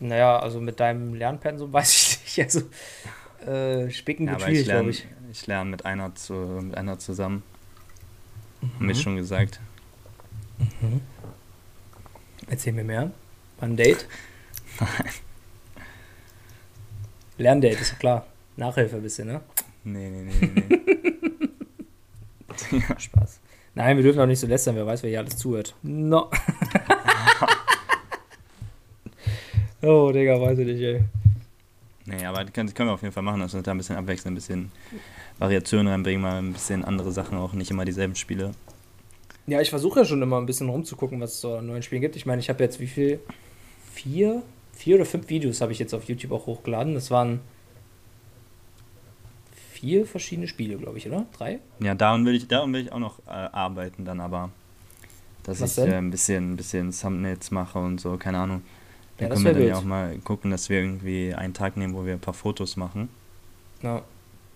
Naja, 0.00 0.38
also 0.38 0.60
mit 0.60 0.80
deinem 0.80 1.14
Lernpensum 1.14 1.72
weiß 1.72 2.20
ich 2.26 2.36
nicht. 2.36 2.44
Also, 2.44 3.50
äh, 3.50 3.90
Spicken 3.90 4.26
Ja, 4.26 4.32
wird 4.32 4.42
schwierig, 4.42 4.64
glaube 4.64 4.76
lerne 4.78 4.90
ich. 4.90 5.06
ich 5.30 5.46
lerne 5.46 5.70
mit 5.70 5.84
einer 5.86 6.14
zu, 6.14 6.34
mit 6.34 6.76
einer 6.76 6.98
zusammen. 6.98 7.42
Haben 8.62 8.72
Mhm. 8.84 8.88
wir 8.88 8.94
schon 8.94 9.16
gesagt. 9.16 9.60
Erzähl 12.48 12.72
mir 12.74 12.84
mehr. 12.84 13.10
War 13.58 13.68
ein 13.68 13.76
Date? 13.76 14.06
Lerndate, 17.38 17.80
ist 17.80 17.98
klar. 17.98 18.26
Nachhilfe 18.56 18.96
ein 18.96 19.02
bisschen, 19.02 19.28
ne? 19.28 19.40
Nee, 19.84 20.10
nee, 20.10 20.32
nee, 20.40 20.50
nee. 20.68 20.80
nee. 22.72 22.82
Spaß. 22.98 23.40
Nein, 23.74 23.96
wir 23.96 24.02
dürfen 24.04 24.20
auch 24.20 24.26
nicht 24.26 24.40
so 24.40 24.46
lästern, 24.46 24.76
wer 24.76 24.86
weiß, 24.86 25.02
wer 25.02 25.10
hier 25.10 25.20
alles 25.20 25.36
zuhört. 25.38 25.74
No. 25.82 26.30
Oh, 29.82 30.10
Digga, 30.12 30.40
weiß 30.40 30.58
ich 30.58 30.66
nicht, 30.66 30.80
ey. 30.80 31.02
nee, 32.06 32.24
aber 32.24 32.44
das 32.44 32.52
können, 32.52 32.68
wir 32.74 32.92
auf 32.92 33.02
jeden 33.02 33.12
Fall 33.12 33.22
machen, 33.22 33.40
dass 33.40 33.54
wir 33.54 33.62
da 33.62 33.70
ein 33.70 33.78
bisschen 33.78 33.96
abwechseln, 33.96 34.32
ein 34.32 34.36
bisschen 34.36 34.72
Variation 35.38 35.86
reinbringen, 35.86 36.22
mal 36.22 36.38
ein 36.38 36.52
bisschen 36.52 36.84
andere 36.84 37.12
Sachen 37.12 37.38
auch, 37.38 37.52
nicht 37.52 37.70
immer 37.70 37.84
dieselben 37.84 38.14
Spiele. 38.14 38.52
Ja, 39.46 39.60
ich 39.60 39.70
versuche 39.70 40.00
ja 40.00 40.04
schon 40.04 40.22
immer 40.22 40.38
ein 40.38 40.46
bisschen 40.46 40.68
rumzugucken, 40.68 41.20
was 41.20 41.32
es 41.34 41.40
so 41.40 41.56
an 41.56 41.66
neuen 41.66 41.82
Spielen 41.82 42.02
gibt. 42.02 42.14
Ich 42.16 42.26
meine, 42.26 42.40
ich 42.40 42.48
habe 42.48 42.62
jetzt 42.62 42.78
wie 42.78 42.86
viel? 42.86 43.20
Vier? 43.92 44.42
Vier 44.72 44.96
oder 44.96 45.04
fünf 45.04 45.28
Videos 45.28 45.60
habe 45.60 45.72
ich 45.72 45.78
jetzt 45.78 45.92
auf 45.92 46.04
YouTube 46.04 46.32
auch 46.32 46.46
hochgeladen. 46.46 46.94
Das 46.94 47.10
waren 47.10 47.40
vier 49.72 50.06
verschiedene 50.06 50.46
Spiele, 50.46 50.76
glaube 50.76 50.98
ich, 50.98 51.06
oder? 51.06 51.26
Drei? 51.36 51.60
Ja, 51.80 51.94
daran 51.94 52.24
will 52.26 52.34
ich, 52.34 52.48
daran 52.48 52.72
will 52.72 52.82
ich 52.82 52.92
auch 52.92 52.98
noch 52.98 53.18
äh, 53.26 53.30
arbeiten 53.30 54.04
dann 54.04 54.20
aber. 54.20 54.50
Dass 55.42 55.60
Was 55.60 55.78
ich 55.78 55.84
denn? 55.84 55.92
äh, 55.92 55.96
ein 55.96 56.10
bisschen, 56.10 56.52
ein 56.52 56.56
bisschen 56.56 56.92
Thumbnails 56.92 57.50
mache 57.50 57.78
und 57.78 58.00
so, 58.00 58.16
keine 58.18 58.38
Ahnung. 58.38 58.62
Ja, 59.20 59.28
Dann 59.28 59.30
das 59.30 59.42
können 59.42 59.44
wir 59.44 59.52
dann 59.54 59.62
ja 59.62 59.68
wild. 59.68 59.76
auch 59.76 59.84
mal 59.84 60.18
gucken, 60.24 60.50
dass 60.50 60.68
wir 60.68 60.78
irgendwie 60.80 61.34
einen 61.34 61.54
Tag 61.54 61.76
nehmen, 61.76 61.94
wo 61.94 62.04
wir 62.06 62.14
ein 62.14 62.20
paar 62.20 62.34
Fotos 62.34 62.76
machen. 62.76 63.08
Ja. 63.82 64.02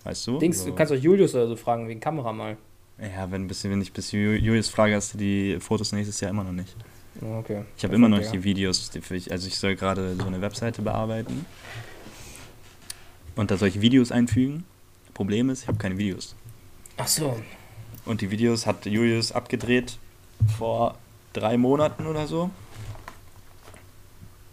Weißt 0.03 0.27
du? 0.27 0.39
Dings, 0.39 0.59
so. 0.59 0.69
du 0.69 0.75
kannst 0.75 0.91
auch 0.93 0.97
Julius 0.97 1.33
oder 1.35 1.47
so 1.47 1.55
fragen, 1.55 1.87
wegen 1.87 1.99
Kamera 1.99 2.31
mal. 2.33 2.57
Ja, 2.99 3.29
wenn, 3.31 3.47
bis, 3.47 3.63
wenn 3.63 3.81
ich 3.81 3.91
bis 3.91 4.11
Ju- 4.11 4.35
Julius 4.35 4.69
frage, 4.69 4.95
hast 4.95 5.13
du 5.13 5.17
die 5.17 5.57
Fotos 5.59 5.91
nächstes 5.91 6.19
Jahr 6.21 6.31
immer 6.31 6.43
noch 6.43 6.51
nicht. 6.51 6.75
Ja, 7.21 7.37
Okay. 7.39 7.63
Ich 7.77 7.83
habe 7.83 7.95
immer 7.95 8.09
noch 8.09 8.17
nicht 8.17 8.33
die 8.33 8.43
Videos, 8.43 8.89
die 8.89 9.01
für 9.01 9.15
ich, 9.15 9.31
also 9.31 9.47
ich 9.47 9.57
soll 9.57 9.75
gerade 9.75 10.15
so 10.15 10.25
eine 10.25 10.41
Webseite 10.41 10.81
bearbeiten. 10.81 11.45
Und 13.35 13.51
da 13.51 13.57
soll 13.57 13.67
ich 13.69 13.81
Videos 13.81 14.11
einfügen. 14.11 14.63
Problem 15.13 15.49
ist, 15.49 15.63
ich 15.63 15.67
habe 15.67 15.77
keine 15.77 15.97
Videos. 15.97 16.35
ja. 16.97 17.03
Ach 17.03 17.07
so. 17.07 17.37
Und 18.05 18.21
die 18.21 18.31
Videos 18.31 18.65
hat 18.65 18.85
Julius 18.85 19.31
abgedreht 19.31 19.97
vor 20.57 20.95
drei 21.33 21.57
Monaten 21.57 22.05
oder 22.05 22.27
so. 22.27 22.49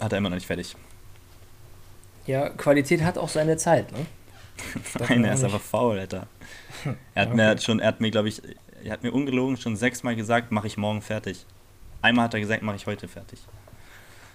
Hat 0.03 0.12
er 0.12 0.18
immer 0.18 0.28
noch 0.30 0.36
nicht 0.36 0.46
fertig. 0.46 0.74
Ja, 2.26 2.48
Qualität 2.50 3.03
hat 3.03 3.18
auch 3.18 3.28
seine 3.28 3.57
Zeit, 3.57 3.90
ne? 3.92 4.07
Nein, 5.09 5.24
er 5.24 5.32
ist 5.34 5.40
nicht- 5.42 5.53
einfach 5.53 5.61
faul, 5.64 5.98
Alter. 5.98 6.26
Er 7.14 7.22
hat 7.22 7.28
mir 7.34 7.42
okay. 7.42 7.50
hat 7.50 7.62
schon, 7.62 7.80
er 7.80 7.88
hat 7.88 8.00
mir, 8.00 8.11
glaube 8.11 8.28
ich, 8.28 8.42
er 8.84 8.92
hat 8.92 9.03
mir 9.03 9.12
ungelogen 9.12 9.57
schon 9.57 9.76
sechsmal 9.76 10.16
gesagt, 10.16 10.50
mache 10.53 10.66
ich 10.66 10.76
morgen 10.76 11.03
fertig. 11.03 11.46
Einmal 12.00 12.24
hat 12.24 12.34
er 12.34 12.40
gesagt, 12.40 12.62
mache 12.62 12.76
ich 12.76 12.86
heute 12.86 13.09
fertig. 13.09 13.40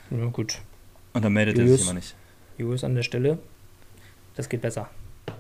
Ja, 0.10 0.26
gut. 0.26 0.60
Und 1.14 1.24
dann 1.26 1.34
meldet 1.34 1.58
er 1.58 1.64
Julius? 1.64 1.80
sich 1.82 1.88
immer 1.90 1.96
nicht. 1.96 2.16
Julius 2.58 2.84
an 2.84 2.96
der 2.96 3.04
Stelle. 3.04 3.40
Das 4.36 4.48
geht 4.50 4.62
besser. 4.62 4.90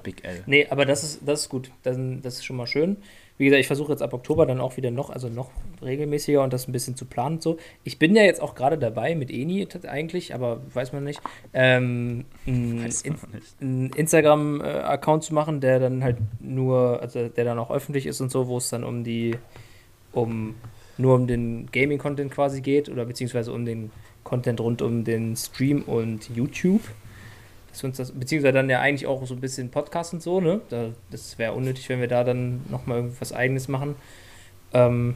Big 0.03 0.23
L. 0.23 0.43
Nee, 0.45 0.67
aber 0.69 0.85
das 0.85 1.03
ist, 1.03 1.21
das 1.25 1.41
ist 1.41 1.49
gut. 1.49 1.71
Das, 1.83 1.97
das 2.21 2.35
ist 2.35 2.45
schon 2.45 2.55
mal 2.55 2.67
schön. 2.67 2.97
Wie 3.37 3.45
gesagt, 3.45 3.59
ich 3.59 3.67
versuche 3.67 3.91
jetzt 3.91 4.01
ab 4.01 4.13
Oktober 4.13 4.45
dann 4.47 4.59
auch 4.59 4.77
wieder 4.77 4.89
noch, 4.89 5.11
also 5.11 5.29
noch 5.29 5.51
regelmäßiger 5.83 6.43
und 6.43 6.53
das 6.53 6.67
ein 6.67 6.71
bisschen 6.71 6.95
zu 6.95 7.05
planen 7.05 7.35
und 7.35 7.43
so. 7.43 7.57
Ich 7.83 7.99
bin 7.99 8.15
ja 8.15 8.23
jetzt 8.23 8.41
auch 8.41 8.55
gerade 8.55 8.79
dabei 8.79 9.13
mit 9.13 9.29
Eni 9.29 9.67
eigentlich, 9.87 10.33
aber 10.33 10.61
weiß 10.73 10.91
man 10.91 11.03
nicht, 11.03 11.21
ähm, 11.53 12.25
ein, 12.47 12.83
Weiß 12.83 13.03
in, 13.03 13.15
einen 13.61 13.89
Instagram-Account 13.91 15.23
zu 15.23 15.35
machen, 15.35 15.61
der 15.61 15.79
dann 15.79 16.03
halt 16.03 16.17
nur, 16.39 16.99
also 16.99 17.27
der 17.27 17.45
dann 17.45 17.59
auch 17.59 17.69
öffentlich 17.69 18.07
ist 18.07 18.21
und 18.21 18.31
so, 18.31 18.47
wo 18.47 18.57
es 18.57 18.69
dann 18.69 18.83
um 18.83 19.03
die 19.03 19.35
um 20.13 20.55
nur 20.97 21.13
um 21.13 21.27
den 21.27 21.69
Gaming-Content 21.71 22.31
quasi 22.31 22.61
geht 22.61 22.89
oder 22.89 23.05
beziehungsweise 23.05 23.51
um 23.53 23.65
den 23.65 23.91
Content 24.23 24.59
rund 24.59 24.81
um 24.81 25.03
den 25.03 25.35
Stream 25.35 25.83
und 25.83 26.29
YouTube. 26.35 26.81
Dass 27.77 27.83
wir 27.83 27.89
uns 27.89 27.97
das, 27.97 28.11
beziehungsweise 28.11 28.53
dann 28.53 28.71
ja 28.71 28.81
eigentlich 28.81 29.05
auch 29.05 29.23
so 29.27 29.35
ein 29.35 29.39
bisschen 29.39 29.69
Podcast 29.69 30.11
und 30.11 30.23
so, 30.23 30.41
ne? 30.41 30.61
Da, 30.69 30.89
das 31.11 31.37
wäre 31.37 31.53
unnötig, 31.53 31.87
wenn 31.89 31.99
wir 31.99 32.07
da 32.07 32.23
dann 32.23 32.61
nochmal 32.69 32.97
irgendwas 32.97 33.33
eigenes 33.33 33.67
machen. 33.67 33.95
Ähm, 34.73 35.15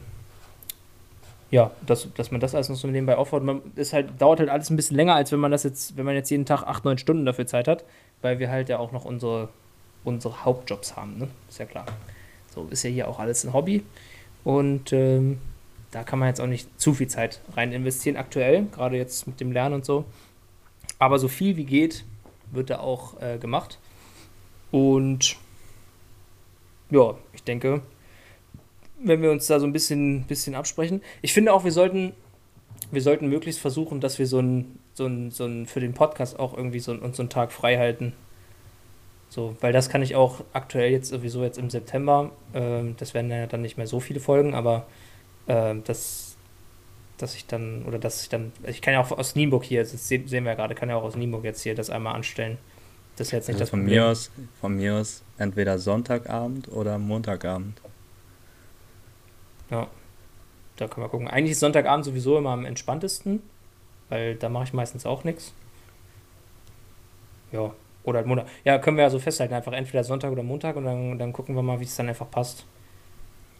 ja, 1.50 1.72
dass, 1.84 2.06
dass 2.14 2.30
man 2.30 2.40
das 2.40 2.54
alles 2.54 2.68
noch 2.68 2.76
so 2.76 2.86
nebenbei 2.86 3.16
aufbaut. 3.16 3.42
Man, 3.42 3.62
das 3.74 3.92
halt, 3.92 4.12
dauert 4.20 4.38
halt 4.38 4.48
alles 4.48 4.70
ein 4.70 4.76
bisschen 4.76 4.96
länger, 4.96 5.16
als 5.16 5.32
wenn 5.32 5.40
man 5.40 5.50
das 5.50 5.64
jetzt, 5.64 5.96
wenn 5.96 6.04
man 6.04 6.14
jetzt 6.14 6.30
jeden 6.30 6.46
Tag 6.46 6.62
acht, 6.62 6.84
neun 6.84 6.98
Stunden 6.98 7.26
dafür 7.26 7.48
Zeit 7.48 7.66
hat, 7.66 7.84
weil 8.20 8.38
wir 8.38 8.48
halt 8.48 8.68
ja 8.68 8.78
auch 8.78 8.92
noch 8.92 9.06
unsere, 9.06 9.48
unsere 10.04 10.44
Hauptjobs 10.44 10.94
haben, 10.94 11.18
ne? 11.18 11.28
Ist 11.48 11.58
ja 11.58 11.66
klar. 11.66 11.86
So 12.54 12.68
ist 12.70 12.84
ja 12.84 12.90
hier 12.90 13.08
auch 13.08 13.18
alles 13.18 13.42
ein 13.42 13.52
Hobby. 13.52 13.82
Und 14.44 14.92
ähm, 14.92 15.40
da 15.90 16.04
kann 16.04 16.20
man 16.20 16.28
jetzt 16.28 16.40
auch 16.40 16.46
nicht 16.46 16.68
zu 16.80 16.94
viel 16.94 17.08
Zeit 17.08 17.40
rein 17.56 17.72
investieren, 17.72 18.16
aktuell, 18.16 18.66
gerade 18.70 18.96
jetzt 18.98 19.26
mit 19.26 19.40
dem 19.40 19.50
Lernen 19.50 19.74
und 19.74 19.84
so. 19.84 20.04
Aber 21.00 21.18
so 21.18 21.26
viel 21.26 21.56
wie 21.56 21.64
geht, 21.64 22.04
wird 22.52 22.70
da 22.70 22.78
auch 22.78 23.20
äh, 23.20 23.38
gemacht. 23.38 23.78
Und 24.70 25.36
ja, 26.90 27.14
ich 27.32 27.42
denke, 27.42 27.82
wenn 28.98 29.22
wir 29.22 29.30
uns 29.30 29.46
da 29.46 29.58
so 29.58 29.66
ein 29.66 29.72
bisschen, 29.72 30.24
bisschen 30.24 30.54
absprechen. 30.54 31.02
Ich 31.22 31.32
finde 31.32 31.52
auch, 31.52 31.64
wir 31.64 31.72
sollten, 31.72 32.12
wir 32.90 33.02
sollten 33.02 33.28
möglichst 33.28 33.60
versuchen, 33.60 34.00
dass 34.00 34.18
wir 34.18 34.26
so 34.26 34.38
ein, 34.38 34.78
so 34.94 35.06
ein, 35.06 35.30
so 35.30 35.44
ein 35.44 35.66
für 35.66 35.80
den 35.80 35.94
Podcast 35.94 36.38
auch 36.38 36.56
irgendwie 36.56 36.80
so, 36.80 36.92
uns 36.92 37.16
so 37.16 37.22
einen 37.22 37.30
Tag 37.30 37.52
frei 37.52 37.78
halten. 37.78 38.12
So, 39.28 39.56
weil 39.62 39.72
das 39.72 39.88
kann 39.88 40.02
ich 40.02 40.14
auch 40.14 40.44
aktuell 40.52 40.92
jetzt 40.92 41.08
sowieso 41.08 41.42
jetzt 41.42 41.56
im 41.56 41.70
September, 41.70 42.32
äh, 42.52 42.82
das 42.98 43.14
werden 43.14 43.30
ja 43.30 43.46
dann 43.46 43.62
nicht 43.62 43.78
mehr 43.78 43.86
so 43.86 43.98
viele 43.98 44.20
Folgen, 44.20 44.54
aber 44.54 44.86
äh, 45.46 45.74
dass, 45.84 46.31
dass 47.22 47.34
ich 47.34 47.46
dann, 47.46 47.84
oder 47.84 47.98
dass 47.98 48.22
ich 48.22 48.28
dann, 48.28 48.52
ich 48.66 48.82
kann 48.82 48.94
ja 48.94 49.00
auch 49.00 49.12
aus 49.12 49.34
Nienburg 49.36 49.64
hier, 49.64 49.82
das 49.82 50.08
sehen 50.08 50.28
wir 50.28 50.42
ja 50.42 50.54
gerade, 50.54 50.74
kann 50.74 50.88
ja 50.88 50.96
auch 50.96 51.04
aus 51.04 51.16
Nienburg 51.16 51.44
jetzt 51.44 51.62
hier 51.62 51.74
das 51.74 51.88
einmal 51.90 52.14
anstellen. 52.14 52.58
Das 53.16 53.28
ist 53.28 53.32
jetzt 53.32 53.48
nicht 53.48 53.54
also 53.54 53.60
das 53.64 53.70
von 53.70 53.80
Problem. 53.80 54.00
mir 54.00 54.06
aus, 54.06 54.30
von 54.60 54.76
mir 54.76 54.94
aus 54.96 55.22
entweder 55.38 55.78
Sonntagabend 55.78 56.68
oder 56.72 56.98
Montagabend. 56.98 57.80
Ja, 59.70 59.86
da 60.76 60.88
können 60.88 61.06
wir 61.06 61.10
gucken. 61.10 61.28
Eigentlich 61.28 61.52
ist 61.52 61.60
Sonntagabend 61.60 62.04
sowieso 62.04 62.38
immer 62.38 62.50
am 62.50 62.64
entspanntesten, 62.64 63.42
weil 64.08 64.34
da 64.34 64.48
mache 64.48 64.64
ich 64.64 64.72
meistens 64.72 65.06
auch 65.06 65.24
nichts. 65.24 65.52
Ja, 67.52 67.72
oder 68.04 68.18
halt 68.18 68.26
Montag. 68.26 68.46
Ja, 68.64 68.78
können 68.78 68.96
wir 68.96 69.04
ja 69.04 69.10
so 69.10 69.18
festhalten, 69.18 69.54
einfach 69.54 69.72
entweder 69.72 70.04
Sonntag 70.04 70.32
oder 70.32 70.42
Montag 70.42 70.76
und 70.76 70.84
dann, 70.84 71.18
dann 71.18 71.32
gucken 71.32 71.54
wir 71.54 71.62
mal, 71.62 71.80
wie 71.80 71.84
es 71.84 71.94
dann 71.94 72.08
einfach 72.08 72.30
passt. 72.30 72.64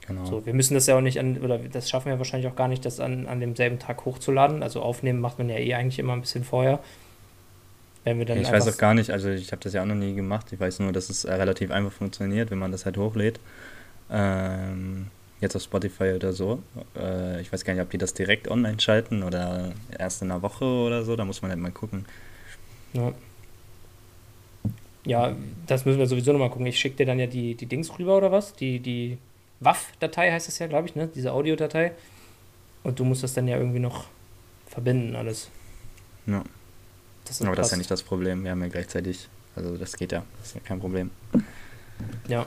Genau. 0.06 0.24
So, 0.24 0.44
wir 0.44 0.54
müssen 0.54 0.74
das 0.74 0.86
ja 0.86 0.96
auch 0.96 1.00
nicht 1.00 1.18
an, 1.18 1.38
oder 1.38 1.58
das 1.58 1.88
schaffen 1.88 2.10
wir 2.10 2.18
wahrscheinlich 2.18 2.50
auch 2.50 2.56
gar 2.56 2.68
nicht, 2.68 2.84
das 2.84 3.00
an, 3.00 3.26
an 3.26 3.40
demselben 3.40 3.78
Tag 3.78 4.04
hochzuladen. 4.04 4.62
Also 4.62 4.82
aufnehmen 4.82 5.20
macht 5.20 5.38
man 5.38 5.48
ja 5.48 5.56
eh 5.56 5.74
eigentlich 5.74 5.98
immer 5.98 6.12
ein 6.12 6.20
bisschen 6.20 6.44
vorher. 6.44 6.80
Wenn 8.04 8.18
wir 8.18 8.26
dann 8.26 8.38
ich 8.38 8.50
weiß 8.50 8.66
auch 8.66 8.78
gar 8.78 8.94
nicht, 8.94 9.10
also 9.10 9.30
ich 9.30 9.52
habe 9.52 9.62
das 9.62 9.72
ja 9.74 9.82
auch 9.82 9.86
noch 9.86 9.94
nie 9.94 10.14
gemacht. 10.14 10.52
Ich 10.52 10.58
weiß 10.58 10.80
nur, 10.80 10.92
dass 10.92 11.08
es 11.08 11.24
äh, 11.24 11.32
relativ 11.32 11.70
einfach 11.70 11.92
funktioniert, 11.92 12.50
wenn 12.50 12.58
man 12.58 12.72
das 12.72 12.84
halt 12.84 12.96
hochlädt. 12.96 13.38
Ähm, 14.10 15.06
jetzt 15.40 15.54
auf 15.54 15.62
Spotify 15.62 16.14
oder 16.14 16.32
so. 16.32 16.62
Äh, 16.96 17.40
ich 17.40 17.52
weiß 17.52 17.64
gar 17.64 17.74
nicht, 17.74 17.82
ob 17.82 17.90
die 17.90 17.98
das 17.98 18.12
direkt 18.12 18.48
online 18.48 18.80
schalten 18.80 19.22
oder 19.22 19.72
erst 19.96 20.22
in 20.22 20.32
einer 20.32 20.42
Woche 20.42 20.64
oder 20.64 21.04
so. 21.04 21.14
Da 21.14 21.24
muss 21.24 21.42
man 21.42 21.52
halt 21.52 21.60
mal 21.60 21.70
gucken. 21.70 22.06
Ja. 22.92 23.12
Ja, 25.04 25.36
das 25.66 25.84
müssen 25.84 25.98
wir 25.98 26.06
sowieso 26.06 26.32
nochmal 26.32 26.50
gucken. 26.50 26.66
Ich 26.66 26.78
schicke 26.78 26.96
dir 26.96 27.06
dann 27.06 27.18
ja 27.18 27.26
die, 27.26 27.54
die 27.54 27.66
Dings 27.66 27.96
rüber 27.98 28.16
oder 28.16 28.32
was? 28.32 28.54
Die, 28.54 28.80
die 28.80 29.18
WAF-Datei 29.64 30.30
heißt 30.30 30.48
das 30.48 30.58
ja, 30.58 30.66
glaube 30.66 30.88
ich, 30.88 30.94
ne? 30.94 31.08
Diese 31.14 31.32
Audiodatei. 31.32 31.92
Und 32.82 32.98
du 32.98 33.04
musst 33.04 33.22
das 33.22 33.34
dann 33.34 33.46
ja 33.46 33.56
irgendwie 33.56 33.78
noch 33.78 34.06
verbinden, 34.66 35.14
alles. 35.14 35.48
Ja. 36.26 36.42
Das 37.24 37.40
Aber 37.40 37.54
das 37.54 37.66
ist 37.66 37.70
ja 37.70 37.76
passt. 37.76 37.78
nicht 37.78 37.90
das 37.90 38.02
Problem. 38.02 38.44
Wir 38.44 38.50
haben 38.50 38.62
ja 38.62 38.68
gleichzeitig, 38.68 39.28
also 39.54 39.76
das 39.76 39.96
geht 39.96 40.12
ja, 40.12 40.24
das 40.38 40.48
ist 40.48 40.54
ja 40.54 40.60
kein 40.60 40.80
Problem. 40.80 41.10
Ja. 42.26 42.46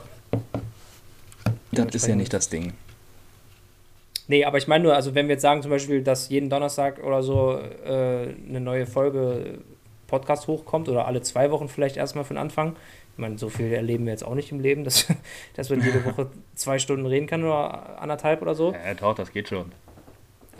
Das 1.72 1.94
ist 1.94 2.06
ja 2.06 2.16
nicht 2.16 2.32
das 2.32 2.48
Ding. 2.48 2.74
Nee, 4.28 4.44
aber 4.44 4.58
ich 4.58 4.66
meine 4.66 4.84
nur, 4.84 4.94
also 4.94 5.14
wenn 5.14 5.28
wir 5.28 5.34
jetzt 5.34 5.42
sagen 5.42 5.62
zum 5.62 5.70
Beispiel, 5.70 6.02
dass 6.02 6.28
jeden 6.28 6.50
Donnerstag 6.50 7.02
oder 7.02 7.22
so 7.22 7.58
äh, 7.58 8.34
eine 8.48 8.60
neue 8.60 8.86
Folge 8.86 9.58
Podcast 10.06 10.46
hochkommt 10.46 10.88
oder 10.88 11.06
alle 11.06 11.22
zwei 11.22 11.50
Wochen 11.50 11.68
vielleicht 11.68 11.96
erstmal 11.96 12.24
für 12.24 12.34
den 12.34 12.38
Anfang. 12.38 12.76
Ich 13.16 13.18
meine, 13.18 13.38
so 13.38 13.48
viel 13.48 13.72
erleben 13.72 14.04
wir 14.04 14.12
jetzt 14.12 14.24
auch 14.26 14.34
nicht 14.34 14.52
im 14.52 14.60
Leben, 14.60 14.84
dass, 14.84 15.06
dass 15.56 15.70
man 15.70 15.80
jede 15.82 16.04
Woche 16.04 16.28
zwei 16.54 16.78
Stunden 16.78 17.06
reden 17.06 17.26
kann 17.26 17.42
oder 17.42 17.98
anderthalb 18.00 18.42
oder 18.42 18.54
so. 18.54 18.72
Ja, 18.72 18.92
doch, 18.92 19.14
das 19.14 19.32
geht 19.32 19.48
schon. 19.48 19.72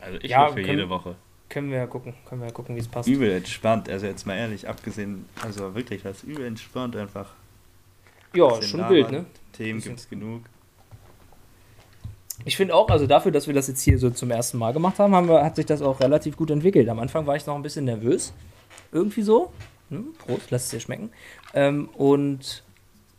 Also 0.01 0.19
ich 0.23 0.31
Ja, 0.31 0.49
für 0.49 0.55
können- 0.55 0.67
jede 0.67 0.89
Woche. 0.89 1.17
Können 1.49 1.71
wir 1.71 1.79
ja 1.79 1.87
gucken, 1.87 2.15
können 2.29 2.41
wir 2.41 2.49
ja 2.49 2.53
gucken, 2.53 2.75
wie 2.75 2.81
es 2.81 2.89
passt. 2.89 3.09
Übel 3.09 3.31
entspannt, 3.31 3.89
also 3.89 4.07
jetzt 4.07 4.27
mal 4.27 4.35
ehrlich, 4.37 4.69
abgesehen, 4.69 5.27
also 5.45 5.75
wirklich, 5.77 6.03
das 6.03 6.17
ist 6.19 6.25
übel 6.25 6.45
entspannt 6.47 6.97
einfach. 6.97 7.31
Ja, 8.35 8.61
schon 8.63 8.81
labern, 8.81 8.95
wild, 8.97 9.11
ne? 9.13 9.25
Themen 9.53 9.77
Bisschen- 9.79 9.91
gibt's 9.93 10.09
genug. 10.11 10.43
Ich 12.45 12.57
finde 12.57 12.75
auch, 12.75 12.89
also 12.89 13.07
dafür, 13.07 13.33
dass 13.33 13.47
wir 13.47 13.55
das 13.55 13.69
jetzt 13.69 13.83
hier 13.83 13.99
so 13.99 14.11
zum 14.11 14.31
ersten 14.31 14.59
Mal 14.59 14.73
gemacht 14.73 14.99
haben, 14.99 15.15
haben 15.15 15.29
wir, 15.29 15.45
hat 15.45 15.57
sich 15.57 15.67
das 15.67 15.83
auch 15.83 16.01
relativ 16.01 16.37
gut 16.37 16.51
entwickelt. 16.51 16.89
Am 16.89 16.99
Anfang 16.99 17.27
war 17.27 17.37
ich 17.37 17.47
noch 17.47 17.55
ein 17.55 17.63
bisschen 17.63 17.85
nervös. 17.85 18.33
Irgendwie 18.93 19.23
so. 19.23 19.53
Hm, 19.91 20.15
Prost, 20.19 20.51
lass 20.51 20.65
es 20.65 20.71
dir 20.71 20.81
schmecken. 20.81 21.11
Ähm, 21.55 21.89
und 21.91 22.65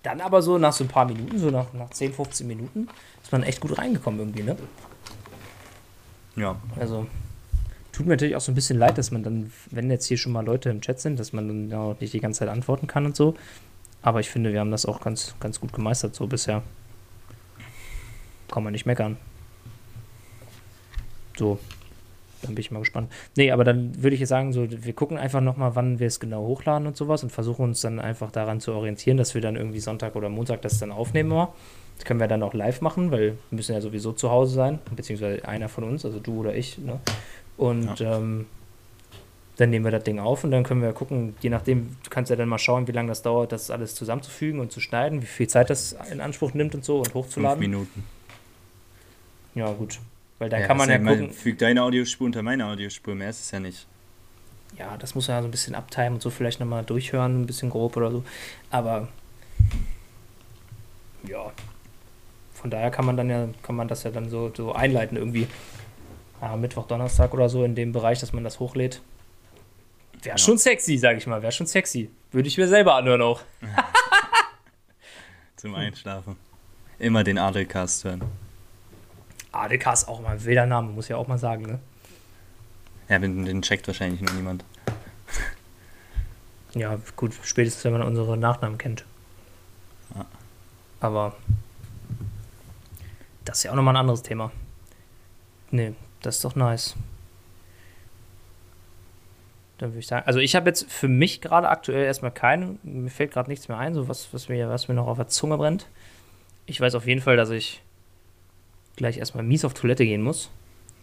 dann 0.03 0.21
aber 0.21 0.41
so 0.41 0.57
nach 0.57 0.73
so 0.73 0.83
ein 0.83 0.89
paar 0.89 1.05
Minuten, 1.05 1.37
so 1.37 1.49
nach, 1.49 1.73
nach 1.73 1.89
10, 1.89 2.13
15 2.13 2.47
Minuten, 2.47 2.87
ist 3.21 3.31
man 3.31 3.43
echt 3.43 3.59
gut 3.59 3.77
reingekommen 3.77 4.19
irgendwie, 4.19 4.43
ne? 4.43 4.57
Ja, 6.35 6.55
Also 6.79 7.07
tut 7.91 8.05
mir 8.05 8.13
natürlich 8.13 8.35
auch 8.35 8.41
so 8.41 8.51
ein 8.51 8.55
bisschen 8.55 8.77
leid, 8.77 8.97
dass 8.97 9.09
man 9.09 9.23
dann, 9.23 9.51
wenn 9.71 9.89
jetzt 9.89 10.05
hier 10.05 10.17
schon 10.17 10.31
mal 10.31 10.45
Leute 10.45 10.69
im 10.69 10.81
Chat 10.81 10.99
sind, 10.99 11.19
dass 11.19 11.33
man 11.33 11.69
dann 11.69 11.79
auch 11.79 11.99
nicht 11.99 12.13
die 12.13 12.19
ganze 12.19 12.39
Zeit 12.39 12.49
antworten 12.49 12.85
kann 12.85 13.05
und 13.05 13.15
so. 13.15 13.35
Aber 14.03 14.19
ich 14.19 14.29
finde, 14.29 14.53
wir 14.53 14.59
haben 14.59 14.69
das 14.71 14.85
auch 14.85 15.01
ganz, 15.01 15.33
ganz 15.39 15.59
gut 15.59 15.73
gemeistert 15.73 16.13
so 16.13 16.27
bisher. 16.27 16.61
Kann 18.51 18.63
man 18.63 18.71
nicht 18.71 18.85
meckern. 18.85 19.17
So, 21.37 21.59
dann 22.41 22.55
bin 22.55 22.61
ich 22.61 22.71
mal 22.71 22.79
gespannt. 22.79 23.11
Nee, 23.35 23.51
aber 23.51 23.63
dann 23.63 24.01
würde 24.01 24.13
ich 24.13 24.19
jetzt 24.19 24.29
sagen, 24.29 24.53
so, 24.53 24.67
wir 24.69 24.93
gucken 24.93 25.17
einfach 25.17 25.41
nochmal, 25.41 25.75
wann 25.75 25.99
wir 25.99 26.07
es 26.07 26.19
genau 26.19 26.45
hochladen 26.45 26.87
und 26.87 26.95
sowas 26.97 27.23
und 27.23 27.31
versuchen 27.31 27.63
uns 27.63 27.81
dann 27.81 27.99
einfach 27.99 28.31
daran 28.31 28.59
zu 28.59 28.73
orientieren, 28.73 29.17
dass 29.17 29.33
wir 29.33 29.41
dann 29.41 29.55
irgendwie 29.55 29.79
Sonntag 29.79 30.15
oder 30.15 30.29
Montag 30.29 30.61
das 30.61 30.79
dann 30.79 30.91
aufnehmen 30.91 31.29
mal. 31.29 31.49
Das 31.97 32.05
können 32.05 32.19
wir 32.19 32.27
dann 32.27 32.43
auch 32.43 32.53
live 32.53 32.81
machen, 32.81 33.11
weil 33.11 33.37
wir 33.49 33.55
müssen 33.55 33.73
ja 33.73 33.81
sowieso 33.81 34.13
zu 34.13 34.29
Hause 34.29 34.53
sein, 34.53 34.79
beziehungsweise 34.95 35.47
einer 35.47 35.67
von 35.67 35.83
uns, 35.83 36.05
also 36.05 36.19
du 36.19 36.41
oder 36.41 36.55
ich. 36.55 36.77
Ne? 36.77 36.99
Und 37.57 38.01
ähm, 38.01 38.45
dann 39.57 39.71
nehmen 39.71 39.83
wir 39.83 39.91
das 39.91 40.03
Ding 40.03 40.19
auf 40.19 40.43
und 40.43 40.51
dann 40.51 40.63
können 40.63 40.83
wir 40.83 40.93
gucken, 40.93 41.35
je 41.41 41.49
nachdem, 41.49 41.95
du 42.03 42.09
kannst 42.11 42.29
ja 42.29 42.35
dann 42.35 42.47
mal 42.47 42.59
schauen, 42.59 42.87
wie 42.87 42.91
lange 42.91 43.09
das 43.09 43.23
dauert, 43.23 43.51
das 43.51 43.71
alles 43.71 43.95
zusammenzufügen 43.95 44.59
und 44.59 44.71
zu 44.71 44.79
schneiden, 44.79 45.23
wie 45.23 45.25
viel 45.25 45.47
Zeit 45.47 45.71
das 45.71 45.95
in 46.11 46.21
Anspruch 46.21 46.53
nimmt 46.53 46.75
und 46.75 46.85
so 46.85 46.97
und 46.97 47.05
fünf 47.05 47.15
hochzuladen. 47.15 47.59
Minuten. 47.59 48.03
Ja, 49.55 49.71
gut. 49.71 49.99
Weil 50.39 50.49
dann 50.49 50.61
Ja, 50.61 50.67
kann 50.67 50.77
man 50.77 50.87
das 50.87 50.97
ja 50.97 51.03
mal- 51.03 51.17
gucken. 51.17 51.33
Füg 51.33 51.57
deine 51.57 51.81
Audiospur 51.83 52.25
unter 52.25 52.43
meine 52.43 52.65
Audiospur, 52.65 53.15
mehr 53.15 53.29
ist 53.29 53.41
es 53.41 53.51
ja 53.51 53.59
nicht. 53.59 53.87
Ja, 54.77 54.95
das 54.97 55.15
muss 55.15 55.27
man 55.27 55.37
ja 55.37 55.41
so 55.41 55.47
ein 55.47 55.51
bisschen 55.51 55.75
abtimen 55.75 56.13
und 56.15 56.21
so 56.21 56.29
vielleicht 56.29 56.59
nochmal 56.59 56.83
durchhören, 56.83 57.41
ein 57.41 57.45
bisschen 57.47 57.69
grob 57.69 57.97
oder 57.97 58.11
so. 58.11 58.23
Aber 58.69 59.07
ja, 61.27 61.51
von 62.53 62.69
daher 62.69 62.91
kann 62.91 63.05
man 63.05 63.17
dann 63.17 63.29
ja, 63.29 63.47
kann 63.63 63.75
man 63.75 63.87
das 63.87 64.03
ja 64.03 64.11
dann 64.11 64.29
so, 64.29 64.51
so 64.55 64.73
einleiten 64.73 65.17
irgendwie. 65.17 65.47
Ja, 66.41 66.55
Mittwoch, 66.55 66.85
Donnerstag 66.87 67.33
oder 67.33 67.49
so 67.49 67.63
in 67.63 67.73
dem 67.73 67.91
Bereich, 67.91 68.19
dass 68.19 68.33
man 68.33 68.43
das 68.43 68.59
hochlädt. 68.59 69.01
Wäre 70.21 70.35
Ja. 70.35 70.37
schon 70.37 70.57
sexy, 70.57 70.97
sag 70.97 71.17
ich 71.17 71.25
mal, 71.27 71.41
wäre 71.41 71.51
schon 71.51 71.65
sexy. 71.67 72.09
Würde 72.31 72.47
ich 72.47 72.57
mir 72.57 72.67
selber 72.67 72.95
anhören 72.95 73.21
auch. 73.21 73.41
Zum 75.55 75.73
Einschlafen. 75.75 76.35
Immer 76.99 77.23
den 77.23 77.37
Adelcast 77.39 78.03
hören. 78.03 78.21
ADK 79.57 79.93
ist 79.93 80.07
auch 80.07 80.21
mal 80.21 80.33
ein 80.33 80.45
wilder 80.45 80.65
Name, 80.65 80.91
muss 80.91 81.05
ich 81.05 81.09
ja 81.09 81.17
auch 81.17 81.27
mal 81.27 81.37
sagen, 81.37 81.63
ne? 81.63 81.79
Ja, 83.09 83.19
den, 83.19 83.45
den 83.45 83.61
checkt 83.61 83.87
wahrscheinlich 83.87 84.21
nur 84.21 84.33
niemand. 84.33 84.63
Ja, 86.73 86.99
gut, 87.15 87.33
spätestens 87.43 87.85
wenn 87.85 87.93
man 87.93 88.03
unsere 88.03 88.37
Nachnamen 88.37 88.77
kennt. 88.77 89.03
Ja. 90.13 90.25
Aber 90.99 91.35
das 93.45 93.57
ist 93.57 93.63
ja 93.63 93.71
auch 93.71 93.75
nochmal 93.75 93.95
ein 93.95 94.01
anderes 94.01 94.21
Thema. 94.21 94.51
Nee, 95.71 95.93
das 96.21 96.35
ist 96.35 96.45
doch 96.45 96.55
nice. 96.55 96.95
Dann 99.77 99.91
würde 99.91 99.99
ich 99.99 100.07
sagen, 100.07 100.27
also 100.27 100.39
ich 100.39 100.55
habe 100.55 100.69
jetzt 100.69 100.91
für 100.91 101.07
mich 101.07 101.41
gerade 101.41 101.69
aktuell 101.69 102.05
erstmal 102.05 102.31
keine, 102.31 102.77
mir 102.83 103.09
fällt 103.09 103.31
gerade 103.31 103.49
nichts 103.49 103.69
mehr 103.69 103.77
ein, 103.77 103.93
so 103.93 104.07
was, 104.07 104.33
was, 104.33 104.49
mir, 104.49 104.69
was 104.69 104.87
mir 104.87 104.93
noch 104.93 105.07
auf 105.07 105.17
der 105.17 105.29
Zunge 105.29 105.57
brennt. 105.57 105.87
Ich 106.65 106.81
weiß 106.81 106.95
auf 106.95 107.07
jeden 107.07 107.21
Fall, 107.21 107.37
dass 107.37 107.49
ich 107.49 107.81
gleich 108.97 109.17
erstmal 109.17 109.43
mies 109.45 109.63
auf 109.63 109.73
Toilette 109.73 110.05
gehen 110.05 110.21
muss. 110.21 110.49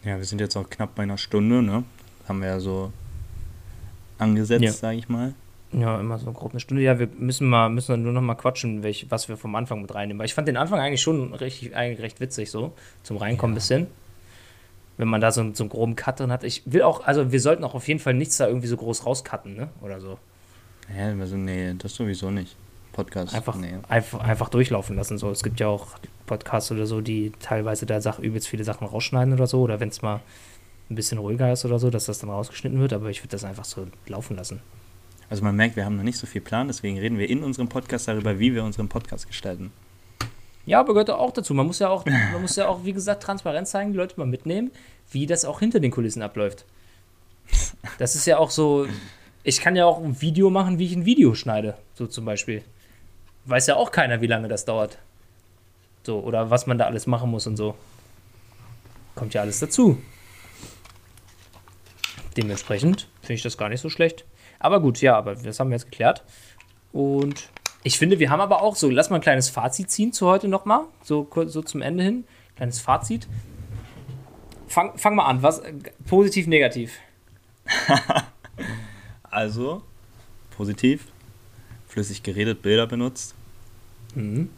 Ja, 0.03 0.17
wir 0.17 0.25
sind 0.25 0.39
jetzt 0.39 0.55
auch 0.55 0.69
knapp 0.69 0.93
bei 0.93 1.03
einer 1.03 1.17
Stunde, 1.17 1.63
ne? 1.63 1.83
Haben 2.27 2.41
wir 2.41 2.49
ja 2.49 2.59
so 2.59 2.91
angesetzt, 4.19 4.63
Ja. 4.63 4.71
sag 4.71 4.95
ich 4.95 5.09
mal. 5.09 5.33
Ja, 5.71 5.99
immer 5.99 6.17
so 6.19 6.31
grob 6.31 6.51
eine 6.51 6.59
Stunde. 6.59 6.83
Ja, 6.83 6.99
wir 6.99 7.07
müssen 7.17 7.47
mal, 7.49 7.69
müssen 7.69 7.91
dann 7.91 8.03
nur 8.03 8.13
noch 8.13 8.21
mal 8.21 8.35
quatschen, 8.35 8.83
welch, 8.83 9.07
was 9.09 9.27
wir 9.27 9.35
vom 9.35 9.55
Anfang 9.55 9.81
mit 9.81 9.93
reinnehmen. 9.93 10.19
Weil 10.19 10.27
ich 10.27 10.33
fand 10.33 10.47
den 10.47 10.55
Anfang 10.57 10.79
eigentlich 10.79 11.01
schon 11.01 11.33
richtig, 11.33 11.75
eigentlich 11.75 11.99
recht 12.01 12.19
witzig 12.21 12.49
so. 12.51 12.73
Zum 13.03 13.17
Reinkommen 13.17 13.53
ein 13.53 13.55
bisschen. 13.55 13.87
wenn 14.97 15.09
man 15.09 15.19
da 15.19 15.29
so, 15.33 15.41
so 15.53 15.63
einen 15.63 15.69
groben 15.69 15.97
Cut 15.97 16.21
drin 16.21 16.31
hat. 16.31 16.45
Ich 16.45 16.61
will 16.65 16.83
auch, 16.83 17.03
also 17.05 17.29
wir 17.33 17.41
sollten 17.41 17.65
auch 17.65 17.73
auf 17.73 17.85
jeden 17.89 17.99
Fall 17.99 18.13
nichts 18.13 18.37
da 18.37 18.47
irgendwie 18.47 18.67
so 18.67 18.77
groß 18.77 19.05
rauscutten, 19.05 19.53
ne? 19.55 19.67
Oder 19.81 19.99
so. 19.99 20.17
Ja, 20.97 21.07
also 21.19 21.35
nee, 21.35 21.73
das 21.77 21.95
sowieso 21.95 22.31
nicht. 22.31 22.55
Podcast. 22.95 23.35
Einfach, 23.35 23.55
nee. 23.57 23.73
einfach, 23.89 24.21
einfach 24.21 24.49
durchlaufen 24.49 24.95
lassen. 24.95 25.17
So. 25.17 25.29
Es 25.29 25.43
gibt 25.43 25.59
ja 25.59 25.67
auch 25.67 25.87
Podcasts 26.25 26.71
oder 26.71 26.85
so, 26.85 27.01
die 27.01 27.33
teilweise 27.39 27.85
da 27.85 27.99
Sach 27.99 28.19
übelst 28.19 28.47
viele 28.47 28.63
Sachen 28.63 28.87
rausschneiden 28.87 29.33
oder 29.33 29.47
so. 29.47 29.61
Oder 29.61 29.79
wenn 29.79 29.89
es 29.89 30.01
mal 30.01 30.21
ein 30.89 30.95
bisschen 30.95 31.17
ruhiger 31.17 31.51
ist 31.51 31.65
oder 31.65 31.77
so, 31.77 31.89
dass 31.89 32.05
das 32.05 32.19
dann 32.19 32.29
rausgeschnitten 32.29 32.79
wird. 32.79 32.93
Aber 32.93 33.09
ich 33.09 33.21
würde 33.21 33.31
das 33.31 33.43
einfach 33.43 33.65
so 33.65 33.87
laufen 34.07 34.37
lassen. 34.37 34.61
Also 35.29 35.43
man 35.43 35.55
merkt, 35.55 35.75
wir 35.75 35.85
haben 35.85 35.97
noch 35.97 36.03
nicht 36.03 36.17
so 36.17 36.27
viel 36.27 36.41
Plan, 36.41 36.67
deswegen 36.67 36.99
reden 36.99 37.17
wir 37.17 37.29
in 37.29 37.43
unserem 37.43 37.67
Podcast 37.67 38.07
darüber, 38.07 38.39
wie 38.39 38.53
wir 38.53 38.63
unseren 38.63 38.89
Podcast 38.89 39.27
gestalten. 39.27 39.71
Ja, 40.65 40.79
aber 40.79 40.93
gehört 40.93 41.09
auch 41.09 41.31
dazu. 41.31 41.53
Man 41.53 41.67
muss 41.67 41.79
ja 41.79 41.89
auch, 41.89 42.05
man 42.05 42.41
muss 42.41 42.55
ja 42.55 42.67
auch, 42.67 42.85
wie 42.85 42.93
gesagt, 42.93 43.23
Transparenz 43.23 43.71
zeigen, 43.71 43.91
die 43.91 43.97
Leute 43.97 44.19
mal 44.19 44.25
mitnehmen, 44.25 44.71
wie 45.11 45.25
das 45.25 45.45
auch 45.45 45.59
hinter 45.59 45.79
den 45.79 45.91
Kulissen 45.91 46.21
abläuft. 46.21 46.65
Das 47.99 48.15
ist 48.15 48.25
ja 48.25 48.37
auch 48.37 48.49
so. 48.49 48.87
Ich 49.43 49.61
kann 49.61 49.75
ja 49.75 49.85
auch 49.85 50.03
ein 50.03 50.21
Video 50.21 50.49
machen, 50.49 50.79
wie 50.79 50.85
ich 50.85 50.95
ein 50.95 51.05
Video 51.05 51.35
schneide, 51.35 51.75
so 51.93 52.07
zum 52.07 52.25
Beispiel. 52.25 52.63
Weiß 53.45 53.67
ja 53.67 53.75
auch 53.75 53.91
keiner, 53.91 54.21
wie 54.21 54.27
lange 54.27 54.47
das 54.47 54.65
dauert. 54.65 54.97
So, 56.03 56.19
oder 56.19 56.49
was 56.49 56.67
man 56.67 56.77
da 56.77 56.85
alles 56.85 57.07
machen 57.07 57.29
muss 57.31 57.47
und 57.47 57.57
so. 57.57 57.75
Kommt 59.15 59.33
ja 59.33 59.41
alles 59.41 59.59
dazu. 59.59 60.01
Dementsprechend 62.37 63.07
finde 63.21 63.33
ich 63.35 63.43
das 63.43 63.57
gar 63.57 63.69
nicht 63.69 63.81
so 63.81 63.89
schlecht. 63.89 64.25
Aber 64.59 64.79
gut, 64.79 65.01
ja, 65.01 65.15
aber 65.17 65.35
das 65.35 65.59
haben 65.59 65.69
wir 65.69 65.75
jetzt 65.75 65.85
geklärt. 65.85 66.23
Und 66.91 67.49
ich 67.83 67.97
finde, 67.97 68.19
wir 68.19 68.29
haben 68.29 68.41
aber 68.41 68.61
auch 68.61 68.75
so, 68.75 68.89
lass 68.89 69.09
mal 69.09 69.17
ein 69.17 69.21
kleines 69.21 69.49
Fazit 69.49 69.89
ziehen 69.89 70.11
zu 70.11 70.27
heute 70.27 70.47
nochmal, 70.47 70.81
so, 71.03 71.27
so 71.45 71.61
zum 71.61 71.81
Ende 71.81 72.03
hin. 72.03 72.25
Kleines 72.55 72.79
Fazit. 72.79 73.27
Fang, 74.67 74.97
fang 74.97 75.15
mal 75.15 75.25
an, 75.25 75.41
was 75.43 75.61
positiv, 76.07 76.47
negativ. 76.47 76.99
Also, 79.35 79.81
positiv, 80.51 81.07
flüssig 81.95 82.23
geredet, 82.23 82.61
Bilder 82.61 82.87
benutzt. 82.87 83.35
Mhm. 84.15 84.49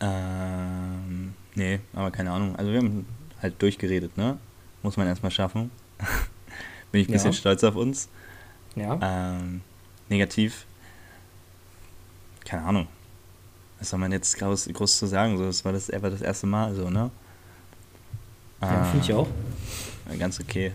Ähm, 0.00 1.32
nee, 1.54 1.80
aber 1.94 2.10
keine 2.10 2.30
Ahnung. 2.32 2.54
Also 2.56 2.70
wir 2.70 2.78
haben 2.78 3.06
halt 3.40 3.60
durchgeredet, 3.62 4.14
ne? 4.18 4.36
Muss 4.82 4.98
man 4.98 5.06
erstmal 5.06 5.32
schaffen. 5.32 5.70
Bin 6.92 7.00
ich 7.00 7.08
ein 7.08 7.12
bisschen 7.12 7.32
Ja. 7.32 7.36
stolz 7.38 7.64
auf 7.64 7.76
uns. 7.76 8.10
Ja. 8.76 8.98
Ähm, 9.40 9.62
negativ, 10.10 10.66
keine 12.44 12.62
Ahnung. 12.64 12.88
Was 13.78 13.88
soll 13.88 13.98
man 13.98 14.12
jetzt 14.12 14.36
groß, 14.38 14.68
groß 14.72 14.98
zu 14.98 15.06
sagen? 15.06 15.38
So, 15.38 15.46
das 15.46 15.64
war 15.64 15.72
das, 15.72 15.88
einfach 15.88 16.10
das 16.10 16.20
erste 16.20 16.46
Mal 16.46 16.74
so, 16.74 16.90
ne? 16.90 17.10
ja 18.60 18.84
finde 18.84 19.04
ich 19.04 19.10
Ähm, 19.10 19.16
auch. 19.16 19.28
Ganz 20.18 20.38
okay. 20.40 20.72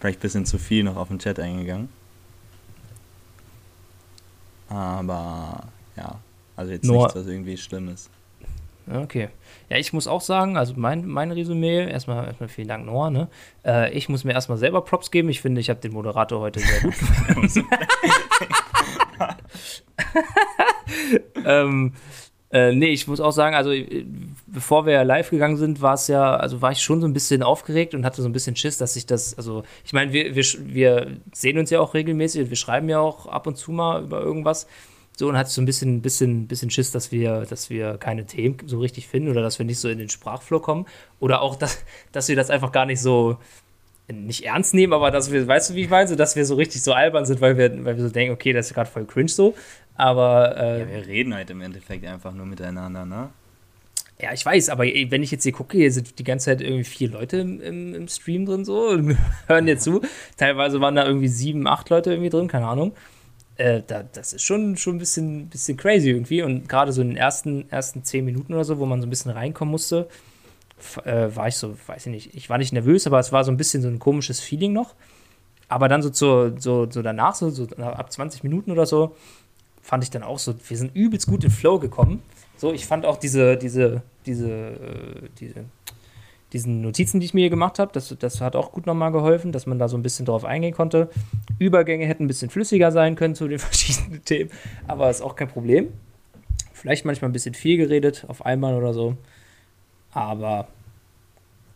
Vielleicht 0.00 0.18
ein 0.18 0.22
bisschen 0.22 0.44
zu 0.46 0.58
viel 0.58 0.84
noch 0.84 0.96
auf 0.96 1.08
den 1.08 1.18
Chat 1.18 1.40
eingegangen. 1.40 1.88
Aber 4.72 5.64
ja, 5.96 6.18
also 6.56 6.72
jetzt 6.72 6.84
Nur- 6.84 7.02
nichts, 7.02 7.16
was 7.16 7.26
irgendwie 7.26 7.56
schlimm 7.56 7.88
ist. 7.88 8.10
Okay. 8.90 9.28
Ja, 9.68 9.76
ich 9.76 9.92
muss 9.92 10.08
auch 10.08 10.20
sagen, 10.20 10.56
also 10.56 10.74
mein, 10.76 11.06
mein 11.06 11.30
Resümee, 11.30 11.88
erstmal, 11.88 12.26
erstmal 12.26 12.48
vielen 12.48 12.66
Dank, 12.66 12.84
Noah. 12.84 13.10
Ne? 13.10 13.28
Äh, 13.64 13.92
ich 13.92 14.08
muss 14.08 14.24
mir 14.24 14.32
erstmal 14.32 14.58
selber 14.58 14.82
Props 14.82 15.12
geben. 15.12 15.28
Ich 15.28 15.40
finde, 15.40 15.60
ich 15.60 15.70
habe 15.70 15.78
den 15.78 15.92
Moderator 15.92 16.40
heute 16.40 16.58
sehr 16.58 16.80
gut 16.80 16.94
ähm, 21.44 21.92
äh, 22.52 22.74
nee, 22.74 22.90
ich 22.90 23.08
muss 23.08 23.18
auch 23.18 23.30
sagen, 23.32 23.56
also 23.56 23.72
äh, 23.72 24.04
bevor 24.46 24.84
wir 24.84 25.02
live 25.04 25.30
gegangen 25.30 25.56
sind, 25.56 25.80
war 25.80 25.94
es 25.94 26.06
ja, 26.08 26.36
also 26.36 26.60
war 26.60 26.70
ich 26.70 26.82
schon 26.82 27.00
so 27.00 27.06
ein 27.06 27.14
bisschen 27.14 27.42
aufgeregt 27.42 27.94
und 27.94 28.04
hatte 28.04 28.20
so 28.20 28.28
ein 28.28 28.32
bisschen 28.32 28.56
Schiss, 28.56 28.76
dass 28.76 28.94
ich 28.94 29.06
das, 29.06 29.36
also 29.38 29.62
ich 29.84 29.94
meine, 29.94 30.12
wir, 30.12 30.34
wir, 30.34 30.44
wir 30.60 31.16
sehen 31.32 31.56
uns 31.56 31.70
ja 31.70 31.80
auch 31.80 31.94
regelmäßig 31.94 32.42
und 32.42 32.48
wir 32.50 32.56
schreiben 32.56 32.90
ja 32.90 33.00
auch 33.00 33.26
ab 33.26 33.46
und 33.46 33.56
zu 33.56 33.72
mal 33.72 34.02
über 34.02 34.20
irgendwas. 34.20 34.66
So 35.16 35.28
und 35.28 35.36
hatte 35.36 35.50
so 35.50 35.60
ein 35.60 35.66
bisschen, 35.66 36.02
bisschen, 36.02 36.46
bisschen 36.46 36.70
Schiss, 36.70 36.90
dass 36.90 37.12
wir, 37.12 37.42
dass 37.42 37.68
wir 37.70 37.98
keine 37.98 38.26
Themen 38.26 38.56
so 38.66 38.80
richtig 38.80 39.08
finden 39.08 39.30
oder 39.30 39.42
dass 39.42 39.58
wir 39.58 39.66
nicht 39.66 39.78
so 39.78 39.88
in 39.88 39.98
den 39.98 40.08
Sprachflow 40.08 40.60
kommen. 40.60 40.86
Oder 41.20 41.42
auch, 41.42 41.56
dass, 41.62 41.84
dass 42.12 42.28
wir 42.28 42.36
das 42.36 42.50
einfach 42.50 42.72
gar 42.72 42.86
nicht 42.86 43.00
so 43.00 43.38
nicht 44.10 44.44
ernst 44.44 44.74
nehmen, 44.74 44.92
aber 44.92 45.10
dass 45.10 45.30
wir, 45.30 45.46
weißt 45.46 45.70
du, 45.70 45.74
wie 45.74 45.82
ich 45.82 45.90
meine, 45.90 46.08
so, 46.08 46.16
dass 46.16 46.36
wir 46.36 46.44
so 46.44 46.56
richtig 46.56 46.82
so 46.82 46.92
albern 46.92 47.24
sind, 47.24 47.40
weil 47.40 47.56
wir, 47.56 47.84
weil 47.84 47.96
wir 47.96 48.04
so 48.04 48.10
denken, 48.10 48.34
okay, 48.34 48.52
das 48.52 48.66
ist 48.66 48.74
gerade 48.74 48.90
voll 48.90 49.06
cringe 49.06 49.28
so. 49.28 49.54
Aber 49.94 50.56
äh, 50.56 50.80
Ja, 50.80 50.88
wir 50.88 51.06
reden 51.06 51.34
halt 51.34 51.50
im 51.50 51.60
Endeffekt 51.60 52.06
einfach 52.06 52.32
nur 52.32 52.46
miteinander, 52.46 53.04
ne? 53.04 53.30
Ja, 54.20 54.32
ich 54.32 54.46
weiß, 54.46 54.68
aber 54.68 54.84
wenn 54.84 55.22
ich 55.22 55.32
jetzt 55.32 55.42
hier 55.42 55.52
gucke, 55.52 55.76
hier 55.76 55.90
sind 55.90 56.18
die 56.18 56.24
ganze 56.24 56.46
Zeit 56.46 56.60
irgendwie 56.60 56.84
vier 56.84 57.10
Leute 57.10 57.38
im, 57.38 57.60
im, 57.60 57.94
im 57.94 58.08
Stream 58.08 58.46
drin 58.46 58.64
so 58.64 58.88
und 58.88 59.16
hören 59.48 59.66
dir 59.66 59.78
zu. 59.78 60.00
Teilweise 60.36 60.80
waren 60.80 60.94
da 60.94 61.04
irgendwie 61.04 61.28
sieben, 61.28 61.66
acht 61.66 61.90
Leute 61.90 62.10
irgendwie 62.12 62.30
drin, 62.30 62.46
keine 62.46 62.68
Ahnung. 62.68 62.92
Äh, 63.56 63.82
da, 63.86 64.04
das 64.04 64.32
ist 64.32 64.42
schon, 64.42 64.76
schon 64.76 64.96
ein 64.96 64.98
bisschen, 64.98 65.48
bisschen 65.48 65.76
crazy 65.76 66.10
irgendwie. 66.10 66.42
Und 66.42 66.68
gerade 66.68 66.92
so 66.92 67.02
in 67.02 67.08
den 67.08 67.16
ersten, 67.16 67.68
ersten 67.70 68.04
zehn 68.04 68.24
Minuten 68.24 68.54
oder 68.54 68.64
so, 68.64 68.78
wo 68.78 68.86
man 68.86 69.00
so 69.00 69.06
ein 69.06 69.10
bisschen 69.10 69.32
reinkommen 69.32 69.72
musste, 69.72 70.08
äh, 71.04 71.28
war 71.34 71.48
ich 71.48 71.56
so, 71.56 71.76
weiß 71.86 72.06
ich 72.06 72.12
nicht, 72.12 72.34
ich 72.34 72.48
war 72.48 72.58
nicht 72.58 72.72
nervös, 72.72 73.06
aber 73.06 73.18
es 73.18 73.32
war 73.32 73.44
so 73.44 73.50
ein 73.50 73.56
bisschen 73.56 73.82
so 73.82 73.88
ein 73.88 73.98
komisches 73.98 74.40
Feeling 74.40 74.72
noch. 74.72 74.94
Aber 75.68 75.88
dann 75.88 76.02
so, 76.02 76.10
zur, 76.10 76.54
so, 76.60 76.88
so 76.88 77.02
danach, 77.02 77.34
so, 77.34 77.50
so 77.50 77.66
ab 77.66 78.12
20 78.12 78.42
Minuten 78.44 78.70
oder 78.70 78.86
so, 78.86 79.16
fand 79.82 80.04
ich 80.04 80.10
dann 80.10 80.22
auch 80.22 80.38
so, 80.38 80.54
wir 80.68 80.76
sind 80.76 80.94
übelst 80.94 81.26
gut 81.26 81.44
in 81.44 81.50
Flow 81.50 81.78
gekommen. 81.78 82.22
So, 82.56 82.72
ich 82.72 82.86
fand 82.86 83.04
auch 83.04 83.16
diese, 83.16 83.56
diese, 83.56 84.02
diese, 84.24 84.48
äh, 84.48 85.28
diese, 85.38 85.64
diesen 86.52 86.80
Notizen, 86.82 87.18
die 87.18 87.26
ich 87.26 87.34
mir 87.34 87.40
hier 87.40 87.50
gemacht 87.50 87.78
habe, 87.78 87.92
das, 87.92 88.14
das 88.18 88.40
hat 88.40 88.56
auch 88.56 88.72
gut 88.72 88.86
nochmal 88.86 89.10
geholfen, 89.10 89.52
dass 89.52 89.66
man 89.66 89.78
da 89.78 89.88
so 89.88 89.96
ein 89.96 90.02
bisschen 90.02 90.26
drauf 90.26 90.44
eingehen 90.44 90.72
konnte. 90.72 91.10
Übergänge 91.58 92.06
hätten 92.06 92.24
ein 92.24 92.28
bisschen 92.28 92.50
flüssiger 92.50 92.92
sein 92.92 93.16
können 93.16 93.34
zu 93.34 93.48
den 93.48 93.58
verschiedenen 93.58 94.24
Themen, 94.24 94.50
aber 94.86 95.10
ist 95.10 95.20
auch 95.20 95.34
kein 95.34 95.48
Problem. 95.48 95.92
Vielleicht 96.72 97.04
manchmal 97.04 97.30
ein 97.30 97.32
bisschen 97.32 97.54
viel 97.54 97.76
geredet 97.76 98.24
auf 98.28 98.44
einmal 98.46 98.74
oder 98.74 98.94
so. 98.94 99.16
Aber 100.12 100.68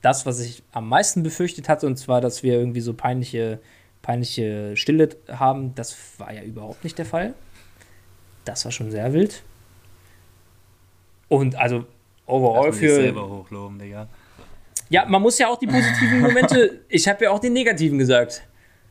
das, 0.02 0.26
was 0.26 0.40
ich 0.40 0.62
am 0.72 0.88
meisten 0.88 1.22
befürchtet 1.22 1.68
hatte, 1.68 1.86
und 1.86 1.96
zwar, 1.96 2.20
dass 2.20 2.42
wir 2.42 2.54
irgendwie 2.54 2.80
so 2.80 2.92
peinliche, 2.92 3.60
peinliche 4.02 4.76
Stille 4.76 5.08
haben, 5.28 5.74
das 5.74 5.96
war 6.18 6.32
ja 6.32 6.42
überhaupt 6.42 6.84
nicht 6.84 6.98
der 6.98 7.06
Fall. 7.06 7.34
Das 8.46 8.64
war 8.64 8.72
schon 8.72 8.90
sehr 8.90 9.12
wild. 9.12 9.42
Und 11.28 11.56
also 11.56 11.84
overall 12.26 12.72
für. 12.72 12.94
selber 12.94 13.28
hochloben, 13.28 13.78
Digga. 13.78 14.08
Ja, 14.88 15.04
man 15.04 15.20
muss 15.20 15.38
ja 15.38 15.48
auch 15.48 15.58
die 15.58 15.66
positiven 15.66 16.20
Momente. 16.20 16.80
ich 16.88 17.08
habe 17.08 17.24
ja 17.24 17.30
auch 17.30 17.40
die 17.40 17.50
negativen 17.50 17.98
gesagt. 17.98 18.42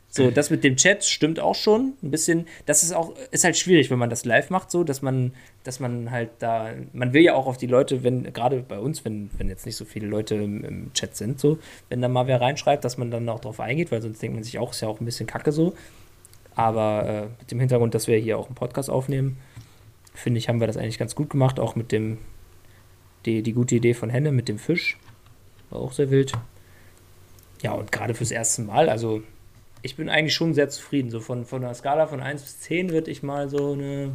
So, 0.08 0.30
das 0.30 0.50
mit 0.50 0.64
dem 0.64 0.76
Chat 0.76 1.04
stimmt 1.04 1.40
auch 1.40 1.54
schon 1.54 1.94
ein 2.02 2.10
bisschen. 2.10 2.46
Das 2.64 2.82
ist 2.82 2.92
auch 2.92 3.12
ist 3.32 3.44
halt 3.44 3.56
schwierig, 3.56 3.90
wenn 3.90 3.98
man 3.98 4.08
das 4.08 4.24
live 4.24 4.50
macht, 4.50 4.70
so, 4.70 4.84
dass 4.84 5.02
man, 5.02 5.32
dass 5.64 5.80
man 5.80 6.10
halt 6.10 6.30
da, 6.38 6.70
man 6.92 7.12
will 7.12 7.22
ja 7.22 7.34
auch 7.34 7.46
auf 7.46 7.58
die 7.58 7.66
Leute, 7.66 8.02
wenn 8.02 8.32
gerade 8.32 8.62
bei 8.62 8.78
uns, 8.78 9.04
wenn, 9.04 9.30
wenn 9.36 9.48
jetzt 9.48 9.66
nicht 9.66 9.76
so 9.76 9.84
viele 9.84 10.06
Leute 10.06 10.36
im, 10.36 10.64
im 10.64 10.92
Chat 10.94 11.16
sind, 11.16 11.38
so, 11.38 11.58
wenn 11.90 12.00
da 12.00 12.08
mal 12.08 12.26
wer 12.26 12.40
reinschreibt, 12.40 12.84
dass 12.84 12.96
man 12.96 13.10
dann 13.10 13.28
auch 13.28 13.40
drauf 13.40 13.60
eingeht, 13.60 13.92
weil 13.92 14.00
sonst 14.00 14.22
denkt 14.22 14.36
man 14.36 14.44
sich 14.44 14.58
auch, 14.58 14.70
ist 14.70 14.80
ja 14.80 14.88
auch 14.88 15.00
ein 15.00 15.04
bisschen 15.04 15.26
Kacke 15.26 15.52
so. 15.52 15.74
Aber 16.54 17.06
äh, 17.06 17.22
mit 17.40 17.50
dem 17.50 17.60
Hintergrund, 17.60 17.94
dass 17.94 18.06
wir 18.06 18.16
hier 18.16 18.38
auch 18.38 18.46
einen 18.46 18.54
Podcast 18.54 18.88
aufnehmen, 18.88 19.36
finde 20.16 20.38
ich, 20.38 20.48
haben 20.48 20.60
wir 20.60 20.66
das 20.66 20.76
eigentlich 20.76 20.98
ganz 20.98 21.14
gut 21.14 21.30
gemacht, 21.30 21.60
auch 21.60 21.76
mit 21.76 21.92
dem 21.92 22.18
die, 23.26 23.42
die 23.42 23.52
gute 23.52 23.74
Idee 23.74 23.94
von 23.94 24.08
Henne 24.08 24.32
mit 24.32 24.48
dem 24.48 24.58
Fisch. 24.58 24.98
War 25.70 25.80
auch 25.80 25.92
sehr 25.92 26.10
wild. 26.10 26.32
Ja, 27.62 27.72
und 27.72 27.90
gerade 27.90 28.14
fürs 28.14 28.30
erste 28.30 28.62
Mal, 28.62 28.88
also 28.88 29.22
ich 29.82 29.96
bin 29.96 30.08
eigentlich 30.08 30.34
schon 30.34 30.54
sehr 30.54 30.68
zufrieden. 30.68 31.10
So 31.10 31.20
von, 31.20 31.44
von 31.44 31.64
einer 31.64 31.74
Skala 31.74 32.06
von 32.06 32.20
1 32.20 32.42
bis 32.42 32.60
10 32.60 32.90
würde 32.90 33.10
ich 33.10 33.22
mal 33.22 33.48
so 33.48 33.72
eine. 33.72 34.12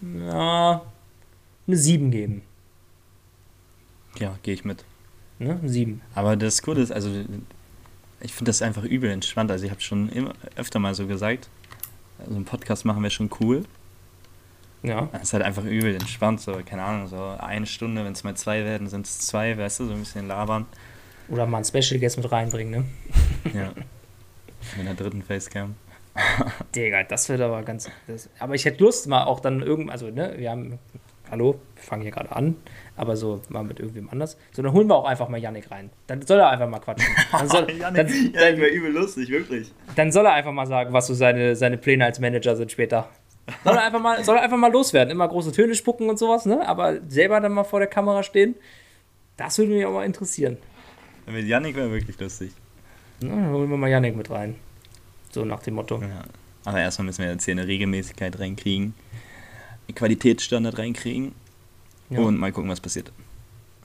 Ja, 0.00 0.82
eine 1.66 1.76
7 1.76 2.10
geben. 2.10 2.42
Ja, 4.18 4.38
gehe 4.42 4.54
ich 4.54 4.64
mit. 4.64 4.84
Ne? 5.38 5.58
Eine 5.60 5.68
7. 5.68 6.00
Aber 6.14 6.36
das 6.36 6.62
Coole 6.62 6.82
ist, 6.82 6.92
also 6.92 7.10
ich 8.20 8.32
finde 8.32 8.50
das 8.50 8.62
einfach 8.62 8.84
übel 8.84 9.10
entspannt. 9.10 9.50
Also 9.50 9.64
ich 9.64 9.70
habe 9.70 9.80
schon 9.80 10.08
immer 10.10 10.34
öfter 10.56 10.78
mal 10.78 10.94
so 10.94 11.06
gesagt, 11.06 11.48
so 12.28 12.34
einen 12.34 12.44
Podcast 12.44 12.84
machen 12.84 13.02
wäre 13.02 13.10
schon 13.10 13.30
cool. 13.40 13.64
Ja. 14.82 15.08
Es 15.12 15.24
ist 15.24 15.32
halt 15.34 15.42
einfach 15.42 15.64
übel 15.64 15.94
entspannt, 15.94 16.40
so, 16.40 16.58
keine 16.64 16.82
Ahnung, 16.82 17.06
so 17.06 17.36
eine 17.38 17.66
Stunde, 17.66 18.04
wenn 18.04 18.12
es 18.12 18.24
mal 18.24 18.34
zwei 18.34 18.64
werden, 18.64 18.88
sind 18.88 19.06
es 19.06 19.18
zwei, 19.18 19.56
weißt 19.56 19.80
du, 19.80 19.86
so 19.86 19.92
ein 19.92 20.00
bisschen 20.00 20.26
labern. 20.26 20.66
Oder 21.28 21.46
mal 21.46 21.58
einen 21.58 21.64
Special 21.64 22.00
Guest 22.00 22.16
mit 22.16 22.30
reinbringen, 22.30 22.70
ne? 22.70 22.84
Ja. 23.54 23.72
Mit 24.76 24.86
der 24.86 24.94
dritten 24.94 25.22
Facecam. 25.22 25.74
Digga, 26.74 27.02
das 27.04 27.28
wird 27.28 27.40
aber 27.40 27.62
ganz. 27.62 27.88
Das, 28.06 28.28
aber 28.38 28.54
ich 28.54 28.64
hätte 28.64 28.82
Lust, 28.82 29.06
mal 29.06 29.24
auch 29.24 29.40
dann 29.40 29.62
irgend. 29.62 29.90
Also, 29.90 30.10
ne, 30.10 30.34
wir 30.36 30.50
haben. 30.50 30.78
Hallo, 31.30 31.60
wir 31.76 31.82
fangen 31.84 32.02
hier 32.02 32.10
gerade 32.10 32.34
an, 32.34 32.56
aber 32.96 33.16
so 33.16 33.40
mal 33.48 33.62
mit 33.62 33.78
irgendwem 33.78 34.10
anders. 34.10 34.36
So, 34.50 34.62
dann 34.62 34.72
holen 34.72 34.88
wir 34.88 34.96
auch 34.96 35.04
einfach 35.04 35.28
mal 35.28 35.38
Yannick 35.38 35.70
rein. 35.70 35.90
Dann 36.08 36.22
soll 36.22 36.40
er 36.40 36.50
einfach 36.50 36.68
mal 36.68 36.80
quatschen. 36.80 37.08
Dann 37.30 37.48
soll, 37.48 37.66
dann, 37.78 37.94
ja, 37.94 38.02
das 38.02 38.12
wäre 38.34 38.66
übel 38.66 38.90
lustig, 38.90 39.28
wirklich. 39.28 39.70
dann 39.94 40.10
soll 40.10 40.26
er 40.26 40.32
einfach 40.32 40.50
mal 40.50 40.66
sagen, 40.66 40.92
was 40.92 41.06
so 41.06 41.14
seine, 41.14 41.54
seine 41.54 41.78
Pläne 41.78 42.04
als 42.04 42.18
Manager 42.18 42.56
sind 42.56 42.72
später. 42.72 43.08
Soll 43.64 43.74
er, 43.76 43.82
einfach 43.84 44.00
mal, 44.00 44.22
soll 44.24 44.36
er 44.36 44.42
einfach 44.42 44.56
mal 44.56 44.70
loswerden, 44.70 45.10
immer 45.10 45.26
große 45.26 45.50
Töne 45.52 45.74
spucken 45.74 46.08
und 46.08 46.18
sowas, 46.18 46.46
ne? 46.46 46.66
Aber 46.68 47.00
selber 47.08 47.40
dann 47.40 47.52
mal 47.52 47.64
vor 47.64 47.80
der 47.80 47.88
Kamera 47.88 48.22
stehen, 48.22 48.54
das 49.36 49.58
würde 49.58 49.72
mich 49.72 49.84
auch 49.84 49.92
mal 49.92 50.04
interessieren. 50.06 50.56
Mit 51.26 51.46
Yannick 51.46 51.74
wäre 51.76 51.90
wirklich 51.90 52.18
lustig. 52.20 52.52
Na, 53.20 53.28
dann 53.34 53.50
holen 53.50 53.68
wir 53.70 53.76
mal 53.76 53.88
Yannick 53.90 54.16
mit 54.16 54.30
rein. 54.30 54.54
So 55.32 55.44
nach 55.44 55.62
dem 55.62 55.74
Motto. 55.74 56.00
Ja. 56.00 56.22
Aber 56.64 56.78
erstmal 56.80 57.06
müssen 57.06 57.24
wir 57.24 57.30
jetzt 57.32 57.44
hier 57.44 57.52
eine 57.52 57.66
Regelmäßigkeit 57.66 58.38
reinkriegen, 58.38 58.94
einen 59.88 59.94
Qualitätsstandard 59.94 60.78
reinkriegen 60.78 61.32
Ja. 62.10 62.20
und 62.20 62.38
mal 62.38 62.52
gucken, 62.52 62.70
was 62.70 62.80
passiert. 62.80 63.10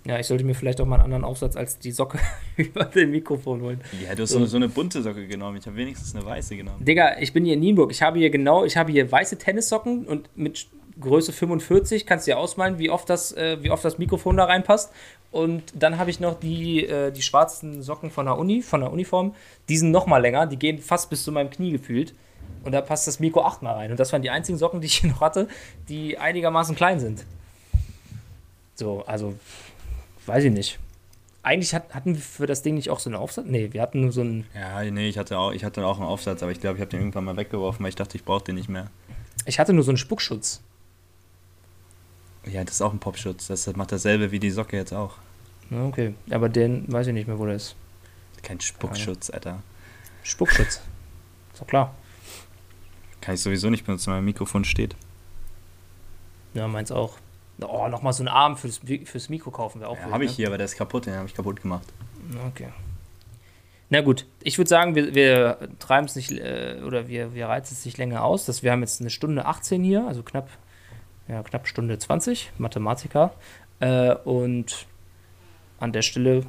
Ja, 0.06 0.20
ich 0.20 0.28
sollte 0.28 0.44
mir 0.44 0.54
vielleicht 0.54 0.80
auch 0.80 0.86
mal 0.86 0.96
einen 0.96 1.06
anderen 1.06 1.24
Aufsatz 1.24 1.56
als 1.56 1.80
die 1.80 1.92
Socke 1.92 2.20
über 2.58 2.86
dem 2.86 3.12
Mikrofon 3.12 3.62
holen. 3.62 3.82
Ja, 4.04 4.14
du 4.14 4.24
hast 4.24 4.30
so, 4.30 4.46
so 4.46 4.58
eine 4.58 4.70
bunte 4.70 5.02
Socke 5.02 5.28
genommen. 5.28 5.58
Ich 5.58 5.66
habe 5.66 5.76
wenigstens 5.76 6.16
eine 6.16 6.26
weiße 6.26 6.56
genommen. 6.56 6.86
Digga, 6.86 7.18
ich 7.20 7.34
bin 7.34 7.44
hier 7.44 7.56
in 7.56 7.60
Nienburg. 7.60 7.92
Ich 7.92 8.02
habe 8.02 8.20
hier 8.20 8.30
genau, 8.30 8.64
ich 8.66 8.78
habe 8.78 8.92
hier 8.92 9.12
weiße 9.12 9.38
Tennissocken 9.38 10.06
und 10.06 10.30
mit 10.36 10.68
Größe 11.00 11.34
45 11.34 12.06
kannst 12.06 12.28
du 12.28 12.32
dir 12.32 12.38
ausmalen, 12.38 12.78
wie 12.78 12.90
oft 12.90 13.10
das, 13.10 13.34
äh, 13.34 13.58
wie 13.62 13.72
oft 13.72 13.84
das 13.84 13.98
Mikrofon 13.98 14.38
da 14.38 14.46
reinpasst. 14.46 14.92
Und 15.32 15.64
dann 15.74 15.98
habe 15.98 16.10
ich 16.10 16.20
noch 16.20 16.40
die, 16.40 16.86
äh, 16.86 17.12
die 17.12 17.22
schwarzen 17.22 17.82
Socken 17.82 18.12
von 18.12 18.26
der 18.26 18.38
Uni, 18.38 18.62
von 18.62 18.82
der 18.82 18.94
Uniform. 18.94 19.36
Die 19.68 19.78
sind 19.78 19.92
noch 19.92 20.06
mal 20.06 20.20
länger, 20.20 20.46
die 20.46 20.58
gehen 20.58 20.80
fast 20.80 21.10
bis 21.10 21.24
zu 21.24 21.32
meinem 21.32 21.50
Knie 21.50 21.72
gefühlt. 21.72 22.14
Und 22.64 22.72
da 22.72 22.82
passt 22.82 23.08
das 23.08 23.20
Mikro 23.20 23.44
achtmal 23.44 23.74
rein. 23.74 23.92
Und 23.92 24.00
das 24.00 24.14
waren 24.14 24.22
die 24.22 24.30
einzigen 24.30 24.58
Socken, 24.58 24.82
die 24.82 24.88
ich 24.88 24.98
hier 24.98 25.10
noch 25.10 25.22
hatte, 25.22 25.48
die 25.90 26.18
einigermaßen 26.18 26.76
klein 26.76 27.00
sind. 27.00 27.26
So, 28.76 29.04
also, 29.06 29.34
weiß 30.28 30.46
ich 30.46 30.52
nicht. 30.52 30.80
Eigentlich 31.44 31.76
hat, 31.76 31.94
hatten 31.94 32.16
wir 32.16 32.22
für 32.22 32.48
das 32.48 32.64
Ding 32.64 32.76
nicht 32.76 32.90
auch 32.90 33.00
so 33.00 33.10
einen 33.10 33.18
Aufsatz? 33.18 33.46
Nee, 33.48 33.72
wir 33.72 33.82
hatten 33.82 34.02
nur 34.02 34.12
so 34.12 34.22
einen. 34.22 34.48
Ja, 34.56 34.84
nee, 34.84 35.08
ich 35.08 35.18
hatte 35.18 35.38
auch, 35.38 35.52
ich 35.52 35.64
hatte 35.64 35.86
auch 35.86 35.98
einen 35.98 36.08
Aufsatz, 36.08 36.42
aber 36.42 36.52
ich 36.52 36.60
glaube, 36.60 36.78
ich 36.78 36.82
habe 36.82 36.90
den 36.90 37.02
irgendwann 37.02 37.24
mal 37.24 37.38
weggeworfen, 37.38 37.84
weil 37.84 37.90
ich 37.90 37.96
dachte, 37.96 38.18
ich 38.18 38.26
brauche 38.26 38.44
den 38.44 38.56
nicht 38.56 38.70
mehr. 38.70 38.90
Ich 39.46 39.60
hatte 39.60 39.74
nur 39.74 39.84
so 39.84 39.92
einen 39.92 39.98
Spuckschutz. 39.98 40.62
Ja, 42.46 42.64
das 42.64 42.76
ist 42.76 42.82
auch 42.82 42.94
ein 42.94 43.00
Popschutz. 43.00 43.48
Das 43.48 43.68
macht 43.76 43.92
dasselbe 43.92 44.32
wie 44.32 44.40
die 44.40 44.52
Socke 44.52 44.78
jetzt 44.78 44.94
auch. 44.94 45.18
Okay, 45.72 46.14
aber 46.30 46.50
den 46.50 46.92
weiß 46.92 47.08
ich 47.08 47.14
nicht 47.14 47.28
mehr, 47.28 47.40
wo 47.40 47.46
der 47.46 47.56
ist. 47.56 47.76
Kein 48.44 48.60
Spuckschutz, 48.60 49.30
Alter. 49.32 49.64
Spuckschutz. 50.24 50.82
Ist 51.54 51.62
doch 51.62 51.68
klar. 51.68 51.96
Kann 53.22 53.36
ich 53.36 53.42
sowieso 53.42 53.70
nicht 53.70 53.86
benutzen, 53.86 54.08
weil 54.08 54.18
mein 54.18 54.26
Mikrofon 54.26 54.66
steht. 54.66 54.96
Ja, 56.54 56.68
meins 56.68 56.92
auch. 56.92 57.18
Oh, 57.62 57.88
nochmal 57.88 58.14
so 58.14 58.22
einen 58.22 58.28
Arm 58.28 58.58
fürs, 58.58 58.82
fürs 59.06 59.30
Mikro 59.30 59.50
kaufen 59.52 59.80
wäre 59.80 59.90
auch 59.90 59.98
Ja, 59.98 60.12
habe 60.12 60.26
ich 60.26 60.32
ne? 60.32 60.36
hier, 60.38 60.48
aber 60.48 60.58
der 60.58 60.66
ist 60.66 60.76
kaputt, 60.76 61.06
den 61.06 61.16
habe 61.16 61.28
ich 61.28 61.34
kaputt 61.34 61.62
gemacht. 61.62 61.88
Okay. 62.48 62.68
Na 63.90 64.02
gut, 64.02 64.26
ich 64.42 64.58
würde 64.58 64.68
sagen, 64.68 64.96
wir, 64.96 65.14
wir 65.14 65.70
treiben 65.80 66.06
es 66.06 66.16
nicht, 66.16 66.32
äh, 66.32 66.82
oder 66.86 67.08
wir, 67.08 67.34
wir 67.34 67.48
reizen 67.48 67.76
es 67.76 67.86
nicht 67.86 67.98
länger 67.98 68.24
aus. 68.24 68.46
Das, 68.46 68.64
wir 68.64 68.72
haben 68.72 68.82
jetzt 68.82 69.00
eine 69.00 69.10
Stunde 69.10 69.46
18 69.46 69.84
hier, 69.84 70.06
also 70.08 70.24
knapp, 70.24 70.50
ja, 71.28 71.44
knapp 71.44 71.68
Stunde 71.68 71.98
20, 71.98 72.52
Mathematiker. 72.58 73.34
Äh, 73.80 74.16
und 74.16 74.88
an 75.80 75.92
der 75.94 76.02
Stelle 76.02 76.46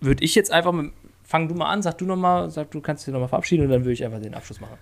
würde 0.00 0.24
ich 0.24 0.34
jetzt 0.34 0.50
einfach 0.50 0.72
mit, 0.72 0.92
fang 1.24 1.48
du 1.48 1.54
mal 1.54 1.70
an, 1.70 1.82
sag 1.82 1.98
du 1.98 2.06
nochmal, 2.06 2.50
sag 2.50 2.70
du 2.70 2.80
kannst 2.80 3.06
dich 3.06 3.12
nochmal 3.12 3.28
verabschieden 3.28 3.64
und 3.64 3.70
dann 3.70 3.82
würde 3.82 3.92
ich 3.92 4.04
einfach 4.04 4.20
den 4.20 4.34
Abschluss 4.34 4.60
machen. 4.60 4.78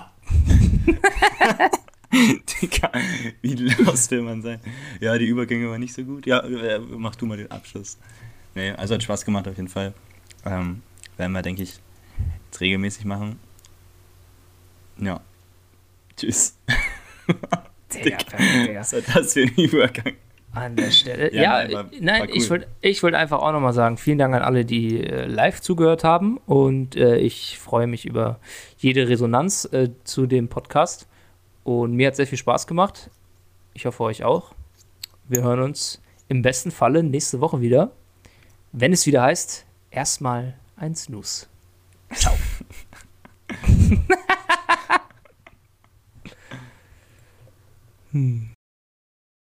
Digga, 2.12 2.90
wie 3.42 3.54
los 3.54 4.10
will 4.10 4.22
man 4.22 4.42
sein? 4.42 4.60
Ja, 5.00 5.16
die 5.18 5.26
Übergänge 5.26 5.68
waren 5.70 5.80
nicht 5.80 5.94
so 5.94 6.02
gut. 6.04 6.26
Ja, 6.26 6.40
äh, 6.40 6.78
mach 6.78 7.14
du 7.16 7.26
mal 7.26 7.36
den 7.36 7.50
Abschluss. 7.50 7.98
Nee, 8.54 8.70
also 8.72 8.94
hat 8.94 9.02
Spaß 9.02 9.24
gemacht 9.24 9.46
auf 9.46 9.56
jeden 9.56 9.68
Fall. 9.68 9.92
Ähm, 10.44 10.82
werden 11.16 11.32
wir, 11.32 11.42
denke 11.42 11.62
ich, 11.62 11.78
jetzt 12.46 12.60
regelmäßig 12.60 13.04
machen. 13.04 13.38
Ja. 14.98 15.20
Tschüss. 16.16 16.56
Digga, 17.92 18.18
Digga. 18.38 18.80
Was 18.80 18.92
war 18.92 19.00
das 19.00 19.32
für 19.34 19.42
ein 19.42 19.54
Übergang? 19.56 20.14
An 20.52 20.76
der 20.76 20.90
Stelle. 20.90 21.32
Ja, 21.34 21.42
Ja, 21.42 21.52
nein, 21.64 21.72
war- 21.72 21.90
nein, 22.00 22.20
war 22.22 22.28
cool. 22.28 22.36
ich 22.36 22.50
wollte 22.50 22.66
ich 22.80 23.02
wollt 23.02 23.14
einfach 23.14 23.40
auch 23.40 23.52
nochmal 23.52 23.72
sagen, 23.74 23.96
vielen 23.98 24.18
Dank 24.18 24.34
an 24.34 24.42
alle, 24.42 24.64
die 24.64 25.04
äh, 25.04 25.26
live 25.26 25.60
zugehört 25.60 26.04
haben. 26.04 26.38
Und 26.46 26.96
äh, 26.96 27.16
ich 27.18 27.58
freue 27.58 27.86
mich 27.86 28.06
über 28.06 28.38
jede 28.78 29.08
Resonanz 29.08 29.66
äh, 29.72 29.90
zu 30.04 30.26
dem 30.26 30.48
Podcast. 30.48 31.06
Und 31.64 31.92
mir 31.92 32.06
hat 32.08 32.16
sehr 32.16 32.26
viel 32.26 32.38
Spaß 32.38 32.66
gemacht. 32.66 33.10
Ich 33.74 33.84
hoffe 33.86 34.02
euch 34.04 34.24
auch. 34.24 34.52
Wir 35.28 35.42
hören 35.42 35.60
uns 35.60 36.00
im 36.28 36.42
besten 36.42 36.70
Falle 36.70 37.02
nächste 37.02 37.40
Woche 37.40 37.60
wieder, 37.60 37.90
wenn 38.72 38.92
es 38.92 39.06
wieder 39.06 39.22
heißt, 39.22 39.66
erstmal 39.90 40.54
ein 40.76 40.94
Snooze. 40.94 41.46
Ciao. 42.14 42.34
hm. 48.12 48.57